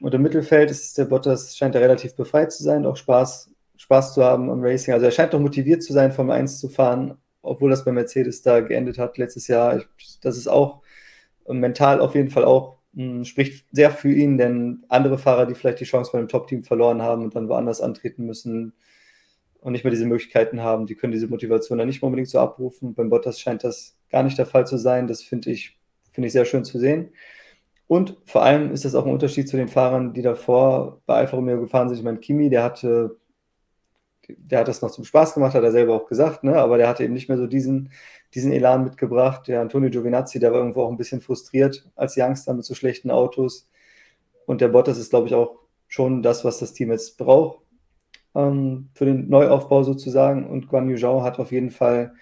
Und 0.00 0.14
im 0.14 0.22
Mittelfeld 0.22 0.72
ist 0.72 0.98
der 0.98 1.04
Bottas, 1.04 1.56
scheint 1.56 1.76
er 1.76 1.80
relativ 1.80 2.16
befreit 2.16 2.50
zu 2.52 2.64
sein, 2.64 2.84
auch 2.86 2.96
Spaß, 2.96 3.52
Spaß 3.76 4.14
zu 4.14 4.24
haben 4.24 4.50
am 4.50 4.62
Racing. 4.62 4.94
Also 4.94 5.06
er 5.06 5.12
scheint 5.12 5.32
doch 5.32 5.38
motiviert 5.38 5.84
zu 5.84 5.92
sein, 5.92 6.10
Formel 6.10 6.34
1 6.34 6.58
zu 6.58 6.68
fahren, 6.68 7.18
obwohl 7.42 7.70
das 7.70 7.84
bei 7.84 7.92
Mercedes 7.92 8.42
da 8.42 8.60
geendet 8.60 8.98
hat 8.98 9.16
letztes 9.16 9.46
Jahr. 9.46 9.80
Das 10.22 10.36
ist 10.36 10.48
auch 10.48 10.82
mental 11.46 12.00
auf 12.00 12.16
jeden 12.16 12.30
Fall 12.30 12.44
auch 12.44 12.81
hm, 12.94 13.24
spricht 13.24 13.66
sehr 13.72 13.90
für 13.90 14.12
ihn, 14.12 14.38
denn 14.38 14.84
andere 14.88 15.18
Fahrer, 15.18 15.46
die 15.46 15.54
vielleicht 15.54 15.80
die 15.80 15.84
Chance 15.84 16.10
bei 16.12 16.18
einem 16.18 16.28
Top-Team 16.28 16.62
verloren 16.62 17.02
haben 17.02 17.24
und 17.24 17.34
dann 17.34 17.48
woanders 17.48 17.80
antreten 17.80 18.26
müssen 18.26 18.74
und 19.60 19.72
nicht 19.72 19.84
mehr 19.84 19.90
diese 19.92 20.06
Möglichkeiten 20.06 20.60
haben, 20.60 20.86
die 20.86 20.94
können 20.94 21.12
diese 21.12 21.28
Motivation 21.28 21.78
dann 21.78 21.88
nicht 21.88 22.02
unbedingt 22.02 22.28
so 22.28 22.38
abrufen. 22.38 22.94
Beim 22.94 23.10
Bottas 23.10 23.40
scheint 23.40 23.64
das 23.64 23.96
gar 24.10 24.22
nicht 24.22 24.36
der 24.38 24.46
Fall 24.46 24.66
zu 24.66 24.76
sein. 24.76 25.06
Das 25.06 25.22
finde 25.22 25.50
ich, 25.50 25.78
finde 26.10 26.26
ich 26.26 26.32
sehr 26.32 26.44
schön 26.44 26.64
zu 26.64 26.78
sehen. 26.78 27.10
Und 27.86 28.16
vor 28.24 28.42
allem 28.42 28.72
ist 28.72 28.84
das 28.84 28.94
auch 28.94 29.06
ein 29.06 29.12
Unterschied 29.12 29.48
zu 29.48 29.56
den 29.56 29.68
Fahrern, 29.68 30.14
die 30.14 30.22
davor 30.22 31.02
bei 31.06 31.16
Alfa 31.16 31.36
Romeo 31.36 31.60
gefahren 31.60 31.88
sind. 31.88 31.98
Ich 31.98 32.04
meine, 32.04 32.18
Kimi, 32.18 32.50
der 32.50 32.64
hatte, 32.64 33.18
der 34.28 34.60
hat 34.60 34.68
das 34.68 34.82
noch 34.82 34.90
zum 34.90 35.04
Spaß 35.04 35.34
gemacht, 35.34 35.54
hat 35.54 35.64
er 35.64 35.72
selber 35.72 35.94
auch 35.94 36.06
gesagt, 36.06 36.44
ne? 36.44 36.56
aber 36.56 36.78
der 36.78 36.88
hatte 36.88 37.04
eben 37.04 37.14
nicht 37.14 37.28
mehr 37.28 37.38
so 37.38 37.46
diesen, 37.46 37.90
diesen 38.34 38.52
Elan 38.52 38.84
mitgebracht. 38.84 39.48
Der 39.48 39.60
Antonio 39.60 39.90
Giovinazzi, 39.90 40.38
der 40.38 40.52
war 40.52 40.60
irgendwo 40.60 40.82
auch 40.82 40.90
ein 40.90 40.96
bisschen 40.96 41.20
frustriert 41.20 41.90
als 41.96 42.16
Youngster 42.16 42.54
mit 42.54 42.64
so 42.64 42.74
schlechten 42.74 43.10
Autos. 43.10 43.68
Und 44.46 44.60
der 44.60 44.68
Bottas 44.68 44.98
ist, 44.98 45.10
glaube 45.10 45.28
ich, 45.28 45.34
auch 45.34 45.56
schon 45.88 46.22
das, 46.22 46.44
was 46.44 46.58
das 46.58 46.72
Team 46.72 46.90
jetzt 46.90 47.18
braucht 47.18 47.62
ähm, 48.34 48.90
für 48.94 49.04
den 49.04 49.28
Neuaufbau 49.28 49.82
sozusagen. 49.82 50.46
Und 50.46 50.68
Guan 50.68 50.88
Yu 50.88 50.96
Zhao 50.96 51.22
hat 51.22 51.38
auf 51.38 51.52
jeden 51.52 51.70
Fall 51.70 52.14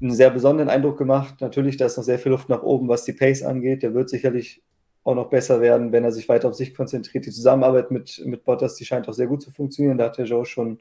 einen 0.00 0.12
sehr 0.12 0.30
besonderen 0.30 0.68
Eindruck 0.68 0.98
gemacht. 0.98 1.40
Natürlich, 1.40 1.76
da 1.76 1.86
ist 1.86 1.96
noch 1.96 2.04
sehr 2.04 2.18
viel 2.18 2.32
Luft 2.32 2.48
nach 2.48 2.62
oben, 2.62 2.88
was 2.88 3.04
die 3.04 3.12
Pace 3.12 3.42
angeht. 3.42 3.82
Der 3.82 3.94
wird 3.94 4.08
sicherlich 4.08 4.62
auch 5.04 5.14
noch 5.14 5.30
besser 5.30 5.60
werden, 5.60 5.92
wenn 5.92 6.04
er 6.04 6.12
sich 6.12 6.28
weiter 6.28 6.48
auf 6.48 6.54
sich 6.54 6.74
konzentriert. 6.74 7.26
Die 7.26 7.30
Zusammenarbeit 7.30 7.90
mit, 7.90 8.22
mit 8.24 8.44
Bottas, 8.44 8.74
die 8.74 8.84
scheint 8.84 9.08
auch 9.08 9.14
sehr 9.14 9.26
gut 9.26 9.42
zu 9.42 9.50
funktionieren. 9.50 9.98
Da 9.98 10.06
hat 10.06 10.18
der 10.18 10.26
Joe 10.26 10.44
schon 10.44 10.80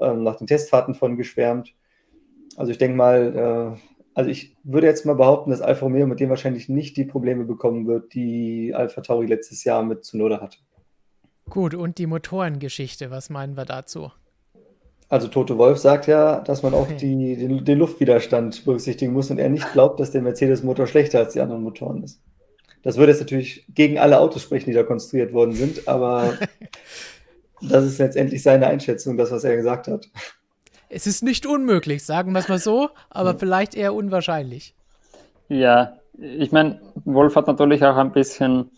ähm, 0.00 0.22
nach 0.22 0.36
den 0.36 0.46
Testfahrten 0.46 0.94
von 0.94 1.16
geschwärmt. 1.16 1.74
Also 2.56 2.72
ich 2.72 2.78
denke 2.78 2.96
mal, 2.96 3.76
äh, 3.76 3.80
also 4.14 4.30
ich 4.30 4.56
würde 4.64 4.86
jetzt 4.86 5.04
mal 5.04 5.14
behaupten, 5.14 5.50
dass 5.50 5.60
Alfa 5.60 5.84
Romeo 5.84 6.06
mit 6.06 6.20
dem 6.20 6.30
wahrscheinlich 6.30 6.68
nicht 6.68 6.96
die 6.96 7.04
Probleme 7.04 7.44
bekommen 7.44 7.86
wird, 7.86 8.14
die 8.14 8.72
Alfa 8.74 9.02
Tauri 9.02 9.26
letztes 9.26 9.62
Jahr 9.64 9.82
mit 9.82 10.04
Tsunoda 10.04 10.40
hatte. 10.40 10.58
Gut, 11.50 11.74
und 11.74 11.98
die 11.98 12.06
Motorengeschichte, 12.06 13.10
was 13.10 13.30
meinen 13.30 13.56
wir 13.56 13.66
dazu? 13.66 14.10
Also 15.08 15.28
Toto 15.28 15.56
Wolf 15.58 15.78
sagt 15.78 16.08
ja, 16.08 16.40
dass 16.40 16.62
man 16.62 16.74
auch 16.74 16.88
die, 16.88 17.36
den, 17.36 17.64
den, 17.64 17.78
Luftwiderstand 17.78 18.64
berücksichtigen 18.64 19.12
muss 19.12 19.30
und 19.30 19.38
er 19.38 19.48
nicht 19.48 19.72
glaubt, 19.72 20.00
dass 20.00 20.10
der 20.10 20.22
Mercedes-Motor 20.22 20.88
schlechter 20.88 21.20
als 21.20 21.34
die 21.34 21.40
anderen 21.40 21.62
Motoren 21.62 22.02
ist. 22.02 22.20
Das 22.82 22.96
würde 22.96 23.12
jetzt 23.12 23.20
natürlich 23.20 23.66
gegen 23.72 23.98
alle 23.98 24.18
Autos 24.18 24.42
sprechen, 24.42 24.70
die 24.70 24.74
da 24.74 24.82
konstruiert 24.82 25.32
worden 25.32 25.52
sind, 25.52 25.86
aber 25.86 26.34
das 27.60 27.84
ist 27.84 27.98
letztendlich 27.98 28.42
seine 28.42 28.66
Einschätzung, 28.66 29.16
das, 29.16 29.30
was 29.30 29.44
er 29.44 29.56
gesagt 29.56 29.88
hat. 29.88 30.08
Es 30.88 31.06
ist 31.06 31.22
nicht 31.22 31.46
unmöglich, 31.46 32.04
sagen 32.04 32.32
wir 32.32 32.38
es 32.38 32.48
mal 32.48 32.58
so, 32.58 32.90
aber 33.10 33.32
mhm. 33.32 33.38
vielleicht 33.38 33.74
eher 33.74 33.94
unwahrscheinlich. 33.94 34.74
Ja, 35.48 35.96
ich 36.18 36.52
meine, 36.52 36.80
Wolf 37.04 37.36
hat 37.36 37.46
natürlich 37.46 37.84
auch 37.84 37.96
ein 37.96 38.12
bisschen 38.12 38.70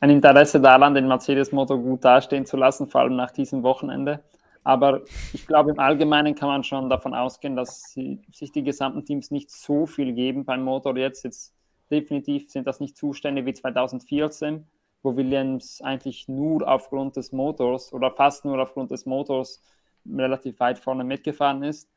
ein 0.00 0.10
Interesse 0.10 0.60
daran, 0.60 0.94
den 0.94 1.08
Mercedes-Motor 1.08 1.78
gut 1.78 2.04
dastehen 2.04 2.44
zu 2.44 2.56
lassen, 2.56 2.86
vor 2.86 3.02
allem 3.02 3.16
nach 3.16 3.30
diesem 3.30 3.62
Wochenende. 3.62 4.20
Aber 4.62 5.02
ich 5.32 5.46
glaube, 5.46 5.70
im 5.70 5.78
Allgemeinen 5.78 6.34
kann 6.34 6.48
man 6.48 6.64
schon 6.64 6.88
davon 6.88 7.14
ausgehen, 7.14 7.56
dass 7.56 7.84
sie, 7.90 8.20
sich 8.32 8.50
die 8.50 8.62
gesamten 8.62 9.04
Teams 9.04 9.30
nicht 9.30 9.50
so 9.50 9.86
viel 9.86 10.12
geben 10.14 10.44
beim 10.44 10.62
Motor 10.62 10.96
jetzt. 10.96 11.24
Jetzt 11.24 11.54
definitiv 11.90 12.50
sind 12.50 12.66
das 12.66 12.80
nicht 12.80 12.96
Zustände 12.96 13.44
wie 13.44 13.52
2014, 13.52 14.66
wo 15.04 15.14
Williams 15.16 15.82
eigentlich 15.82 16.26
nur 16.28 16.66
aufgrund 16.66 17.16
des 17.16 17.30
Motors 17.30 17.92
oder 17.92 18.10
fast 18.10 18.44
nur 18.44 18.60
aufgrund 18.60 18.90
des 18.90 19.04
Motors 19.04 19.62
relativ 20.10 20.58
weit 20.60 20.78
vorne 20.78 21.04
mitgefahren 21.04 21.62
ist. 21.62 21.90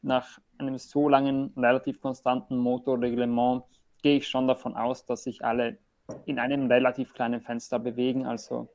Nach 0.00 0.38
einem 0.58 0.78
so 0.78 1.08
langen, 1.08 1.52
relativ 1.56 2.00
konstanten 2.00 2.56
Motorreglement 2.56 3.64
gehe 4.02 4.16
ich 4.16 4.28
schon 4.28 4.48
davon 4.48 4.74
aus, 4.74 5.04
dass 5.04 5.24
sich 5.24 5.44
alle 5.44 5.78
in 6.24 6.38
einem 6.38 6.66
relativ 6.66 7.12
kleinen 7.12 7.42
Fenster 7.42 7.78
bewegen. 7.78 8.24
Also 8.24 8.68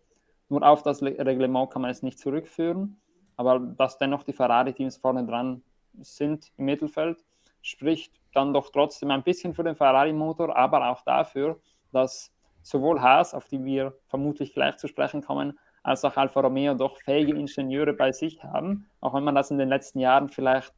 nur 0.47 0.61
auf 0.63 0.83
das 0.83 1.01
Reglement 1.01 1.71
kann 1.71 1.81
man 1.81 1.91
es 1.91 2.03
nicht 2.03 2.19
zurückführen, 2.19 3.01
aber 3.35 3.59
dass 3.59 3.97
dennoch 3.97 4.23
die 4.23 4.33
Ferrari-Teams 4.33 4.97
vorne 4.97 5.25
dran 5.25 5.63
sind 6.01 6.51
im 6.57 6.65
Mittelfeld, 6.65 7.17
spricht 7.63 8.13
dann 8.33 8.53
doch 8.53 8.69
trotzdem 8.69 9.09
ein 9.09 9.23
bisschen 9.23 9.55
für 9.55 9.63
den 9.63 9.75
Ferrari-Motor, 9.75 10.55
aber 10.55 10.89
auch 10.89 11.01
dafür, 11.01 11.59
dass 11.91 12.31
sowohl 12.61 13.01
Haas, 13.01 13.33
auf 13.33 13.47
die 13.47 13.63
wir 13.63 13.97
vermutlich 14.07 14.53
gleich 14.53 14.77
zu 14.77 14.87
sprechen 14.87 15.21
kommen, 15.21 15.57
als 15.83 16.05
auch 16.05 16.15
Alfa 16.15 16.41
Romeo 16.41 16.75
doch 16.75 16.97
fähige 16.97 17.33
Ingenieure 17.33 17.93
bei 17.93 18.11
sich 18.11 18.43
haben, 18.43 18.87
auch 18.99 19.13
wenn 19.13 19.23
man 19.23 19.35
das 19.35 19.51
in 19.51 19.57
den 19.57 19.69
letzten 19.69 19.99
Jahren 19.99 20.29
vielleicht 20.29 20.73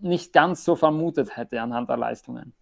nicht 0.00 0.32
ganz 0.32 0.64
so 0.64 0.74
vermutet 0.74 1.36
hätte 1.36 1.60
anhand 1.60 1.88
der 1.90 1.98
Leistungen. 1.98 2.54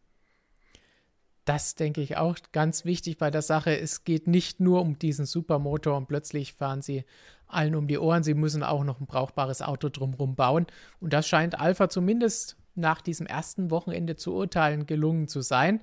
Das 1.45 1.75
denke 1.75 2.01
ich 2.01 2.17
auch 2.17 2.37
ganz 2.53 2.85
wichtig 2.85 3.19
bei 3.19 3.31
der 3.31 3.43
Sache. 3.43 3.77
Es 3.77 4.05
geht 4.05 4.29
nicht 4.29 4.61
nur 4.61 4.81
um 4.81 4.99
diesen 4.99 5.27
Supermotor 5.27 5.97
und 5.97 6.07
plötzlich 6.07 6.55
fahren 6.55 6.83
sie 6.83 7.05
allen 7.49 7.75
um 7.75 7.89
die 7.89 7.99
Ohren. 7.99 8.23
Sie 8.23 8.35
müssen 8.35 8.63
auch 8.63 8.85
noch 8.85 9.01
ein 9.01 9.07
brauchbares 9.07 9.61
Auto 9.61 9.89
drumherum 9.89 10.37
bauen. 10.37 10.67
Und 11.01 11.13
das 11.13 11.27
scheint 11.27 11.59
Alpha 11.59 11.89
zumindest 11.89 12.57
nach 12.75 13.01
diesem 13.01 13.27
ersten 13.27 13.71
Wochenende 13.71 14.15
zu 14.17 14.35
urteilen 14.35 14.87
gelungen 14.87 15.27
zu 15.27 15.41
sein. 15.41 15.81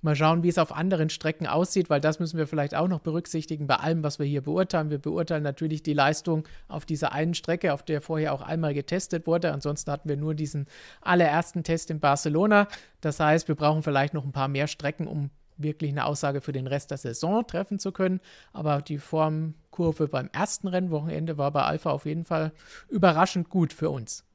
Mal 0.00 0.14
schauen, 0.14 0.44
wie 0.44 0.48
es 0.48 0.58
auf 0.58 0.72
anderen 0.72 1.10
Strecken 1.10 1.46
aussieht, 1.48 1.90
weil 1.90 2.00
das 2.00 2.20
müssen 2.20 2.38
wir 2.38 2.46
vielleicht 2.46 2.74
auch 2.74 2.86
noch 2.86 3.00
berücksichtigen 3.00 3.66
bei 3.66 3.76
allem, 3.76 4.04
was 4.04 4.20
wir 4.20 4.26
hier 4.26 4.42
beurteilen. 4.42 4.90
Wir 4.90 4.98
beurteilen 4.98 5.42
natürlich 5.42 5.82
die 5.82 5.92
Leistung 5.92 6.46
auf 6.68 6.86
dieser 6.86 7.12
einen 7.12 7.34
Strecke, 7.34 7.72
auf 7.72 7.82
der 7.82 8.00
vorher 8.00 8.32
auch 8.32 8.42
einmal 8.42 8.74
getestet 8.74 9.26
wurde. 9.26 9.52
Ansonsten 9.52 9.90
hatten 9.90 10.08
wir 10.08 10.16
nur 10.16 10.34
diesen 10.34 10.66
allerersten 11.00 11.64
Test 11.64 11.90
in 11.90 11.98
Barcelona. 11.98 12.68
Das 13.00 13.18
heißt, 13.18 13.48
wir 13.48 13.56
brauchen 13.56 13.82
vielleicht 13.82 14.14
noch 14.14 14.24
ein 14.24 14.32
paar 14.32 14.48
mehr 14.48 14.68
Strecken, 14.68 15.08
um 15.08 15.30
wirklich 15.56 15.90
eine 15.90 16.06
Aussage 16.06 16.40
für 16.40 16.52
den 16.52 16.68
Rest 16.68 16.92
der 16.92 16.98
Saison 16.98 17.44
treffen 17.44 17.80
zu 17.80 17.90
können. 17.90 18.20
Aber 18.52 18.80
die 18.80 18.98
Formkurve 18.98 20.06
beim 20.06 20.30
ersten 20.32 20.68
Rennwochenende 20.68 21.38
war 21.38 21.50
bei 21.50 21.62
Alpha 21.62 21.90
auf 21.90 22.06
jeden 22.06 22.24
Fall 22.24 22.52
überraschend 22.88 23.48
gut 23.48 23.72
für 23.72 23.90
uns. 23.90 24.27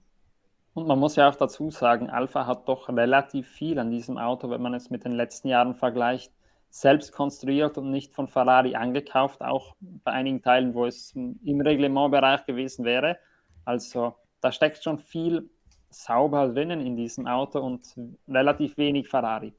Und 0.74 0.88
man 0.88 0.98
muss 0.98 1.16
ja 1.16 1.30
auch 1.30 1.36
dazu 1.36 1.70
sagen, 1.70 2.10
Alpha 2.10 2.48
hat 2.48 2.68
doch 2.68 2.90
relativ 2.90 3.48
viel 3.48 3.78
an 3.78 3.92
diesem 3.92 4.18
Auto, 4.18 4.50
wenn 4.50 4.62
man 4.62 4.74
es 4.74 4.90
mit 4.90 5.06
den 5.06 5.12
letzten 5.12 5.48
Jahren 5.48 5.76
vergleicht, 5.76 6.34
selbst 6.70 7.12
konstruiert 7.12 7.78
und 7.78 7.92
nicht 7.92 8.14
von 8.14 8.28
Ferrari 8.28 8.76
angekauft, 8.76 9.42
auch 9.42 9.76
bei 9.80 10.12
einigen 10.12 10.42
Teilen, 10.42 10.74
wo 10.74 10.88
es 10.88 11.12
im 11.14 11.62
Reglementbereich 11.62 12.46
gewesen 12.46 12.84
wäre. 12.84 13.20
Also 13.64 14.16
da 14.42 14.52
steckt 14.52 14.84
schon 14.84 14.98
viel 14.98 15.52
sauber 15.92 16.48
drinnen 16.48 16.82
in 16.82 16.96
diesem 16.96 17.28
Auto 17.28 17.60
und 17.60 17.84
relativ 18.28 18.76
wenig 18.78 19.08
Ferrari. 19.08 19.54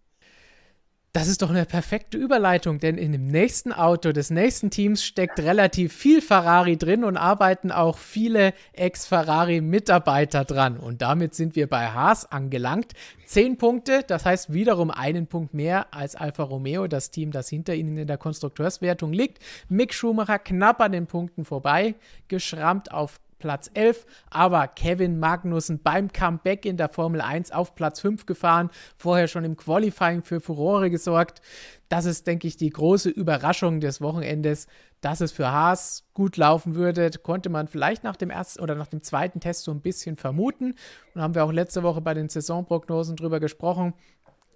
Das 1.16 1.28
ist 1.28 1.42
doch 1.42 1.50
eine 1.50 1.64
perfekte 1.64 2.18
Überleitung, 2.18 2.80
denn 2.80 2.98
in 2.98 3.12
dem 3.12 3.28
nächsten 3.28 3.72
Auto 3.72 4.10
des 4.10 4.30
nächsten 4.30 4.70
Teams 4.70 5.04
steckt 5.04 5.38
relativ 5.38 5.92
viel 5.92 6.20
Ferrari 6.20 6.76
drin 6.76 7.04
und 7.04 7.16
arbeiten 7.16 7.70
auch 7.70 7.98
viele 7.98 8.52
Ex-Ferrari-Mitarbeiter 8.72 10.44
dran. 10.44 10.76
Und 10.76 11.02
damit 11.02 11.36
sind 11.36 11.54
wir 11.54 11.68
bei 11.68 11.86
Haas 11.92 12.32
angelangt. 12.32 12.94
Zehn 13.26 13.58
Punkte, 13.58 14.02
das 14.04 14.24
heißt 14.24 14.52
wiederum 14.52 14.90
einen 14.90 15.28
Punkt 15.28 15.54
mehr 15.54 15.94
als 15.94 16.16
Alfa 16.16 16.42
Romeo, 16.42 16.88
das 16.88 17.12
Team, 17.12 17.30
das 17.30 17.48
hinter 17.48 17.76
ihnen 17.76 17.96
in 17.96 18.08
der 18.08 18.18
Konstrukteurswertung 18.18 19.12
liegt. 19.12 19.38
Mick 19.68 19.94
Schumacher 19.94 20.40
knapp 20.40 20.80
an 20.80 20.90
den 20.90 21.06
Punkten 21.06 21.44
vorbei, 21.44 21.94
geschrammt 22.26 22.90
auf 22.90 23.20
Platz 23.44 23.70
11, 23.74 24.06
aber 24.30 24.68
Kevin 24.68 25.18
Magnussen 25.18 25.82
beim 25.82 26.10
Comeback 26.10 26.64
in 26.64 26.78
der 26.78 26.88
Formel 26.88 27.20
1 27.20 27.52
auf 27.52 27.74
Platz 27.74 28.00
5 28.00 28.24
gefahren, 28.24 28.70
vorher 28.96 29.28
schon 29.28 29.44
im 29.44 29.54
Qualifying 29.54 30.22
für 30.22 30.40
Furore 30.40 30.88
gesorgt. 30.88 31.42
Das 31.90 32.06
ist, 32.06 32.26
denke 32.26 32.48
ich, 32.48 32.56
die 32.56 32.70
große 32.70 33.10
Überraschung 33.10 33.80
des 33.80 34.00
Wochenendes, 34.00 34.66
dass 35.02 35.20
es 35.20 35.30
für 35.30 35.52
Haas 35.52 36.04
gut 36.14 36.38
laufen 36.38 36.74
würde, 36.74 37.10
konnte 37.22 37.50
man 37.50 37.68
vielleicht 37.68 38.02
nach 38.02 38.16
dem 38.16 38.30
ersten 38.30 38.62
oder 38.62 38.76
nach 38.76 38.86
dem 38.86 39.02
zweiten 39.02 39.40
Test 39.40 39.64
so 39.64 39.72
ein 39.72 39.82
bisschen 39.82 40.16
vermuten. 40.16 40.74
Und 41.14 41.20
haben 41.20 41.34
wir 41.34 41.44
auch 41.44 41.52
letzte 41.52 41.82
Woche 41.82 42.00
bei 42.00 42.14
den 42.14 42.30
Saisonprognosen 42.30 43.16
drüber 43.16 43.40
gesprochen. 43.40 43.92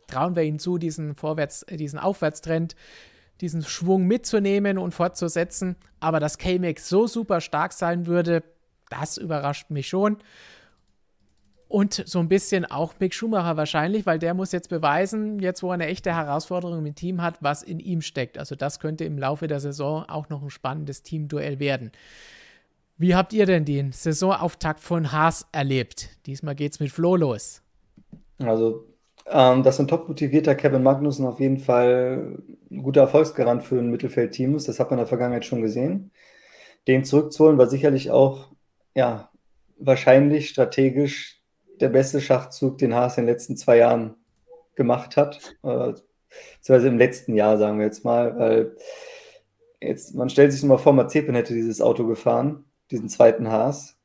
Trauen 0.06 0.34
wir 0.34 0.44
ihnen 0.44 0.60
zu, 0.60 0.78
diesen 0.78 1.14
Vorwärts, 1.14 1.66
diesen 1.68 1.98
Aufwärtstrend 1.98 2.74
diesen 3.40 3.62
Schwung 3.62 4.06
mitzunehmen 4.06 4.78
und 4.78 4.94
fortzusetzen. 4.94 5.76
Aber 6.00 6.20
dass 6.20 6.38
K-Max 6.38 6.88
so 6.88 7.06
super 7.06 7.40
stark 7.40 7.72
sein 7.72 8.06
würde, 8.06 8.42
das 8.90 9.16
überrascht 9.16 9.70
mich 9.70 9.88
schon. 9.88 10.18
Und 11.68 12.02
so 12.06 12.18
ein 12.18 12.28
bisschen 12.28 12.64
auch 12.64 12.94
Mick 12.98 13.12
Schumacher 13.12 13.58
wahrscheinlich, 13.58 14.06
weil 14.06 14.18
der 14.18 14.32
muss 14.32 14.52
jetzt 14.52 14.70
beweisen, 14.70 15.38
jetzt 15.38 15.62
wo 15.62 15.68
er 15.68 15.74
eine 15.74 15.86
echte 15.86 16.14
Herausforderung 16.14 16.86
im 16.86 16.94
Team 16.94 17.20
hat, 17.20 17.36
was 17.42 17.62
in 17.62 17.78
ihm 17.78 18.00
steckt. 18.00 18.38
Also 18.38 18.54
das 18.54 18.80
könnte 18.80 19.04
im 19.04 19.18
Laufe 19.18 19.48
der 19.48 19.60
Saison 19.60 20.04
auch 20.08 20.30
noch 20.30 20.42
ein 20.42 20.48
spannendes 20.48 21.02
Teamduell 21.02 21.60
werden. 21.60 21.92
Wie 22.96 23.14
habt 23.14 23.34
ihr 23.34 23.44
denn 23.44 23.66
den 23.66 23.92
Saisonauftakt 23.92 24.80
von 24.80 25.12
Haas 25.12 25.46
erlebt? 25.52 26.08
Diesmal 26.26 26.54
geht 26.54 26.72
es 26.72 26.80
mit 26.80 26.90
Flo 26.90 27.16
los. 27.16 27.62
Also, 28.38 28.86
ähm, 29.26 29.62
dass 29.62 29.78
ein 29.78 29.88
top 29.88 30.08
motivierter 30.08 30.54
Kevin 30.54 30.82
Magnussen 30.82 31.26
auf 31.26 31.38
jeden 31.38 31.58
Fall 31.58 32.38
ein 32.70 32.82
guter 32.82 33.02
Erfolgsgarant 33.02 33.62
für 33.62 33.78
ein 33.78 33.90
Mittelfeldteam 33.90 34.56
ist. 34.56 34.68
Das 34.68 34.80
hat 34.80 34.90
man 34.90 34.98
in 34.98 35.02
der 35.02 35.06
Vergangenheit 35.06 35.44
schon 35.44 35.60
gesehen. 35.60 36.12
Den 36.86 37.04
zurückzuholen 37.04 37.58
war 37.58 37.66
sicherlich 37.66 38.10
auch 38.10 38.52
ja, 38.94 39.30
wahrscheinlich 39.78 40.50
strategisch 40.50 41.40
der 41.80 41.88
beste 41.88 42.20
Schachzug, 42.20 42.78
den 42.78 42.94
Haas 42.94 43.18
in 43.18 43.24
den 43.24 43.32
letzten 43.32 43.56
zwei 43.56 43.76
Jahren 43.76 44.16
gemacht 44.74 45.16
hat. 45.16 45.56
Äh, 45.62 45.92
beziehungsweise 46.56 46.88
im 46.88 46.98
letzten 46.98 47.34
Jahr, 47.34 47.58
sagen 47.58 47.78
wir 47.78 47.86
jetzt 47.86 48.04
mal, 48.04 48.38
weil 48.38 48.76
jetzt, 49.80 50.14
man 50.14 50.28
stellt 50.28 50.52
sich 50.52 50.62
mal 50.64 50.78
vor, 50.78 50.92
Mazepin 50.92 51.34
hätte 51.34 51.54
dieses 51.54 51.80
Auto 51.80 52.06
gefahren, 52.06 52.64
diesen 52.90 53.08
zweiten 53.08 53.48
Haas. 53.50 53.96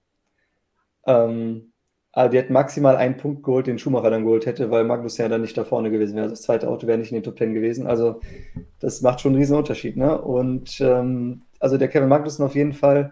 Ähm, 1.05 1.73
aber 2.15 2.29
die 2.29 2.38
hätten 2.38 2.53
maximal 2.53 2.95
einen 2.95 3.17
Punkt 3.17 3.43
geholt, 3.43 3.65
den 3.65 3.79
Schumacher 3.79 4.11
dann 4.11 4.23
geholt 4.23 4.45
hätte, 4.45 4.69
weil 4.69 4.84
Magnus 4.84 5.17
ja 5.17 5.27
dann 5.27 5.41
nicht 5.41 5.57
da 5.57 5.63
vorne 5.63 5.89
gewesen 5.89 6.15
wäre. 6.15 6.25
Also 6.25 6.36
das 6.36 6.43
zweite 6.43 6.69
Auto 6.69 6.86
wäre 6.86 6.99
nicht 6.99 7.11
in 7.11 7.15
den 7.15 7.23
Top 7.23 7.38
Ten 7.38 7.55
gewesen. 7.55 7.88
Also 7.88 8.19
das 8.79 9.01
macht 9.01 9.19
schon 9.19 9.31
einen 9.31 9.41
riesen 9.41 9.57
Unterschied. 9.57 9.97
Ne? 9.97 10.21
Und 10.21 10.79
ähm, 10.79 11.41
also 11.59 11.77
der 11.77 11.88
Kevin 11.88 12.09
Magnussen 12.09 12.45
auf 12.45 12.53
jeden 12.53 12.73
Fall 12.73 13.11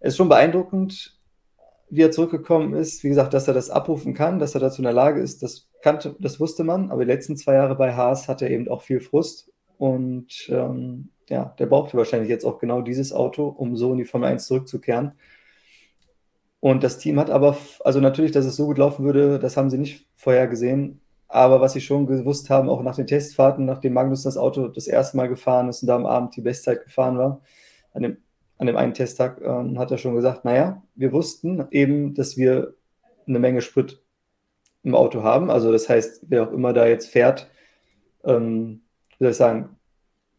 ist 0.00 0.16
schon 0.16 0.28
beeindruckend, 0.28 1.18
wie 1.88 2.02
er 2.02 2.10
zurückgekommen 2.10 2.74
ist. 2.74 3.04
Wie 3.04 3.08
gesagt, 3.08 3.34
dass 3.34 3.48
er 3.48 3.54
das 3.54 3.70
abrufen 3.70 4.14
kann, 4.14 4.38
dass 4.38 4.54
er 4.54 4.60
dazu 4.60 4.78
in 4.78 4.84
der 4.84 4.92
Lage 4.92 5.20
ist, 5.20 5.42
das, 5.42 5.68
kannte, 5.82 6.16
das 6.18 6.40
wusste 6.40 6.64
man. 6.64 6.90
Aber 6.90 7.04
die 7.04 7.10
letzten 7.10 7.36
zwei 7.36 7.54
Jahre 7.54 7.76
bei 7.76 7.94
Haas 7.94 8.28
hatte 8.28 8.46
er 8.46 8.50
eben 8.50 8.68
auch 8.68 8.82
viel 8.82 9.00
Frust. 9.00 9.50
Und 9.78 10.48
ähm, 10.48 11.10
ja, 11.28 11.54
der 11.58 11.66
brauchte 11.66 11.96
wahrscheinlich 11.96 12.30
jetzt 12.30 12.44
auch 12.44 12.58
genau 12.58 12.82
dieses 12.82 13.12
Auto, 13.12 13.46
um 13.46 13.76
so 13.76 13.92
in 13.92 13.98
die 13.98 14.04
Formel 14.04 14.30
1 14.30 14.46
zurückzukehren. 14.46 15.12
Und 16.60 16.82
das 16.82 16.98
Team 16.98 17.20
hat 17.20 17.30
aber, 17.30 17.56
also 17.84 18.00
natürlich, 18.00 18.32
dass 18.32 18.46
es 18.46 18.56
so 18.56 18.66
gut 18.66 18.78
laufen 18.78 19.04
würde, 19.04 19.38
das 19.38 19.56
haben 19.56 19.70
sie 19.70 19.78
nicht 19.78 20.06
vorher 20.16 20.48
gesehen. 20.48 21.00
Aber 21.28 21.60
was 21.60 21.72
sie 21.72 21.80
schon 21.80 22.06
gewusst 22.06 22.50
haben, 22.50 22.68
auch 22.68 22.82
nach 22.82 22.96
den 22.96 23.06
Testfahrten, 23.06 23.64
nachdem 23.64 23.92
Magnus 23.92 24.22
das 24.22 24.36
Auto 24.36 24.68
das 24.68 24.86
erste 24.86 25.16
Mal 25.16 25.28
gefahren 25.28 25.68
ist 25.68 25.82
und 25.82 25.88
da 25.88 25.96
am 25.96 26.06
Abend 26.06 26.36
die 26.36 26.40
Bestzeit 26.40 26.84
gefahren 26.84 27.18
war, 27.18 27.40
an 27.92 28.02
dem 28.02 28.16
an 28.58 28.66
dem 28.66 28.76
einen 28.76 28.94
Testtag 28.94 29.40
ähm, 29.42 29.78
hat 29.78 29.90
er 29.90 29.98
schon 29.98 30.14
gesagt, 30.14 30.44
naja, 30.44 30.82
wir 30.94 31.12
wussten 31.12 31.66
eben, 31.70 32.14
dass 32.14 32.36
wir 32.36 32.74
eine 33.26 33.38
Menge 33.38 33.60
Sprit 33.60 34.00
im 34.82 34.94
Auto 34.94 35.22
haben. 35.22 35.50
Also 35.50 35.72
das 35.72 35.88
heißt, 35.88 36.22
wer 36.28 36.44
auch 36.44 36.52
immer 36.52 36.72
da 36.72 36.86
jetzt 36.86 37.10
fährt, 37.10 37.50
ähm, 38.24 38.82
wie 39.18 39.24
soll 39.24 39.30
ich 39.32 39.36
sagen, 39.36 39.76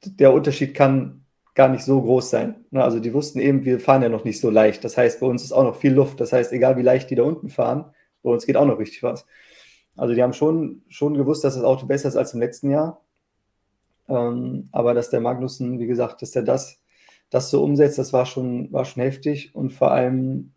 der 0.05 0.34
Unterschied 0.34 0.74
kann 0.74 1.26
gar 1.53 1.70
nicht 1.70 1.84
so 1.84 2.01
groß 2.01 2.30
sein. 2.30 2.65
Ne? 2.72 2.84
Also 2.84 2.99
die 2.99 3.13
wussten 3.13 3.39
eben, 3.39 3.65
wir 3.65 3.80
fahren 3.80 4.03
ja 4.03 4.09
noch 4.09 4.24
nicht 4.24 4.39
so 4.39 4.49
leicht. 4.49 4.84
Das 4.84 4.95
heißt, 4.95 5.20
bei 5.20 5.28
uns 5.28 5.43
ist 5.43 5.51
auch 5.51 5.63
noch 5.63 5.76
viel 5.76 5.93
Luft. 5.93 6.20
Das 6.22 6.32
heißt, 6.32 6.53
egal 6.53 6.78
wie 6.78 6.84
leicht 6.84 7.09
die 7.09 7.15
da 7.15 7.24
unten 7.24 7.49
fahren, 7.49 7.86
bei 8.24 8.30
uns 8.30 8.45
geht 8.45 8.57
auch 8.57 8.65
noch 8.65 8.80
richtig 8.80 9.03
was. 9.03 9.26
Also 9.95 10.13
die 10.13 10.22
haben 10.22 10.34
schon, 10.34 10.84
schon 10.88 11.15
gewusst, 11.15 11.43
dass 11.43 11.55
das 11.55 11.63
Auto 11.63 11.88
besser 11.88 12.09
ist 12.09 12.15
als 12.15 12.34
im 12.34 12.39
letzten 12.39 12.70
Jahr. 12.70 13.01
Ähm, 14.07 14.70
aber 14.72 14.93
dass 14.93 15.09
der 15.09 15.20
Magnussen, 15.20 15.80
wie 15.80 15.88
gesagt, 15.88 16.22
dass 16.22 16.32
der 16.32 16.43
das 16.43 16.80
das 17.30 17.49
so 17.49 17.63
umsetzt, 17.63 17.97
das 17.97 18.13
war 18.13 18.25
schon, 18.25 18.71
war 18.71 18.86
schon 18.86 19.03
heftig. 19.03 19.53
Und 19.53 19.71
vor 19.73 19.91
allem 19.91 20.53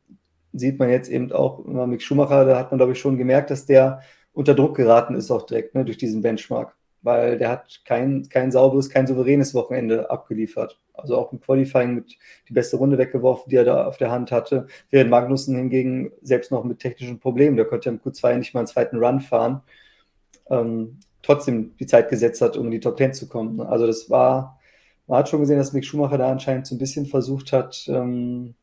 sieht 0.53 0.79
man 0.79 0.91
jetzt 0.91 1.09
eben 1.09 1.33
auch 1.33 1.65
Mick 1.65 2.03
Schumacher, 2.03 2.45
da 2.45 2.59
hat 2.59 2.71
man, 2.71 2.79
glaube 2.79 2.93
ich, 2.93 2.99
schon 2.99 3.19
gemerkt, 3.19 3.51
dass 3.51 3.67
der 3.67 4.01
unter 4.33 4.55
Druck 4.55 4.77
geraten 4.77 5.15
ist, 5.15 5.31
auch 5.31 5.47
direkt 5.47 5.75
ne, 5.75 5.85
durch 5.85 5.99
diesen 5.99 6.23
Benchmark. 6.23 6.77
Weil 7.03 7.39
der 7.39 7.49
hat 7.49 7.81
kein, 7.85 8.29
kein 8.29 8.53
sauberes, 8.53 8.91
kein 8.91 9.07
souveränes 9.07 9.55
Wochenende 9.55 10.11
abgeliefert. 10.11 10.79
Also 10.93 11.17
auch 11.17 11.33
im 11.33 11.41
Qualifying 11.41 11.95
mit 11.95 12.17
die 12.49 12.53
beste 12.53 12.77
Runde 12.77 12.99
weggeworfen, 12.99 13.49
die 13.49 13.57
er 13.57 13.65
da 13.65 13.87
auf 13.87 13.97
der 13.97 14.11
Hand 14.11 14.31
hatte. 14.31 14.67
Während 14.91 15.11
Magnussen 15.11 15.57
hingegen 15.57 16.13
selbst 16.21 16.53
noch 16.53 16.63
mit 16.63 16.79
technischen 16.79 17.19
Problemen, 17.19 17.57
der 17.57 17.65
konnte 17.65 17.89
im 17.89 18.01
Q2 18.01 18.37
nicht 18.37 18.55
mal 18.55 18.61
einen 18.61 18.67
zweiten 18.67 18.99
Run 18.99 19.21
fahren, 19.21 19.63
ähm, 20.51 20.99
trotzdem 21.23 21.75
die 21.79 21.87
Zeit 21.87 22.11
gesetzt 22.11 22.43
hat, 22.43 22.57
um 22.59 22.67
in 22.67 22.73
die 22.73 22.81
Top 22.81 22.99
10 22.99 23.15
zu 23.15 23.29
kommen. 23.29 23.61
Also 23.61 23.87
das 23.87 24.11
war, 24.11 24.60
man 25.11 25.19
hat 25.19 25.29
schon 25.29 25.41
gesehen, 25.41 25.59
dass 25.59 25.73
Mick 25.73 25.85
Schumacher 25.85 26.19
da 26.19 26.31
anscheinend 26.31 26.69
so 26.69 26.75
ein 26.77 26.79
bisschen 26.79 27.05
versucht 27.05 27.53
hat, 27.53 27.85
ähm, 27.89 28.55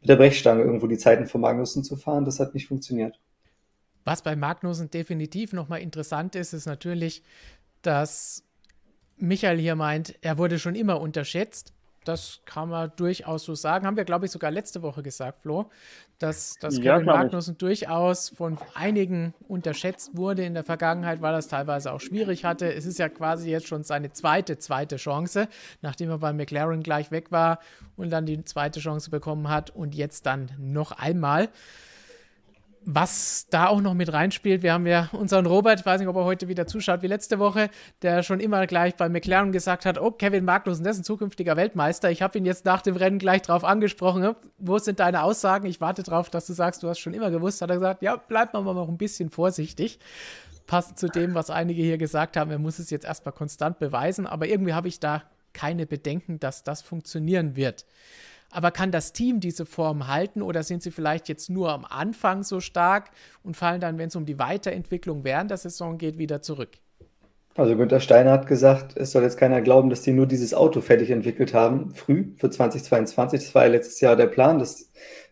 mit 0.00 0.08
der 0.08 0.16
Brechstange 0.16 0.62
irgendwo 0.62 0.88
die 0.88 0.98
Zeiten 0.98 1.26
von 1.26 1.40
Magnussen 1.40 1.84
zu 1.84 1.96
fahren. 1.96 2.24
Das 2.24 2.40
hat 2.40 2.54
nicht 2.54 2.66
funktioniert. 2.66 3.20
Was 4.04 4.22
bei 4.22 4.34
Magnussen 4.34 4.90
definitiv 4.90 5.52
nochmal 5.52 5.80
interessant 5.80 6.34
ist, 6.34 6.54
ist 6.54 6.66
natürlich, 6.66 7.22
dass 7.82 8.42
Michael 9.16 9.58
hier 9.58 9.76
meint, 9.76 10.16
er 10.22 10.38
wurde 10.38 10.58
schon 10.58 10.74
immer 10.74 11.00
unterschätzt. 11.00 11.72
Das 12.04 12.40
kann 12.46 12.70
man 12.70 12.90
durchaus 12.96 13.44
so 13.44 13.54
sagen. 13.54 13.86
Haben 13.86 13.96
wir, 13.96 14.04
glaube 14.04 14.24
ich, 14.24 14.32
sogar 14.32 14.50
letzte 14.50 14.80
Woche 14.82 15.02
gesagt, 15.02 15.40
Flo, 15.40 15.70
dass, 16.18 16.54
dass 16.58 16.78
ja, 16.78 16.94
Kevin 16.94 17.06
Magnussen 17.06 17.58
durchaus 17.58 18.30
von 18.30 18.58
einigen 18.74 19.34
unterschätzt 19.48 20.16
wurde 20.16 20.44
in 20.44 20.54
der 20.54 20.64
Vergangenheit, 20.64 21.20
weil 21.20 21.34
er 21.34 21.38
es 21.38 21.48
teilweise 21.48 21.92
auch 21.92 22.00
schwierig 22.00 22.44
hatte. 22.44 22.72
Es 22.72 22.86
ist 22.86 22.98
ja 22.98 23.08
quasi 23.08 23.50
jetzt 23.50 23.68
schon 23.68 23.82
seine 23.82 24.12
zweite, 24.12 24.58
zweite 24.58 24.96
Chance, 24.96 25.48
nachdem 25.82 26.08
er 26.10 26.18
bei 26.18 26.32
McLaren 26.32 26.82
gleich 26.82 27.10
weg 27.10 27.30
war 27.32 27.58
und 27.96 28.10
dann 28.10 28.24
die 28.24 28.44
zweite 28.44 28.80
Chance 28.80 29.10
bekommen 29.10 29.48
hat 29.48 29.70
und 29.70 29.94
jetzt 29.94 30.24
dann 30.24 30.50
noch 30.58 30.92
einmal. 30.92 31.50
Was 32.86 33.46
da 33.50 33.66
auch 33.66 33.82
noch 33.82 33.92
mit 33.92 34.10
reinspielt, 34.10 34.62
wir 34.62 34.72
haben 34.72 34.86
ja 34.86 35.10
unseren 35.12 35.44
Robert, 35.44 35.80
ich 35.80 35.86
weiß 35.86 36.00
nicht, 36.00 36.08
ob 36.08 36.16
er 36.16 36.24
heute 36.24 36.48
wieder 36.48 36.66
zuschaut 36.66 37.02
wie 37.02 37.08
letzte 37.08 37.38
Woche, 37.38 37.68
der 38.00 38.22
schon 38.22 38.40
immer 38.40 38.66
gleich 38.66 38.94
bei 38.96 39.10
McLaren 39.10 39.52
gesagt 39.52 39.84
hat, 39.84 40.00
oh, 40.00 40.10
Kevin 40.10 40.46
Magnussen, 40.46 40.82
das 40.84 40.96
ist 40.96 41.02
ein 41.02 41.04
zukünftiger 41.04 41.58
Weltmeister. 41.58 42.10
Ich 42.10 42.22
habe 42.22 42.38
ihn 42.38 42.46
jetzt 42.46 42.64
nach 42.64 42.80
dem 42.80 42.96
Rennen 42.96 43.18
gleich 43.18 43.42
drauf 43.42 43.64
angesprochen. 43.64 44.34
Wo 44.56 44.78
sind 44.78 44.98
deine 44.98 45.24
Aussagen? 45.24 45.66
Ich 45.66 45.82
warte 45.82 46.02
darauf, 46.02 46.30
dass 46.30 46.46
du 46.46 46.54
sagst, 46.54 46.82
du 46.82 46.88
hast 46.88 47.00
schon 47.00 47.12
immer 47.12 47.30
gewusst. 47.30 47.60
Hat 47.60 47.68
er 47.68 47.76
gesagt, 47.76 48.00
ja, 48.00 48.16
bleib 48.16 48.54
mal 48.54 48.62
noch 48.62 48.88
ein 48.88 48.96
bisschen 48.96 49.28
vorsichtig. 49.28 49.98
Passend 50.66 50.98
zu 50.98 51.08
dem, 51.08 51.34
was 51.34 51.50
einige 51.50 51.82
hier 51.82 51.98
gesagt 51.98 52.38
haben, 52.38 52.50
er 52.50 52.58
muss 52.58 52.78
es 52.78 52.88
jetzt 52.88 53.04
erstmal 53.04 53.34
konstant 53.34 53.78
beweisen. 53.78 54.26
Aber 54.26 54.46
irgendwie 54.46 54.72
habe 54.72 54.88
ich 54.88 55.00
da 55.00 55.22
keine 55.52 55.84
Bedenken, 55.84 56.40
dass 56.40 56.62
das 56.62 56.80
funktionieren 56.80 57.56
wird. 57.56 57.84
Aber 58.50 58.70
kann 58.70 58.90
das 58.90 59.12
Team 59.12 59.40
diese 59.40 59.64
Form 59.66 60.08
halten 60.08 60.42
oder 60.42 60.62
sind 60.62 60.82
sie 60.82 60.90
vielleicht 60.90 61.28
jetzt 61.28 61.50
nur 61.50 61.70
am 61.70 61.84
Anfang 61.84 62.42
so 62.42 62.60
stark 62.60 63.10
und 63.42 63.56
fallen 63.56 63.80
dann, 63.80 63.98
wenn 63.98 64.08
es 64.08 64.16
um 64.16 64.26
die 64.26 64.38
Weiterentwicklung 64.38 65.24
während 65.24 65.50
der 65.50 65.58
Saison 65.58 65.98
geht, 65.98 66.18
wieder 66.18 66.42
zurück? 66.42 66.70
Also 67.56 67.76
Günther 67.76 68.00
Steiner 68.00 68.30
hat 68.30 68.46
gesagt, 68.46 68.96
es 68.96 69.12
soll 69.12 69.22
jetzt 69.22 69.36
keiner 69.36 69.60
glauben, 69.60 69.90
dass 69.90 70.02
die 70.02 70.12
nur 70.12 70.26
dieses 70.26 70.54
Auto 70.54 70.80
fertig 70.80 71.10
entwickelt 71.10 71.52
haben, 71.52 71.94
früh 71.94 72.32
für 72.36 72.48
2022. 72.48 73.40
Das 73.40 73.54
war 73.54 73.64
ja 73.64 73.70
letztes 73.70 74.00
Jahr 74.00 74.16
der 74.16 74.28
Plan, 74.28 74.58
dass 74.58 74.90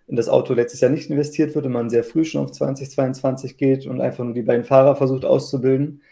in 0.08 0.16
das 0.16 0.28
Auto 0.28 0.54
letztes 0.54 0.80
Jahr 0.80 0.90
nicht 0.90 1.10
investiert 1.10 1.54
wird 1.54 1.66
und 1.66 1.72
man 1.72 1.90
sehr 1.90 2.02
früh 2.02 2.24
schon 2.24 2.42
auf 2.42 2.52
2022 2.52 3.56
geht 3.56 3.86
und 3.86 4.00
einfach 4.00 4.24
nur 4.24 4.34
die 4.34 4.42
beiden 4.42 4.64
Fahrer 4.64 4.96
versucht 4.96 5.24
auszubilden. 5.24 6.02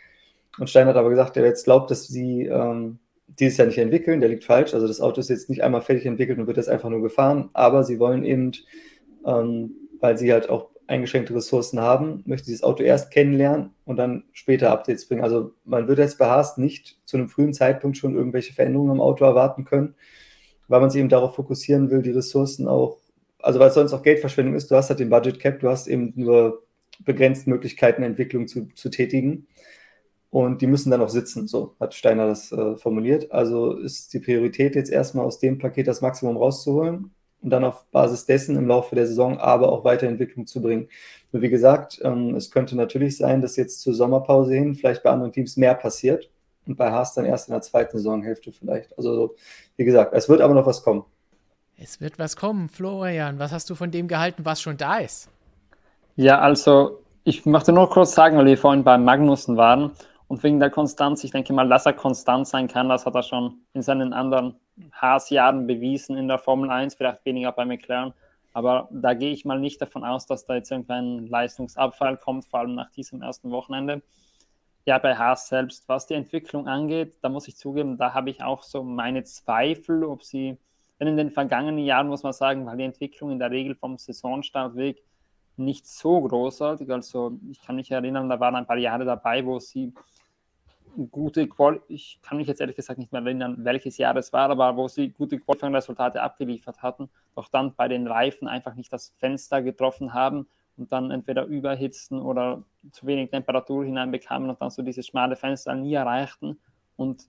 Und 0.58 0.70
Steiner 0.70 0.90
hat 0.90 0.96
aber 0.96 1.10
gesagt, 1.10 1.36
er 1.36 1.44
jetzt 1.44 1.64
glaubt, 1.64 1.90
dass 1.90 2.06
sie 2.06 2.46
ähm, 2.46 2.98
dieses 3.38 3.58
Jahr 3.58 3.66
nicht 3.66 3.78
entwickeln, 3.78 4.20
der 4.20 4.28
liegt 4.28 4.44
falsch. 4.44 4.74
Also 4.74 4.86
das 4.86 5.00
Auto 5.00 5.20
ist 5.20 5.30
jetzt 5.30 5.48
nicht 5.50 5.62
einmal 5.62 5.82
fertig 5.82 6.06
entwickelt 6.06 6.38
und 6.38 6.46
wird 6.46 6.56
jetzt 6.56 6.68
einfach 6.68 6.88
nur 6.88 7.02
gefahren, 7.02 7.50
aber 7.52 7.84
sie 7.84 7.98
wollen 7.98 8.24
eben, 8.24 8.52
ähm, 9.26 9.72
weil 10.00 10.16
sie 10.18 10.32
halt 10.32 10.48
auch 10.48 10.70
eingeschränkte 10.86 11.34
Ressourcen 11.34 11.80
haben, 11.80 12.22
möchte 12.26 12.46
dieses 12.46 12.62
Auto 12.62 12.82
erst 12.82 13.10
kennenlernen 13.10 13.70
und 13.84 13.96
dann 13.96 14.24
später 14.32 14.70
Updates 14.70 15.06
bringen. 15.08 15.24
Also 15.24 15.52
man 15.64 15.88
wird 15.88 15.98
jetzt 15.98 16.20
Haas 16.20 16.58
nicht 16.58 16.98
zu 17.04 17.16
einem 17.16 17.28
frühen 17.28 17.52
Zeitpunkt 17.52 17.96
schon 17.96 18.14
irgendwelche 18.14 18.54
Veränderungen 18.54 18.92
am 18.92 19.00
Auto 19.00 19.24
erwarten 19.24 19.64
können, 19.64 19.94
weil 20.68 20.80
man 20.80 20.90
sich 20.90 21.00
eben 21.00 21.08
darauf 21.08 21.34
fokussieren 21.34 21.90
will, 21.90 22.02
die 22.02 22.12
Ressourcen 22.12 22.68
auch, 22.68 22.98
also 23.40 23.58
weil 23.58 23.68
es 23.68 23.74
sonst 23.74 23.92
auch 23.92 24.02
Geldverschwendung 24.02 24.54
ist, 24.54 24.70
du 24.70 24.76
hast 24.76 24.88
halt 24.88 25.00
den 25.00 25.10
Budget 25.10 25.40
Cap, 25.40 25.60
du 25.60 25.68
hast 25.68 25.88
eben 25.88 26.12
nur 26.14 26.62
begrenzt 27.04 27.46
Möglichkeiten, 27.46 28.02
Entwicklung 28.02 28.46
zu, 28.46 28.68
zu 28.74 28.88
tätigen. 28.88 29.46
Und 30.36 30.60
die 30.60 30.66
müssen 30.66 30.90
dann 30.90 31.00
auch 31.00 31.08
sitzen, 31.08 31.48
so 31.48 31.76
hat 31.80 31.94
Steiner 31.94 32.26
das 32.26 32.52
äh, 32.52 32.76
formuliert. 32.76 33.32
Also 33.32 33.72
ist 33.72 34.12
die 34.12 34.18
Priorität 34.18 34.74
jetzt 34.74 34.90
erstmal 34.90 35.24
aus 35.24 35.38
dem 35.38 35.56
Paket 35.56 35.86
das 35.88 36.02
Maximum 36.02 36.36
rauszuholen 36.36 37.10
und 37.40 37.48
dann 37.48 37.64
auf 37.64 37.86
Basis 37.86 38.26
dessen 38.26 38.54
im 38.54 38.68
Laufe 38.68 38.94
der 38.94 39.06
Saison 39.06 39.38
aber 39.38 39.72
auch 39.72 39.82
Weiterentwicklung 39.82 40.46
zu 40.46 40.60
bringen. 40.60 40.90
Nur 41.32 41.40
wie 41.40 41.48
gesagt, 41.48 42.00
ähm, 42.04 42.34
es 42.34 42.50
könnte 42.50 42.76
natürlich 42.76 43.16
sein, 43.16 43.40
dass 43.40 43.56
jetzt 43.56 43.80
zur 43.80 43.94
Sommerpause 43.94 44.52
hin 44.52 44.74
vielleicht 44.74 45.02
bei 45.02 45.08
anderen 45.08 45.32
Teams 45.32 45.56
mehr 45.56 45.74
passiert 45.74 46.28
und 46.66 46.76
bei 46.76 46.90
Haas 46.90 47.14
dann 47.14 47.24
erst 47.24 47.48
in 47.48 47.52
der 47.54 47.62
zweiten 47.62 47.96
Saisonhälfte 47.96 48.52
vielleicht. 48.52 48.94
Also 48.98 49.36
wie 49.78 49.86
gesagt, 49.86 50.12
es 50.12 50.28
wird 50.28 50.42
aber 50.42 50.52
noch 50.52 50.66
was 50.66 50.82
kommen. 50.82 51.06
Es 51.78 52.02
wird 52.02 52.18
was 52.18 52.36
kommen. 52.36 52.68
Florian, 52.68 53.38
was 53.38 53.52
hast 53.52 53.70
du 53.70 53.74
von 53.74 53.90
dem 53.90 54.06
gehalten, 54.06 54.44
was 54.44 54.60
schon 54.60 54.76
da 54.76 54.98
ist? 54.98 55.30
Ja, 56.14 56.40
also 56.40 57.00
ich 57.24 57.46
möchte 57.46 57.72
nur 57.72 57.88
kurz 57.88 58.14
sagen, 58.14 58.36
weil 58.36 58.44
wir 58.44 58.58
vorhin 58.58 58.84
bei 58.84 58.98
Magnussen 58.98 59.56
waren 59.56 59.92
und 60.28 60.42
wegen 60.42 60.58
der 60.58 60.70
Konstanz, 60.70 61.22
ich 61.24 61.30
denke 61.30 61.52
mal, 61.52 61.68
dass 61.68 61.86
er 61.86 61.92
konstant 61.92 62.48
sein 62.48 62.66
kann, 62.68 62.88
das 62.88 63.06
hat 63.06 63.14
er 63.14 63.22
schon 63.22 63.60
in 63.74 63.82
seinen 63.82 64.12
anderen 64.12 64.56
Haas-Jahren 64.92 65.66
bewiesen 65.66 66.16
in 66.16 66.28
der 66.28 66.38
Formel 66.38 66.70
1, 66.70 66.96
vielleicht 66.96 67.24
weniger 67.24 67.52
bei 67.52 67.64
McLaren. 67.64 68.12
Aber 68.52 68.88
da 68.90 69.14
gehe 69.14 69.32
ich 69.32 69.44
mal 69.44 69.60
nicht 69.60 69.80
davon 69.80 70.04
aus, 70.04 70.26
dass 70.26 70.44
da 70.44 70.54
jetzt 70.54 70.70
irgendein 70.70 71.26
Leistungsabfall 71.26 72.16
kommt, 72.16 72.44
vor 72.44 72.60
allem 72.60 72.74
nach 72.74 72.90
diesem 72.90 73.22
ersten 73.22 73.50
Wochenende. 73.50 74.02
Ja, 74.84 74.98
bei 74.98 75.16
Haas 75.16 75.48
selbst, 75.48 75.88
was 75.88 76.06
die 76.06 76.14
Entwicklung 76.14 76.66
angeht, 76.66 77.18
da 77.20 77.28
muss 77.28 77.48
ich 77.48 77.56
zugeben, 77.56 77.98
da 77.98 78.14
habe 78.14 78.30
ich 78.30 78.42
auch 78.42 78.62
so 78.62 78.82
meine 78.82 79.24
Zweifel, 79.24 80.04
ob 80.04 80.22
sie, 80.22 80.56
denn 80.98 81.08
in 81.08 81.16
den 81.16 81.30
vergangenen 81.30 81.84
Jahren 81.84 82.08
muss 82.08 82.22
man 82.22 82.32
sagen, 82.32 82.66
weil 82.66 82.78
die 82.78 82.84
Entwicklung 82.84 83.30
in 83.30 83.38
der 83.38 83.50
Regel 83.50 83.74
vom 83.74 83.98
Saisonstartweg 83.98 85.02
nicht 85.56 85.86
so 85.86 86.20
großartig. 86.20 86.90
Also 86.90 87.38
ich 87.50 87.60
kann 87.60 87.76
mich 87.76 87.90
erinnern, 87.90 88.28
da 88.28 88.38
waren 88.40 88.56
ein 88.56 88.66
paar 88.66 88.78
Jahre 88.78 89.04
dabei, 89.04 89.44
wo 89.44 89.58
sie 89.58 89.92
gute 91.10 91.46
Quali 91.46 91.80
ich 91.88 92.18
kann 92.22 92.38
mich 92.38 92.48
jetzt 92.48 92.60
ehrlich 92.60 92.76
gesagt 92.76 92.98
nicht 92.98 93.12
mehr 93.12 93.22
erinnern, 93.22 93.56
welches 93.58 93.98
Jahr 93.98 94.16
es 94.16 94.32
war, 94.32 94.50
aber 94.50 94.76
wo 94.76 94.88
sie 94.88 95.10
gute 95.10 95.38
Qualifying-Resultate 95.38 96.22
abgeliefert 96.22 96.82
hatten, 96.82 97.10
doch 97.34 97.48
dann 97.48 97.74
bei 97.74 97.88
den 97.88 98.06
Reifen 98.06 98.48
einfach 98.48 98.74
nicht 98.74 98.92
das 98.92 99.14
Fenster 99.18 99.62
getroffen 99.62 100.14
haben 100.14 100.46
und 100.76 100.92
dann 100.92 101.10
entweder 101.10 101.44
überhitzten 101.44 102.20
oder 102.20 102.62
zu 102.92 103.06
wenig 103.06 103.30
Temperatur 103.30 103.84
hineinbekamen 103.84 104.48
und 104.48 104.60
dann 104.60 104.70
so 104.70 104.82
dieses 104.82 105.06
schmale 105.06 105.36
Fenster 105.36 105.74
nie 105.74 105.94
erreichten 105.94 106.58
und 106.96 107.28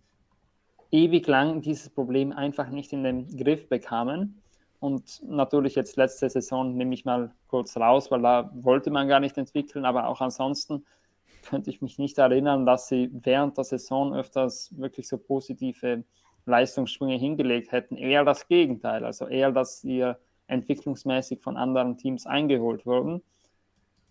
ewig 0.92 1.28
lang 1.28 1.62
dieses 1.62 1.90
Problem 1.90 2.32
einfach 2.32 2.70
nicht 2.70 2.94
in 2.94 3.04
den 3.04 3.38
Griff 3.38 3.68
bekamen. 3.68 4.42
Und 4.80 5.24
natürlich 5.28 5.76
jetzt 5.76 5.96
letzte 5.98 6.30
Saison 6.30 6.76
nehme 6.76 6.94
ich 6.94 7.04
mal 7.04 7.32
kurz 7.48 7.76
raus, 7.78 8.12
weil 8.12 8.22
da 8.22 8.52
wollte 8.54 8.92
man 8.92 9.08
gar 9.08 9.20
nicht 9.20 9.38
entwickeln, 9.38 9.86
aber 9.86 10.08
auch 10.08 10.22
ansonsten 10.22 10.86
könnte 11.44 11.70
ich 11.70 11.82
mich 11.82 11.98
nicht 11.98 12.18
erinnern, 12.18 12.66
dass 12.66 12.88
sie 12.88 13.10
während 13.12 13.58
der 13.58 13.64
Saison 13.64 14.14
öfters 14.14 14.70
wirklich 14.78 15.08
so 15.08 15.18
positive 15.18 16.04
Leistungssprünge 16.46 17.16
hingelegt 17.16 17.72
hätten. 17.72 17.96
Eher 17.98 18.24
das 18.24 18.48
Gegenteil, 18.48 19.04
also 19.04 19.28
eher, 19.28 19.52
dass 19.52 19.82
sie 19.82 20.14
entwicklungsmäßig 20.48 21.42
von 21.42 21.58
anderen 21.58 21.98
Teams 21.98 22.26
eingeholt 22.26 22.86
wurden. 22.86 23.22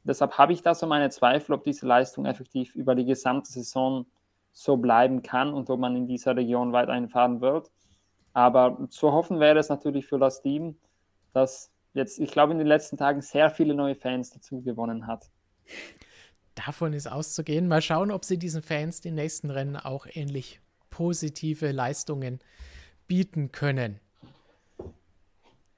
Deshalb 0.04 0.38
habe 0.38 0.52
ich 0.52 0.62
da 0.62 0.74
so 0.74 0.86
meine 0.86 1.10
Zweifel, 1.10 1.54
ob 1.54 1.64
diese 1.64 1.86
Leistung 1.86 2.26
effektiv 2.26 2.74
über 2.74 2.94
die 2.94 3.04
gesamte 3.04 3.50
Saison 3.50 4.06
so 4.52 4.76
bleiben 4.76 5.22
kann 5.22 5.52
und 5.52 5.68
ob 5.68 5.80
man 5.80 5.96
in 5.96 6.06
dieser 6.06 6.36
Region 6.36 6.72
weiterhin 6.72 7.08
fahren 7.08 7.40
wird. 7.40 7.70
Aber 8.36 8.86
zu 8.90 9.12
hoffen 9.12 9.40
wäre 9.40 9.58
es 9.58 9.70
natürlich 9.70 10.04
für 10.04 10.18
das 10.18 10.42
Team, 10.42 10.76
dass 11.32 11.70
jetzt, 11.94 12.18
ich 12.18 12.30
glaube, 12.30 12.52
in 12.52 12.58
den 12.58 12.66
letzten 12.66 12.98
Tagen 12.98 13.22
sehr 13.22 13.48
viele 13.48 13.72
neue 13.72 13.94
Fans 13.94 14.28
dazu 14.28 14.60
gewonnen 14.60 15.06
hat. 15.06 15.30
Davon 16.54 16.92
ist 16.92 17.06
auszugehen. 17.06 17.66
Mal 17.66 17.80
schauen, 17.80 18.10
ob 18.10 18.26
sie 18.26 18.36
diesen 18.36 18.60
Fans 18.60 19.00
die 19.00 19.10
nächsten 19.10 19.48
Rennen 19.48 19.76
auch 19.76 20.06
ähnlich 20.12 20.60
positive 20.90 21.72
Leistungen 21.72 22.40
bieten 23.06 23.52
können. 23.52 24.00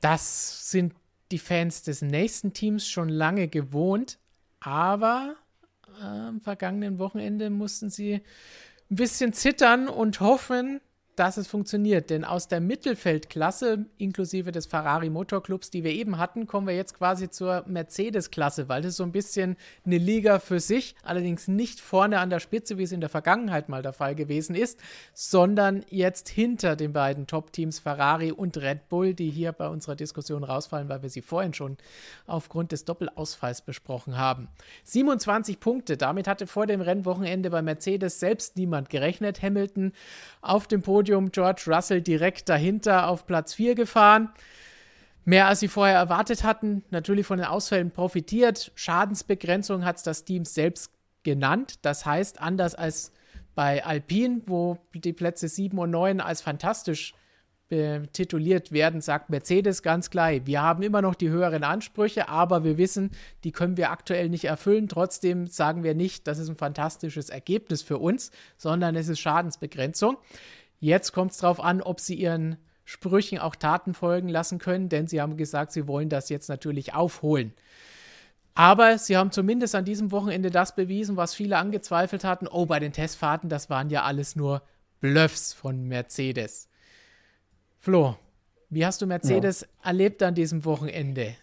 Das 0.01 0.69
sind 0.69 0.95
die 1.31 1.39
Fans 1.39 1.85
des 1.85 2.03
nächsten 2.03 2.55
Teams 2.55 2.89
schon 2.89 3.09
lange 3.09 3.47
gewohnt, 3.47 4.19
aber 4.59 5.37
am 6.01 6.41
vergangenen 6.41 6.99
Wochenende 6.99 7.51
mussten 7.51 7.89
sie 7.89 8.15
ein 8.91 8.97
bisschen 8.97 9.33
zittern 9.33 9.87
und 9.87 10.19
hoffen, 10.19 10.81
dass 11.19 11.37
es 11.37 11.49
funktioniert. 11.49 12.11
Denn 12.11 12.25
aus 12.25 12.49
der 12.49 12.61
Mittelfeldklasse, 12.61 13.87
inklusive 13.99 14.53
des 14.53 14.67
Ferrari 14.67 15.11
Motorclubs, 15.11 15.71
die 15.71 15.83
wir 15.83 15.91
eben 15.93 16.19
hatten, 16.19 16.47
kommen 16.47 16.67
wir 16.67 16.77
jetzt 16.77 16.95
quasi 16.95 17.29
zur 17.29 17.65
Mercedes-Klasse, 17.67 18.69
weil 18.69 18.83
das 18.83 18.97
so 18.97 19.03
ein 19.03 19.13
bisschen 19.13 19.57
eine 19.85 19.99
Liga 19.99 20.39
für 20.39 20.61
sich, 20.61 20.95
allerdings 21.03 21.49
nicht 21.49 21.81
vorne 21.81 22.21
an 22.21 22.31
der 22.31 22.41
Spitze, 22.41 22.79
wie 22.79 22.85
es 22.85 22.93
in 22.93 23.01
der 23.01 23.11
Vergangenheit 23.11 23.69
mal 23.69 23.83
der 23.83 23.93
Fall 23.93 24.15
gewesen 24.15 24.55
ist, 24.55 24.79
sondern 25.13 25.85
jetzt 25.91 26.29
hinter 26.29 26.77
den 26.77 26.93
beiden 26.93 27.27
Top-Teams 27.27 27.81
Ferrari 27.81 28.31
und 28.31 28.57
Red 28.57 28.89
Bull, 28.89 29.15
die 29.15 29.31
hier 29.31 29.53
bei 29.53 29.69
unserer 29.69 29.97
Diskussion 29.97 30.45
rausfallen, 30.45 30.89
weil 30.89 31.03
wir 31.03 31.11
sie 31.11 31.23
vorhin 31.23 31.55
schon 31.55 31.77
aufgrund 32.27 32.73
des 32.73 32.85
Doppelausfalls 32.85 33.63
besprochen 33.63 34.17
haben. 34.17 34.49
27 34.85 35.59
Punkte, 35.59 35.97
damit 35.97 36.29
hatte 36.29 36.47
vor 36.47 36.67
dem 36.67 36.81
Rennwochenende 36.81 37.51
bei 37.51 37.63
Mercedes 37.63 38.21
selbst 38.21 38.57
niemand 38.57 38.89
gerechnet. 38.89 39.43
Hamilton 39.43 39.93
auf 40.41 40.67
dem 40.67 40.83
Podium, 40.83 41.08
George 41.33 41.65
Russell 41.67 42.03
direkt 42.03 42.49
dahinter 42.49 43.09
auf 43.09 43.27
Platz 43.27 43.55
4 43.55 43.75
gefahren. 43.75 44.31
Mehr 45.25 45.47
als 45.47 45.61
sie 45.61 45.69
vorher 45.69 45.97
erwartet 45.97 46.45
hatten, 46.45 46.85
natürlich 46.91 47.27
von 47.27 47.39
den 47.39 47.47
Ausfällen 47.47 47.91
profitiert. 47.91 48.73
Schadensbegrenzung 48.75 49.85
hat 49.85 49.97
es 49.97 50.03
das 50.03 50.25
Team 50.25 50.45
selbst 50.45 50.91
genannt. 51.23 51.81
Das 51.83 52.07
heißt, 52.07 52.41
anders 52.41 52.75
als 52.75 53.13
bei 53.55 53.85
Alpine, 53.85 54.43
wo 54.47 54.79
die 54.95 55.13
Plätze 55.13 55.49
7 55.49 55.77
und 55.79 55.91
9 55.91 56.21
als 56.21 56.41
fantastisch 56.41 57.13
tituliert 58.15 58.73
werden, 58.73 59.03
sagt 59.03 59.29
Mercedes 59.29 59.83
ganz 59.83 60.09
gleich, 60.09 60.47
wir 60.47 60.63
haben 60.63 60.83
immer 60.83 61.03
noch 61.03 61.15
die 61.15 61.29
höheren 61.29 61.65
Ansprüche, 61.65 62.31
aber 62.31 62.65
wir 62.65 62.79
wissen, 62.79 63.11
die 63.45 63.53
können 63.53 63.77
wir 63.77 63.91
aktuell 63.91 64.31
nicht 64.31 64.47
erfüllen. 64.47 64.89
Trotzdem 64.89 65.47
sagen 65.47 65.83
wir 65.83 65.95
nicht, 65.95 66.27
das 66.27 66.39
ist 66.39 66.49
ein 66.49 66.57
fantastisches 66.57 67.29
Ergebnis 67.29 67.83
für 67.83 67.99
uns, 67.99 68.31
sondern 68.57 68.97
es 68.97 69.09
ist 69.09 69.21
Schadensbegrenzung. 69.21 70.17
Jetzt 70.81 71.13
kommt 71.13 71.33
es 71.33 71.39
darauf 71.39 71.61
an, 71.61 71.83
ob 71.83 72.01
sie 72.01 72.15
ihren 72.15 72.57
Sprüchen 72.85 73.39
auch 73.39 73.57
Taten 73.57 73.95
folgen 73.95 74.29
lassen 74.29 74.59
können, 74.59 74.89
denn 74.89 75.07
sie 75.07 75.21
haben 75.21 75.37
gesagt, 75.37 75.73
sie 75.73 75.87
wollen 75.87 76.09
das 76.09 76.29
jetzt 76.29 76.49
natürlich 76.49 76.95
aufholen. 76.95 77.53
Aber 78.55 78.99
sie 78.99 79.17
haben 79.17 79.31
zumindest 79.31 79.75
an 79.75 79.85
diesem 79.85 80.11
Wochenende 80.11 80.51
das 80.51 80.75
bewiesen, 80.75 81.17
was 81.17 81.35
viele 81.35 81.59
angezweifelt 81.59 82.25
hatten. 82.25 82.49
Oh, 82.49 82.67
bei 82.67 82.81
den 82.81 82.93
Testfahrten, 82.93 83.49
das 83.49 83.71
waren 83.71 83.91
ja 83.91 84.03
alles 84.03 84.37
nur 84.37 84.63
Bluffs 85.01 85.53
von 85.53 85.87
Mercedes. 85.87 86.69
Flo, 87.79 88.17
wie 88.71 88.85
hast 88.85 89.01
du 89.01 89.07
Mercedes 89.07 89.61
ja. 89.61 89.67
erlebt 89.91 90.23
an 90.23 90.35
diesem 90.35 90.65
Wochenende? 90.65 91.37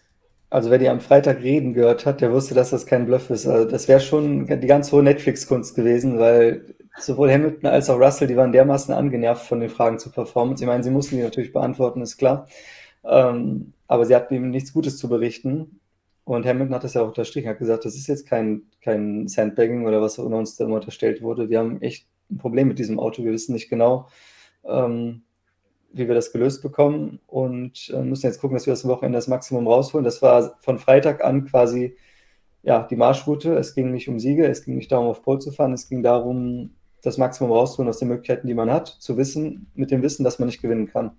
Also 0.50 0.70
wer 0.70 0.78
die 0.78 0.90
am 0.90 1.00
Freitag 1.00 1.42
reden 1.42 1.74
gehört 1.74 2.06
hat, 2.06 2.22
der 2.22 2.32
wusste, 2.32 2.54
dass 2.54 2.70
das 2.70 2.86
kein 2.86 3.06
Bluff 3.06 3.30
ist. 3.30 3.48
Also 3.48 3.70
das 3.70 3.88
wäre 3.88 4.00
schon 4.00 4.46
die 4.48 4.68
ganz 4.68 4.92
hohe 4.92 5.04
Netflix-Kunst 5.04 5.76
gewesen, 5.76 6.20
weil 6.20 6.76
sowohl 6.98 7.32
Hamilton 7.32 7.70
als 7.70 7.90
auch 7.90 8.00
Russell, 8.00 8.28
die 8.28 8.38
waren 8.38 8.52
dermaßen 8.52 8.94
angenervt 8.94 9.46
von 9.46 9.60
den 9.60 9.70
Fragen 9.70 10.00
zur 10.00 10.12
Performance. 10.12 10.64
Ich 10.64 10.68
meine, 10.68 10.84
sie 10.84 10.92
mussten 10.92 11.18
die 11.18 11.24
natürlich 11.24 11.54
beantworten, 11.54 12.02
ist 12.02 12.18
klar. 12.18 12.48
Ähm, 13.04 13.74
aber 13.88 14.06
sie 14.06 14.16
hatten 14.16 14.34
ihm 14.34 14.50
nichts 14.50 14.74
Gutes 14.74 14.98
zu 14.98 15.10
berichten. 15.10 15.80
Und 16.24 16.46
Hamilton 16.46 16.76
hat 16.76 16.84
das 16.84 16.96
ja 16.96 17.04
auch 17.04 17.10
unterstrichen, 17.10 17.50
hat 17.50 17.60
gesagt, 17.60 17.86
das 17.86 17.96
ist 17.96 18.08
jetzt 18.08 18.28
kein, 18.28 18.64
kein 18.82 19.28
Sandbagging 19.28 19.86
oder 19.86 20.02
was 20.02 20.18
auch 20.18 20.26
immer 20.26 20.38
uns 20.38 20.56
da 20.56 20.66
immer 20.66 20.76
unterstellt 20.76 21.22
wurde. 21.22 21.50
Wir 21.50 21.60
haben 21.60 21.82
echt 21.82 22.08
ein 22.32 22.40
Problem 22.40 22.68
mit 22.68 22.80
diesem 22.80 23.00
Auto. 23.00 23.24
Wir 23.24 23.32
wissen 23.32 23.54
nicht 23.54 23.70
genau, 23.70 24.08
ähm, 24.64 25.22
wie 25.94 26.08
wir 26.08 26.16
das 26.16 26.32
gelöst 26.32 26.64
bekommen 26.64 27.20
und 27.28 27.92
äh, 27.94 28.02
müssen 28.02 28.26
jetzt 28.26 28.42
gucken, 28.42 28.56
dass 28.56 28.66
wir 28.66 28.74
das 28.74 28.88
Wochenende 28.88 29.18
das 29.18 29.28
Maximum 29.28 29.68
rausholen. 29.68 30.04
Das 30.04 30.24
war 30.24 30.58
von 30.62 30.80
Freitag 30.80 31.24
an 31.24 31.46
quasi 31.46 31.96
ja, 32.64 32.82
die 32.82 32.96
Marschroute. 32.96 33.56
Es 33.56 33.76
ging 33.76 33.92
nicht 33.92 34.10
um 34.10 34.20
Siege, 34.20 34.48
es 34.48 34.66
ging 34.66 34.76
nicht 34.76 34.92
darum, 34.92 35.08
auf 35.08 35.22
Pole 35.22 35.40
zu 35.40 35.52
fahren, 35.52 35.74
es 35.74 35.88
ging 35.88 36.02
darum, 36.02 36.72
das 37.02 37.18
Maximum 37.18 37.52
rausholen 37.52 37.90
aus 37.90 38.00
den 38.00 38.08
Möglichkeiten, 38.08 38.48
die 38.48 38.54
man 38.54 38.72
hat, 38.72 38.88
zu 38.88 39.18
wissen, 39.18 39.72
mit 39.76 39.92
dem 39.92 40.02
Wissen, 40.02 40.24
dass 40.24 40.40
man 40.40 40.48
nicht 40.48 40.62
gewinnen 40.62 40.88
kann. 40.88 41.12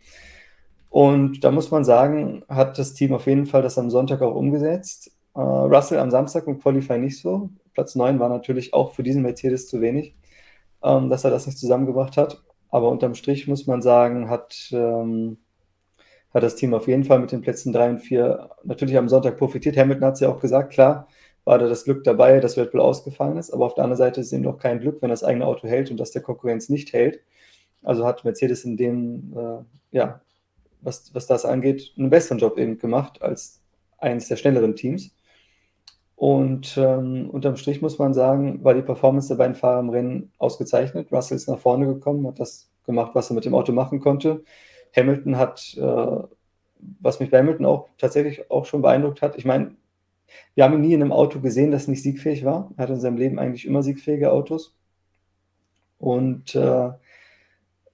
Und 0.90 1.44
da 1.44 1.50
muss 1.50 1.70
man 1.70 1.84
sagen, 1.84 2.42
hat 2.48 2.78
das 2.78 2.94
Team 2.94 3.12
auf 3.12 3.26
jeden 3.26 3.46
Fall 3.46 3.62
das 3.62 3.78
am 3.78 3.90
Sonntag 3.90 4.22
auch 4.22 4.34
umgesetzt. 4.34 5.12
Uh, 5.34 5.66
Russell 5.66 5.98
am 5.98 6.10
Samstag 6.10 6.46
im 6.46 6.58
Qualify 6.58 6.98
nicht 6.98 7.20
so. 7.20 7.50
Platz 7.74 7.94
9 7.94 8.18
war 8.18 8.30
natürlich 8.30 8.72
auch 8.72 8.94
für 8.94 9.02
diesen 9.02 9.20
Mercedes 9.20 9.68
zu 9.68 9.82
wenig, 9.82 10.16
ähm, 10.82 11.10
dass 11.10 11.24
er 11.24 11.30
das 11.30 11.46
nicht 11.46 11.58
zusammengebracht 11.58 12.16
hat. 12.16 12.42
Aber 12.70 12.88
unterm 12.88 13.14
Strich 13.14 13.46
muss 13.46 13.66
man 13.66 13.82
sagen, 13.82 14.30
hat, 14.30 14.70
ähm, 14.72 15.36
hat 16.32 16.42
das 16.42 16.56
Team 16.56 16.72
auf 16.72 16.88
jeden 16.88 17.04
Fall 17.04 17.18
mit 17.18 17.32
den 17.32 17.42
Plätzen 17.42 17.74
3 17.74 17.90
und 17.90 17.98
4 17.98 18.48
natürlich 18.64 18.96
am 18.96 19.10
Sonntag 19.10 19.36
profitiert. 19.36 19.76
Hamilton 19.76 20.06
hat 20.06 20.14
es 20.14 20.20
ja 20.20 20.30
auch 20.30 20.40
gesagt, 20.40 20.72
klar, 20.72 21.06
war 21.46 21.58
da 21.58 21.68
das 21.68 21.84
Glück 21.84 22.02
dabei, 22.02 22.40
dass 22.40 22.58
Red 22.58 22.72
Bull 22.72 22.80
ausgefallen 22.80 23.38
ist. 23.38 23.52
Aber 23.52 23.64
auf 23.64 23.74
der 23.74 23.84
anderen 23.84 23.98
Seite 23.98 24.20
ist 24.20 24.26
es 24.26 24.32
eben 24.32 24.42
doch 24.42 24.58
kein 24.58 24.80
Glück, 24.80 25.00
wenn 25.00 25.10
das 25.10 25.22
eigene 25.22 25.46
Auto 25.46 25.68
hält 25.68 25.90
und 25.90 25.96
das 25.98 26.10
der 26.10 26.20
Konkurrenz 26.20 26.68
nicht 26.68 26.92
hält. 26.92 27.20
Also 27.84 28.04
hat 28.04 28.24
Mercedes 28.24 28.64
in 28.64 28.76
dem, 28.76 29.32
äh, 29.36 29.96
ja, 29.96 30.20
was, 30.82 31.14
was 31.14 31.28
das 31.28 31.44
angeht, 31.44 31.92
einen 31.96 32.10
besseren 32.10 32.38
Job 32.38 32.58
eben 32.58 32.78
gemacht 32.78 33.22
als 33.22 33.62
eines 33.98 34.26
der 34.26 34.36
schnelleren 34.36 34.74
Teams. 34.74 35.14
Und 36.16 36.76
ähm, 36.78 37.30
unterm 37.30 37.56
Strich 37.56 37.80
muss 37.80 37.98
man 37.98 38.12
sagen, 38.12 38.64
war 38.64 38.74
die 38.74 38.82
Performance 38.82 39.28
der 39.28 39.36
beiden 39.36 39.54
Fahrer 39.54 39.80
im 39.80 39.90
Rennen 39.90 40.32
ausgezeichnet. 40.38 41.12
Russell 41.12 41.36
ist 41.36 41.48
nach 41.48 41.60
vorne 41.60 41.86
gekommen, 41.86 42.26
hat 42.26 42.40
das 42.40 42.68
gemacht, 42.86 43.12
was 43.14 43.30
er 43.30 43.34
mit 43.34 43.44
dem 43.44 43.54
Auto 43.54 43.70
machen 43.72 44.00
konnte. 44.00 44.42
Hamilton 44.96 45.36
hat, 45.36 45.76
äh, 45.78 46.16
was 47.00 47.20
mich 47.20 47.30
bei 47.30 47.38
Hamilton 47.38 47.66
auch 47.66 47.88
tatsächlich 47.98 48.50
auch 48.50 48.64
schon 48.64 48.82
beeindruckt 48.82 49.22
hat, 49.22 49.36
ich 49.38 49.44
meine, 49.44 49.76
wir 50.54 50.64
haben 50.64 50.74
ihn 50.74 50.80
nie 50.80 50.94
in 50.94 51.02
einem 51.02 51.12
Auto 51.12 51.40
gesehen, 51.40 51.70
das 51.70 51.88
nicht 51.88 52.02
siegfähig 52.02 52.44
war. 52.44 52.72
Er 52.76 52.84
hat 52.84 52.90
in 52.90 53.00
seinem 53.00 53.16
Leben 53.16 53.38
eigentlich 53.38 53.66
immer 53.66 53.82
siegfähige 53.82 54.32
Autos. 54.32 54.76
Und 55.98 56.54
äh, 56.54 56.90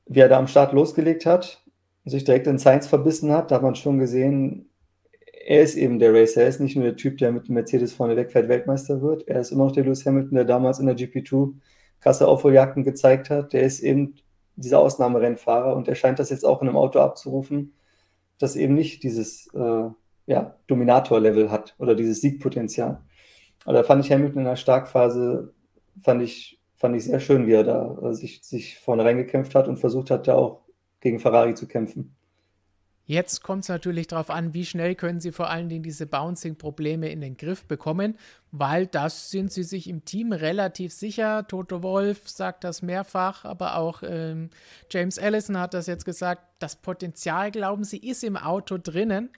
wie 0.07 0.21
er 0.21 0.29
da 0.29 0.39
am 0.39 0.49
Start 0.49 0.73
losgelegt 0.73 1.27
hat, 1.27 1.63
sich 2.05 2.25
direkt 2.25 2.47
in 2.47 2.59
Science 2.59 2.87
verbissen 2.87 3.33
hat, 3.33 3.51
da 3.51 3.57
hat 3.57 3.63
man 3.63 3.75
schon 3.75 3.99
gesehen, 3.99 4.69
er 5.47 5.63
ist 5.63 5.77
eben 5.77 5.99
der 5.99 6.15
Racer. 6.15 6.43
Er 6.43 6.49
ist 6.49 6.61
nicht 6.61 6.77
nur 6.77 6.85
der 6.85 6.97
Typ, 6.97 7.19
der 7.19 7.33
mit 7.33 7.49
dem 7.49 7.55
Mercedes 7.55 7.93
vorne 7.93 8.17
wegfährt, 8.17 8.49
Weltmeister 8.49 9.03
wird. 9.03 9.27
Er 9.29 9.41
ist 9.41 9.51
immer 9.51 9.65
noch 9.65 9.73
der 9.73 9.85
Lewis 9.85 10.07
Hamilton, 10.07 10.37
der 10.37 10.45
damals 10.45 10.79
in 10.79 10.87
der 10.87 10.97
GP2 10.97 11.55
krasse 12.01 12.29
Aufholjagden 12.29 12.85
gezeigt 12.85 13.31
hat. 13.31 13.53
Der 13.53 13.63
ist 13.63 13.81
eben 13.81 14.17
dieser 14.57 14.81
Ausnahmerennfahrer 14.81 15.75
und 15.75 15.89
er 15.89 15.95
scheint 15.95 16.19
das 16.19 16.31
jetzt 16.31 16.45
auch 16.45 16.63
in 16.63 16.69
einem 16.69 16.77
Auto 16.77 17.01
abzurufen, 17.01 17.75
das 18.39 18.57
eben 18.57 18.75
nicht 18.75 19.03
dieses 19.03 19.49
äh, 19.55 19.89
ja, 20.33 20.57
Dominator-Level 20.67 21.51
hat 21.51 21.75
oder 21.79 21.95
dieses 21.95 22.21
Siegpotenzial. 22.23 23.03
Aber 23.65 23.75
da 23.75 23.83
fand 23.83 24.05
ich 24.05 24.11
Hamilton 24.11 24.41
in 24.41 24.45
der 24.47 24.57
Starkphase, 24.57 25.53
fand 26.01 26.23
ich, 26.23 26.59
fand 26.75 26.97
ich 26.97 27.05
sehr 27.05 27.21
schön, 27.21 27.47
wie 27.47 27.53
er 27.53 27.65
da 27.65 27.99
äh, 28.03 28.15
sich, 28.15 28.43
sich 28.43 28.79
vorne 28.79 29.05
reingekämpft 29.05 29.55
hat 29.55 29.69
und 29.69 29.77
versucht 29.77 30.11
hat, 30.11 30.27
da 30.27 30.35
auch 30.35 30.63
gegen 31.01 31.21
Ferrari 31.21 31.55
zu 31.55 31.69
kämpfen. 31.69 32.17
Jetzt 33.05 33.43
kommt 33.43 33.65
es 33.65 33.69
natürlich 33.69 34.07
darauf 34.07 34.31
an, 34.31 34.55
wie 34.55 34.65
schnell 34.65 34.95
können 34.95 35.21
sie 35.21 35.33
vor 35.33 35.51
allen 35.51 35.69
Dingen 35.69 35.83
diese 35.83 36.07
Bouncing-Probleme 36.07 37.11
in 37.11 37.21
den 37.21 37.37
Griff 37.37 37.67
bekommen, 37.67 38.17
weil 38.53 38.87
das 38.87 39.31
sind 39.31 39.53
sie 39.53 39.65
sich 39.65 39.89
im 39.89 40.05
Team 40.05 40.33
relativ 40.33 40.93
sicher. 40.93 41.47
Toto 41.49 41.83
Wolf 41.83 42.29
sagt 42.29 42.63
das 42.63 42.81
mehrfach, 42.81 43.45
aber 43.45 43.77
auch 43.77 44.03
ähm, 44.07 44.51
James 44.89 45.19
Allison 45.19 45.59
hat 45.59 45.75
das 45.75 45.89
jetzt 45.89 46.05
gesagt. 46.05 46.43
Das 46.61 46.77
Potenzial, 46.77 47.51
glauben 47.51 47.83
sie, 47.83 47.99
ist 47.99 48.23
im 48.23 48.37
Auto 48.37 48.79
drinnen, 48.79 49.31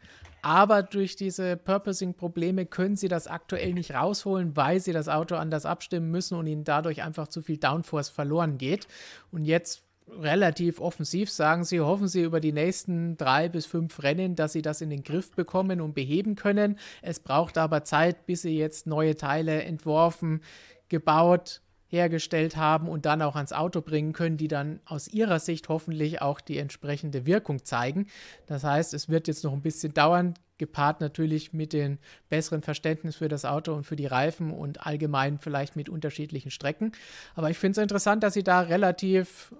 aber 0.45 0.83
durch 0.83 1.17
diese 1.17 1.57
Purposing-Probleme 1.57 2.67
können 2.67 2.97
sie 2.97 3.09
das 3.09 3.27
aktuell 3.27 3.73
nicht 3.73 3.95
rausholen, 3.95 4.55
weil 4.55 4.79
sie 4.79 4.93
das 4.93 5.09
Auto 5.09 5.37
anders 5.37 5.65
abstimmen 5.65 6.11
müssen 6.11 6.37
und 6.37 6.47
ihnen 6.47 6.65
dadurch 6.65 7.03
einfach 7.03 7.29
zu 7.29 7.41
viel 7.41 7.57
Downforce 7.57 8.11
verloren 8.11 8.59
geht. 8.59 8.87
Und 9.33 9.47
jetzt 9.47 9.85
relativ 10.07 10.81
offensiv 10.81 11.31
sagen 11.31 11.65
sie, 11.65 11.81
hoffen 11.81 12.09
sie 12.09 12.21
über 12.21 12.41
die 12.41 12.53
nächsten 12.53 13.17
drei 13.17 13.49
bis 13.49 13.65
fünf 13.65 14.03
Rennen, 14.03 14.37
dass 14.37 14.53
sie 14.53 14.61
das 14.61 14.83
in 14.83 14.91
den 14.91 15.03
Griff 15.03 15.31
bekommen 15.33 15.81
und 15.81 15.95
beheben 15.95 16.35
können. 16.35 16.79
Es 17.01 17.21
braucht 17.21 17.57
aber 17.57 17.85
Zeit, 17.85 18.27
bis 18.27 18.43
sie 18.43 18.59
jetzt 18.59 18.87
neue 18.87 19.17
Teile 19.17 19.63
entworfen, 19.63 20.43
gebaut, 20.91 21.63
hergestellt 21.95 22.57
haben 22.57 22.89
und 22.89 23.07
dann 23.07 23.23
auch 23.23 23.37
ans 23.37 23.53
Auto 23.53 23.81
bringen 23.81 24.13
können, 24.13 24.37
die 24.37 24.49
dann 24.49 24.81
aus 24.85 25.09
ihrer 25.09 25.39
Sicht 25.39 25.69
hoffentlich 25.69 26.21
auch 26.21 26.41
die 26.41 26.59
entsprechende 26.59 27.27
Wirkung 27.27 27.65
zeigen. 27.65 28.09
Das 28.47 28.65
heißt, 28.65 28.93
es 28.95 29.09
wird 29.09 29.29
jetzt 29.29 29.45
noch 29.45 29.53
ein 29.53 29.63
bisschen 29.63 29.95
dauern, 29.95 30.35
gepaart 30.59 31.01
natürlich 31.01 31.53
mit 31.53 31.73
dem 31.73 31.99
besseren 32.29 32.63
Verständnis 32.63 33.17
für 33.17 33.29
das 33.29 33.45
Auto 33.45 33.73
und 33.75 33.85
für 33.85 33.97
die 33.97 34.07
Reifen 34.07 34.53
und 34.53 34.87
allgemein 34.87 35.39
vielleicht 35.39 35.77
mit 35.77 35.89
unterschiedlichen 35.89 36.51
Strecken. 36.51 36.93
Aber 37.35 37.51
ich 37.51 37.59
finde 37.59 37.81
es 37.81 37.83
interessant, 37.83 38.23
dass 38.23 38.35
sie 38.35 38.45
da 38.45 38.61
relativ 38.61 39.53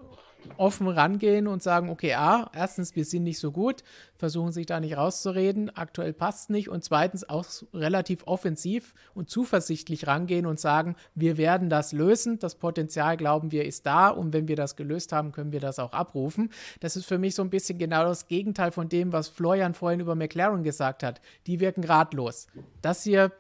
offen 0.57 0.89
rangehen 0.89 1.47
und 1.47 1.63
sagen, 1.63 1.89
okay, 1.89 2.15
A, 2.15 2.51
erstens, 2.55 2.95
wir 2.97 3.05
sind 3.05 3.25
nicht 3.25 3.39
so 3.39 3.53
gut, 3.53 3.83
versuchen 4.17 4.53
sich 4.53 4.67
da 4.67 4.81
nicht 4.81 4.97
rauszureden, 4.97 5.75
aktuell 5.77 6.13
passt 6.13 6.51
nicht 6.51 6.69
und 6.69 6.85
zweitens 6.85 7.29
auch 7.29 7.45
relativ 7.73 8.27
offensiv 8.27 8.95
und 9.15 9.31
zuversichtlich 9.31 10.07
rangehen 10.07 10.47
und 10.47 10.61
sagen, 10.61 10.97
wir 11.15 11.37
werden 11.37 11.69
das 11.69 11.93
lösen, 11.93 12.39
das 12.39 12.55
Potenzial, 12.55 13.17
glauben 13.17 13.53
wir, 13.53 13.65
ist 13.65 13.87
da 13.87 14.09
und 14.09 14.33
wenn 14.33 14.49
wir 14.49 14.57
das 14.57 14.77
gelöst 14.77 15.13
haben, 15.13 15.33
können 15.33 15.53
wir 15.53 15.61
das 15.61 15.79
auch 15.79 15.93
abrufen. 15.93 16.51
Das 16.81 16.97
ist 16.97 17.07
für 17.07 17.19
mich 17.19 17.35
so 17.35 17.43
ein 17.43 17.51
bisschen 17.51 17.79
genau 17.79 18.05
das 18.05 18.29
Gegenteil 18.29 18.71
von 18.71 18.89
dem, 18.89 19.13
was 19.13 19.29
Florian 19.29 19.75
vorhin 19.75 20.01
über 20.01 20.15
McLaren 20.15 20.63
gesagt 20.63 21.03
hat. 21.03 21.21
Die 21.47 21.61
wirken 21.61 21.85
ratlos. 21.85 22.47
Das 22.83 23.03
hier, 23.03 23.33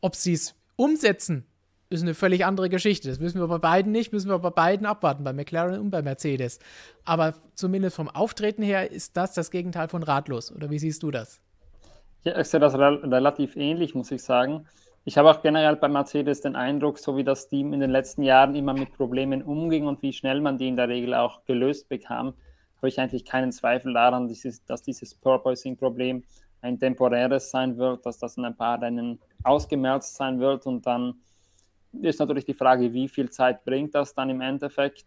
ob 0.00 0.14
sie 0.14 0.34
es 0.34 0.54
umsetzen, 0.76 1.44
ist 1.90 2.02
eine 2.02 2.14
völlig 2.14 2.44
andere 2.44 2.68
Geschichte. 2.68 3.08
Das 3.08 3.20
wissen 3.20 3.40
wir 3.40 3.48
bei 3.48 3.58
beiden 3.58 3.92
nicht, 3.92 4.12
müssen 4.12 4.30
wir 4.30 4.38
bei 4.38 4.50
beiden 4.50 4.86
abwarten, 4.86 5.24
bei 5.24 5.32
McLaren 5.32 5.80
und 5.80 5.90
bei 5.90 6.02
Mercedes. 6.02 6.58
Aber 7.04 7.34
zumindest 7.54 7.96
vom 7.96 8.08
Auftreten 8.08 8.62
her 8.62 8.90
ist 8.90 9.16
das 9.16 9.32
das 9.32 9.50
Gegenteil 9.50 9.88
von 9.88 10.02
ratlos. 10.02 10.52
Oder 10.52 10.70
wie 10.70 10.78
siehst 10.78 11.02
du 11.02 11.10
das? 11.10 11.40
Ja, 12.24 12.38
ich 12.38 12.48
sehe 12.48 12.60
das 12.60 12.74
relativ 12.74 13.56
ähnlich, 13.56 13.94
muss 13.94 14.10
ich 14.10 14.22
sagen. 14.22 14.66
Ich 15.04 15.16
habe 15.16 15.30
auch 15.30 15.40
generell 15.40 15.76
bei 15.76 15.88
Mercedes 15.88 16.42
den 16.42 16.56
Eindruck, 16.56 16.98
so 16.98 17.16
wie 17.16 17.24
das 17.24 17.48
Team 17.48 17.72
in 17.72 17.80
den 17.80 17.90
letzten 17.90 18.22
Jahren 18.22 18.54
immer 18.54 18.74
mit 18.74 18.92
Problemen 18.92 19.42
umging 19.42 19.86
und 19.86 20.02
wie 20.02 20.12
schnell 20.12 20.42
man 20.42 20.58
die 20.58 20.68
in 20.68 20.76
der 20.76 20.88
Regel 20.88 21.14
auch 21.14 21.44
gelöst 21.46 21.88
bekam, 21.88 22.34
habe 22.76 22.88
ich 22.88 23.00
eigentlich 23.00 23.24
keinen 23.24 23.50
Zweifel 23.50 23.94
daran, 23.94 24.28
dass 24.28 24.82
dieses 24.82 25.14
Purposing-Problem 25.14 26.24
ein 26.60 26.78
temporäres 26.78 27.50
sein 27.50 27.78
wird, 27.78 28.04
dass 28.04 28.18
das 28.18 28.36
in 28.36 28.44
ein 28.44 28.56
paar 28.56 28.82
Rennen 28.82 29.20
ausgemerzt 29.44 30.16
sein 30.16 30.40
wird 30.40 30.66
und 30.66 30.86
dann 30.86 31.14
ist 31.92 32.20
natürlich 32.20 32.44
die 32.44 32.54
Frage, 32.54 32.92
wie 32.92 33.08
viel 33.08 33.30
Zeit 33.30 33.64
bringt 33.64 33.94
das 33.94 34.14
dann 34.14 34.30
im 34.30 34.40
Endeffekt. 34.40 35.06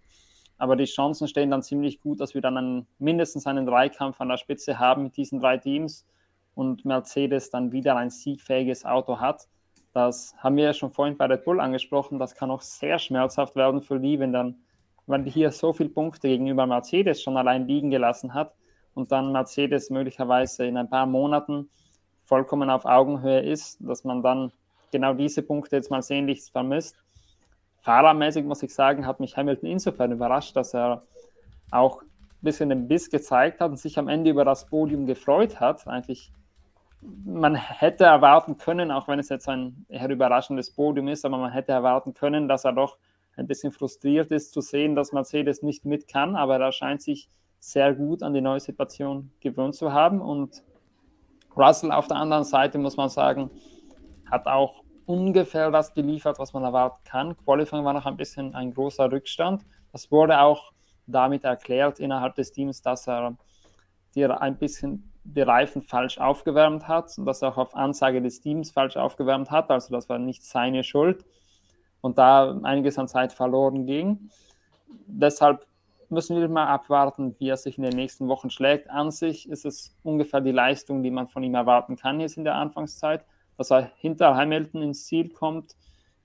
Aber 0.58 0.76
die 0.76 0.86
Chancen 0.86 1.28
stehen 1.28 1.50
dann 1.50 1.64
ziemlich 1.64 2.02
gut, 2.02 2.20
dass 2.20 2.36
wir 2.36 2.42
dann 2.42 2.58
einen, 2.58 2.88
mindestens 3.00 3.48
einen 3.48 3.66
Dreikampf 3.66 4.22
an 4.22 4.30
der 4.30 4.38
Spitze 4.38 4.78
haben 4.78 5.04
mit 5.04 5.18
diesen 5.18 5.40
drei 5.40 5.58
Teams 5.58 6.06
und 6.54 6.86
Mercedes 6.86 7.50
dann 7.50 7.72
wieder 7.72 7.96
ein 7.96 8.10
siegfähiges 8.10 8.86
Auto 8.86 9.20
hat. 9.20 9.48
Das 9.94 10.36
haben 10.38 10.58
wir 10.58 10.66
ja 10.66 10.74
schon 10.74 10.92
vorhin 10.92 11.18
bei 11.18 11.26
Red 11.26 11.44
Bull 11.44 11.60
angesprochen. 11.60 12.20
Das 12.20 12.36
kann 12.36 12.52
auch 12.52 12.62
sehr 12.62 13.00
schmerzhaft 13.00 13.56
werden 13.56 13.82
für 13.82 14.00
die, 14.00 14.20
wenn 14.20 14.32
dann, 14.32 14.56
weil 15.08 15.24
hier 15.24 15.52
so 15.52 15.74
viele 15.74 15.90
Punkte 15.90 16.28
gegenüber 16.28 16.66
Mercedes 16.66 17.22
schon 17.22 17.38
allein 17.38 17.68
liegen 17.68 17.90
gelassen 17.90 18.34
hat 18.34 18.56
und 18.94 19.12
dann 19.12 19.32
Mercedes 19.32 19.90
möglicherweise 19.90 20.66
in 20.66 20.78
ein 20.78 20.90
paar 20.90 21.06
Monaten 21.06 21.70
vollkommen 22.22 22.70
auf 22.70 22.86
Augenhöhe 22.86 23.42
ist, 23.42 23.78
dass 23.82 24.04
man 24.04 24.22
dann 24.22 24.52
genau 24.92 25.14
diese 25.14 25.42
Punkte 25.42 25.76
jetzt 25.76 25.92
mal 25.92 26.02
sehnlichst 26.02 26.52
vermisst. 26.52 26.96
Fahrermäßig 27.82 28.46
muss 28.46 28.64
ich 28.64 28.74
sagen, 28.74 29.08
hat 29.08 29.20
mich 29.20 29.36
Hamilton 29.38 29.70
insofern 29.70 30.12
überrascht, 30.12 30.56
dass 30.56 30.74
er 30.74 31.02
auch 31.72 32.02
ein 32.02 32.08
bisschen 32.42 32.70
den 32.70 32.88
Biss 32.88 33.10
gezeigt 33.10 33.60
hat 33.60 33.72
und 33.72 33.78
sich 33.78 33.98
am 33.98 34.08
Ende 34.08 34.30
über 34.30 34.46
das 34.46 34.68
Podium 34.68 35.06
gefreut 35.06 35.60
hat. 35.60 35.88
Eigentlich, 35.88 36.32
man 37.02 37.56
hätte 37.56 38.04
erwarten 38.04 38.58
können, 38.58 38.92
auch 38.92 39.08
wenn 39.08 39.20
es 39.20 39.30
jetzt 39.30 39.50
ein 39.50 39.86
eher 39.90 40.10
überraschendes 40.10 40.72
Podium 40.72 41.08
ist, 41.08 41.26
aber 41.26 41.38
man 41.38 41.52
hätte 41.52 41.72
erwarten 41.72 42.14
können, 42.14 42.48
dass 42.48 42.66
er 42.66 42.74
doch 42.74 42.98
ein 43.36 43.48
bisschen 43.48 43.72
frustriert 43.72 44.32
ist 44.32 44.54
zu 44.54 44.62
sehen, 44.62 44.96
dass 44.96 45.14
Mercedes 45.14 45.64
nicht 45.64 45.86
mit 45.86 46.08
kann, 46.08 46.36
aber 46.36 46.60
er 46.60 46.72
scheint 46.72 47.02
sich 47.02 47.30
sehr 47.60 47.94
gut 47.94 48.24
an 48.24 48.34
die 48.34 48.42
neue 48.42 48.60
Situation 48.60 49.32
gewöhnt 49.40 49.76
zu 49.76 49.94
haben 49.94 50.22
und 50.22 50.64
Russell 51.56 51.92
auf 51.92 52.08
der 52.08 52.18
anderen 52.18 52.44
Seite 52.44 52.78
muss 52.78 52.98
man 52.98 53.10
sagen, 53.10 53.52
hat 54.30 54.48
auch 54.48 54.81
ungefähr 55.06 55.72
das 55.72 55.94
geliefert, 55.94 56.40
was 56.40 56.54
man 56.54 56.64
erwarten 56.64 57.04
kann. 57.04 57.38
Qualifying 57.38 57.84
war 57.84 57.94
noch 57.94 58.06
ein 58.06 58.18
bisschen 58.18 58.56
ein 58.56 58.74
großer 58.74 59.12
Rückstand. 59.12 59.66
Das 59.92 60.12
wurde 60.12 60.40
auch 60.40 60.72
damit 61.08 61.44
erklärt 61.44 62.00
innerhalb 62.00 62.36
des 62.36 62.52
Teams, 62.52 62.82
dass 62.82 63.08
er 63.08 63.36
dir 64.16 64.42
ein 64.42 64.58
bisschen 64.58 65.12
die 65.24 65.42
Reifen 65.42 65.82
falsch 65.82 66.18
aufgewärmt 66.18 66.88
hat 66.88 67.18
und 67.18 67.26
dass 67.26 67.42
er 67.42 67.50
auch 67.50 67.58
auf 67.58 67.76
Ansage 67.76 68.22
des 68.22 68.42
Teams 68.42 68.72
falsch 68.72 68.98
aufgewärmt 68.98 69.52
hat. 69.52 69.70
Also 69.70 69.94
das 69.94 70.10
war 70.10 70.18
nicht 70.18 70.44
seine 70.44 70.84
Schuld 70.84 71.26
und 72.02 72.18
da 72.18 72.60
einiges 72.64 72.98
an 72.98 73.08
Zeit 73.08 73.32
verloren 73.32 73.86
ging. 73.86 74.30
Deshalb 75.08 75.66
müssen 76.10 76.40
wir 76.40 76.50
mal 76.50 76.68
abwarten, 76.68 77.36
wie 77.40 77.50
er 77.50 77.58
sich 77.58 77.78
in 77.78 77.84
den 77.84 77.96
nächsten 77.96 78.28
Wochen 78.28 78.50
schlägt. 78.50 78.90
An 78.90 79.12
sich 79.12 79.48
ist 79.48 79.66
es 79.66 79.96
ungefähr 80.04 80.42
die 80.42 80.52
Leistung, 80.52 81.04
die 81.04 81.12
man 81.12 81.28
von 81.28 81.44
ihm 81.44 81.56
erwarten 81.56 81.96
kann 81.96 82.20
jetzt 82.20 82.38
in 82.38 82.44
der 82.44 82.56
Anfangszeit 82.56 83.26
dass 83.62 83.72
er 83.72 83.92
hinter 83.96 84.36
Hamilton 84.36 84.82
ins 84.82 85.06
Ziel 85.06 85.30
kommt, 85.30 85.76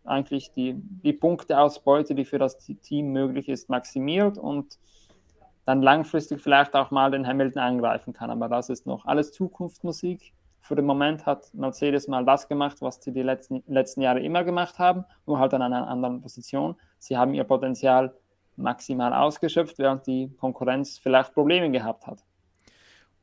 eigentlich 0.04 0.52
die, 0.52 0.74
die 0.74 1.12
Punkteausbeute, 1.12 2.14
die 2.14 2.24
für 2.24 2.38
das 2.38 2.56
Team 2.56 3.12
möglich 3.12 3.48
ist, 3.48 3.68
maximiert 3.68 4.38
und 4.38 4.78
dann 5.66 5.82
langfristig 5.82 6.40
vielleicht 6.40 6.74
auch 6.74 6.90
mal 6.90 7.10
den 7.10 7.26
Hamilton 7.26 7.60
angreifen 7.60 8.12
kann. 8.14 8.30
Aber 8.30 8.48
das 8.48 8.70
ist 8.70 8.86
noch 8.86 9.04
alles 9.04 9.32
Zukunftsmusik. 9.32 10.32
Für 10.60 10.76
den 10.76 10.86
Moment 10.86 11.26
hat 11.26 11.52
Mercedes 11.52 12.08
mal 12.08 12.24
das 12.24 12.48
gemacht, 12.48 12.78
was 12.80 13.02
sie 13.02 13.12
die 13.12 13.22
letzten, 13.22 13.62
letzten 13.66 14.00
Jahre 14.00 14.20
immer 14.20 14.44
gemacht 14.44 14.78
haben, 14.78 15.04
nur 15.26 15.38
halt 15.38 15.52
an 15.54 15.62
einer 15.62 15.88
anderen 15.88 16.22
Position. 16.22 16.76
Sie 16.98 17.16
haben 17.16 17.34
ihr 17.34 17.44
Potenzial 17.44 18.14
maximal 18.56 19.12
ausgeschöpft, 19.12 19.78
während 19.78 20.06
die 20.06 20.30
Konkurrenz 20.38 20.98
vielleicht 20.98 21.34
Probleme 21.34 21.70
gehabt 21.70 22.06
hat. 22.06 22.24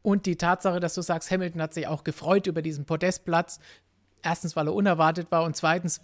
Und 0.04 0.26
die 0.26 0.36
Tatsache, 0.36 0.82
dass 0.82 0.96
du 0.96 1.02
sagst, 1.02 1.32
Hamilton 1.32 1.62
hat 1.62 1.74
sich 1.74 1.88
auch 1.88 2.04
gefreut 2.04 2.46
über 2.46 2.62
diesen 2.62 2.86
Podestplatz. 2.86 3.60
Erstens, 4.24 4.56
weil 4.56 4.68
er 4.68 4.74
unerwartet 4.74 5.32
war 5.32 5.44
und 5.44 5.56
zweitens 5.56 6.02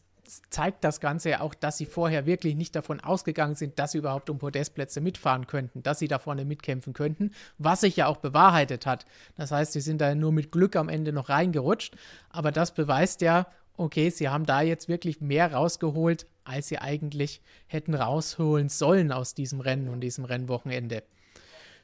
zeigt 0.50 0.84
das 0.84 1.00
Ganze 1.00 1.30
ja 1.32 1.42
auch, 1.42 1.54
dass 1.54 1.78
sie 1.78 1.86
vorher 1.86 2.26
wirklich 2.26 2.56
nicht 2.56 2.76
davon 2.76 3.00
ausgegangen 3.00 3.56
sind, 3.56 3.80
dass 3.80 3.94
sie 3.94 3.98
überhaupt 3.98 4.30
um 4.30 4.38
Podestplätze 4.38 5.02
mitfahren 5.02 5.48
könnten, 5.48 5.82
dass 5.82 6.00
sie 6.00 6.08
da 6.08 6.20
vorne 6.20 6.46
mitkämpfen 6.46 6.94
könnten, 6.94 7.32
was 7.58 7.82
sich 7.82 7.96
ja 7.96 8.08
auch 8.08 8.18
bewahrheitet 8.18 8.86
hat. 8.86 9.06
Das 9.36 9.52
heißt, 9.52 9.74
sie 9.74 9.82
sind 9.82 10.02
da 10.02 10.14
nur 10.14 10.32
mit 10.32 10.52
Glück 10.52 10.76
am 10.76 10.90
Ende 10.90 11.14
noch 11.14 11.30
reingerutscht, 11.30 11.96
aber 12.30 12.52
das 12.52 12.74
beweist 12.74 13.22
ja, 13.22 13.48
okay, 13.78 14.10
sie 14.10 14.30
haben 14.30 14.46
da 14.46 14.62
jetzt 14.62 14.88
wirklich 14.88 15.22
mehr 15.22 15.54
rausgeholt, 15.54 16.28
als 16.44 16.68
sie 16.68 16.80
eigentlich 16.80 17.42
hätten 17.68 17.96
rausholen 17.96 18.70
sollen 18.70 19.12
aus 19.12 19.34
diesem 19.34 19.62
Rennen 19.62 19.88
und 19.88 20.02
diesem 20.02 20.26
Rennwochenende. 20.26 21.04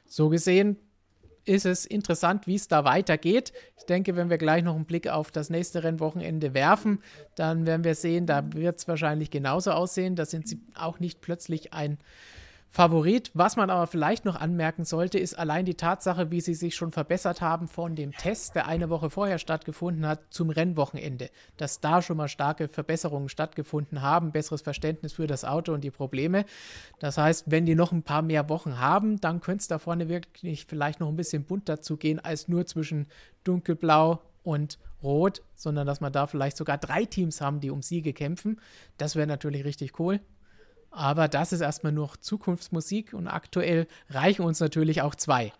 So 0.06 0.28
gesehen 0.28 0.76
ist 1.46 1.64
es 1.64 1.86
interessant, 1.86 2.46
wie 2.46 2.56
es 2.56 2.68
da 2.68 2.84
weitergeht. 2.84 3.52
Ich 3.78 3.84
denke, 3.84 4.16
wenn 4.16 4.30
wir 4.30 4.38
gleich 4.38 4.62
noch 4.62 4.74
einen 4.74 4.84
Blick 4.84 5.08
auf 5.08 5.30
das 5.30 5.48
nächste 5.48 5.84
Rennwochenende 5.84 6.54
werfen, 6.54 7.00
dann 7.36 7.66
werden 7.66 7.84
wir 7.84 7.94
sehen, 7.94 8.26
da 8.26 8.52
wird 8.52 8.78
es 8.78 8.88
wahrscheinlich 8.88 9.30
genauso 9.30 9.70
aussehen. 9.70 10.16
Da 10.16 10.26
sind 10.26 10.48
sie 10.48 10.60
auch 10.74 10.98
nicht 11.00 11.20
plötzlich 11.20 11.72
ein 11.72 11.98
Favorit. 12.70 13.30
Was 13.32 13.56
man 13.56 13.70
aber 13.70 13.86
vielleicht 13.86 14.24
noch 14.24 14.36
anmerken 14.36 14.84
sollte, 14.84 15.18
ist 15.18 15.38
allein 15.38 15.64
die 15.64 15.76
Tatsache, 15.76 16.30
wie 16.30 16.42
sie 16.42 16.54
sich 16.54 16.74
schon 16.76 16.92
verbessert 16.92 17.40
haben 17.40 17.68
von 17.68 17.96
dem 17.96 18.12
Test, 18.12 18.54
der 18.54 18.66
eine 18.66 18.90
Woche 18.90 19.08
vorher 19.08 19.38
stattgefunden 19.38 20.06
hat, 20.06 20.20
zum 20.30 20.50
Rennwochenende. 20.50 21.30
Dass 21.56 21.80
da 21.80 22.02
schon 22.02 22.18
mal 22.18 22.28
starke 22.28 22.68
Verbesserungen 22.68 23.30
stattgefunden 23.30 24.02
haben, 24.02 24.30
besseres 24.30 24.60
Verständnis 24.60 25.14
für 25.14 25.26
das 25.26 25.44
Auto 25.44 25.72
und 25.72 25.84
die 25.84 25.90
Probleme. 25.90 26.44
Das 26.98 27.16
heißt, 27.16 27.50
wenn 27.50 27.64
die 27.64 27.74
noch 27.74 27.92
ein 27.92 28.02
paar 28.02 28.22
mehr 28.22 28.48
Wochen 28.50 28.78
haben, 28.78 29.20
dann 29.20 29.40
könnte 29.40 29.62
es 29.62 29.68
da 29.68 29.78
vorne 29.78 30.08
wirklich 30.08 30.66
vielleicht 30.66 31.00
noch 31.00 31.08
ein 31.08 31.16
bisschen 31.16 31.44
bunt 31.44 31.68
dazu 31.68 31.96
gehen, 31.96 32.20
als 32.20 32.46
nur 32.46 32.66
zwischen 32.66 33.06
dunkelblau 33.44 34.20
und 34.42 34.78
rot, 35.02 35.42
sondern 35.54 35.86
dass 35.86 36.00
man 36.00 36.12
da 36.12 36.26
vielleicht 36.26 36.56
sogar 36.56 36.78
drei 36.78 37.04
Teams 37.04 37.40
haben, 37.40 37.60
die 37.60 37.70
um 37.70 37.82
Siege 37.82 38.12
kämpfen. 38.12 38.60
Das 38.98 39.16
wäre 39.16 39.26
natürlich 39.26 39.64
richtig 39.64 39.98
cool. 39.98 40.20
Aber 40.96 41.28
das 41.28 41.52
ist 41.52 41.60
erstmal 41.60 41.92
nur 41.92 42.08
Zukunftsmusik 42.22 43.12
und 43.12 43.28
aktuell 43.28 43.86
reichen 44.08 44.46
uns 44.46 44.60
natürlich 44.60 45.02
auch 45.02 45.14
zwei. 45.14 45.52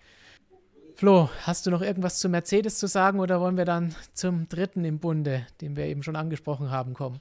Flo, 0.95 1.29
hast 1.43 1.67
du 1.67 1.71
noch 1.71 1.83
irgendwas 1.83 2.21
zu 2.21 2.31
Mercedes 2.31 2.79
zu 2.79 2.87
sagen 2.89 3.21
oder 3.21 3.39
wollen 3.39 3.59
wir 3.59 3.67
dann 3.67 3.95
zum 4.15 4.49
dritten 4.49 4.87
im 4.87 4.99
Bunde, 4.99 5.47
den 5.61 5.77
wir 5.77 5.85
eben 5.85 6.03
schon 6.03 6.17
angesprochen 6.17 6.71
haben, 6.71 6.95
kommen? 6.95 7.21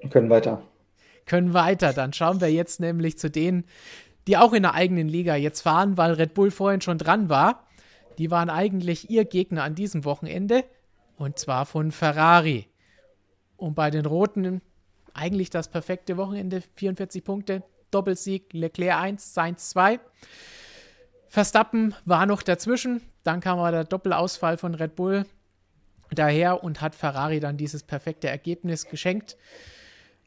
Wir 0.00 0.08
können 0.08 0.30
weiter. 0.30 0.62
Können 1.26 1.52
weiter. 1.52 1.92
Dann 1.92 2.14
schauen 2.14 2.40
wir 2.40 2.50
jetzt 2.50 2.80
nämlich 2.80 3.18
zu 3.18 3.30
denen, 3.30 3.64
die 4.26 4.38
auch 4.38 4.54
in 4.54 4.62
der 4.62 4.72
eigenen 4.72 5.10
Liga 5.10 5.36
jetzt 5.36 5.60
fahren, 5.60 5.98
weil 5.98 6.14
Red 6.14 6.32
Bull 6.32 6.50
vorhin 6.50 6.80
schon 6.80 6.96
dran 6.96 7.28
war. 7.28 7.66
Die 8.16 8.30
waren 8.30 8.48
eigentlich 8.48 9.10
ihr 9.10 9.26
Gegner 9.26 9.62
an 9.62 9.74
diesem 9.74 10.06
Wochenende 10.06 10.64
und 11.18 11.38
zwar 11.38 11.66
von 11.66 11.92
Ferrari. 11.92 12.66
Und 13.58 13.74
bei 13.74 13.90
den 13.90 14.06
Roten 14.06 14.62
eigentlich 15.14 15.50
das 15.50 15.68
perfekte 15.68 16.16
Wochenende. 16.16 16.62
44 16.76 17.24
Punkte, 17.24 17.62
Doppelsieg, 17.90 18.52
Leclerc 18.52 19.00
1, 19.00 19.34
Sainz 19.34 19.70
2. 19.70 20.00
Verstappen 21.28 21.94
war 22.04 22.26
noch 22.26 22.42
dazwischen. 22.42 23.00
Dann 23.22 23.40
kam 23.40 23.58
aber 23.58 23.70
der 23.70 23.84
Doppelausfall 23.84 24.56
von 24.56 24.74
Red 24.74 24.96
Bull 24.96 25.24
daher 26.10 26.62
und 26.62 26.80
hat 26.80 26.94
Ferrari 26.94 27.40
dann 27.40 27.56
dieses 27.56 27.82
perfekte 27.82 28.28
Ergebnis 28.28 28.86
geschenkt. 28.86 29.36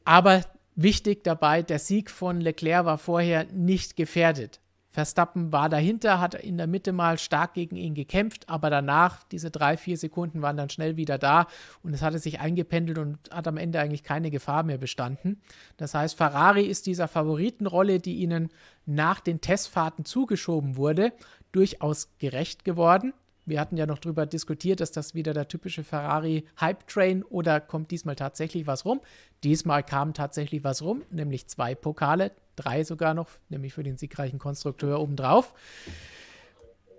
Aber 0.04 0.42
wichtig 0.74 1.24
dabei, 1.24 1.62
der 1.62 1.78
Sieg 1.78 2.10
von 2.10 2.40
Leclerc 2.40 2.84
war 2.84 2.98
vorher 2.98 3.44
nicht 3.52 3.96
gefährdet. 3.96 4.60
Verstappen 4.96 5.52
war 5.52 5.68
dahinter, 5.68 6.22
hat 6.22 6.34
in 6.36 6.56
der 6.56 6.66
Mitte 6.66 6.90
mal 6.94 7.18
stark 7.18 7.52
gegen 7.52 7.76
ihn 7.76 7.92
gekämpft, 7.92 8.48
aber 8.48 8.70
danach, 8.70 9.24
diese 9.24 9.50
drei, 9.50 9.76
vier 9.76 9.98
Sekunden 9.98 10.40
waren 10.40 10.56
dann 10.56 10.70
schnell 10.70 10.96
wieder 10.96 11.18
da 11.18 11.48
und 11.82 11.92
es 11.92 12.00
hatte 12.00 12.18
sich 12.18 12.40
eingependelt 12.40 12.96
und 12.96 13.18
hat 13.30 13.46
am 13.46 13.58
Ende 13.58 13.78
eigentlich 13.78 14.04
keine 14.04 14.30
Gefahr 14.30 14.62
mehr 14.62 14.78
bestanden. 14.78 15.42
Das 15.76 15.92
heißt, 15.92 16.16
Ferrari 16.16 16.62
ist 16.62 16.86
dieser 16.86 17.08
Favoritenrolle, 17.08 18.00
die 18.00 18.14
ihnen 18.14 18.48
nach 18.86 19.20
den 19.20 19.42
Testfahrten 19.42 20.06
zugeschoben 20.06 20.76
wurde, 20.76 21.12
durchaus 21.52 22.08
gerecht 22.18 22.64
geworden. 22.64 23.12
Wir 23.46 23.60
hatten 23.60 23.76
ja 23.76 23.86
noch 23.86 24.00
darüber 24.00 24.26
diskutiert, 24.26 24.80
dass 24.80 24.90
das 24.90 25.14
wieder 25.14 25.32
der 25.32 25.46
typische 25.46 25.84
Ferrari 25.84 26.44
Hype 26.60 26.84
Train 26.88 27.22
oder 27.22 27.60
kommt 27.60 27.92
diesmal 27.92 28.16
tatsächlich 28.16 28.66
was 28.66 28.84
rum? 28.84 29.00
Diesmal 29.44 29.84
kam 29.84 30.14
tatsächlich 30.14 30.64
was 30.64 30.82
rum, 30.82 31.02
nämlich 31.10 31.46
zwei 31.46 31.76
Pokale, 31.76 32.32
drei 32.56 32.82
sogar 32.82 33.14
noch, 33.14 33.28
nämlich 33.48 33.72
für 33.72 33.84
den 33.84 33.98
siegreichen 33.98 34.40
Konstrukteur 34.40 34.98
obendrauf. 34.98 35.54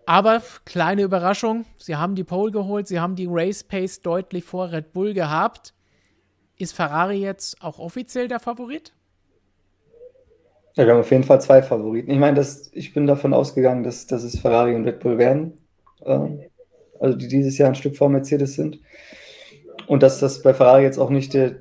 Aber 0.05 0.41
kleine 0.63 1.01
Überraschung, 1.01 1.65
sie 1.77 1.97
haben 1.97 2.15
die 2.15 2.23
Pole 2.23 2.53
geholt, 2.53 2.87
sie 2.87 3.01
haben 3.01 3.17
die 3.17 3.27
Race 3.29 3.65
Pace 3.65 4.01
deutlich 4.01 4.45
vor 4.45 4.71
Red 4.71 4.93
Bull 4.93 5.13
gehabt. 5.13 5.73
Ist 6.55 6.73
Ferrari 6.73 7.19
jetzt 7.19 7.61
auch 7.61 7.77
offiziell 7.77 8.29
der 8.29 8.39
Favorit? 8.39 8.93
Ja, 10.75 10.85
wir 10.85 10.93
haben 10.93 11.01
auf 11.01 11.11
jeden 11.11 11.25
Fall 11.25 11.41
zwei 11.41 11.61
Favoriten. 11.61 12.09
Ich 12.09 12.19
meine, 12.19 12.37
das, 12.37 12.71
ich 12.71 12.93
bin 12.93 13.05
davon 13.05 13.33
ausgegangen, 13.33 13.83
dass, 13.83 14.07
dass 14.07 14.23
es 14.23 14.39
Ferrari 14.39 14.75
und 14.75 14.85
Red 14.85 15.01
Bull 15.01 15.17
werden 15.17 15.57
also 16.01 17.17
die 17.17 17.27
dieses 17.27 17.57
Jahr 17.57 17.69
ein 17.69 17.75
Stück 17.75 17.95
vor 17.95 18.09
Mercedes 18.09 18.55
sind. 18.55 18.79
Und 19.87 20.03
dass 20.03 20.19
das 20.19 20.41
bei 20.41 20.53
Ferrari 20.53 20.83
jetzt 20.83 20.97
auch 20.97 21.09
nicht 21.09 21.33
der 21.33 21.55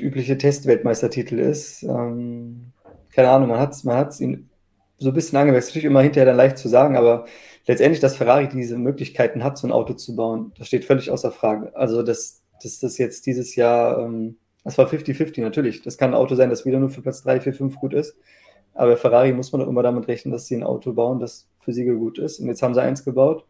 übliche 0.00 0.38
Testweltmeistertitel 0.38 1.38
ist. 1.38 1.82
Ähm, 1.82 2.72
keine 3.12 3.30
Ahnung, 3.30 3.48
man 3.48 3.60
hat 3.60 3.72
es 3.72 3.84
man 3.84 3.96
hat's 3.96 4.20
ihn 4.20 4.50
so 4.98 5.08
ein 5.08 5.14
bisschen 5.14 5.38
angewechselt. 5.38 5.70
Natürlich 5.70 5.90
immer 5.90 6.02
hinterher 6.02 6.26
dann 6.26 6.36
leicht 6.36 6.58
zu 6.58 6.68
sagen, 6.68 6.96
aber 6.96 7.26
letztendlich, 7.66 8.00
dass 8.00 8.16
Ferrari 8.16 8.48
diese 8.48 8.78
Möglichkeiten 8.78 9.44
hat, 9.44 9.58
so 9.58 9.66
ein 9.66 9.72
Auto 9.72 9.94
zu 9.94 10.16
bauen, 10.16 10.52
das 10.58 10.68
steht 10.68 10.84
völlig 10.84 11.10
außer 11.10 11.32
Frage. 11.32 11.74
Also, 11.76 12.02
dass, 12.02 12.42
dass 12.62 12.80
das 12.80 12.98
jetzt 12.98 13.26
dieses 13.26 13.56
Jahr, 13.56 13.98
ähm, 13.98 14.36
das 14.64 14.78
war 14.78 14.86
50-50 14.86 15.40
natürlich. 15.42 15.82
Das 15.82 15.98
kann 15.98 16.10
ein 16.10 16.16
Auto 16.16 16.34
sein, 16.34 16.50
das 16.50 16.64
wieder 16.64 16.78
nur 16.78 16.90
für 16.90 17.02
Platz 17.02 17.22
3, 17.22 17.40
4, 17.40 17.54
5 17.54 17.76
gut 17.76 17.94
ist. 17.94 18.16
Aber 18.74 18.96
Ferrari 18.96 19.32
muss 19.32 19.52
man 19.52 19.60
doch 19.60 19.68
immer 19.68 19.82
damit 19.82 20.08
rechnen, 20.08 20.32
dass 20.32 20.46
sie 20.46 20.56
ein 20.56 20.62
Auto 20.62 20.92
bauen, 20.92 21.18
das 21.18 21.48
für 21.60 21.72
Siege 21.72 21.96
gut 21.96 22.18
ist. 22.18 22.40
Und 22.40 22.48
jetzt 22.48 22.62
haben 22.62 22.74
sie 22.74 22.82
eins 22.82 23.04
gebaut 23.04 23.46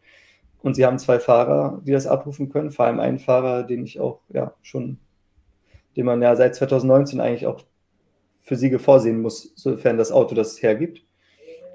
und 0.67 0.75
sie 0.75 0.85
haben 0.85 0.99
zwei 0.99 1.19
Fahrer, 1.19 1.81
die 1.85 1.93
das 1.93 2.07
abrufen 2.07 2.49
können, 2.49 2.71
vor 2.71 2.85
allem 2.85 2.99
einen 2.99 3.19
Fahrer, 3.19 3.63
den 3.63 3.83
ich 3.83 3.99
auch 3.99 4.19
ja 4.29 4.53
schon, 4.61 4.99
den 5.95 6.05
man 6.05 6.21
ja 6.21 6.35
seit 6.35 6.55
2019 6.55 7.21
eigentlich 7.21 7.47
auch 7.47 7.61
für 8.41 8.55
Siege 8.55 8.77
vorsehen 8.77 9.21
muss, 9.21 9.51
sofern 9.55 9.97
das 9.97 10.11
Auto 10.11 10.35
das 10.35 10.61
hergibt. 10.61 11.03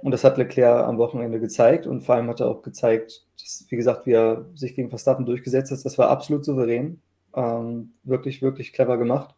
Und 0.02 0.10
das 0.10 0.24
hat 0.24 0.36
Leclerc 0.36 0.84
am 0.86 0.98
Wochenende 0.98 1.40
gezeigt 1.40 1.86
und 1.86 2.02
vor 2.02 2.16
allem 2.16 2.28
hat 2.28 2.40
er 2.40 2.48
auch 2.48 2.62
gezeigt, 2.62 3.24
dass, 3.40 3.66
wie 3.70 3.76
gesagt, 3.76 4.04
wie 4.06 4.12
er 4.12 4.46
sich 4.54 4.74
gegen 4.74 4.90
Verstappen 4.90 5.24
durchgesetzt 5.24 5.70
hat. 5.70 5.84
Das 5.84 5.96
war 5.96 6.10
absolut 6.10 6.44
souverän. 6.44 7.00
Ähm, 7.34 7.92
wirklich, 8.02 8.42
wirklich 8.42 8.72
clever 8.72 8.98
gemacht. 8.98 9.34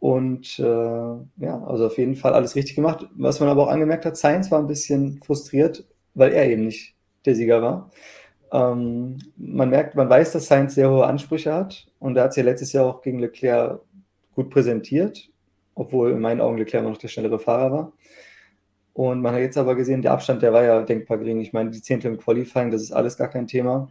Und 0.00 0.58
äh, 0.58 0.62
ja, 0.62 1.64
also 1.64 1.86
auf 1.86 1.98
jeden 1.98 2.16
Fall 2.16 2.34
alles 2.34 2.56
richtig 2.56 2.76
gemacht. 2.76 3.06
Was 3.16 3.40
man 3.40 3.48
aber 3.48 3.64
auch 3.64 3.70
angemerkt 3.70 4.04
hat, 4.04 4.16
Sainz 4.16 4.50
war 4.50 4.58
ein 4.58 4.66
bisschen 4.66 5.20
frustriert, 5.22 5.84
weil 6.14 6.32
er 6.32 6.48
eben 6.48 6.64
nicht 6.64 6.96
der 7.24 7.34
Sieger 7.34 7.62
war. 7.62 7.90
Ähm, 8.52 9.18
man 9.36 9.70
merkt, 9.70 9.94
man 9.94 10.08
weiß, 10.08 10.32
dass 10.32 10.46
Sainz 10.46 10.74
sehr 10.74 10.90
hohe 10.90 11.06
Ansprüche 11.06 11.52
hat 11.52 11.86
und 11.98 12.16
er 12.16 12.24
hat 12.24 12.34
sich 12.34 12.44
ja 12.44 12.50
letztes 12.50 12.72
Jahr 12.72 12.86
auch 12.86 13.02
gegen 13.02 13.18
Leclerc 13.18 13.80
gut 14.34 14.50
präsentiert, 14.50 15.30
obwohl 15.74 16.12
in 16.12 16.20
meinen 16.20 16.40
Augen 16.40 16.58
Leclerc 16.58 16.82
immer 16.82 16.92
noch 16.92 16.98
der 16.98 17.08
schnellere 17.08 17.38
Fahrer 17.38 17.72
war. 17.72 17.92
Und 18.94 19.20
man 19.20 19.32
hat 19.34 19.40
jetzt 19.40 19.58
aber 19.58 19.76
gesehen, 19.76 20.02
der 20.02 20.12
Abstand, 20.12 20.42
der 20.42 20.52
war 20.52 20.64
ja 20.64 20.82
denkbar 20.82 21.18
gering. 21.18 21.40
Ich 21.40 21.52
meine, 21.52 21.70
die 21.70 21.82
Zehntel 21.82 22.10
im 22.10 22.18
Qualifying, 22.18 22.70
das 22.70 22.82
ist 22.82 22.92
alles 22.92 23.16
gar 23.16 23.28
kein 23.28 23.46
Thema. 23.46 23.88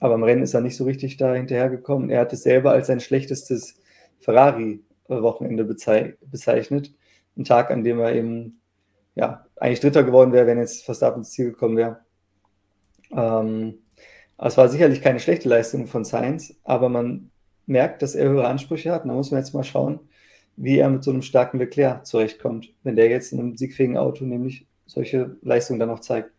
Aber 0.00 0.14
im 0.14 0.22
Rennen 0.22 0.42
ist 0.42 0.54
er 0.54 0.62
nicht 0.62 0.76
so 0.76 0.84
richtig 0.84 1.16
da 1.18 1.34
hinterhergekommen. 1.34 2.08
Er 2.08 2.20
hat 2.20 2.32
es 2.32 2.42
selber 2.42 2.70
als 2.70 2.86
sein 2.86 3.00
schlechtestes 3.00 3.78
Ferrari-Wochenende 4.20 5.64
bezeichnet. 5.64 6.94
Ein 7.36 7.44
Tag, 7.44 7.70
an 7.70 7.84
dem 7.84 8.00
er 8.00 8.14
eben 8.14 8.60
ja, 9.14 9.46
eigentlich 9.56 9.80
Dritter 9.80 10.04
geworden 10.04 10.32
wäre, 10.32 10.46
wenn 10.46 10.58
jetzt 10.58 10.84
fast 10.84 11.02
ab 11.02 11.16
ins 11.16 11.32
Ziel 11.32 11.50
gekommen 11.50 11.76
wäre. 11.76 12.00
Ähm, 13.12 13.78
es 14.38 14.56
war 14.56 14.68
sicherlich 14.68 15.00
keine 15.00 15.20
schlechte 15.20 15.48
Leistung 15.48 15.86
von 15.86 16.04
Sainz, 16.04 16.54
aber 16.64 16.88
man 16.88 17.30
merkt, 17.66 18.02
dass 18.02 18.14
er 18.14 18.28
höhere 18.28 18.48
Ansprüche 18.48 18.92
hat. 18.92 19.04
da 19.04 19.12
muss 19.12 19.30
man 19.30 19.40
jetzt 19.40 19.54
mal 19.54 19.64
schauen, 19.64 20.00
wie 20.56 20.78
er 20.78 20.88
mit 20.88 21.04
so 21.04 21.10
einem 21.10 21.22
starken 21.22 21.58
Leclerc 21.58 22.06
zurechtkommt, 22.06 22.72
wenn 22.82 22.96
der 22.96 23.08
jetzt 23.08 23.32
in 23.32 23.40
einem 23.40 23.56
siegfähigen 23.56 23.96
Auto 23.96 24.24
nämlich 24.24 24.66
solche 24.86 25.36
Leistungen 25.42 25.80
dann 25.80 25.88
noch 25.88 26.00
zeigt. 26.00 26.30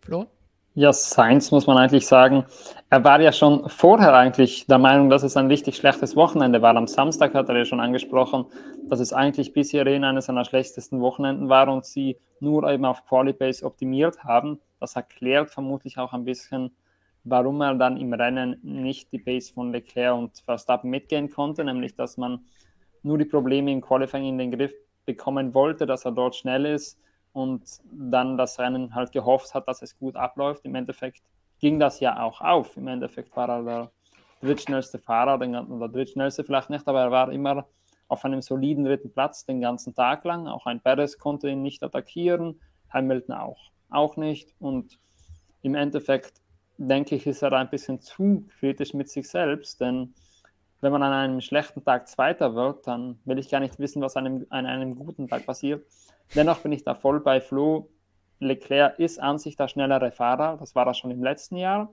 Flo? 0.00 0.26
Ja, 0.74 0.90
Sainz 0.94 1.50
muss 1.50 1.66
man 1.66 1.76
eigentlich 1.76 2.06
sagen, 2.06 2.46
er 2.88 3.04
war 3.04 3.20
ja 3.20 3.30
schon 3.30 3.68
vorher 3.68 4.14
eigentlich 4.14 4.66
der 4.66 4.78
Meinung, 4.78 5.10
dass 5.10 5.22
es 5.22 5.36
ein 5.36 5.48
richtig 5.48 5.76
schlechtes 5.76 6.16
Wochenende 6.16 6.62
war. 6.62 6.74
Am 6.74 6.86
Samstag 6.86 7.34
hat 7.34 7.50
er 7.50 7.58
ja 7.58 7.64
schon 7.66 7.80
angesprochen, 7.80 8.46
dass 8.88 8.98
es 8.98 9.12
eigentlich 9.12 9.52
bisher 9.52 9.86
in 9.86 10.02
eines 10.02 10.26
seiner 10.26 10.46
schlechtesten 10.46 11.02
Wochenenden 11.02 11.50
war 11.50 11.68
und 11.68 11.84
sie 11.84 12.16
nur 12.40 12.66
eben 12.70 12.86
auf 12.86 13.04
Qualibase 13.04 13.66
optimiert 13.66 14.24
haben. 14.24 14.60
Das 14.80 14.96
erklärt 14.96 15.50
vermutlich 15.50 15.98
auch 15.98 16.14
ein 16.14 16.24
bisschen, 16.24 16.70
warum 17.24 17.60
er 17.60 17.74
dann 17.74 17.96
im 17.96 18.12
Rennen 18.12 18.58
nicht 18.62 19.12
die 19.12 19.18
Base 19.18 19.52
von 19.52 19.72
Leclerc 19.72 20.16
und 20.16 20.38
Verstappen 20.38 20.90
mitgehen 20.90 21.30
konnte, 21.30 21.64
nämlich 21.64 21.94
dass 21.94 22.16
man 22.16 22.44
nur 23.02 23.18
die 23.18 23.24
Probleme 23.24 23.72
im 23.72 23.80
Qualifying 23.80 24.26
in 24.26 24.38
den 24.38 24.50
Griff 24.50 24.72
bekommen 25.04 25.54
wollte, 25.54 25.86
dass 25.86 26.04
er 26.04 26.12
dort 26.12 26.36
schnell 26.36 26.66
ist 26.66 26.98
und 27.32 27.62
dann 27.90 28.36
das 28.36 28.58
Rennen 28.58 28.94
halt 28.94 29.12
gehofft 29.12 29.54
hat, 29.54 29.66
dass 29.68 29.82
es 29.82 29.98
gut 29.98 30.16
abläuft. 30.16 30.64
Im 30.64 30.74
Endeffekt 30.74 31.22
ging 31.58 31.80
das 31.80 32.00
ja 32.00 32.22
auch 32.22 32.40
auf. 32.40 32.76
Im 32.76 32.88
Endeffekt 32.88 33.34
war 33.36 33.48
er 33.48 33.62
der 33.62 33.90
drittschnellste 34.40 34.98
Fahrer, 34.98 35.38
den, 35.38 35.54
oder 35.54 35.88
drittschnellste 35.88 36.44
vielleicht 36.44 36.70
nicht, 36.70 36.86
aber 36.86 37.00
er 37.00 37.10
war 37.10 37.32
immer 37.32 37.66
auf 38.08 38.24
einem 38.24 38.42
soliden 38.42 38.84
dritten 38.84 39.12
Platz 39.12 39.46
den 39.46 39.60
ganzen 39.60 39.94
Tag 39.94 40.24
lang. 40.24 40.46
Auch 40.46 40.66
ein 40.66 40.80
Perez 40.80 41.18
konnte 41.18 41.48
ihn 41.48 41.62
nicht 41.62 41.82
attackieren, 41.82 42.60
Hamilton 42.90 43.34
auch, 43.34 43.70
auch 43.88 44.16
nicht. 44.16 44.54
Und 44.58 44.98
im 45.62 45.74
Endeffekt 45.74 46.41
denke 46.88 47.14
ich, 47.14 47.26
ist 47.26 47.42
er 47.42 47.52
ein 47.52 47.70
bisschen 47.70 48.00
zu 48.00 48.46
kritisch 48.58 48.94
mit 48.94 49.08
sich 49.08 49.28
selbst, 49.28 49.80
denn 49.80 50.14
wenn 50.80 50.92
man 50.92 51.02
an 51.02 51.12
einem 51.12 51.40
schlechten 51.40 51.84
Tag 51.84 52.08
Zweiter 52.08 52.54
wird, 52.54 52.86
dann 52.86 53.20
will 53.24 53.38
ich 53.38 53.48
gar 53.48 53.60
nicht 53.60 53.78
wissen, 53.78 54.02
was 54.02 54.16
an 54.16 54.26
einem, 54.26 54.46
an 54.50 54.66
einem 54.66 54.96
guten 54.96 55.28
Tag 55.28 55.46
passiert. 55.46 55.86
Dennoch 56.34 56.58
bin 56.58 56.72
ich 56.72 56.82
da 56.82 56.94
voll 56.94 57.20
bei 57.20 57.40
Flo. 57.40 57.88
Leclerc 58.40 58.98
ist 58.98 59.20
an 59.20 59.38
sich 59.38 59.54
der 59.54 59.68
schnellere 59.68 60.10
Fahrer. 60.10 60.56
Das 60.56 60.74
war 60.74 60.86
er 60.86 60.94
schon 60.94 61.12
im 61.12 61.22
letzten 61.22 61.56
Jahr. 61.56 61.92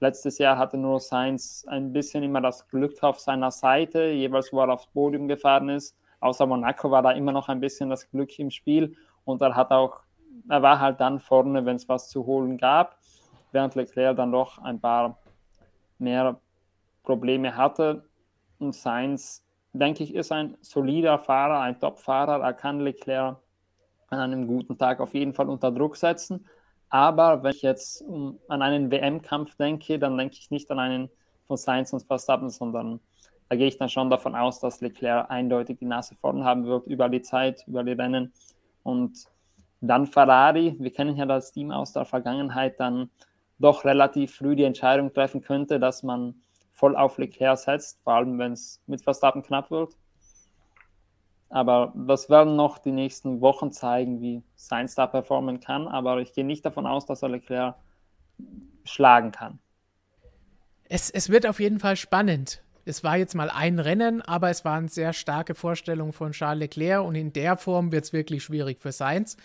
Letztes 0.00 0.38
Jahr 0.38 0.58
hatte 0.58 0.76
nur 0.76 0.98
Sainz 0.98 1.64
ein 1.68 1.92
bisschen 1.92 2.24
immer 2.24 2.40
das 2.40 2.66
Glück 2.66 3.00
auf 3.02 3.20
seiner 3.20 3.52
Seite, 3.52 4.06
jeweils 4.06 4.52
wo 4.52 4.60
er 4.60 4.70
aufs 4.70 4.88
Podium 4.88 5.28
gefahren 5.28 5.68
ist. 5.68 5.96
Außer 6.18 6.46
Monaco 6.46 6.90
war 6.90 7.02
da 7.02 7.12
immer 7.12 7.32
noch 7.32 7.48
ein 7.48 7.60
bisschen 7.60 7.90
das 7.90 8.10
Glück 8.10 8.36
im 8.38 8.50
Spiel 8.50 8.96
und 9.24 9.40
er 9.40 9.54
hat 9.54 9.70
auch, 9.70 10.00
er 10.48 10.62
war 10.62 10.80
halt 10.80 11.00
dann 11.00 11.20
vorne, 11.20 11.64
wenn 11.64 11.76
es 11.76 11.88
was 11.88 12.08
zu 12.08 12.26
holen 12.26 12.56
gab, 12.56 12.99
während 13.52 13.74
Leclerc 13.74 14.16
dann 14.16 14.32
doch 14.32 14.58
ein 14.58 14.80
paar 14.80 15.18
mehr 15.98 16.40
Probleme 17.02 17.56
hatte. 17.56 18.04
Und 18.58 18.74
Sainz, 18.74 19.44
denke 19.72 20.04
ich, 20.04 20.14
ist 20.14 20.32
ein 20.32 20.56
solider 20.60 21.18
Fahrer, 21.18 21.60
ein 21.60 21.78
Top-Fahrer. 21.78 22.42
Er 22.42 22.52
kann 22.52 22.80
Leclerc 22.80 23.36
an 24.08 24.18
einem 24.18 24.46
guten 24.46 24.76
Tag 24.76 25.00
auf 25.00 25.14
jeden 25.14 25.32
Fall 25.32 25.48
unter 25.48 25.70
Druck 25.70 25.96
setzen. 25.96 26.46
Aber 26.88 27.42
wenn 27.42 27.52
ich 27.52 27.62
jetzt 27.62 28.04
an 28.48 28.62
einen 28.62 28.90
WM-Kampf 28.90 29.54
denke, 29.56 29.98
dann 29.98 30.18
denke 30.18 30.36
ich 30.38 30.50
nicht 30.50 30.70
an 30.70 30.80
einen 30.80 31.10
von 31.46 31.56
Sainz 31.56 31.92
und 31.92 32.02
Verstappen, 32.02 32.50
sondern 32.50 33.00
da 33.48 33.56
gehe 33.56 33.66
ich 33.66 33.76
dann 33.76 33.88
schon 33.88 34.10
davon 34.10 34.36
aus, 34.36 34.60
dass 34.60 34.80
Leclerc 34.80 35.30
eindeutig 35.30 35.78
die 35.78 35.84
Nase 35.84 36.14
vorn 36.14 36.44
haben 36.44 36.66
wird 36.66 36.86
über 36.86 37.08
die 37.08 37.22
Zeit, 37.22 37.64
über 37.66 37.82
die 37.82 37.92
Rennen. 37.92 38.32
Und 38.82 39.24
dann 39.80 40.06
Ferrari, 40.06 40.76
wir 40.78 40.92
kennen 40.92 41.16
ja 41.16 41.26
das 41.26 41.52
Team 41.52 41.70
aus 41.70 41.92
der 41.92 42.04
Vergangenheit, 42.04 42.78
dann 42.78 43.10
doch 43.60 43.84
relativ 43.84 44.34
früh 44.34 44.56
die 44.56 44.64
Entscheidung 44.64 45.12
treffen 45.12 45.42
könnte, 45.42 45.78
dass 45.78 46.02
man 46.02 46.34
voll 46.72 46.96
auf 46.96 47.18
Leclerc 47.18 47.58
setzt, 47.58 48.00
vor 48.02 48.14
allem 48.14 48.38
wenn 48.38 48.52
es 48.52 48.82
mit 48.86 49.02
Verstappen 49.02 49.42
knapp 49.42 49.70
wird. 49.70 49.96
Aber 51.50 51.92
das 51.94 52.30
werden 52.30 52.56
noch 52.56 52.78
die 52.78 52.92
nächsten 52.92 53.40
Wochen 53.40 53.70
zeigen, 53.70 54.20
wie 54.20 54.42
Sainz 54.54 54.94
da 54.94 55.06
performen 55.06 55.60
kann. 55.60 55.88
Aber 55.88 56.20
ich 56.20 56.32
gehe 56.32 56.44
nicht 56.44 56.64
davon 56.64 56.86
aus, 56.86 57.06
dass 57.06 57.22
er 57.22 57.28
Leclerc 57.28 57.74
schlagen 58.84 59.32
kann. 59.32 59.58
Es, 60.88 61.10
es 61.10 61.28
wird 61.28 61.46
auf 61.46 61.60
jeden 61.60 61.80
Fall 61.80 61.96
spannend. 61.96 62.62
Es 62.84 63.04
war 63.04 63.16
jetzt 63.16 63.34
mal 63.34 63.50
ein 63.50 63.78
Rennen, 63.78 64.22
aber 64.22 64.48
es 64.48 64.64
waren 64.64 64.88
sehr 64.88 65.12
starke 65.12 65.54
Vorstellungen 65.54 66.12
von 66.12 66.32
Charles 66.32 66.60
Leclerc 66.60 67.04
und 67.04 67.14
in 67.14 67.32
der 67.32 67.56
Form 67.56 67.92
wird 67.92 68.04
es 68.04 68.12
wirklich 68.12 68.42
schwierig 68.42 68.80
für 68.80 68.90
Sainz 68.90 69.36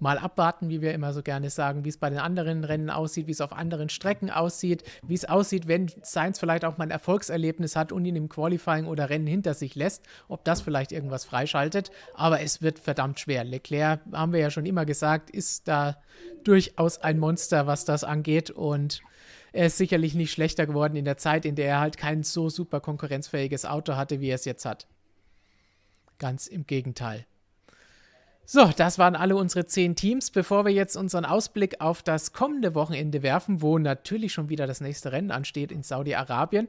mal 0.00 0.18
abwarten, 0.18 0.68
wie 0.68 0.80
wir 0.80 0.94
immer 0.94 1.12
so 1.12 1.22
gerne 1.22 1.50
sagen, 1.50 1.84
wie 1.84 1.88
es 1.88 1.96
bei 1.96 2.10
den 2.10 2.18
anderen 2.18 2.64
Rennen 2.64 2.90
aussieht, 2.90 3.26
wie 3.26 3.32
es 3.32 3.40
auf 3.40 3.52
anderen 3.52 3.88
Strecken 3.88 4.30
aussieht, 4.30 4.82
wie 5.06 5.14
es 5.14 5.24
aussieht, 5.24 5.68
wenn 5.68 5.90
Sainz 6.02 6.38
vielleicht 6.38 6.64
auch 6.64 6.78
mal 6.78 6.84
ein 6.84 6.90
Erfolgserlebnis 6.90 7.76
hat 7.76 7.92
und 7.92 8.04
ihn 8.04 8.16
im 8.16 8.28
Qualifying 8.28 8.86
oder 8.86 9.10
Rennen 9.10 9.26
hinter 9.26 9.54
sich 9.54 9.74
lässt, 9.74 10.04
ob 10.28 10.44
das 10.44 10.60
vielleicht 10.60 10.92
irgendwas 10.92 11.24
freischaltet. 11.24 11.90
Aber 12.14 12.40
es 12.40 12.62
wird 12.62 12.78
verdammt 12.78 13.20
schwer. 13.20 13.44
Leclerc, 13.44 14.00
haben 14.12 14.32
wir 14.32 14.40
ja 14.40 14.50
schon 14.50 14.66
immer 14.66 14.84
gesagt, 14.84 15.30
ist 15.30 15.68
da 15.68 15.96
durchaus 16.44 16.98
ein 16.98 17.18
Monster, 17.18 17.66
was 17.66 17.84
das 17.84 18.04
angeht 18.04 18.50
und 18.50 19.02
er 19.52 19.66
ist 19.66 19.78
sicherlich 19.78 20.14
nicht 20.14 20.32
schlechter 20.32 20.66
geworden 20.66 20.96
in 20.96 21.04
der 21.04 21.16
Zeit, 21.16 21.44
in 21.44 21.56
der 21.56 21.66
er 21.66 21.80
halt 21.80 21.96
kein 21.96 22.22
so 22.22 22.48
super 22.48 22.80
konkurrenzfähiges 22.80 23.64
Auto 23.64 23.96
hatte, 23.96 24.20
wie 24.20 24.28
er 24.28 24.36
es 24.36 24.44
jetzt 24.44 24.64
hat. 24.64 24.86
Ganz 26.18 26.46
im 26.46 26.66
Gegenteil. 26.66 27.26
So, 28.52 28.68
das 28.76 28.98
waren 28.98 29.14
alle 29.14 29.36
unsere 29.36 29.64
zehn 29.66 29.94
Teams. 29.94 30.32
Bevor 30.32 30.64
wir 30.64 30.72
jetzt 30.72 30.96
unseren 30.96 31.24
Ausblick 31.24 31.80
auf 31.80 32.02
das 32.02 32.32
kommende 32.32 32.74
Wochenende 32.74 33.22
werfen, 33.22 33.62
wo 33.62 33.78
natürlich 33.78 34.32
schon 34.32 34.48
wieder 34.48 34.66
das 34.66 34.80
nächste 34.80 35.12
Rennen 35.12 35.30
ansteht 35.30 35.70
in 35.70 35.84
Saudi-Arabien, 35.84 36.66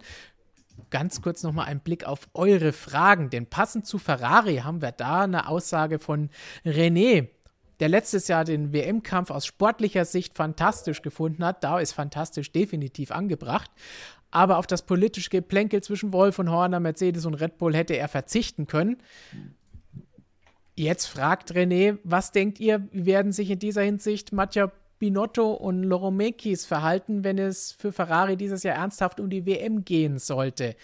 ganz 0.91 1.24
kurz 1.24 1.41
nochmal 1.41 1.66
ein 1.66 1.80
Blick 1.80 2.03
auf 2.03 2.30
eure 2.36 2.72
Fragen. 2.72 3.32
Denn 3.32 3.48
passend 3.48 3.88
zu 3.88 3.98
Ferrari 3.98 4.58
haben 4.58 4.84
wir 4.84 4.91
da 4.91 5.22
eine 5.22 5.48
Aussage 5.48 5.98
von 5.98 6.30
René, 6.64 7.30
der 7.80 7.90
letztes 7.90 8.28
Jahr 8.28 8.45
den 8.45 8.74
WM-Kampf 8.74 9.32
aus 9.32 9.48
sportlicher 9.48 10.06
Sicht 10.06 10.38
fantastisch 10.38 11.02
gefunden 11.02 11.44
hat. 11.44 11.64
Da 11.64 11.80
ist 11.80 11.94
fantastisch 11.94 12.52
definitiv 12.52 13.10
angebracht. 13.10 13.72
Aber 14.30 14.60
auf 14.60 14.68
das 14.68 14.84
politische 14.84 15.32
Geplänkel 15.32 15.82
zwischen 15.82 16.14
Wolf 16.14 16.38
und 16.38 16.52
Horner, 16.52 16.80
Mercedes 16.80 17.26
und 17.26 17.34
Red 17.34 17.58
Bull 17.58 17.76
hätte 17.76 17.98
er 17.98 18.08
verzichten 18.08 18.68
können. 18.68 18.98
Jetzt 20.82 21.06
fragt 21.06 21.53
René, 21.53 21.99
was 22.03 22.32
denkt 22.32 22.60
ihr, 22.60 22.88
wie 22.91 23.06
werden 23.06 23.32
sich 23.32 23.52
in 23.52 23.60
dieser 23.60 23.84
Hinsicht 23.84 24.34
Mattia 24.34 24.72
Binotto 24.98 25.52
und 25.52 25.84
Loromekis 25.84 26.66
verhalten, 26.66 27.24
wenn 27.24 27.38
es 27.38 27.72
für 27.72 27.91
Ferrari 27.91 28.36
dieses 28.36 28.64
Jahr 28.64 28.78
ernsthaft 28.78 29.20
um 29.20 29.30
die 29.30 29.45
WM 29.45 29.86
gehen 29.86 30.18
sollte? 30.18 30.76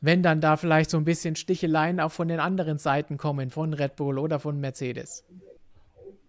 Wenn 0.00 0.22
dann 0.22 0.40
da 0.40 0.56
vielleicht 0.56 0.90
so 0.90 0.96
ein 0.96 1.04
bisschen 1.04 1.34
Sticheleien 1.34 1.98
auch 1.98 2.12
von 2.12 2.28
den 2.28 2.38
anderen 2.38 2.78
Seiten 2.78 3.16
kommen, 3.16 3.50
von 3.50 3.74
Red 3.74 3.96
Bull 3.96 4.16
oder 4.16 4.38
von 4.38 4.60
Mercedes. 4.60 5.24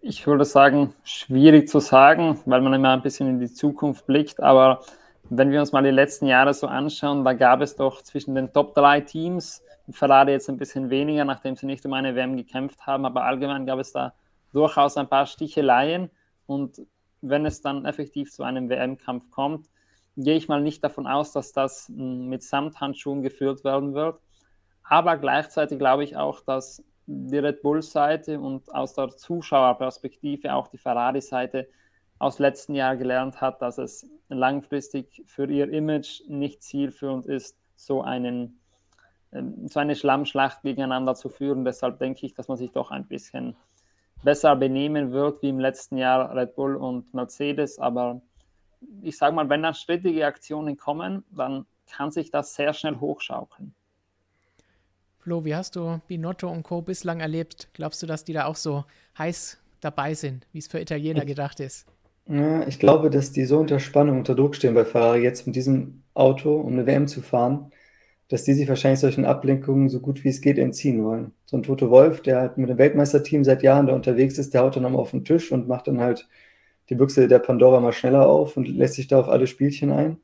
Ich 0.02 0.26
würde 0.26 0.44
sagen, 0.44 0.96
schwierig 1.04 1.70
zu 1.70 1.80
sagen, 1.80 2.40
weil 2.48 2.62
man 2.62 2.74
immer 2.74 2.94
ein 2.94 3.04
bisschen 3.04 3.30
in 3.30 3.40
die 3.40 3.54
Zukunft 3.54 4.08
blickt, 4.08 4.42
aber 4.42 4.82
wenn 5.30 5.52
wir 5.52 5.60
uns 5.60 5.72
mal 5.72 5.84
die 5.84 5.92
letzten 5.92 6.26
Jahre 6.26 6.56
so 6.56 6.66
anschauen, 6.66 7.24
da 7.24 7.34
gab 7.34 7.62
es 7.62 7.76
doch 7.76 8.02
zwischen 8.02 8.34
den 8.34 8.52
Top 8.52 8.74
3 8.74 9.02
Teams 9.02 9.62
Ferrari 9.91 10.32
jetzt 10.32 10.49
ein 10.49 10.57
bisschen 10.57 10.90
weniger, 10.90 11.26
nachdem 11.26 11.56
sie 11.56 11.66
nicht 11.66 11.86
um 11.86 11.94
eine 11.94 12.16
WM 12.16 12.36
gekämpft 12.36 12.86
haben, 12.86 13.06
aber 13.06 13.24
allgemein 13.24 13.66
gab 13.66 13.80
es 13.80 13.91
da 13.91 14.14
durchaus 14.53 14.98
ein 14.98 15.10
paar 15.10 15.26
Sticheleien 15.26 16.10
und 16.45 16.82
wenn 17.22 17.45
es 17.45 17.62
dann 17.62 17.86
effektiv 17.86 18.32
zu 18.32 18.44
einem 18.44 18.70
WM-Kampf 18.70 19.30
kommt, 19.32 19.68
gehe 20.18 20.38
ich 20.38 20.48
mal 20.48 20.62
nicht 20.62 20.84
davon 20.84 21.07
aus, 21.07 21.32
dass 21.32 21.52
das 21.52 21.88
hm, 21.88 22.28
mit 22.28 22.44
Samthandschuhen 22.44 23.22
geführt 23.22 23.64
werden 23.64 23.94
wird. 23.94 24.20
Aber 24.84 25.18
gleichzeitig 25.18 25.80
glaube 25.80 26.03
ich 26.03 26.16
auch, 26.16 26.41
dass 26.41 26.84
die 27.07 27.38
Red 27.38 27.62
Bull-Seite 27.62 28.40
und 28.40 28.74
aus 28.74 28.94
der 28.94 29.10
Zuschauerperspektive 29.10 30.53
auch 30.53 30.68
die 30.68 30.78
Ferrari-Seite 30.78 31.68
aus 32.18 32.40
letzten 32.40 32.76
Jahr 32.76 32.95
gelernt 32.95 33.41
hat, 33.41 33.62
dass 33.62 33.78
es 33.78 34.10
langfristig 34.30 35.24
für 35.26 35.49
ihr 35.49 35.70
Image 35.72 36.22
nicht 36.28 36.64
zielführend 36.64 37.26
ist, 37.26 37.57
so 37.76 38.02
einen 38.02 38.60
so 39.68 39.80
eine 39.80 39.95
Schlammschlacht 39.95 40.62
gegeneinander 40.62 41.16
zu 41.16 41.30
führen. 41.30 41.66
Deshalb 41.66 41.99
denke 41.99 42.26
ich, 42.26 42.34
dass 42.34 42.48
man 42.48 42.57
sich 42.57 42.72
doch 42.72 42.91
ein 42.91 43.07
bisschen 43.07 43.56
besser 44.24 44.56
benehmen 44.56 45.12
wird 45.12 45.41
wie 45.41 45.49
im 45.49 45.60
letzten 45.60 45.98
Jahr 45.98 46.36
Red 46.36 46.56
Bull 46.56 46.76
und 46.76 47.14
Mercedes. 47.14 47.80
Aber 47.80 48.22
ich 49.02 49.18
sage 49.18 49.36
mal, 49.36 49.49
wenn 49.49 49.64
dann 49.64 49.74
strittige 49.74 50.26
Aktionen 50.26 50.78
kommen, 50.78 51.24
dann 51.32 51.66
kann 51.91 52.12
sich 52.12 52.32
das 52.32 52.56
sehr 52.56 52.74
schnell 52.74 52.99
hochschaukeln. 52.99 53.76
Flo, 55.20 55.44
wie 55.44 55.56
hast 55.56 55.76
du 55.76 56.02
Binotto 56.07 56.49
und 56.49 56.64
Co. 56.64 56.82
bislang 56.82 57.20
erlebt? 57.20 57.70
Glaubst 57.74 58.02
du, 58.03 58.07
dass 58.07 58.24
die 58.24 58.34
da 58.34 58.45
auch 58.45 58.56
so 58.56 58.86
heiß 59.18 59.60
dabei 59.82 60.14
sind, 60.14 60.48
wie 60.52 60.60
es 60.60 60.68
für 60.68 60.80
Italiener 60.80 61.26
gedacht 61.26 61.60
ist? 61.60 61.88
Ja, 62.28 62.68
ich 62.68 62.80
glaube, 62.80 63.10
dass 63.10 63.32
die 63.32 63.45
so 63.45 63.60
unter 63.60 63.80
Spannung, 63.80 64.20
unter 64.20 64.36
Druck 64.36 64.56
stehen 64.56 64.74
bei 64.74 64.86
Ferrari, 64.86 65.22
jetzt 65.22 65.45
mit 65.45 65.56
diesem 65.56 66.03
Auto, 66.14 66.56
um 66.56 66.74
eine 66.74 66.88
WM 66.88 67.07
zu 67.07 67.22
fahren, 67.22 67.72
dass 68.30 68.43
die 68.43 68.53
sich 68.53 68.68
wahrscheinlich 68.68 68.99
solchen 68.99 69.26
Ablenkungen 69.26 69.89
so 69.89 69.99
gut 69.99 70.23
wie 70.23 70.30
es 70.30 70.41
geht 70.41 70.57
entziehen 70.57 71.03
wollen. 71.03 71.34
So 71.45 71.57
ein 71.57 71.64
Toto 71.64 71.89
Wolf, 71.91 72.22
der 72.22 72.39
halt 72.39 72.57
mit 72.57 72.69
dem 72.69 72.77
Weltmeisterteam 72.77 73.43
seit 73.43 73.61
Jahren 73.64 73.88
da 73.88 73.93
unterwegs 73.93 74.38
ist, 74.38 74.53
der 74.53 74.61
haut 74.61 74.76
dann 74.76 74.84
nochmal 74.84 75.02
auf 75.02 75.11
den 75.11 75.26
Tisch 75.26 75.52
und 75.52 75.68
macht 75.68 75.88
dann 75.88 75.99
halt 75.99 76.27
die 76.89 76.95
Büchse 76.95 77.27
der 77.27 77.39
Pandora 77.39 77.80
mal 77.80 77.93
schneller 77.93 78.27
auf 78.27 78.57
und 78.57 78.68
lässt 78.68 78.95
sich 78.95 79.07
da 79.07 79.19
auf 79.19 79.30
alle 79.30 79.47
Spielchen 79.47 79.91
ein. 79.91 80.18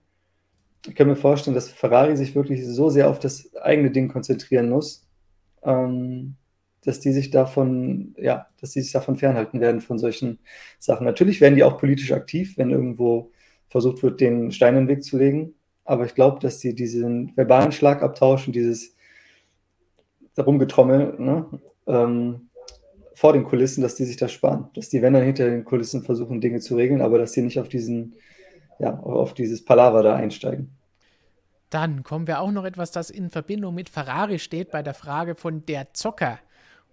Ich 0.88 0.96
kann 0.96 1.08
mir 1.08 1.16
vorstellen, 1.16 1.54
dass 1.54 1.70
Ferrari 1.70 2.18
sich 2.18 2.36
wirklich 2.36 2.66
so 2.66 2.90
sehr 2.90 3.10
auf 3.10 3.20
das 3.20 3.56
eigene 3.56 3.92
Ding 3.92 4.08
konzentrieren 4.08 4.70
muss, 4.70 5.08
ähm, 5.64 6.36
dass 6.84 7.00
die 7.00 7.12
sich 7.12 7.30
davon, 7.30 8.16
ja, 8.18 8.48
dass 8.60 8.72
die 8.72 8.82
sich 8.82 8.92
davon 8.92 9.16
fernhalten 9.16 9.60
werden 9.60 9.82
von 9.82 10.00
solchen 10.00 10.40
Sachen. 10.80 11.06
Natürlich 11.06 11.40
werden 11.40 11.56
die 11.56 11.64
auch 11.64 11.78
politisch 11.78 12.12
aktiv, 12.12 12.58
wenn 12.58 12.72
irgendwo 12.72 13.32
versucht 13.70 14.02
wird, 14.02 14.22
den 14.22 14.52
Stein 14.52 14.76
in 14.76 14.88
den 14.88 14.88
Weg 14.90 15.04
zu 15.04 15.18
legen. 15.18 15.54
Aber 15.92 16.06
ich 16.06 16.16
glaube, 16.16 16.40
dass 16.40 16.62
sie 16.62 16.74
diesen 16.74 17.36
verbalen 17.36 17.74
Schlagabtausch 17.74 18.48
und 18.48 18.56
dieses 18.56 18.96
Rumgetrommel 20.38 21.16
ne, 21.20 21.46
ähm, 21.86 22.50
vor 23.14 23.34
den 23.34 23.44
Kulissen, 23.44 23.82
dass 23.82 23.96
die 23.96 24.06
sich 24.06 24.16
das 24.16 24.32
sparen. 24.32 24.70
Dass 24.74 24.88
die, 24.88 25.02
wenn 25.02 25.12
dann 25.12 25.24
hinter 25.24 25.50
den 25.50 25.66
Kulissen 25.66 26.04
versuchen, 26.04 26.40
Dinge 26.40 26.62
zu 26.62 26.78
regeln, 26.78 27.02
aber 27.02 27.18
dass 27.18 27.34
sie 27.34 27.42
nicht 27.42 27.60
auf 27.60 27.68
diesen, 27.68 28.16
ja, 28.80 28.98
auf 29.02 29.34
dieses 29.34 29.66
Palaver 29.66 30.02
da 30.02 30.16
einsteigen. 30.16 30.70
Dann 31.70 32.04
kommen 32.04 32.26
wir 32.26 32.40
auch 32.40 32.52
noch 32.52 32.64
etwas, 32.64 32.92
das 32.92 33.10
in 33.10 33.30
Verbindung 33.30 33.76
mit 33.76 33.90
Ferrari 33.90 34.40
steht, 34.40 34.72
bei 34.72 34.84
der 34.84 34.94
Frage 34.94 35.36
von 35.36 35.66
der 35.66 35.94
Zocker. 35.94 36.40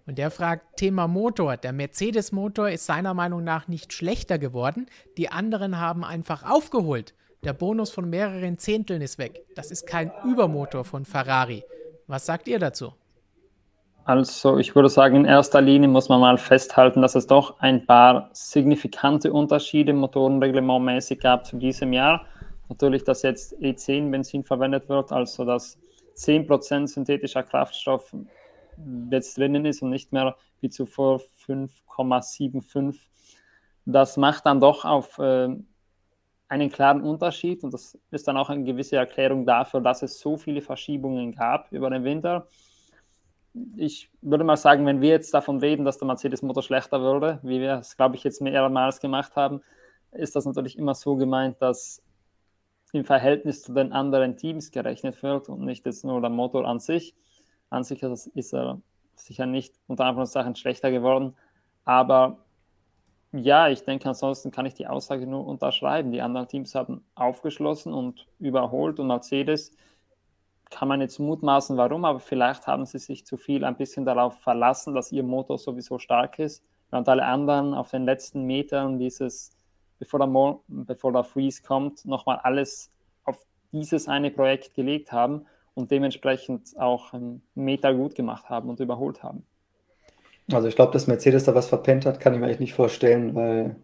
Und 0.07 0.17
der 0.17 0.29
fragt 0.29 0.75
Thema 0.75 1.07
Motor. 1.07 1.55
Der 1.55 1.71
Mercedes-Motor 1.71 2.71
ist 2.71 2.85
seiner 2.85 3.13
Meinung 3.13 3.45
nach 3.45 3.69
nicht 3.69 3.93
schlechter 3.93 4.37
geworden. 4.37 4.87
Die 5.17 5.29
anderen 5.29 5.79
haben 5.79 6.03
einfach 6.03 6.43
aufgeholt. 6.43 7.13
Der 7.43 7.53
Bonus 7.53 7.89
von 7.89 8.09
mehreren 8.09 8.57
Zehnteln 8.57 9.01
ist 9.01 9.17
weg. 9.17 9.45
Das 9.55 9.71
ist 9.71 9.87
kein 9.87 10.11
Übermotor 10.25 10.83
von 10.83 11.05
Ferrari. 11.05 11.63
Was 12.05 12.25
sagt 12.25 12.49
ihr 12.49 12.59
dazu? 12.59 12.93
Also 14.03 14.57
ich 14.57 14.75
würde 14.75 14.89
sagen, 14.89 15.15
in 15.15 15.25
erster 15.25 15.61
Linie 15.61 15.87
muss 15.87 16.09
man 16.09 16.19
mal 16.19 16.37
festhalten, 16.37 17.01
dass 17.01 17.15
es 17.15 17.27
doch 17.27 17.59
ein 17.59 17.85
paar 17.85 18.29
signifikante 18.33 19.31
Unterschiede 19.31 19.93
motorenreglementmäßig 19.93 21.19
gab 21.21 21.45
zu 21.45 21.55
diesem 21.57 21.93
Jahr. 21.93 22.25
Natürlich, 22.67 23.05
dass 23.05 23.21
jetzt 23.21 23.55
E10-Benzin 23.59 24.43
verwendet 24.43 24.89
wird, 24.89 25.13
also 25.13 25.45
dass 25.45 25.77
10% 26.17 26.87
synthetischer 26.87 27.43
Kraftstoff 27.43 28.13
jetzt 29.11 29.37
drinnen 29.37 29.65
ist 29.65 29.81
und 29.81 29.91
nicht 29.91 30.11
mehr 30.11 30.35
wie 30.59 30.69
zuvor 30.69 31.21
5,75. 31.47 32.97
Das 33.85 34.17
macht 34.17 34.45
dann 34.45 34.59
doch 34.59 34.83
auf 34.83 35.17
äh, 35.19 35.55
einen 36.49 36.69
klaren 36.69 37.01
Unterschied 37.01 37.63
und 37.63 37.73
das 37.73 37.97
ist 38.11 38.27
dann 38.27 38.35
auch 38.35 38.49
eine 38.49 38.63
gewisse 38.63 38.97
Erklärung 38.97 39.45
dafür, 39.45 39.81
dass 39.81 40.01
es 40.01 40.19
so 40.19 40.35
viele 40.35 40.61
Verschiebungen 40.61 41.31
gab 41.31 41.71
über 41.71 41.89
den 41.89 42.03
Winter. 42.03 42.47
Ich 43.77 44.09
würde 44.21 44.43
mal 44.43 44.57
sagen, 44.57 44.85
wenn 44.85 45.01
wir 45.01 45.09
jetzt 45.09 45.33
davon 45.33 45.59
reden, 45.59 45.85
dass 45.85 45.99
der 45.99 46.07
Mercedes-Motor 46.07 46.63
schlechter 46.63 47.01
würde, 47.01 47.39
wie 47.43 47.59
wir 47.59 47.75
es, 47.75 47.95
glaube 47.95 48.15
ich, 48.15 48.23
jetzt 48.23 48.41
mehrmals 48.41 48.99
gemacht 48.99 49.35
haben, 49.35 49.61
ist 50.11 50.35
das 50.35 50.45
natürlich 50.45 50.77
immer 50.77 50.95
so 50.95 51.15
gemeint, 51.15 51.61
dass 51.61 52.01
im 52.93 53.05
Verhältnis 53.05 53.61
zu 53.61 53.73
den 53.73 53.93
anderen 53.93 54.35
Teams 54.35 54.71
gerechnet 54.71 55.21
wird 55.21 55.49
und 55.49 55.63
nicht 55.63 55.85
jetzt 55.85 56.03
nur 56.03 56.19
der 56.19 56.31
Motor 56.31 56.65
an 56.65 56.79
sich. 56.79 57.15
An 57.69 57.83
sich 57.83 58.01
ist 58.01 58.53
er 58.53 58.81
sicher 59.13 59.45
nicht 59.45 59.75
unter 59.85 60.05
Anführungszeichen 60.05 60.55
schlechter 60.55 60.89
geworden, 60.89 61.35
aber 61.85 62.43
ja, 63.31 63.69
ich 63.69 63.83
denke, 63.83 64.09
ansonsten 64.09 64.51
kann 64.51 64.65
ich 64.65 64.73
die 64.73 64.87
Aussage 64.87 65.27
nur 65.27 65.45
unterschreiben. 65.45 66.11
Die 66.11 66.21
anderen 66.21 66.47
Teams 66.47 66.73
haben 66.75 67.03
aufgeschlossen 67.15 67.93
und 67.93 68.27
überholt 68.39 68.99
und 68.99 69.07
Mercedes 69.07 69.71
kann 70.71 70.87
man 70.87 71.01
jetzt 71.01 71.19
mutmaßen, 71.19 71.77
warum, 71.77 72.05
aber 72.05 72.19
vielleicht 72.19 72.67
haben 72.67 72.85
sie 72.85 72.99
sich 72.99 73.25
zu 73.25 73.37
viel 73.37 73.63
ein 73.63 73.75
bisschen 73.75 74.05
darauf 74.05 74.39
verlassen, 74.39 74.93
dass 74.93 75.11
ihr 75.11 75.23
Motor 75.23 75.57
sowieso 75.57 75.97
stark 75.97 76.37
ist, 76.39 76.63
während 76.91 77.09
alle 77.09 77.25
anderen 77.25 77.73
auf 77.73 77.89
den 77.89 78.05
letzten 78.05 78.43
Metern 78.43 78.99
dieses 78.99 79.51
bevor 79.99 80.19
der, 80.19 80.27
Mo 80.27 80.63
bevor 80.67 81.11
der 81.11 81.23
Freeze 81.23 81.61
kommt, 81.61 82.05
nochmal 82.05 82.39
alles 82.43 82.91
auf 83.25 83.45
dieses 83.71 84.07
eine 84.07 84.31
Projekt 84.31 84.73
gelegt 84.73 85.11
haben 85.11 85.45
und 85.73 85.91
dementsprechend 85.91 86.77
auch 86.79 87.13
einen 87.13 87.43
Meter 87.53 87.93
gut 87.93 88.15
gemacht 88.15 88.49
haben 88.49 88.69
und 88.69 88.79
überholt 88.79 89.21
haben. 89.21 89.45
Also 90.51 90.67
ich 90.67 90.75
glaube, 90.75 90.93
dass 90.93 91.07
Mercedes 91.07 91.43
da 91.43 91.55
was 91.55 91.67
verpennt 91.67 92.05
hat, 92.05 92.19
kann 92.19 92.33
ich 92.33 92.39
mir 92.39 92.45
eigentlich 92.45 92.59
nicht 92.59 92.73
vorstellen, 92.73 93.35
weil 93.35 93.75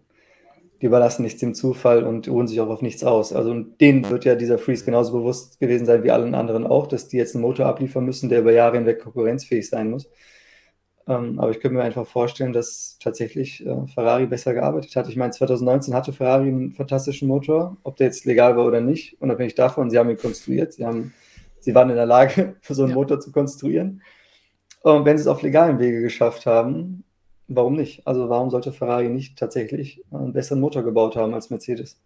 die 0.81 0.87
überlassen 0.87 1.23
nichts 1.23 1.39
dem 1.39 1.53
Zufall 1.53 2.03
und 2.03 2.27
ruhen 2.27 2.47
sich 2.47 2.59
auch 2.59 2.69
auf 2.69 2.81
nichts 2.81 3.03
aus. 3.03 3.33
Also 3.33 3.53
denen 3.53 4.09
wird 4.09 4.25
ja 4.25 4.35
dieser 4.35 4.57
Freeze 4.57 4.85
genauso 4.85 5.13
bewusst 5.13 5.59
gewesen 5.59 5.85
sein 5.85 6.03
wie 6.03 6.11
allen 6.11 6.35
anderen 6.35 6.67
auch, 6.67 6.87
dass 6.87 7.07
die 7.07 7.17
jetzt 7.17 7.35
einen 7.35 7.43
Motor 7.43 7.67
abliefern 7.67 8.05
müssen, 8.05 8.29
der 8.29 8.39
über 8.39 8.51
Jahre 8.51 8.77
hinweg 8.77 9.01
konkurrenzfähig 9.01 9.69
sein 9.69 9.89
muss. 9.89 10.09
Ähm, 11.07 11.39
aber 11.39 11.51
ich 11.51 11.59
könnte 11.59 11.77
mir 11.77 11.83
einfach 11.83 12.07
vorstellen, 12.07 12.51
dass 12.51 12.97
tatsächlich 12.99 13.65
äh, 13.65 13.87
Ferrari 13.87 14.25
besser 14.25 14.53
gearbeitet 14.53 14.95
hat. 14.95 15.07
Ich 15.07 15.15
meine, 15.15 15.31
2019 15.31 15.93
hatte 15.93 16.13
Ferrari 16.13 16.47
einen 16.47 16.71
fantastischen 16.73 17.27
Motor, 17.27 17.77
ob 17.83 17.95
der 17.97 18.07
jetzt 18.07 18.25
legal 18.25 18.57
war 18.57 18.65
oder 18.65 18.81
nicht, 18.81 19.21
unabhängig 19.21 19.55
davon, 19.55 19.91
sie 19.91 19.99
haben 19.99 20.09
ihn 20.09 20.17
konstruiert, 20.17 20.73
sie, 20.73 20.85
haben, 20.85 21.13
sie 21.59 21.75
waren 21.75 21.91
in 21.91 21.95
der 21.95 22.07
Lage, 22.07 22.55
so 22.67 22.81
einen 22.81 22.89
ja. 22.89 22.95
Motor 22.95 23.19
zu 23.19 23.31
konstruieren. 23.31 24.01
Und 24.85 25.03
wenn 25.03 25.17
sie 25.17 25.21
es 25.21 25.27
auf 25.27 25.41
legalen 25.41 25.79
Wege 25.79 25.99
geschafft 25.99 26.45
haben, 26.45 27.03
warum 27.47 27.73
nicht? 27.73 28.05
Also 28.05 28.29
warum 28.29 28.51
sollte 28.51 28.71
Ferrari 28.71 29.09
nicht 29.09 29.35
tatsächlich 29.35 30.03
einen 30.11 30.31
besseren 30.31 30.59
Motor 30.59 30.83
gebaut 30.83 31.15
haben 31.15 31.33
als 31.33 31.49
Mercedes? 31.49 31.97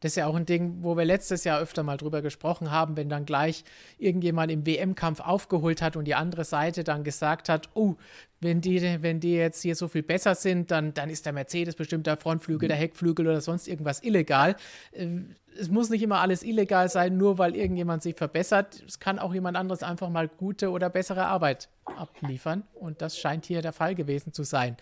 Das 0.00 0.12
ist 0.12 0.16
ja 0.16 0.26
auch 0.26 0.34
ein 0.34 0.46
Ding, 0.46 0.78
wo 0.80 0.96
wir 0.96 1.04
letztes 1.04 1.44
Jahr 1.44 1.60
öfter 1.60 1.82
mal 1.82 1.98
drüber 1.98 2.22
gesprochen 2.22 2.70
haben, 2.70 2.96
wenn 2.96 3.10
dann 3.10 3.26
gleich 3.26 3.62
irgendjemand 3.98 4.50
im 4.50 4.64
WM-Kampf 4.64 5.20
aufgeholt 5.20 5.82
hat 5.82 5.94
und 5.94 6.06
die 6.06 6.14
andere 6.14 6.44
Seite 6.44 6.82
dann 6.82 7.04
gesagt 7.04 7.50
hat, 7.50 7.68
oh, 7.74 7.96
wenn 8.42 8.60
die, 8.60 9.02
wenn 9.02 9.20
die 9.20 9.34
jetzt 9.34 9.62
hier 9.62 9.76
so 9.76 9.88
viel 9.88 10.02
besser 10.02 10.34
sind, 10.34 10.70
dann, 10.70 10.92
dann 10.94 11.08
ist 11.08 11.26
der 11.26 11.32
Mercedes 11.32 11.76
bestimmt 11.76 12.06
der 12.06 12.16
Frontflügel, 12.16 12.68
der 12.68 12.76
Heckflügel 12.76 13.26
oder 13.26 13.40
sonst 13.40 13.68
irgendwas 13.68 14.02
illegal. 14.02 14.56
Ähm, 14.92 15.36
es 15.58 15.68
muss 15.68 15.90
nicht 15.90 16.02
immer 16.02 16.20
alles 16.20 16.42
illegal 16.42 16.88
sein, 16.88 17.16
nur 17.16 17.38
weil 17.38 17.54
irgendjemand 17.54 18.02
sich 18.02 18.16
verbessert. 18.16 18.82
Es 18.86 18.98
kann 19.00 19.18
auch 19.18 19.34
jemand 19.34 19.56
anderes 19.56 19.82
einfach 19.82 20.08
mal 20.08 20.28
gute 20.28 20.70
oder 20.70 20.88
bessere 20.88 21.26
Arbeit 21.26 21.68
abliefern. 21.84 22.64
Und 22.74 23.02
das 23.02 23.18
scheint 23.18 23.44
hier 23.44 23.62
der 23.62 23.72
Fall 23.72 23.94
gewesen 23.94 24.32
zu 24.32 24.44
sein. 24.44 24.76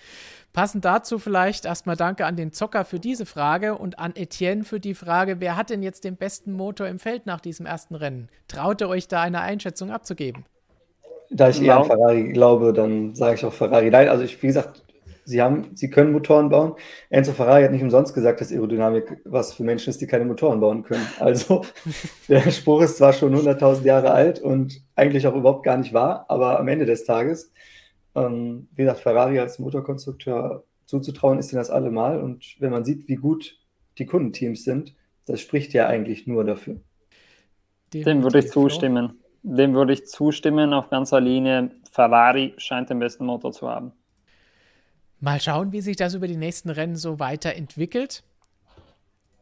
Passend 0.52 0.84
dazu 0.84 1.18
vielleicht 1.18 1.64
erstmal 1.64 1.96
Danke 1.96 2.24
an 2.24 2.36
den 2.36 2.52
Zocker 2.52 2.84
für 2.84 3.00
diese 3.00 3.26
Frage 3.26 3.76
und 3.76 3.98
an 3.98 4.14
Etienne 4.14 4.64
für 4.64 4.80
die 4.80 4.94
Frage, 4.94 5.40
wer 5.40 5.56
hat 5.56 5.70
denn 5.70 5.82
jetzt 5.82 6.04
den 6.04 6.16
besten 6.16 6.52
Motor 6.52 6.86
im 6.86 6.98
Feld 6.98 7.26
nach 7.26 7.40
diesem 7.40 7.66
ersten 7.66 7.94
Rennen? 7.94 8.28
Traut 8.48 8.80
ihr 8.80 8.88
euch 8.88 9.08
da 9.08 9.22
eine 9.22 9.40
Einschätzung 9.40 9.90
abzugeben? 9.90 10.44
Da 11.30 11.48
ich 11.48 11.62
eher 11.62 11.78
an 11.78 11.84
Ferrari 11.84 12.32
glaube, 12.32 12.72
dann 12.72 13.14
sage 13.14 13.36
ich 13.36 13.44
auch 13.44 13.52
Ferrari. 13.52 13.90
Nein, 13.90 14.08
also 14.08 14.24
ich, 14.24 14.42
wie 14.42 14.48
gesagt, 14.48 14.82
sie 15.24 15.40
haben, 15.40 15.70
sie 15.74 15.88
können 15.88 16.12
Motoren 16.12 16.48
bauen. 16.48 16.74
Enzo 17.08 17.32
Ferrari 17.32 17.62
hat 17.62 17.70
nicht 17.70 17.82
umsonst 17.82 18.14
gesagt, 18.14 18.40
dass 18.40 18.50
Aerodynamik 18.50 19.20
was 19.24 19.54
für 19.54 19.62
Menschen 19.62 19.90
ist, 19.90 20.00
die 20.00 20.06
keine 20.06 20.24
Motoren 20.24 20.60
bauen 20.60 20.82
können. 20.82 21.06
Also 21.20 21.64
der 22.28 22.50
Spruch 22.50 22.82
ist 22.82 22.96
zwar 22.96 23.12
schon 23.12 23.34
100.000 23.34 23.84
Jahre 23.84 24.10
alt 24.10 24.40
und 24.40 24.82
eigentlich 24.96 25.26
auch 25.26 25.36
überhaupt 25.36 25.64
gar 25.64 25.76
nicht 25.76 25.94
wahr, 25.94 26.26
aber 26.28 26.58
am 26.58 26.68
Ende 26.68 26.84
des 26.84 27.04
Tages, 27.04 27.52
ähm, 28.14 28.68
wie 28.74 28.82
gesagt, 28.82 29.00
Ferrari 29.00 29.38
als 29.38 29.58
Motorkonstrukteur 29.58 30.64
zuzutrauen 30.86 31.38
ist 31.38 31.52
ihnen 31.52 31.60
das 31.60 31.70
allemal. 31.70 32.20
Und 32.20 32.56
wenn 32.58 32.72
man 32.72 32.84
sieht, 32.84 33.06
wie 33.08 33.16
gut 33.16 33.56
die 33.98 34.06
Kundenteams 34.06 34.64
sind, 34.64 34.94
das 35.26 35.40
spricht 35.40 35.72
ja 35.72 35.86
eigentlich 35.86 36.26
nur 36.26 36.44
dafür. 36.44 36.80
Dem 37.92 38.22
würde 38.22 38.40
ich 38.40 38.50
zustimmen. 38.50 39.20
Dem 39.42 39.74
würde 39.74 39.92
ich 39.94 40.06
zustimmen 40.06 40.72
auf 40.74 40.90
ganzer 40.90 41.20
Linie. 41.20 41.70
Ferrari 41.90 42.54
scheint 42.58 42.90
den 42.90 42.98
besten 42.98 43.24
Motor 43.24 43.52
zu 43.52 43.68
haben. 43.68 43.92
Mal 45.18 45.40
schauen, 45.40 45.72
wie 45.72 45.80
sich 45.80 45.96
das 45.96 46.14
über 46.14 46.28
die 46.28 46.36
nächsten 46.36 46.70
Rennen 46.70 46.96
so 46.96 47.18
weiterentwickelt. 47.18 48.22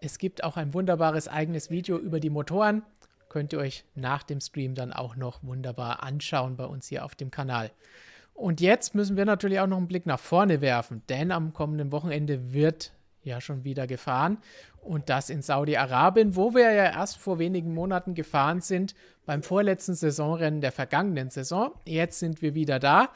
Es 0.00 0.18
gibt 0.18 0.44
auch 0.44 0.56
ein 0.56 0.74
wunderbares 0.74 1.28
eigenes 1.28 1.70
Video 1.70 1.98
über 1.98 2.20
die 2.20 2.30
Motoren. 2.30 2.82
Könnt 3.28 3.52
ihr 3.52 3.58
euch 3.58 3.84
nach 3.94 4.22
dem 4.22 4.40
Stream 4.40 4.74
dann 4.74 4.92
auch 4.92 5.16
noch 5.16 5.42
wunderbar 5.42 6.02
anschauen 6.02 6.56
bei 6.56 6.64
uns 6.64 6.88
hier 6.88 7.04
auf 7.04 7.14
dem 7.14 7.30
Kanal. 7.30 7.70
Und 8.34 8.60
jetzt 8.60 8.94
müssen 8.94 9.16
wir 9.16 9.24
natürlich 9.24 9.58
auch 9.58 9.66
noch 9.66 9.76
einen 9.76 9.88
Blick 9.88 10.06
nach 10.06 10.20
vorne 10.20 10.60
werfen, 10.60 11.02
denn 11.08 11.32
am 11.32 11.52
kommenden 11.52 11.90
Wochenende 11.90 12.52
wird 12.52 12.92
ja 13.24 13.40
schon 13.40 13.64
wieder 13.64 13.86
gefahren 13.88 14.38
und 14.82 15.08
das 15.08 15.30
in 15.30 15.42
Saudi-Arabien, 15.42 16.36
wo 16.36 16.54
wir 16.54 16.72
ja 16.72 16.84
erst 16.84 17.18
vor 17.18 17.38
wenigen 17.38 17.74
Monaten 17.74 18.14
gefahren 18.14 18.60
sind 18.60 18.94
beim 19.26 19.42
vorletzten 19.42 19.94
Saisonrennen 19.94 20.60
der 20.60 20.72
vergangenen 20.72 21.30
Saison. 21.30 21.72
Jetzt 21.86 22.18
sind 22.18 22.40
wir 22.42 22.54
wieder 22.54 22.78
da. 22.78 23.10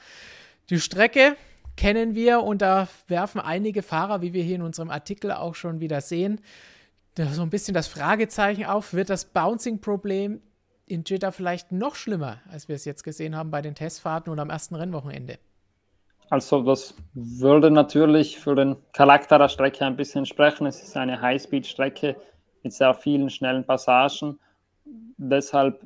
Die 0.70 0.80
Strecke 0.80 1.36
kennen 1.76 2.14
wir 2.14 2.43
und 2.43 2.62
da 2.62 2.89
werfen 3.09 3.40
einige 3.40 3.82
Fahrer, 3.82 4.20
wie 4.20 4.32
wir 4.32 4.43
hier 4.43 4.56
in 4.56 4.62
unserem 4.62 4.90
Artikel 4.90 5.32
auch 5.32 5.55
schon 5.55 5.80
wieder 5.80 6.01
sehen, 6.01 6.40
so 7.16 7.43
ein 7.43 7.51
bisschen 7.51 7.74
das 7.74 7.89
Fragezeichen 7.89 8.64
auf, 8.64 8.94
wird 8.94 9.10
das 9.10 9.26
Bouncing-Problem 9.26 10.40
in 10.86 11.05
Jeddah 11.06 11.30
vielleicht 11.30 11.72
noch 11.72 11.94
schlimmer, 11.94 12.40
als 12.51 12.68
wir 12.68 12.76
es 12.76 12.84
jetzt 12.84 13.05
gesehen 13.05 13.36
haben 13.36 13.51
bei 13.51 13.62
den 13.62 13.74
Testfahrten 13.74 14.32
und 14.32 14.39
am 14.39 14.51
ersten 14.51 14.74
Rennwochenende? 14.74 15.39
Also 16.33 16.63
das 16.63 16.95
würde 17.13 17.71
natürlich 17.71 18.39
für 18.39 18.55
den 18.55 18.77
Charakter 18.95 19.37
der 19.39 19.51
Strecke 19.51 19.85
ein 19.85 19.97
bisschen 19.97 20.25
sprechen. 20.25 20.67
Es 20.67 20.83
ist 20.83 20.97
eine 20.97 21.21
Highspeed-Strecke 21.21 22.17
mit 22.63 22.73
sehr 22.73 22.95
vielen 22.95 23.29
schnellen 23.29 23.67
Passagen. 23.67 24.41
Deshalb 25.19 25.85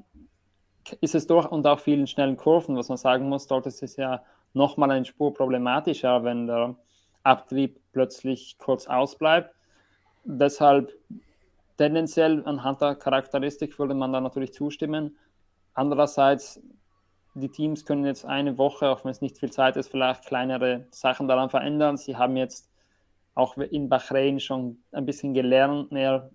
ist 1.01 1.17
es 1.17 1.27
durch 1.27 1.47
und 1.51 1.67
auch 1.67 1.81
vielen 1.81 2.07
schnellen 2.07 2.37
Kurven, 2.37 2.77
was 2.77 2.89
man 2.89 2.97
sagen 2.97 3.29
muss. 3.29 3.49
Dort 3.49 3.67
ist 3.67 3.83
es 3.83 3.97
ja 3.97 4.23
nochmal 4.53 4.93
eine 4.93 5.05
Spur 5.05 5.35
problematischer, 5.35 6.23
wenn 6.23 6.47
der 6.47 6.77
Abtrieb 7.25 7.81
plötzlich 7.91 8.57
kurz 8.57 8.87
ausbleibt. 8.87 9.53
Deshalb 10.23 10.93
tendenziell 11.77 12.47
anhand 12.47 12.81
der 12.83 12.95
Charakteristik 12.95 13.77
würde 13.81 13.95
man 13.95 14.13
da 14.13 14.21
natürlich 14.21 14.53
zustimmen. 14.53 15.17
Andererseits 15.75 16.63
die 17.37 17.51
Teams 17.51 17.85
können 17.85 18.07
jetzt 18.07 18.25
eine 18.25 18.57
Woche, 18.57 18.89
auch 18.89 19.05
wenn 19.05 19.11
es 19.11 19.21
nicht 19.21 19.37
viel 19.37 19.51
Zeit 19.51 19.77
ist, 19.77 19.89
vielleicht 19.89 20.25
kleinere 20.25 20.87
Sachen 20.91 21.29
daran 21.29 21.51
verändern. 21.51 21.99
Sie 21.99 22.17
haben 22.17 22.37
jetzt 22.37 22.71
auch 23.35 23.59
in 23.59 23.91
Bahrain 23.91 24.41
schon 24.41 24.79
ein 24.93 25.05
bisschen 25.05 25.35
gelernt, 25.35 25.93
mehr 25.93 26.31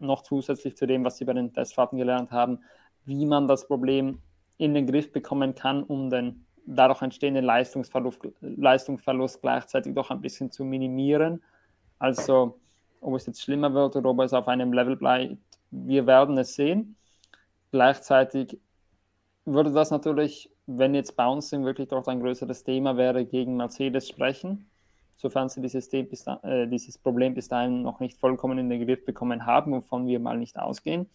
noch 0.00 0.22
zusätzlich 0.22 0.76
zu 0.76 0.86
dem, 0.86 1.02
was 1.02 1.16
sie 1.16 1.24
bei 1.24 1.32
den 1.32 1.54
Testfahrten 1.54 1.98
gelernt 1.98 2.30
haben, 2.30 2.58
wie 3.06 3.24
man 3.24 3.48
das 3.48 3.66
Problem 3.66 4.20
in 4.58 4.74
den 4.74 4.86
Griff 4.86 5.12
bekommen 5.12 5.54
kann, 5.54 5.82
um 5.82 6.10
den 6.10 6.44
dadurch 6.66 7.00
entstehenden 7.00 7.44
Leistungsverlust, 7.44 8.20
Leistungsverlust 8.40 9.40
gleichzeitig 9.40 9.94
doch 9.94 10.10
ein 10.10 10.20
bisschen 10.20 10.50
zu 10.50 10.64
minimieren. 10.64 11.42
Also, 11.98 12.60
ob 13.00 13.14
es 13.14 13.24
jetzt 13.24 13.40
schlimmer 13.40 13.72
wird 13.72 13.96
oder 13.96 14.10
ob 14.10 14.20
es 14.20 14.34
auf 14.34 14.46
einem 14.48 14.74
Level 14.74 14.96
bleibt, 14.96 15.38
wir 15.70 16.06
werden 16.06 16.36
es 16.36 16.54
sehen. 16.54 16.96
Gleichzeitig 17.72 18.58
würde 19.44 19.72
das 19.72 19.90
natürlich, 19.90 20.50
wenn 20.66 20.94
jetzt 20.94 21.16
Bouncing 21.16 21.64
wirklich 21.64 21.88
dort 21.88 22.08
ein 22.08 22.20
größeres 22.20 22.64
Thema 22.64 22.96
wäre, 22.96 23.24
gegen 23.24 23.56
Mercedes 23.56 24.08
sprechen, 24.08 24.66
sofern 25.16 25.48
sie 25.48 25.60
dieses, 25.60 25.92
äh, 25.92 26.66
dieses 26.66 26.98
Problem 26.98 27.34
bis 27.34 27.48
dahin 27.48 27.82
noch 27.82 28.00
nicht 28.00 28.18
vollkommen 28.18 28.58
in 28.58 28.68
den 28.68 28.84
Griff 28.84 29.04
bekommen 29.04 29.46
haben, 29.46 29.72
wovon 29.72 30.06
wir 30.06 30.20
mal 30.20 30.38
nicht 30.38 30.58
ausgehen, 30.58 31.06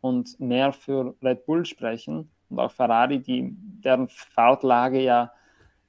und 0.00 0.38
mehr 0.40 0.72
für 0.72 1.14
Red 1.22 1.46
Bull 1.46 1.64
sprechen 1.64 2.30
und 2.48 2.58
auch 2.58 2.72
Ferrari, 2.72 3.20
die, 3.20 3.54
deren 3.84 4.08
Fahrtlage 4.08 5.02
ja 5.02 5.32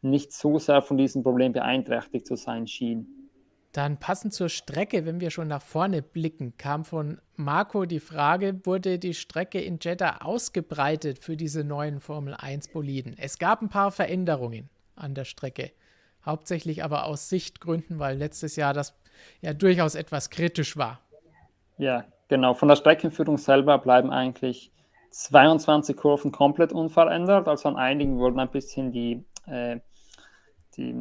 nicht 0.01 0.33
so 0.33 0.59
sehr 0.59 0.81
von 0.81 0.97
diesem 0.97 1.23
Problem 1.23 1.53
beeinträchtigt 1.53 2.25
zu 2.25 2.35
sein 2.35 2.67
schien. 2.67 3.20
Dann 3.71 3.97
passend 3.97 4.33
zur 4.33 4.49
Strecke, 4.49 5.05
wenn 5.05 5.21
wir 5.21 5.31
schon 5.31 5.47
nach 5.47 5.61
vorne 5.61 6.01
blicken, 6.01 6.57
kam 6.57 6.83
von 6.83 7.21
Marco 7.37 7.85
die 7.85 8.01
Frage, 8.01 8.65
wurde 8.65 8.99
die 8.99 9.13
Strecke 9.13 9.61
in 9.61 9.79
Jeddah 9.81 10.21
ausgebreitet 10.21 11.19
für 11.19 11.37
diese 11.37 11.63
neuen 11.63 12.01
Formel 12.01 12.33
1 12.33 12.69
Boliden? 12.69 13.15
Es 13.17 13.39
gab 13.39 13.61
ein 13.61 13.69
paar 13.69 13.91
Veränderungen 13.91 14.69
an 14.95 15.15
der 15.15 15.23
Strecke, 15.23 15.71
hauptsächlich 16.25 16.83
aber 16.83 17.05
aus 17.05 17.29
Sichtgründen, 17.29 17.97
weil 17.97 18.17
letztes 18.17 18.57
Jahr 18.57 18.73
das 18.73 18.93
ja 19.39 19.53
durchaus 19.53 19.95
etwas 19.95 20.29
kritisch 20.29 20.75
war. 20.75 20.99
Ja, 21.77 22.05
genau. 22.27 22.53
Von 22.53 22.67
der 22.67 22.75
Streckenführung 22.75 23.37
selber 23.37 23.77
bleiben 23.77 24.11
eigentlich 24.11 24.71
22 25.11 25.95
Kurven 25.95 26.31
komplett 26.33 26.73
unverändert. 26.73 27.47
Also 27.47 27.69
an 27.69 27.77
einigen 27.77 28.17
wurden 28.17 28.39
ein 28.39 28.51
bisschen 28.51 28.91
die 28.91 29.23
äh, 29.45 29.79
die 30.77 30.95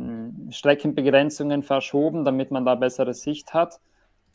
Streckenbegrenzungen 0.50 1.62
verschoben, 1.62 2.24
damit 2.24 2.50
man 2.50 2.64
da 2.64 2.74
bessere 2.74 3.14
Sicht 3.14 3.54
hat. 3.54 3.80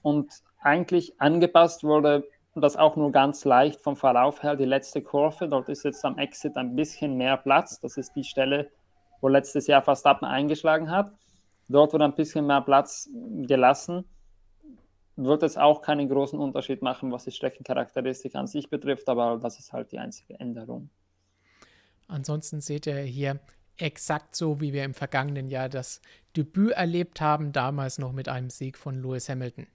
Und 0.01 0.31
eigentlich 0.59 1.19
angepasst 1.19 1.83
wurde 1.83 2.27
das 2.55 2.77
auch 2.77 2.95
nur 2.95 3.11
ganz 3.11 3.43
leicht 3.43 3.81
vom 3.81 3.95
Verlauf 3.97 4.41
her, 4.41 4.55
die 4.55 4.65
letzte 4.65 5.01
Kurve. 5.01 5.49
Dort 5.49 5.67
ist 5.69 5.83
jetzt 5.83 6.05
am 6.05 6.17
Exit 6.17 6.55
ein 6.55 6.75
bisschen 6.75 7.17
mehr 7.17 7.37
Platz. 7.37 7.79
Das 7.79 7.97
ist 7.97 8.15
die 8.15 8.23
Stelle, 8.23 8.71
wo 9.19 9.27
letztes 9.27 9.67
Jahr 9.67 9.81
Verstappen 9.81 10.25
eingeschlagen 10.25 10.89
hat. 10.89 11.11
Dort 11.67 11.93
wurde 11.93 12.05
ein 12.05 12.15
bisschen 12.15 12.47
mehr 12.47 12.61
Platz 12.61 13.09
gelassen. 13.41 14.05
Wird 15.17 15.43
es 15.43 15.57
auch 15.57 15.81
keinen 15.81 16.07
großen 16.07 16.39
Unterschied 16.39 16.81
machen, 16.81 17.11
was 17.11 17.25
die 17.25 17.31
Streckencharakteristik 17.31 18.35
an 18.35 18.47
sich 18.47 18.69
betrifft, 18.69 19.09
aber 19.09 19.37
das 19.37 19.59
ist 19.59 19.73
halt 19.73 19.91
die 19.91 19.99
einzige 19.99 20.39
Änderung. 20.39 20.89
Ansonsten 22.07 22.61
seht 22.61 22.85
ihr 22.85 22.99
hier 22.99 23.39
exakt 23.77 24.35
so, 24.35 24.61
wie 24.61 24.73
wir 24.73 24.83
im 24.83 24.93
vergangenen 24.93 25.49
Jahr 25.49 25.69
das 25.69 26.01
Debüt 26.35 26.71
erlebt 26.71 27.21
haben, 27.21 27.51
damals 27.51 27.97
noch 27.97 28.11
mit 28.11 28.29
einem 28.29 28.49
Sieg 28.49 28.77
von 28.77 29.01
Lewis 29.01 29.29
Hamilton. 29.29 29.67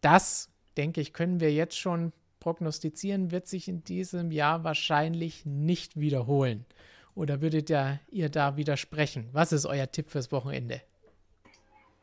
Das, 0.00 0.50
denke 0.76 1.00
ich, 1.00 1.12
können 1.12 1.40
wir 1.40 1.52
jetzt 1.52 1.78
schon 1.78 2.12
prognostizieren, 2.40 3.30
wird 3.30 3.48
sich 3.48 3.68
in 3.68 3.84
diesem 3.84 4.30
Jahr 4.30 4.64
wahrscheinlich 4.64 5.46
nicht 5.46 5.98
wiederholen. 5.98 6.66
Oder 7.14 7.40
würdet 7.40 7.70
ihr, 7.70 8.00
ihr 8.10 8.28
da 8.28 8.56
widersprechen? 8.56 9.28
Was 9.32 9.52
ist 9.52 9.66
euer 9.66 9.90
Tipp 9.90 10.10
fürs 10.10 10.32
Wochenende? 10.32 10.82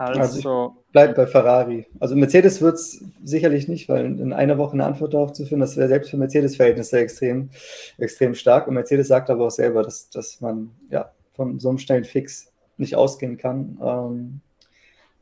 Also, 0.02 0.20
also 0.20 0.76
bleibt 0.92 1.16
bei 1.16 1.28
Ferrari. 1.28 1.86
Also 2.00 2.16
Mercedes 2.16 2.60
wird 2.60 2.74
es 2.74 3.06
sicherlich 3.24 3.68
nicht, 3.68 3.88
weil 3.88 4.06
in 4.06 4.34
einer 4.34 4.58
Woche 4.58 4.74
eine 4.74 4.86
Antwort 4.86 5.14
darauf 5.14 5.32
zu 5.32 5.46
finden, 5.46 5.62
das 5.62 5.78
wäre 5.78 5.90
selbst 5.90 6.10
für 6.10 6.18
Mercedes-Verhältnisse 6.18 6.98
extrem, 6.98 7.52
extrem 8.00 8.34
stark. 8.34 8.68
Und 8.68 8.74
Mercedes 8.74 9.10
sagt 9.10 9.30
aber 9.30 9.46
auch 9.46 9.52
selber, 9.52 9.84
dass, 9.84 10.10
dass 10.10 10.42
man 10.42 10.72
ja 10.90 11.12
von 11.34 11.60
so 11.60 11.70
einem 11.70 11.78
schnellen 11.78 12.04
Fix 12.04 12.52
nicht 12.78 12.96
ausgehen 12.96 13.38
kann. 13.38 13.78
Ähm, 13.80 14.42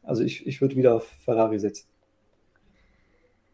also 0.04 0.24
ich, 0.24 0.48
ich 0.48 0.62
würde 0.62 0.78
wieder 0.78 0.96
auf 0.96 1.08
Ferrari 1.26 1.60
setzen. 1.60 1.86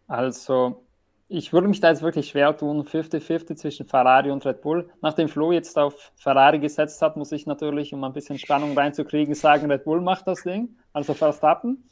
Also 0.07 0.83
ich 1.27 1.51
würde 1.53 1.67
mich 1.67 1.79
da 1.79 1.89
jetzt 1.89 2.03
wirklich 2.03 2.29
schwer 2.29 2.55
tun, 2.55 2.83
50-50 2.83 3.55
zwischen 3.55 3.85
Ferrari 3.85 4.29
und 4.29 4.45
Red 4.45 4.61
Bull. 4.61 4.89
Nachdem 5.01 5.27
Flo 5.27 5.51
jetzt 5.51 5.77
auf 5.77 6.11
Ferrari 6.15 6.59
gesetzt 6.59 7.01
hat, 7.01 7.17
muss 7.17 7.31
ich 7.31 7.47
natürlich, 7.47 7.93
um 7.93 8.03
ein 8.03 8.13
bisschen 8.13 8.37
Spannung 8.37 8.77
reinzukriegen, 8.77 9.33
sagen, 9.33 9.71
Red 9.71 9.85
Bull 9.85 10.01
macht 10.01 10.27
das 10.27 10.43
Ding, 10.43 10.75
also 10.93 11.13
Verstappen. 11.13 11.89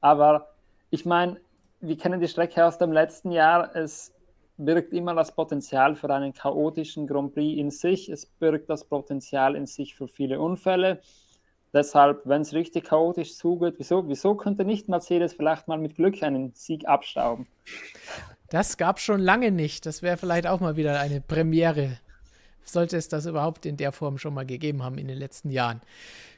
Aber 0.00 0.48
ich 0.90 1.06
meine, 1.06 1.40
wir 1.80 1.96
kennen 1.96 2.20
die 2.20 2.28
Strecke 2.28 2.64
aus 2.64 2.76
dem 2.76 2.92
letzten 2.92 3.30
Jahr. 3.30 3.74
Es 3.74 4.12
birgt 4.58 4.92
immer 4.92 5.14
das 5.14 5.34
Potenzial 5.34 5.96
für 5.96 6.10
einen 6.10 6.34
chaotischen 6.34 7.06
Grand 7.06 7.32
Prix 7.32 7.58
in 7.58 7.70
sich. 7.70 8.10
Es 8.10 8.26
birgt 8.26 8.68
das 8.68 8.84
Potenzial 8.84 9.56
in 9.56 9.66
sich 9.66 9.94
für 9.94 10.08
viele 10.08 10.40
Unfälle. 10.40 11.00
Deshalb, 11.72 12.26
wenn 12.26 12.42
es 12.42 12.52
richtig 12.52 12.84
chaotisch 12.84 13.34
zugeht, 13.36 13.74
wieso, 13.78 14.08
wieso 14.08 14.36
könnte 14.36 14.64
nicht 14.64 14.88
Mercedes 14.88 15.32
vielleicht 15.32 15.66
mal 15.66 15.78
mit 15.78 15.96
Glück 15.96 16.22
einen 16.22 16.52
Sieg 16.54 16.86
abstauben? 16.86 17.46
Das 18.48 18.76
gab 18.76 19.00
schon 19.00 19.20
lange 19.20 19.50
nicht. 19.50 19.86
Das 19.86 20.02
wäre 20.02 20.16
vielleicht 20.16 20.46
auch 20.46 20.60
mal 20.60 20.76
wieder 20.76 21.00
eine 21.00 21.20
Premiere. 21.20 21.98
Sollte 22.62 22.96
es 22.96 23.08
das 23.08 23.26
überhaupt 23.26 23.66
in 23.66 23.76
der 23.76 23.92
Form 23.92 24.18
schon 24.18 24.34
mal 24.34 24.46
gegeben 24.46 24.82
haben 24.82 24.98
in 24.98 25.08
den 25.08 25.18
letzten 25.18 25.50
Jahren. 25.50 25.80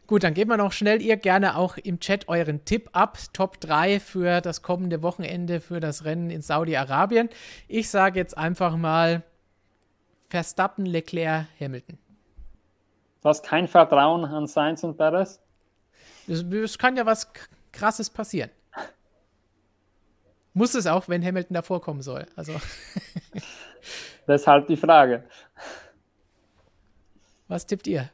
Gut, 0.07 0.23
dann 0.23 0.35
gebt 0.35 0.49
mal 0.49 0.57
noch 0.57 0.73
schnell 0.73 1.03
ihr 1.03 1.17
gerne 1.17 1.57
auch 1.57 1.77
im 1.79 1.99
Chat 1.99 2.29
euren 2.29 2.65
Tipp 2.65 2.91
ab. 2.93 3.19
Top 3.33 3.61
3 3.61 3.99
für 3.99 4.41
das 4.41 4.63
kommende 4.63 5.03
Wochenende 5.03 5.61
für 5.61 5.81
das 5.81 6.05
Rennen 6.05 6.31
in 6.31 6.43
Saudi-Arabien. 6.43 7.29
Ich 7.67 7.91
sage 7.91 8.21
jetzt 8.21 8.39
einfach 8.39 8.77
mal 8.77 9.25
Verstappen, 10.29 10.87
Leclerc, 10.87 11.47
Hamilton. 11.61 11.99
Du 13.23 13.29
hast 13.29 13.45
kein 13.45 13.67
Vertrauen 13.67 14.25
an 14.25 14.47
Sainz 14.47 14.85
und 14.85 14.97
Perez? 14.97 15.41
Es 16.29 16.79
kann 16.79 16.97
ja 16.97 17.05
was 17.05 17.33
Krasses 17.73 18.09
passieren. 18.11 18.51
Muss 20.57 20.75
es 20.75 20.87
auch, 20.87 21.07
wenn 21.07 21.23
Hamilton 21.23 21.53
davor 21.53 21.83
kommen 21.83 22.01
soll. 22.01 22.25
Also. 22.35 22.55
Deshalb 24.27 24.67
die 24.69 24.79
Frage. 24.79 25.25
Was 27.47 27.67
tippt 27.67 27.87
ihr? 27.87 28.09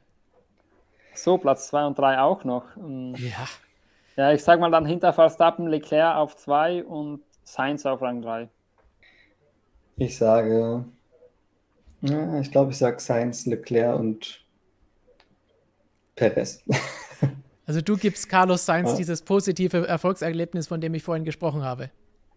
So, 1.14 1.38
Platz 1.38 1.68
2 1.68 1.86
und 1.86 1.96
3 1.96 2.18
auch 2.18 2.42
noch. 2.42 2.76
Ähm, 2.76 3.14
ja. 3.14 3.46
Ja, 4.16 4.32
ich 4.32 4.42
sag 4.42 4.58
mal 4.58 4.72
dann 4.72 4.84
hinter 4.84 5.12
Verstappen 5.12 5.68
Leclerc 5.68 6.16
auf 6.16 6.34
2 6.34 6.82
und 6.82 7.22
Sainz 7.44 7.86
auf 7.86 8.02
Rang 8.02 8.22
3. 8.22 8.48
Ich 9.98 10.18
sage, 10.18 10.84
ja, 12.00 12.40
ich 12.40 12.50
glaube, 12.50 12.72
ich 12.72 12.78
sage 12.78 12.98
Sainz, 12.98 13.46
Leclerc 13.46 14.00
und 14.00 14.44
Perez. 16.16 16.64
Also 17.64 17.80
du 17.80 17.96
gibst 17.96 18.28
Carlos 18.28 18.66
Sainz 18.66 18.90
ja. 18.90 18.96
dieses 18.96 19.22
positive 19.22 19.86
Erfolgserlebnis, 19.86 20.66
von 20.66 20.80
dem 20.80 20.94
ich 20.94 21.04
vorhin 21.04 21.24
gesprochen 21.24 21.62
habe. 21.62 21.90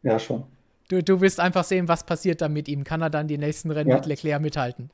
Ja, 0.06 0.20
schon. 0.20 0.44
Du, 0.88 1.04
du 1.04 1.20
willst 1.20 1.40
einfach 1.40 1.64
sehen, 1.64 1.88
was 1.88 2.06
passiert 2.06 2.42
dann 2.42 2.54
mit 2.54 2.68
ihm. 2.68 2.84
Kann 2.84 3.02
er 3.02 3.10
dann 3.10 3.28
die 3.28 3.40
nächsten 3.40 3.72
Rennen 3.72 3.90
ja. 3.90 3.96
mit 3.98 4.06
Leclerc 4.06 4.40
mithalten? 4.40 4.92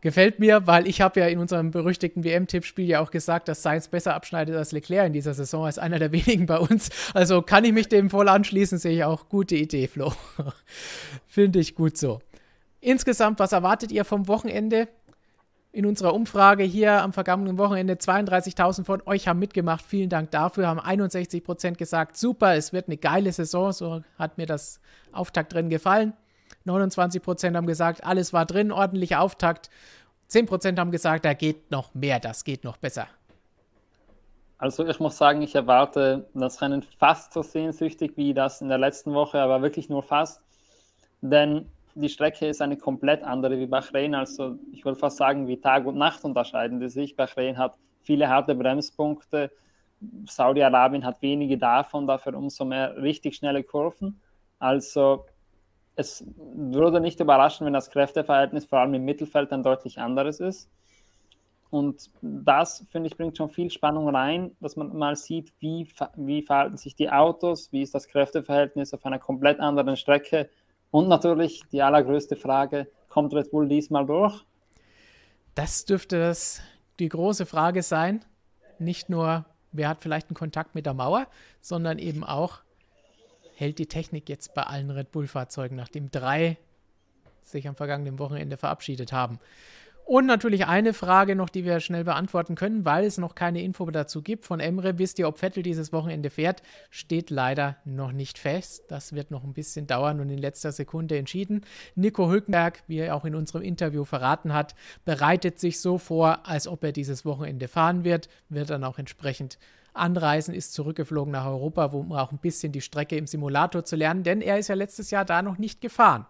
Gefällt 0.00 0.40
mir, 0.40 0.66
weil 0.66 0.88
ich 0.88 1.00
habe 1.00 1.20
ja 1.20 1.26
in 1.28 1.38
unserem 1.38 1.70
berüchtigten 1.70 2.24
WM-Tippspiel 2.24 2.88
ja 2.88 3.00
auch 3.00 3.10
gesagt, 3.10 3.48
dass 3.48 3.62
Sainz 3.62 3.86
besser 3.86 4.14
abschneidet 4.14 4.56
als 4.56 4.72
Leclerc 4.72 5.06
in 5.06 5.12
dieser 5.12 5.34
Saison, 5.34 5.66
als 5.66 5.78
einer 5.78 6.00
der 6.00 6.10
wenigen 6.12 6.46
bei 6.46 6.58
uns. 6.58 6.90
Also 7.14 7.40
kann 7.40 7.64
ich 7.64 7.72
mich 7.72 7.88
dem 7.88 8.10
voll 8.10 8.28
anschließen, 8.28 8.78
sehe 8.78 8.96
ich 8.96 9.04
auch. 9.04 9.28
Gute 9.28 9.54
Idee, 9.54 9.86
Flo. 9.86 10.12
Finde 11.28 11.60
ich 11.60 11.76
gut 11.76 11.96
so. 11.96 12.18
Insgesamt, 12.80 13.38
was 13.38 13.52
erwartet 13.52 13.92
ihr 13.92 14.04
vom 14.04 14.26
Wochenende? 14.26 14.88
In 15.72 15.86
unserer 15.86 16.14
Umfrage 16.14 16.64
hier 16.64 17.00
am 17.02 17.12
vergangenen 17.12 17.56
Wochenende 17.58 17.94
32.000 17.94 18.84
von 18.84 19.02
euch 19.06 19.28
haben 19.28 19.38
mitgemacht. 19.38 19.84
Vielen 19.84 20.08
Dank 20.08 20.30
dafür. 20.32 20.66
Haben 20.66 20.80
61 20.80 21.44
Prozent 21.44 21.78
gesagt, 21.78 22.16
super, 22.16 22.54
es 22.56 22.72
wird 22.72 22.88
eine 22.88 22.96
geile 22.96 23.32
Saison. 23.32 23.72
So 23.72 24.02
hat 24.18 24.36
mir 24.36 24.46
das 24.46 24.80
Auftakt 25.12 25.52
drin 25.52 25.70
gefallen. 25.70 26.12
29 26.64 27.22
Prozent 27.22 27.56
haben 27.56 27.66
gesagt, 27.66 28.04
alles 28.04 28.32
war 28.32 28.46
drin, 28.46 28.72
ordentlicher 28.72 29.20
Auftakt. 29.20 29.70
10 30.26 30.46
Prozent 30.46 30.78
haben 30.78 30.90
gesagt, 30.90 31.24
da 31.24 31.34
geht 31.34 31.70
noch 31.70 31.94
mehr, 31.94 32.20
das 32.20 32.44
geht 32.44 32.64
noch 32.64 32.76
besser. 32.76 33.06
Also 34.58 34.86
ich 34.86 35.00
muss 35.00 35.16
sagen, 35.16 35.40
ich 35.40 35.54
erwarte 35.54 36.28
das 36.34 36.60
Rennen 36.60 36.82
fast 36.82 37.32
so 37.32 37.42
sehnsüchtig 37.42 38.16
wie 38.16 38.34
das 38.34 38.60
in 38.60 38.68
der 38.68 38.76
letzten 38.76 39.14
Woche, 39.14 39.40
aber 39.40 39.62
wirklich 39.62 39.88
nur 39.88 40.02
fast. 40.02 40.42
Denn 41.22 41.66
die 42.00 42.08
Strecke 42.08 42.46
ist 42.46 42.62
eine 42.62 42.76
komplett 42.76 43.22
andere 43.22 43.58
wie 43.58 43.66
Bahrain. 43.66 44.14
Also 44.14 44.56
ich 44.72 44.84
würde 44.84 44.98
fast 44.98 45.16
sagen, 45.16 45.46
wie 45.46 45.60
Tag 45.60 45.86
und 45.86 45.96
Nacht 45.96 46.24
unterscheiden 46.24 46.80
die 46.80 46.88
sich. 46.88 47.16
Bahrain 47.16 47.58
hat 47.58 47.76
viele 48.00 48.28
harte 48.28 48.54
Bremspunkte. 48.54 49.50
Saudi-Arabien 50.26 51.04
hat 51.04 51.20
wenige 51.22 51.58
davon, 51.58 52.06
dafür 52.06 52.34
umso 52.34 52.64
mehr 52.64 52.96
richtig 52.96 53.36
schnelle 53.36 53.62
Kurven. 53.62 54.20
Also 54.58 55.26
es 55.96 56.24
würde 56.36 57.00
nicht 57.00 57.20
überraschen, 57.20 57.66
wenn 57.66 57.74
das 57.74 57.90
Kräfteverhältnis 57.90 58.64
vor 58.64 58.78
allem 58.78 58.94
im 58.94 59.04
Mittelfeld 59.04 59.52
dann 59.52 59.62
deutlich 59.62 59.98
anderes 59.98 60.40
ist. 60.40 60.70
Und 61.70 62.10
das, 62.20 62.84
finde 62.90 63.08
ich, 63.08 63.16
bringt 63.16 63.36
schon 63.36 63.48
viel 63.48 63.70
Spannung 63.70 64.08
rein, 64.08 64.56
dass 64.60 64.74
man 64.74 64.96
mal 64.96 65.14
sieht, 65.14 65.52
wie, 65.60 65.88
wie 66.16 66.42
verhalten 66.42 66.76
sich 66.76 66.96
die 66.96 67.10
Autos, 67.10 67.70
wie 67.70 67.82
ist 67.82 67.94
das 67.94 68.08
Kräfteverhältnis 68.08 68.92
auf 68.92 69.06
einer 69.06 69.20
komplett 69.20 69.60
anderen 69.60 69.96
Strecke. 69.96 70.50
Und 70.90 71.08
natürlich 71.08 71.62
die 71.70 71.82
allergrößte 71.82 72.36
Frage, 72.36 72.88
kommt 73.08 73.32
Red 73.34 73.50
Bull 73.50 73.68
diesmal 73.68 74.06
durch? 74.06 74.44
Das 75.54 75.84
dürfte 75.84 76.18
das 76.18 76.60
die 76.98 77.08
große 77.08 77.46
Frage 77.46 77.82
sein. 77.82 78.24
Nicht 78.78 79.08
nur, 79.08 79.44
wer 79.72 79.88
hat 79.88 80.02
vielleicht 80.02 80.28
einen 80.28 80.36
Kontakt 80.36 80.74
mit 80.74 80.86
der 80.86 80.94
Mauer, 80.94 81.26
sondern 81.60 81.98
eben 81.98 82.24
auch, 82.24 82.60
hält 83.54 83.78
die 83.78 83.86
Technik 83.86 84.28
jetzt 84.28 84.54
bei 84.54 84.62
allen 84.62 84.90
Red 84.90 85.12
Bull-Fahrzeugen, 85.12 85.76
nachdem 85.76 86.10
drei 86.10 86.56
sich 87.42 87.68
am 87.68 87.74
vergangenen 87.76 88.18
Wochenende 88.18 88.56
verabschiedet 88.56 89.12
haben. 89.12 89.38
Und 90.04 90.26
natürlich 90.26 90.66
eine 90.66 90.92
Frage 90.92 91.36
noch, 91.36 91.48
die 91.48 91.64
wir 91.64 91.78
schnell 91.78 92.02
beantworten 92.02 92.56
können, 92.56 92.84
weil 92.84 93.04
es 93.04 93.16
noch 93.16 93.36
keine 93.36 93.62
Info 93.62 93.88
dazu 93.90 94.22
gibt. 94.22 94.44
Von 94.44 94.58
Emre, 94.58 94.98
wisst 94.98 95.20
ihr, 95.20 95.28
ob 95.28 95.38
Vettel 95.38 95.62
dieses 95.62 95.92
Wochenende 95.92 96.30
fährt? 96.30 96.62
Steht 96.90 97.30
leider 97.30 97.76
noch 97.84 98.10
nicht 98.10 98.36
fest. 98.36 98.82
Das 98.88 99.12
wird 99.12 99.30
noch 99.30 99.44
ein 99.44 99.52
bisschen 99.52 99.86
dauern 99.86 100.18
und 100.18 100.28
in 100.28 100.38
letzter 100.38 100.72
Sekunde 100.72 101.16
entschieden. 101.16 101.60
Nico 101.94 102.28
Hülkenberg, 102.28 102.82
wie 102.88 102.98
er 102.98 103.14
auch 103.14 103.24
in 103.24 103.36
unserem 103.36 103.62
Interview 103.62 104.04
verraten 104.04 104.52
hat, 104.52 104.74
bereitet 105.04 105.60
sich 105.60 105.80
so 105.80 105.96
vor, 105.96 106.40
als 106.44 106.66
ob 106.66 106.82
er 106.82 106.90
dieses 106.90 107.24
Wochenende 107.24 107.68
fahren 107.68 108.02
wird, 108.02 108.28
wird 108.48 108.70
dann 108.70 108.82
auch 108.82 108.98
entsprechend 108.98 109.58
anreisen, 109.92 110.54
ist 110.54 110.72
zurückgeflogen 110.72 111.32
nach 111.32 111.46
Europa, 111.46 111.86
um 111.86 112.12
auch 112.12 112.32
ein 112.32 112.38
bisschen 112.38 112.72
die 112.72 112.80
Strecke 112.80 113.16
im 113.16 113.26
Simulator 113.26 113.84
zu 113.84 113.96
lernen, 113.96 114.22
denn 114.22 114.40
er 114.40 114.58
ist 114.58 114.68
ja 114.68 114.74
letztes 114.74 115.10
Jahr 115.10 115.24
da 115.24 115.42
noch 115.42 115.58
nicht 115.58 115.80
gefahren. 115.80 116.26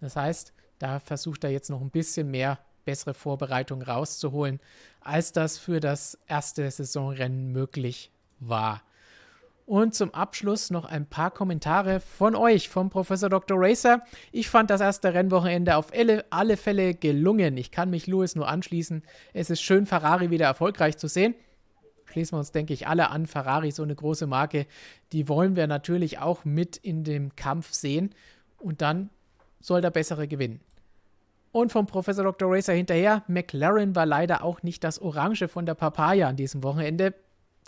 Das 0.00 0.16
heißt, 0.16 0.52
da 0.78 0.98
versucht 0.98 1.44
er 1.44 1.50
jetzt 1.50 1.70
noch 1.70 1.80
ein 1.80 1.90
bisschen 1.90 2.30
mehr 2.30 2.58
bessere 2.84 3.14
Vorbereitung 3.14 3.82
rauszuholen, 3.82 4.60
als 5.00 5.32
das 5.32 5.58
für 5.58 5.80
das 5.80 6.18
erste 6.26 6.70
Saisonrennen 6.70 7.52
möglich 7.52 8.10
war. 8.40 8.82
Und 9.64 9.94
zum 9.94 10.12
Abschluss 10.12 10.70
noch 10.70 10.84
ein 10.84 11.06
paar 11.06 11.30
Kommentare 11.30 12.00
von 12.00 12.34
euch, 12.34 12.68
vom 12.68 12.90
Professor 12.90 13.30
Dr. 13.30 13.56
Racer. 13.60 14.02
Ich 14.32 14.50
fand 14.50 14.70
das 14.70 14.80
erste 14.80 15.14
Rennwochenende 15.14 15.76
auf 15.76 15.92
alle, 16.30 16.56
Fälle 16.56 16.94
gelungen. 16.94 17.56
Ich 17.56 17.70
kann 17.70 17.88
mich 17.88 18.06
Louis 18.06 18.34
nur 18.34 18.48
anschließen. 18.48 19.02
Es 19.32 19.50
ist 19.50 19.62
schön, 19.62 19.86
Ferrari 19.86 20.30
wieder 20.30 20.46
erfolgreich 20.46 20.98
zu 20.98 21.06
sehen. 21.06 21.34
Schließen 22.06 22.34
wir 22.34 22.40
uns, 22.40 22.52
denke 22.52 22.74
ich, 22.74 22.88
alle 22.88 23.10
an. 23.10 23.26
Ferrari, 23.26 23.70
so 23.70 23.82
eine 23.82 23.94
große 23.94 24.26
Marke, 24.26 24.66
die 25.12 25.28
wollen 25.28 25.56
wir 25.56 25.66
natürlich 25.66 26.18
auch 26.18 26.44
mit 26.44 26.76
in 26.76 27.04
dem 27.04 27.34
Kampf 27.36 27.72
sehen. 27.72 28.14
Und 28.58 28.82
dann 28.82 29.10
soll 29.60 29.80
der 29.80 29.90
Bessere 29.90 30.28
gewinnen. 30.28 30.60
Und 31.52 31.70
vom 31.70 31.86
Professor 31.86 32.24
Dr. 32.24 32.50
Racer 32.50 32.72
hinterher, 32.72 33.22
McLaren 33.28 33.94
war 33.94 34.06
leider 34.06 34.42
auch 34.42 34.62
nicht 34.62 34.82
das 34.84 35.00
Orange 35.00 35.48
von 35.48 35.66
der 35.66 35.74
Papaya 35.74 36.28
an 36.28 36.36
diesem 36.36 36.62
Wochenende. 36.62 37.14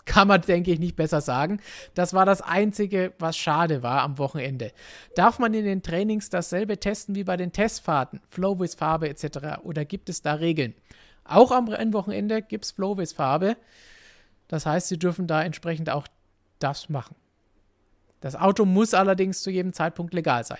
Kann 0.05 0.27
man, 0.27 0.41
denke 0.41 0.71
ich, 0.71 0.79
nicht 0.79 0.95
besser 0.95 1.21
sagen. 1.21 1.59
Das 1.95 2.13
war 2.13 2.25
das 2.25 2.41
Einzige, 2.41 3.13
was 3.17 3.37
schade 3.37 3.81
war 3.81 4.01
am 4.01 4.17
Wochenende. 4.17 4.71
Darf 5.15 5.39
man 5.39 5.53
in 5.53 5.65
den 5.65 5.81
Trainings 5.81 6.29
dasselbe 6.29 6.79
testen 6.79 7.15
wie 7.15 7.23
bei 7.23 7.37
den 7.37 7.51
Testfahrten? 7.51 8.21
Flowwiz 8.29 8.75
Farbe 8.75 9.09
etc. 9.09 9.63
Oder 9.63 9.85
gibt 9.85 10.09
es 10.09 10.21
da 10.21 10.33
Regeln? 10.33 10.75
Auch 11.23 11.51
am 11.51 11.67
Rennwochenende 11.67 12.43
gibt 12.43 12.65
es 12.65 12.71
Flowwiz 12.71 13.13
Farbe. 13.13 13.57
Das 14.47 14.67
heißt, 14.67 14.87
Sie 14.87 14.99
dürfen 14.99 15.25
da 15.25 15.43
entsprechend 15.43 15.89
auch 15.89 16.07
das 16.59 16.89
machen. 16.89 17.15
Das 18.21 18.35
Auto 18.35 18.65
muss 18.65 18.93
allerdings 18.93 19.41
zu 19.41 19.49
jedem 19.49 19.73
Zeitpunkt 19.73 20.13
legal 20.13 20.43
sein. 20.43 20.59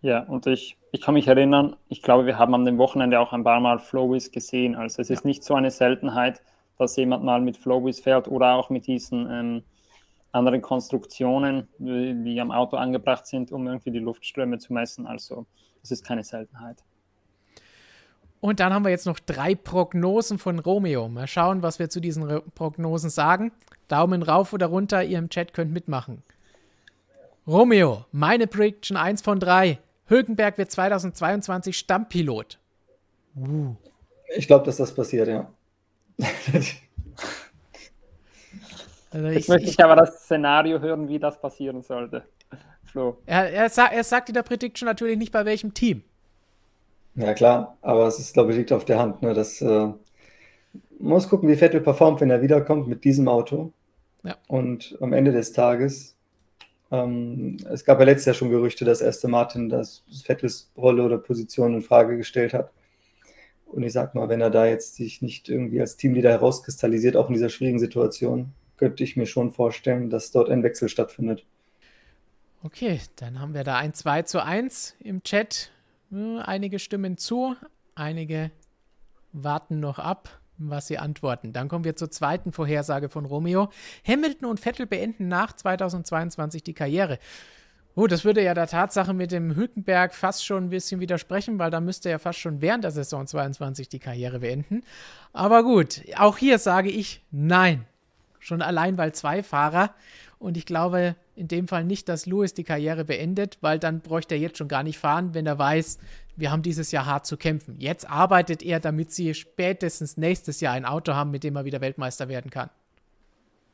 Ja, 0.00 0.20
und 0.24 0.46
ich, 0.46 0.76
ich 0.96 1.02
kann 1.02 1.12
mich 1.12 1.28
erinnern, 1.28 1.76
ich 1.90 2.00
glaube, 2.00 2.24
wir 2.24 2.38
haben 2.38 2.54
am 2.54 2.64
dem 2.64 2.78
Wochenende 2.78 3.20
auch 3.20 3.34
ein 3.34 3.44
paar 3.44 3.60
Mal 3.60 3.78
Flowis 3.78 4.32
gesehen. 4.32 4.74
Also 4.74 5.02
es 5.02 5.10
ist 5.10 5.26
nicht 5.26 5.44
so 5.44 5.54
eine 5.54 5.70
Seltenheit, 5.70 6.40
dass 6.78 6.96
jemand 6.96 7.22
mal 7.22 7.42
mit 7.42 7.58
Flowis 7.58 8.00
fährt 8.00 8.28
oder 8.28 8.54
auch 8.54 8.70
mit 8.70 8.86
diesen 8.86 9.30
ähm, 9.30 9.62
anderen 10.32 10.62
Konstruktionen, 10.62 11.68
die 11.78 12.40
am 12.40 12.50
Auto 12.50 12.78
angebracht 12.78 13.26
sind, 13.26 13.52
um 13.52 13.66
irgendwie 13.66 13.90
die 13.90 13.98
Luftströme 13.98 14.56
zu 14.56 14.72
messen. 14.72 15.06
Also 15.06 15.44
es 15.82 15.90
ist 15.90 16.02
keine 16.02 16.24
Seltenheit. 16.24 16.82
Und 18.40 18.58
dann 18.60 18.72
haben 18.72 18.86
wir 18.86 18.90
jetzt 18.90 19.06
noch 19.06 19.18
drei 19.18 19.54
Prognosen 19.54 20.38
von 20.38 20.58
Romeo. 20.58 21.10
Mal 21.10 21.26
schauen, 21.26 21.60
was 21.60 21.78
wir 21.78 21.90
zu 21.90 22.00
diesen 22.00 22.40
Prognosen 22.54 23.10
sagen. 23.10 23.52
Daumen 23.88 24.22
rauf 24.22 24.54
oder 24.54 24.68
runter, 24.68 25.04
ihr 25.04 25.18
im 25.18 25.28
Chat 25.28 25.52
könnt 25.52 25.74
mitmachen. 25.74 26.22
Romeo, 27.46 28.06
meine 28.12 28.46
Prediction 28.46 28.96
1 28.96 29.20
von 29.20 29.40
3. 29.40 29.78
Hülkenberg 30.08 30.58
wird 30.58 30.70
2022 30.70 31.76
Stammpilot. 31.76 32.58
Uh. 33.36 33.74
Ich 34.36 34.46
glaube, 34.46 34.64
dass 34.64 34.76
das 34.76 34.94
passiert, 34.94 35.28
ja. 35.28 35.48
also 39.10 39.28
Jetzt 39.28 39.48
möchte 39.48 39.68
ich 39.68 39.82
aber 39.82 39.96
das 39.96 40.24
Szenario 40.24 40.80
hören, 40.80 41.08
wie 41.08 41.18
das 41.18 41.40
passieren 41.40 41.82
sollte. 41.82 42.24
Flo. 42.84 43.18
Er, 43.26 43.52
er, 43.52 43.68
sa 43.68 43.86
er 43.86 44.04
sagt 44.04 44.28
in 44.28 44.34
der 44.34 44.42
Prediction 44.42 44.86
natürlich 44.86 45.18
nicht 45.18 45.32
bei 45.32 45.44
welchem 45.44 45.74
Team. 45.74 46.02
Ja, 47.14 47.34
klar, 47.34 47.76
aber 47.82 48.06
es 48.06 48.18
ist, 48.18 48.34
glaube 48.34 48.52
ich, 48.52 48.58
liegt 48.58 48.72
auf 48.72 48.84
der 48.84 48.98
Hand. 48.98 49.22
Ne, 49.22 49.32
dass, 49.34 49.60
äh, 49.62 49.88
muss 50.98 51.28
gucken, 51.28 51.48
wie 51.48 51.56
Vettel 51.56 51.80
performt, 51.80 52.20
wenn 52.20 52.30
er 52.30 52.42
wiederkommt 52.42 52.88
mit 52.88 53.04
diesem 53.04 53.28
Auto. 53.28 53.72
Ja. 54.22 54.36
Und 54.48 54.96
am 55.00 55.12
Ende 55.12 55.32
des 55.32 55.52
Tages 55.52 56.15
ähm, 56.90 57.56
es 57.70 57.84
gab 57.84 57.98
ja 57.98 58.04
letztes 58.04 58.26
Jahr 58.26 58.34
schon 58.34 58.50
Gerüchte, 58.50 58.84
dass 58.84 59.02
Aston 59.02 59.30
Martin 59.30 59.68
das 59.68 60.04
Vettels 60.24 60.70
Rolle 60.76 61.02
oder 61.02 61.18
Position 61.18 61.74
in 61.74 61.82
Frage 61.82 62.16
gestellt 62.16 62.54
hat. 62.54 62.72
Und 63.66 63.82
ich 63.82 63.92
sag 63.92 64.14
mal, 64.14 64.28
wenn 64.28 64.40
er 64.40 64.50
da 64.50 64.66
jetzt 64.66 64.94
sich 64.94 65.22
nicht 65.22 65.48
irgendwie 65.48 65.80
als 65.80 65.96
Teamleader 65.96 66.30
herauskristallisiert, 66.30 67.16
auch 67.16 67.28
in 67.28 67.34
dieser 67.34 67.48
schwierigen 67.48 67.80
Situation, 67.80 68.52
könnte 68.76 69.02
ich 69.02 69.16
mir 69.16 69.26
schon 69.26 69.50
vorstellen, 69.50 70.10
dass 70.10 70.30
dort 70.30 70.48
ein 70.48 70.62
Wechsel 70.62 70.88
stattfindet. 70.88 71.44
Okay, 72.62 73.00
dann 73.16 73.40
haben 73.40 73.54
wir 73.54 73.64
da 73.64 73.76
ein 73.76 73.94
2 73.94 74.22
zu 74.22 74.42
1 74.42 74.96
im 75.00 75.22
Chat. 75.22 75.72
Hm, 76.10 76.38
einige 76.38 76.78
stimmen 76.78 77.16
zu, 77.16 77.56
einige 77.94 78.50
warten 79.32 79.80
noch 79.80 79.98
ab 79.98 80.40
was 80.58 80.86
sie 80.86 80.98
antworten. 80.98 81.52
Dann 81.52 81.68
kommen 81.68 81.84
wir 81.84 81.96
zur 81.96 82.10
zweiten 82.10 82.52
Vorhersage 82.52 83.08
von 83.08 83.24
Romeo. 83.24 83.70
Hamilton 84.06 84.48
und 84.48 84.60
Vettel 84.60 84.86
beenden 84.86 85.28
nach 85.28 85.52
2022 85.52 86.62
die 86.62 86.74
Karriere. 86.74 87.18
Oh, 87.94 88.06
das 88.06 88.26
würde 88.26 88.42
ja 88.42 88.52
der 88.52 88.66
Tatsache 88.66 89.14
mit 89.14 89.32
dem 89.32 89.56
Hülkenberg 89.56 90.14
fast 90.14 90.44
schon 90.44 90.64
ein 90.64 90.70
bisschen 90.70 91.00
widersprechen, 91.00 91.58
weil 91.58 91.70
da 91.70 91.80
müsste 91.80 92.10
er 92.10 92.18
fast 92.18 92.38
schon 92.38 92.60
während 92.60 92.84
der 92.84 92.90
Saison 92.90 93.26
22 93.26 93.88
die 93.88 93.98
Karriere 93.98 94.40
beenden. 94.40 94.82
Aber 95.32 95.62
gut, 95.62 96.02
auch 96.18 96.36
hier 96.36 96.58
sage 96.58 96.90
ich 96.90 97.24
nein. 97.30 97.86
Schon 98.46 98.62
allein, 98.62 98.96
weil 98.96 99.12
zwei 99.12 99.42
Fahrer 99.42 99.90
und 100.38 100.56
ich 100.56 100.66
glaube 100.66 101.16
in 101.34 101.48
dem 101.48 101.66
Fall 101.66 101.82
nicht, 101.82 102.08
dass 102.08 102.26
Lewis 102.26 102.54
die 102.54 102.62
Karriere 102.62 103.04
beendet, 103.04 103.58
weil 103.60 103.80
dann 103.80 103.98
bräuchte 103.98 104.36
er 104.36 104.40
jetzt 104.40 104.58
schon 104.58 104.68
gar 104.68 104.84
nicht 104.84 105.00
fahren, 105.00 105.34
wenn 105.34 105.46
er 105.46 105.58
weiß, 105.58 105.98
wir 106.36 106.52
haben 106.52 106.62
dieses 106.62 106.92
Jahr 106.92 107.06
hart 107.06 107.26
zu 107.26 107.36
kämpfen. 107.36 107.74
Jetzt 107.80 108.08
arbeitet 108.08 108.62
er, 108.62 108.78
damit 108.78 109.10
sie 109.10 109.34
spätestens 109.34 110.16
nächstes 110.16 110.60
Jahr 110.60 110.74
ein 110.74 110.84
Auto 110.84 111.14
haben, 111.14 111.32
mit 111.32 111.42
dem 111.42 111.56
er 111.56 111.64
wieder 111.64 111.80
Weltmeister 111.80 112.28
werden 112.28 112.52
kann. 112.52 112.70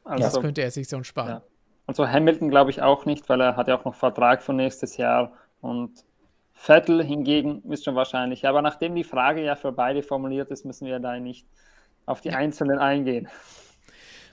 Also, 0.04 0.24
das 0.24 0.40
könnte 0.40 0.62
er 0.62 0.70
sich 0.70 0.88
so 0.88 1.02
sparen. 1.02 1.28
Ja. 1.28 1.42
Also 1.86 2.08
Hamilton 2.08 2.48
glaube 2.48 2.70
ich 2.70 2.80
auch 2.80 3.04
nicht, 3.04 3.28
weil 3.28 3.42
er 3.42 3.56
hat 3.56 3.68
ja 3.68 3.78
auch 3.78 3.84
noch 3.84 3.94
Vertrag 3.94 4.42
für 4.42 4.54
nächstes 4.54 4.96
Jahr 4.96 5.32
und 5.60 5.90
Vettel 6.54 7.04
hingegen 7.04 7.62
ist 7.70 7.84
schon 7.84 7.94
wahrscheinlich. 7.94 8.48
Aber 8.48 8.62
nachdem 8.62 8.94
die 8.94 9.04
Frage 9.04 9.44
ja 9.44 9.54
für 9.54 9.72
beide 9.72 10.02
formuliert 10.02 10.50
ist, 10.50 10.64
müssen 10.64 10.86
wir 10.86 10.98
da 10.98 11.20
nicht 11.20 11.46
auf 12.06 12.22
die. 12.22 12.30
Einzelnen 12.30 12.78
eingehen. 12.78 13.28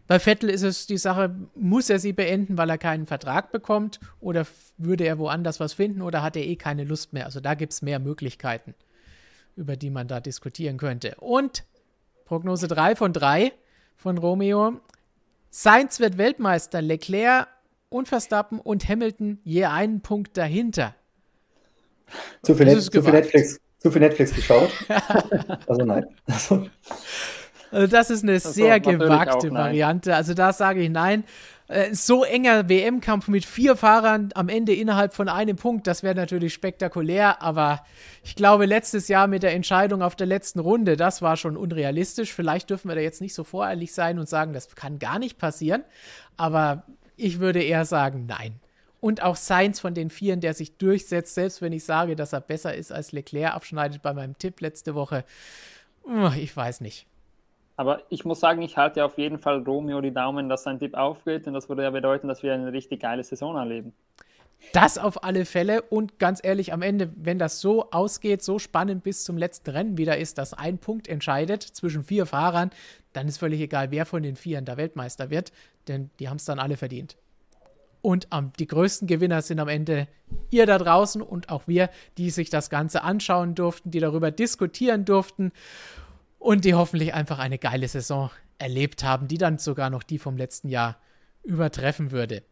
Bei 0.10 0.18
Vettel 0.18 0.49
ist 0.49 0.64
es 0.64 0.88
die 0.88 0.98
Sache, 0.98 1.36
muss 1.53 1.88
er 1.88 1.99
sie 1.99 2.14
beenden, 2.14 2.57
weil 2.57 2.72
er 2.72 2.80
keinen 2.80 3.06
Vertrag 3.06 3.52
bekommt 3.52 3.99
oder 4.19 4.48
würde 4.80 5.06
er 5.06 5.19
woanders 5.19 5.60
was 5.60 5.73
finden 5.73 6.02
oder 6.02 6.23
hat 6.23 6.36
er 6.36 6.41
eh 6.41 6.56
keine 6.56 6.84
Lust 6.84 7.14
mehr? 7.14 7.26
Also 7.26 7.40
da 7.41 7.53
gibt 7.53 7.73
es 7.73 7.84
mehr 7.84 7.99
Möglichkeiten, 7.99 8.73
über 9.56 9.76
die 9.76 9.91
man 9.91 10.07
da 10.07 10.19
diskutieren 10.19 10.77
könnte. 10.77 11.14
Und 11.19 11.64
Prognose 12.26 12.68
3 12.68 12.95
von 12.95 13.14
3 13.14 13.53
von 13.98 14.18
Romeo. 14.18 14.80
Sainz 15.52 15.99
wird 15.99 16.18
Weltmeister, 16.18 16.81
Leclerc 16.81 17.48
und 17.90 18.07
Verstappen 18.07 18.60
und 18.60 18.90
Hamilton 18.90 19.38
je 19.44 19.65
einen 19.65 20.02
Punkt 20.02 20.36
dahinter. 20.38 20.95
Zu 22.41 22.56
viel, 22.56 22.65
Net 22.65 22.81
zu 22.81 23.03
viel 23.03 23.11
Netflix, 23.11 23.60
zu 23.77 23.91
viel 23.91 24.02
Netflix 24.02 24.34
geschaut? 24.34 24.72
also 25.68 25.86
nein. 25.86 26.07
Also. 26.26 26.68
Also 27.72 27.88
das 27.88 28.10
ist 28.10 28.24
eine 28.24 28.34
das 28.34 28.54
sehr 28.54 28.80
gewagte 28.80 29.52
Variante. 29.52 30.16
Also 30.16 30.34
da 30.34 30.54
sage 30.54 30.82
ich 30.82 30.90
nein. 30.90 31.24
Äh, 31.70 31.94
so 31.94 32.24
enger 32.24 32.68
WM-Kampf 32.68 33.28
mit 33.28 33.46
vier 33.46 33.76
Fahrern 33.76 34.30
am 34.34 34.50
Ende 34.50 34.74
innerhalb 34.74 35.14
von 35.14 35.30
einem 35.30 35.56
Punkt, 35.56 35.86
das 35.86 36.02
wäre 36.02 36.16
natürlich 36.16 36.54
spektakulär, 36.54 37.44
aber 37.44 37.86
ich 38.24 38.36
glaube, 38.36 38.66
letztes 38.66 39.08
Jahr 39.08 39.28
mit 39.28 39.44
der 39.44 39.54
Entscheidung 39.54 40.02
auf 40.02 40.16
der 40.16 40.26
letzten 40.26 40.60
Runde, 40.60 40.98
das 40.98 41.22
war 41.22 41.38
schon 41.38 41.56
unrealistisch. 41.56 42.34
Vielleicht 42.34 42.72
dürfen 42.72 42.90
wir 42.90 42.96
da 42.96 43.02
jetzt 43.02 43.22
nicht 43.22 43.36
so 43.36 43.44
voreilig 43.44 43.94
sein 43.94 44.18
und 44.18 44.28
sagen, 44.28 44.52
das 44.52 44.76
kann 44.76 44.98
gar 44.98 45.20
nicht 45.20 45.38
passieren, 45.38 45.84
aber 46.38 46.84
ich 47.16 47.40
würde 47.40 47.62
eher 47.62 47.86
sagen, 47.86 48.26
nein. 48.26 48.60
Und 49.00 49.22
auch 49.22 49.36
Sainz 49.36 49.80
von 49.80 49.94
den 49.94 50.10
Vieren, 50.10 50.41
der 50.41 50.54
sich 50.54 50.78
durchsetzt, 50.78 51.36
selbst 51.36 51.62
wenn 51.62 51.72
ich 51.72 51.86
sage, 51.86 52.16
dass 52.16 52.34
er 52.34 52.41
besser 52.41 52.74
ist 52.74 52.91
als 52.91 53.12
Leclerc, 53.12 53.54
abschneidet 53.54 54.02
bei 54.02 54.14
meinem 54.14 54.38
Tipp 54.38 54.60
letzte 54.60 54.96
Woche. 54.96 55.24
Ich 56.38 56.58
weiß 56.58 56.82
nicht. 56.82 57.06
Aber 57.80 58.01
ich 58.10 58.26
muss 58.26 58.41
sagen, 58.41 58.61
ich 58.61 58.76
halte 58.76 59.06
auf 59.06 59.18
jeden 59.18 59.39
Fall 59.39 59.64
Romeo 59.64 60.01
die 60.01 60.11
Daumen, 60.11 60.49
dass 60.49 60.64
sein 60.64 60.80
Tipp 60.80 60.95
aufgeht. 60.95 61.47
Und 61.47 61.53
das 61.53 61.69
würde 61.69 61.84
ja 61.84 61.89
bedeuten, 61.89 62.27
dass 62.27 62.43
wir 62.43 62.53
eine 62.53 62.73
richtig 62.73 62.99
geile 62.99 63.23
Saison 63.23 63.56
erleben. 63.56 63.93
Das 64.73 64.97
auf 64.97 65.23
alle 65.23 65.45
Fälle. 65.45 65.84
Und 65.84 66.19
ganz 66.19 66.41
ehrlich, 66.43 66.73
am 66.73 66.81
Ende, 66.81 67.10
wenn 67.15 67.39
das 67.39 67.61
so 67.61 67.89
ausgeht, 67.91 68.43
so 68.43 68.60
spannend 68.60 69.03
bis 69.03 69.23
zum 69.23 69.38
letzten 69.38 69.69
Rennen 69.69 69.97
wieder 69.97 70.18
ist, 70.18 70.38
dass 70.38 70.53
ein 70.53 70.77
Punkt 70.77 71.07
entscheidet 71.07 71.64
zwischen 71.64 72.03
vier 72.03 72.26
Fahrern, 72.26 72.72
dann 73.14 73.30
ist 73.30 73.38
völlig 73.38 73.61
egal, 73.61 73.91
wer 73.91 74.06
von 74.06 74.23
den 74.23 74.35
Vieren 74.35 74.65
der 74.65 74.76
Weltmeister 74.76 75.30
wird, 75.30 75.53
denn 75.88 76.10
die 76.19 76.27
haben 76.27 76.35
es 76.35 76.43
dann 76.43 76.60
alle 76.60 76.76
verdient. 76.76 77.15
Und 78.01 78.27
ähm, 78.34 78.51
die 78.60 78.68
größten 78.68 79.07
Gewinner 79.07 79.41
sind 79.41 79.61
am 79.61 79.69
Ende 79.69 80.10
ihr 80.51 80.65
da 80.65 80.80
draußen 80.80 81.22
und 81.22 81.47
auch 81.47 81.64
wir, 81.65 81.89
die 82.18 82.30
sich 82.30 82.49
das 82.49 82.69
Ganze 82.69 83.03
anschauen 83.03 83.56
durften, 83.56 83.89
die 83.89 84.01
darüber 84.01 84.31
diskutieren 84.31 85.06
durften 85.06 85.53
und 86.40 86.66
die 86.66 86.74
hoffentlich 86.74 87.14
einfach 87.14 87.38
eine 87.38 87.60
geile 87.60 87.88
Saison 87.88 88.32
erlebt 88.57 89.03
haben, 89.03 89.28
die 89.28 89.38
dann 89.38 89.57
sogar 89.57 89.90
noch 89.90 90.03
die 90.03 90.20
vom 90.20 90.38
letzten 90.38 90.70
Jahr 90.70 90.98
übertreffen 91.44 92.11
würde. 92.11 92.44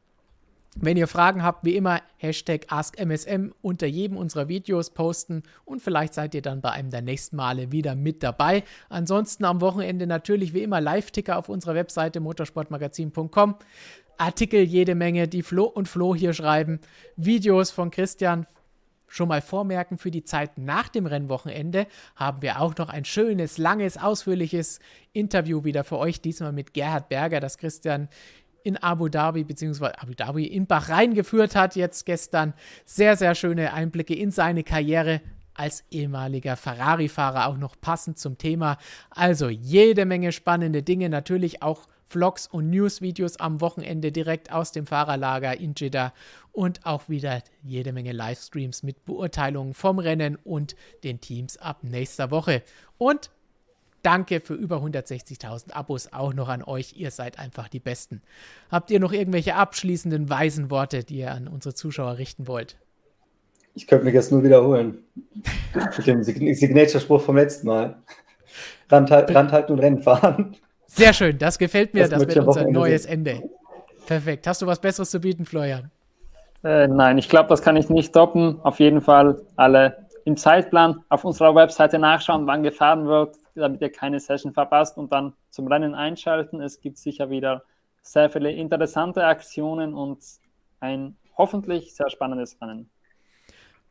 Wenn 0.79 0.95
ihr 0.95 1.07
Fragen 1.07 1.41
habt, 1.41 1.65
wie 1.65 1.75
immer, 1.75 2.01
Hashtag 2.17 2.67
AskMSM 2.69 3.51
unter 3.61 3.87
jedem 3.87 4.15
unserer 4.15 4.47
Videos 4.47 4.91
posten 4.91 5.41
und 5.65 5.81
vielleicht 5.81 6.13
seid 6.13 6.35
ihr 6.35 6.43
dann 6.43 6.61
bei 6.61 6.69
einem 6.69 6.91
der 6.91 7.01
nächsten 7.01 7.35
Male 7.35 7.71
wieder 7.71 7.95
mit 7.95 8.21
dabei. 8.21 8.63
Ansonsten 8.87 9.45
am 9.45 9.59
Wochenende 9.59 10.05
natürlich 10.05 10.53
wie 10.53 10.61
immer 10.61 10.79
Live-Ticker 10.79 11.37
auf 11.37 11.49
unserer 11.49 11.73
Webseite 11.73 12.19
motorsportmagazin.com. 12.19 13.55
Artikel 14.17 14.61
jede 14.61 14.93
Menge, 14.93 15.27
die 15.27 15.41
Flo 15.41 15.63
und 15.63 15.87
Flo 15.87 16.13
hier 16.13 16.33
schreiben. 16.33 16.79
Videos 17.15 17.71
von 17.71 17.89
Christian 17.89 18.45
schon 19.07 19.29
mal 19.29 19.41
vormerken 19.41 19.97
für 19.97 20.11
die 20.11 20.23
Zeit 20.23 20.57
nach 20.57 20.89
dem 20.89 21.05
Rennwochenende 21.05 21.87
haben 22.15 22.41
wir 22.41 22.61
auch 22.61 22.75
noch 22.77 22.89
ein 22.89 23.05
schönes, 23.05 23.57
langes, 23.57 23.97
ausführliches 23.97 24.79
Interview 25.13 25.63
wieder 25.63 25.83
für 25.83 25.97
euch, 25.97 26.21
diesmal 26.21 26.51
mit 26.51 26.73
Gerhard 26.73 27.09
Berger, 27.09 27.39
das 27.39 27.57
Christian 27.57 28.09
in 28.63 28.75
Abu 28.77 29.07
Dhabi 29.07 29.45
bzw. 29.45 29.85
Abu 29.97 30.13
Dhabi 30.13 30.45
in 30.45 30.67
Bahrain 30.67 31.13
geführt 31.13 31.55
hat, 31.55 31.75
jetzt 31.75 32.05
gestern. 32.05 32.53
Sehr, 32.85 33.15
sehr 33.15 33.33
schöne 33.33 33.73
Einblicke 33.73 34.13
in 34.13 34.29
seine 34.31 34.63
Karriere 34.63 35.21
als 35.53 35.83
ehemaliger 35.89 36.55
Ferrari-Fahrer, 36.55 37.47
auch 37.47 37.57
noch 37.57 37.79
passend 37.79 38.19
zum 38.19 38.37
Thema. 38.37 38.77
Also 39.09 39.49
jede 39.49 40.05
Menge 40.05 40.31
spannende 40.31 40.83
Dinge, 40.83 41.09
natürlich 41.09 41.63
auch 41.63 41.87
Vlogs 42.05 42.47
und 42.47 42.69
News-Videos 42.69 43.37
am 43.37 43.59
Wochenende 43.59 44.11
direkt 44.11 44.51
aus 44.51 44.71
dem 44.71 44.85
Fahrerlager 44.85 45.59
in 45.59 45.73
Jeddah 45.75 46.13
und 46.57 46.87
auch 46.87 47.07
wieder 47.07 47.43
jede 47.61 47.93
Menge 47.93 48.13
Livestreams 48.13 48.81
mit 48.81 49.05
Beurteilungen 49.05 49.75
vom 49.75 49.99
Rennen 49.99 50.39
und 50.43 50.75
den 51.03 51.21
Teams 51.21 51.57
ab 51.57 51.83
nächster 51.83 52.31
Woche. 52.31 52.63
Und 52.97 53.29
Danke 54.03 54.39
für 54.39 54.53
über 54.53 54.77
160.000 54.77 55.73
Abos 55.73 56.13
auch 56.13 56.33
noch 56.33 56.47
an 56.47 56.63
euch. 56.63 56.93
Ihr 56.95 57.11
seid 57.11 57.39
einfach 57.39 57.67
die 57.67 57.79
Besten. 57.79 58.21
Habt 58.71 58.89
ihr 58.89 59.01
noch 59.01 59.11
irgendwelche 59.11 59.55
abschließenden 59.55 60.29
weisen 60.29 60.71
Worte, 60.71 61.03
die 61.03 61.17
ihr 61.17 61.31
an 61.31 61.49
unsere 61.49 61.75
Zuschauer 61.75 62.17
richten 62.17 62.47
wollt? 62.47 62.77
Ich 63.73 63.85
könnte 63.85 64.05
mich 64.05 64.13
jetzt 64.13 64.31
nur 64.31 64.43
wiederholen. 64.43 64.99
Mit 65.97 66.07
dem 66.07 66.23
Signature-Spruch 66.23 67.21
vom 67.21 67.35
letzten 67.35 67.67
Mal. 67.67 68.01
Randhal 68.89 69.25
Randhalten 69.25 69.73
und 69.73 69.79
Rennen 69.79 70.01
fahren. 70.01 70.55
Sehr 70.85 71.11
schön, 71.11 71.37
das 71.37 71.57
gefällt 71.57 71.93
mir. 71.93 72.07
Das, 72.07 72.11
das 72.11 72.33
wird 72.33 72.47
unser 72.47 72.69
neues 72.69 73.05
Ende. 73.05 73.43
Perfekt. 74.05 74.47
Hast 74.47 74.61
du 74.61 74.67
was 74.67 74.79
Besseres 74.79 75.09
zu 75.09 75.19
bieten, 75.19 75.43
Florian? 75.43 75.91
Äh, 76.63 76.87
nein, 76.87 77.17
ich 77.17 77.29
glaube, 77.29 77.49
das 77.49 77.61
kann 77.61 77.75
ich 77.75 77.89
nicht 77.89 78.13
toppen. 78.13 78.59
Auf 78.61 78.79
jeden 78.79 79.01
Fall 79.01 79.41
alle 79.55 80.07
im 80.25 80.35
Zeitplan 80.35 81.03
auf 81.09 81.23
unserer 81.23 81.55
Webseite 81.55 81.99
nachschauen, 81.99 82.47
wann 82.47 82.63
gefahren 82.63 83.07
wird, 83.07 83.37
damit 83.55 83.81
ihr 83.81 83.91
keine 83.91 84.19
Session 84.19 84.53
verpasst 84.53 84.97
und 84.97 85.11
dann 85.11 85.33
zum 85.49 85.67
Rennen 85.67 85.95
einschalten. 85.95 86.59
Es 86.59 86.81
gibt 86.81 86.97
sicher 86.97 87.29
wieder 87.29 87.63
sehr 88.01 88.29
viele 88.29 88.51
interessante 88.51 89.25
Aktionen 89.25 89.93
und 89.93 90.19
ein 90.79 91.15
hoffentlich 91.37 91.95
sehr 91.95 92.09
spannendes 92.09 92.57
Rennen. 92.61 92.89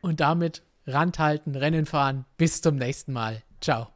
Und 0.02 0.20
damit 0.20 0.62
Rand 0.86 1.18
halten, 1.18 1.54
Rennen 1.54 1.86
fahren. 1.86 2.26
Bis 2.36 2.60
zum 2.60 2.76
nächsten 2.76 3.12
Mal. 3.12 3.42
Ciao. 3.60 3.95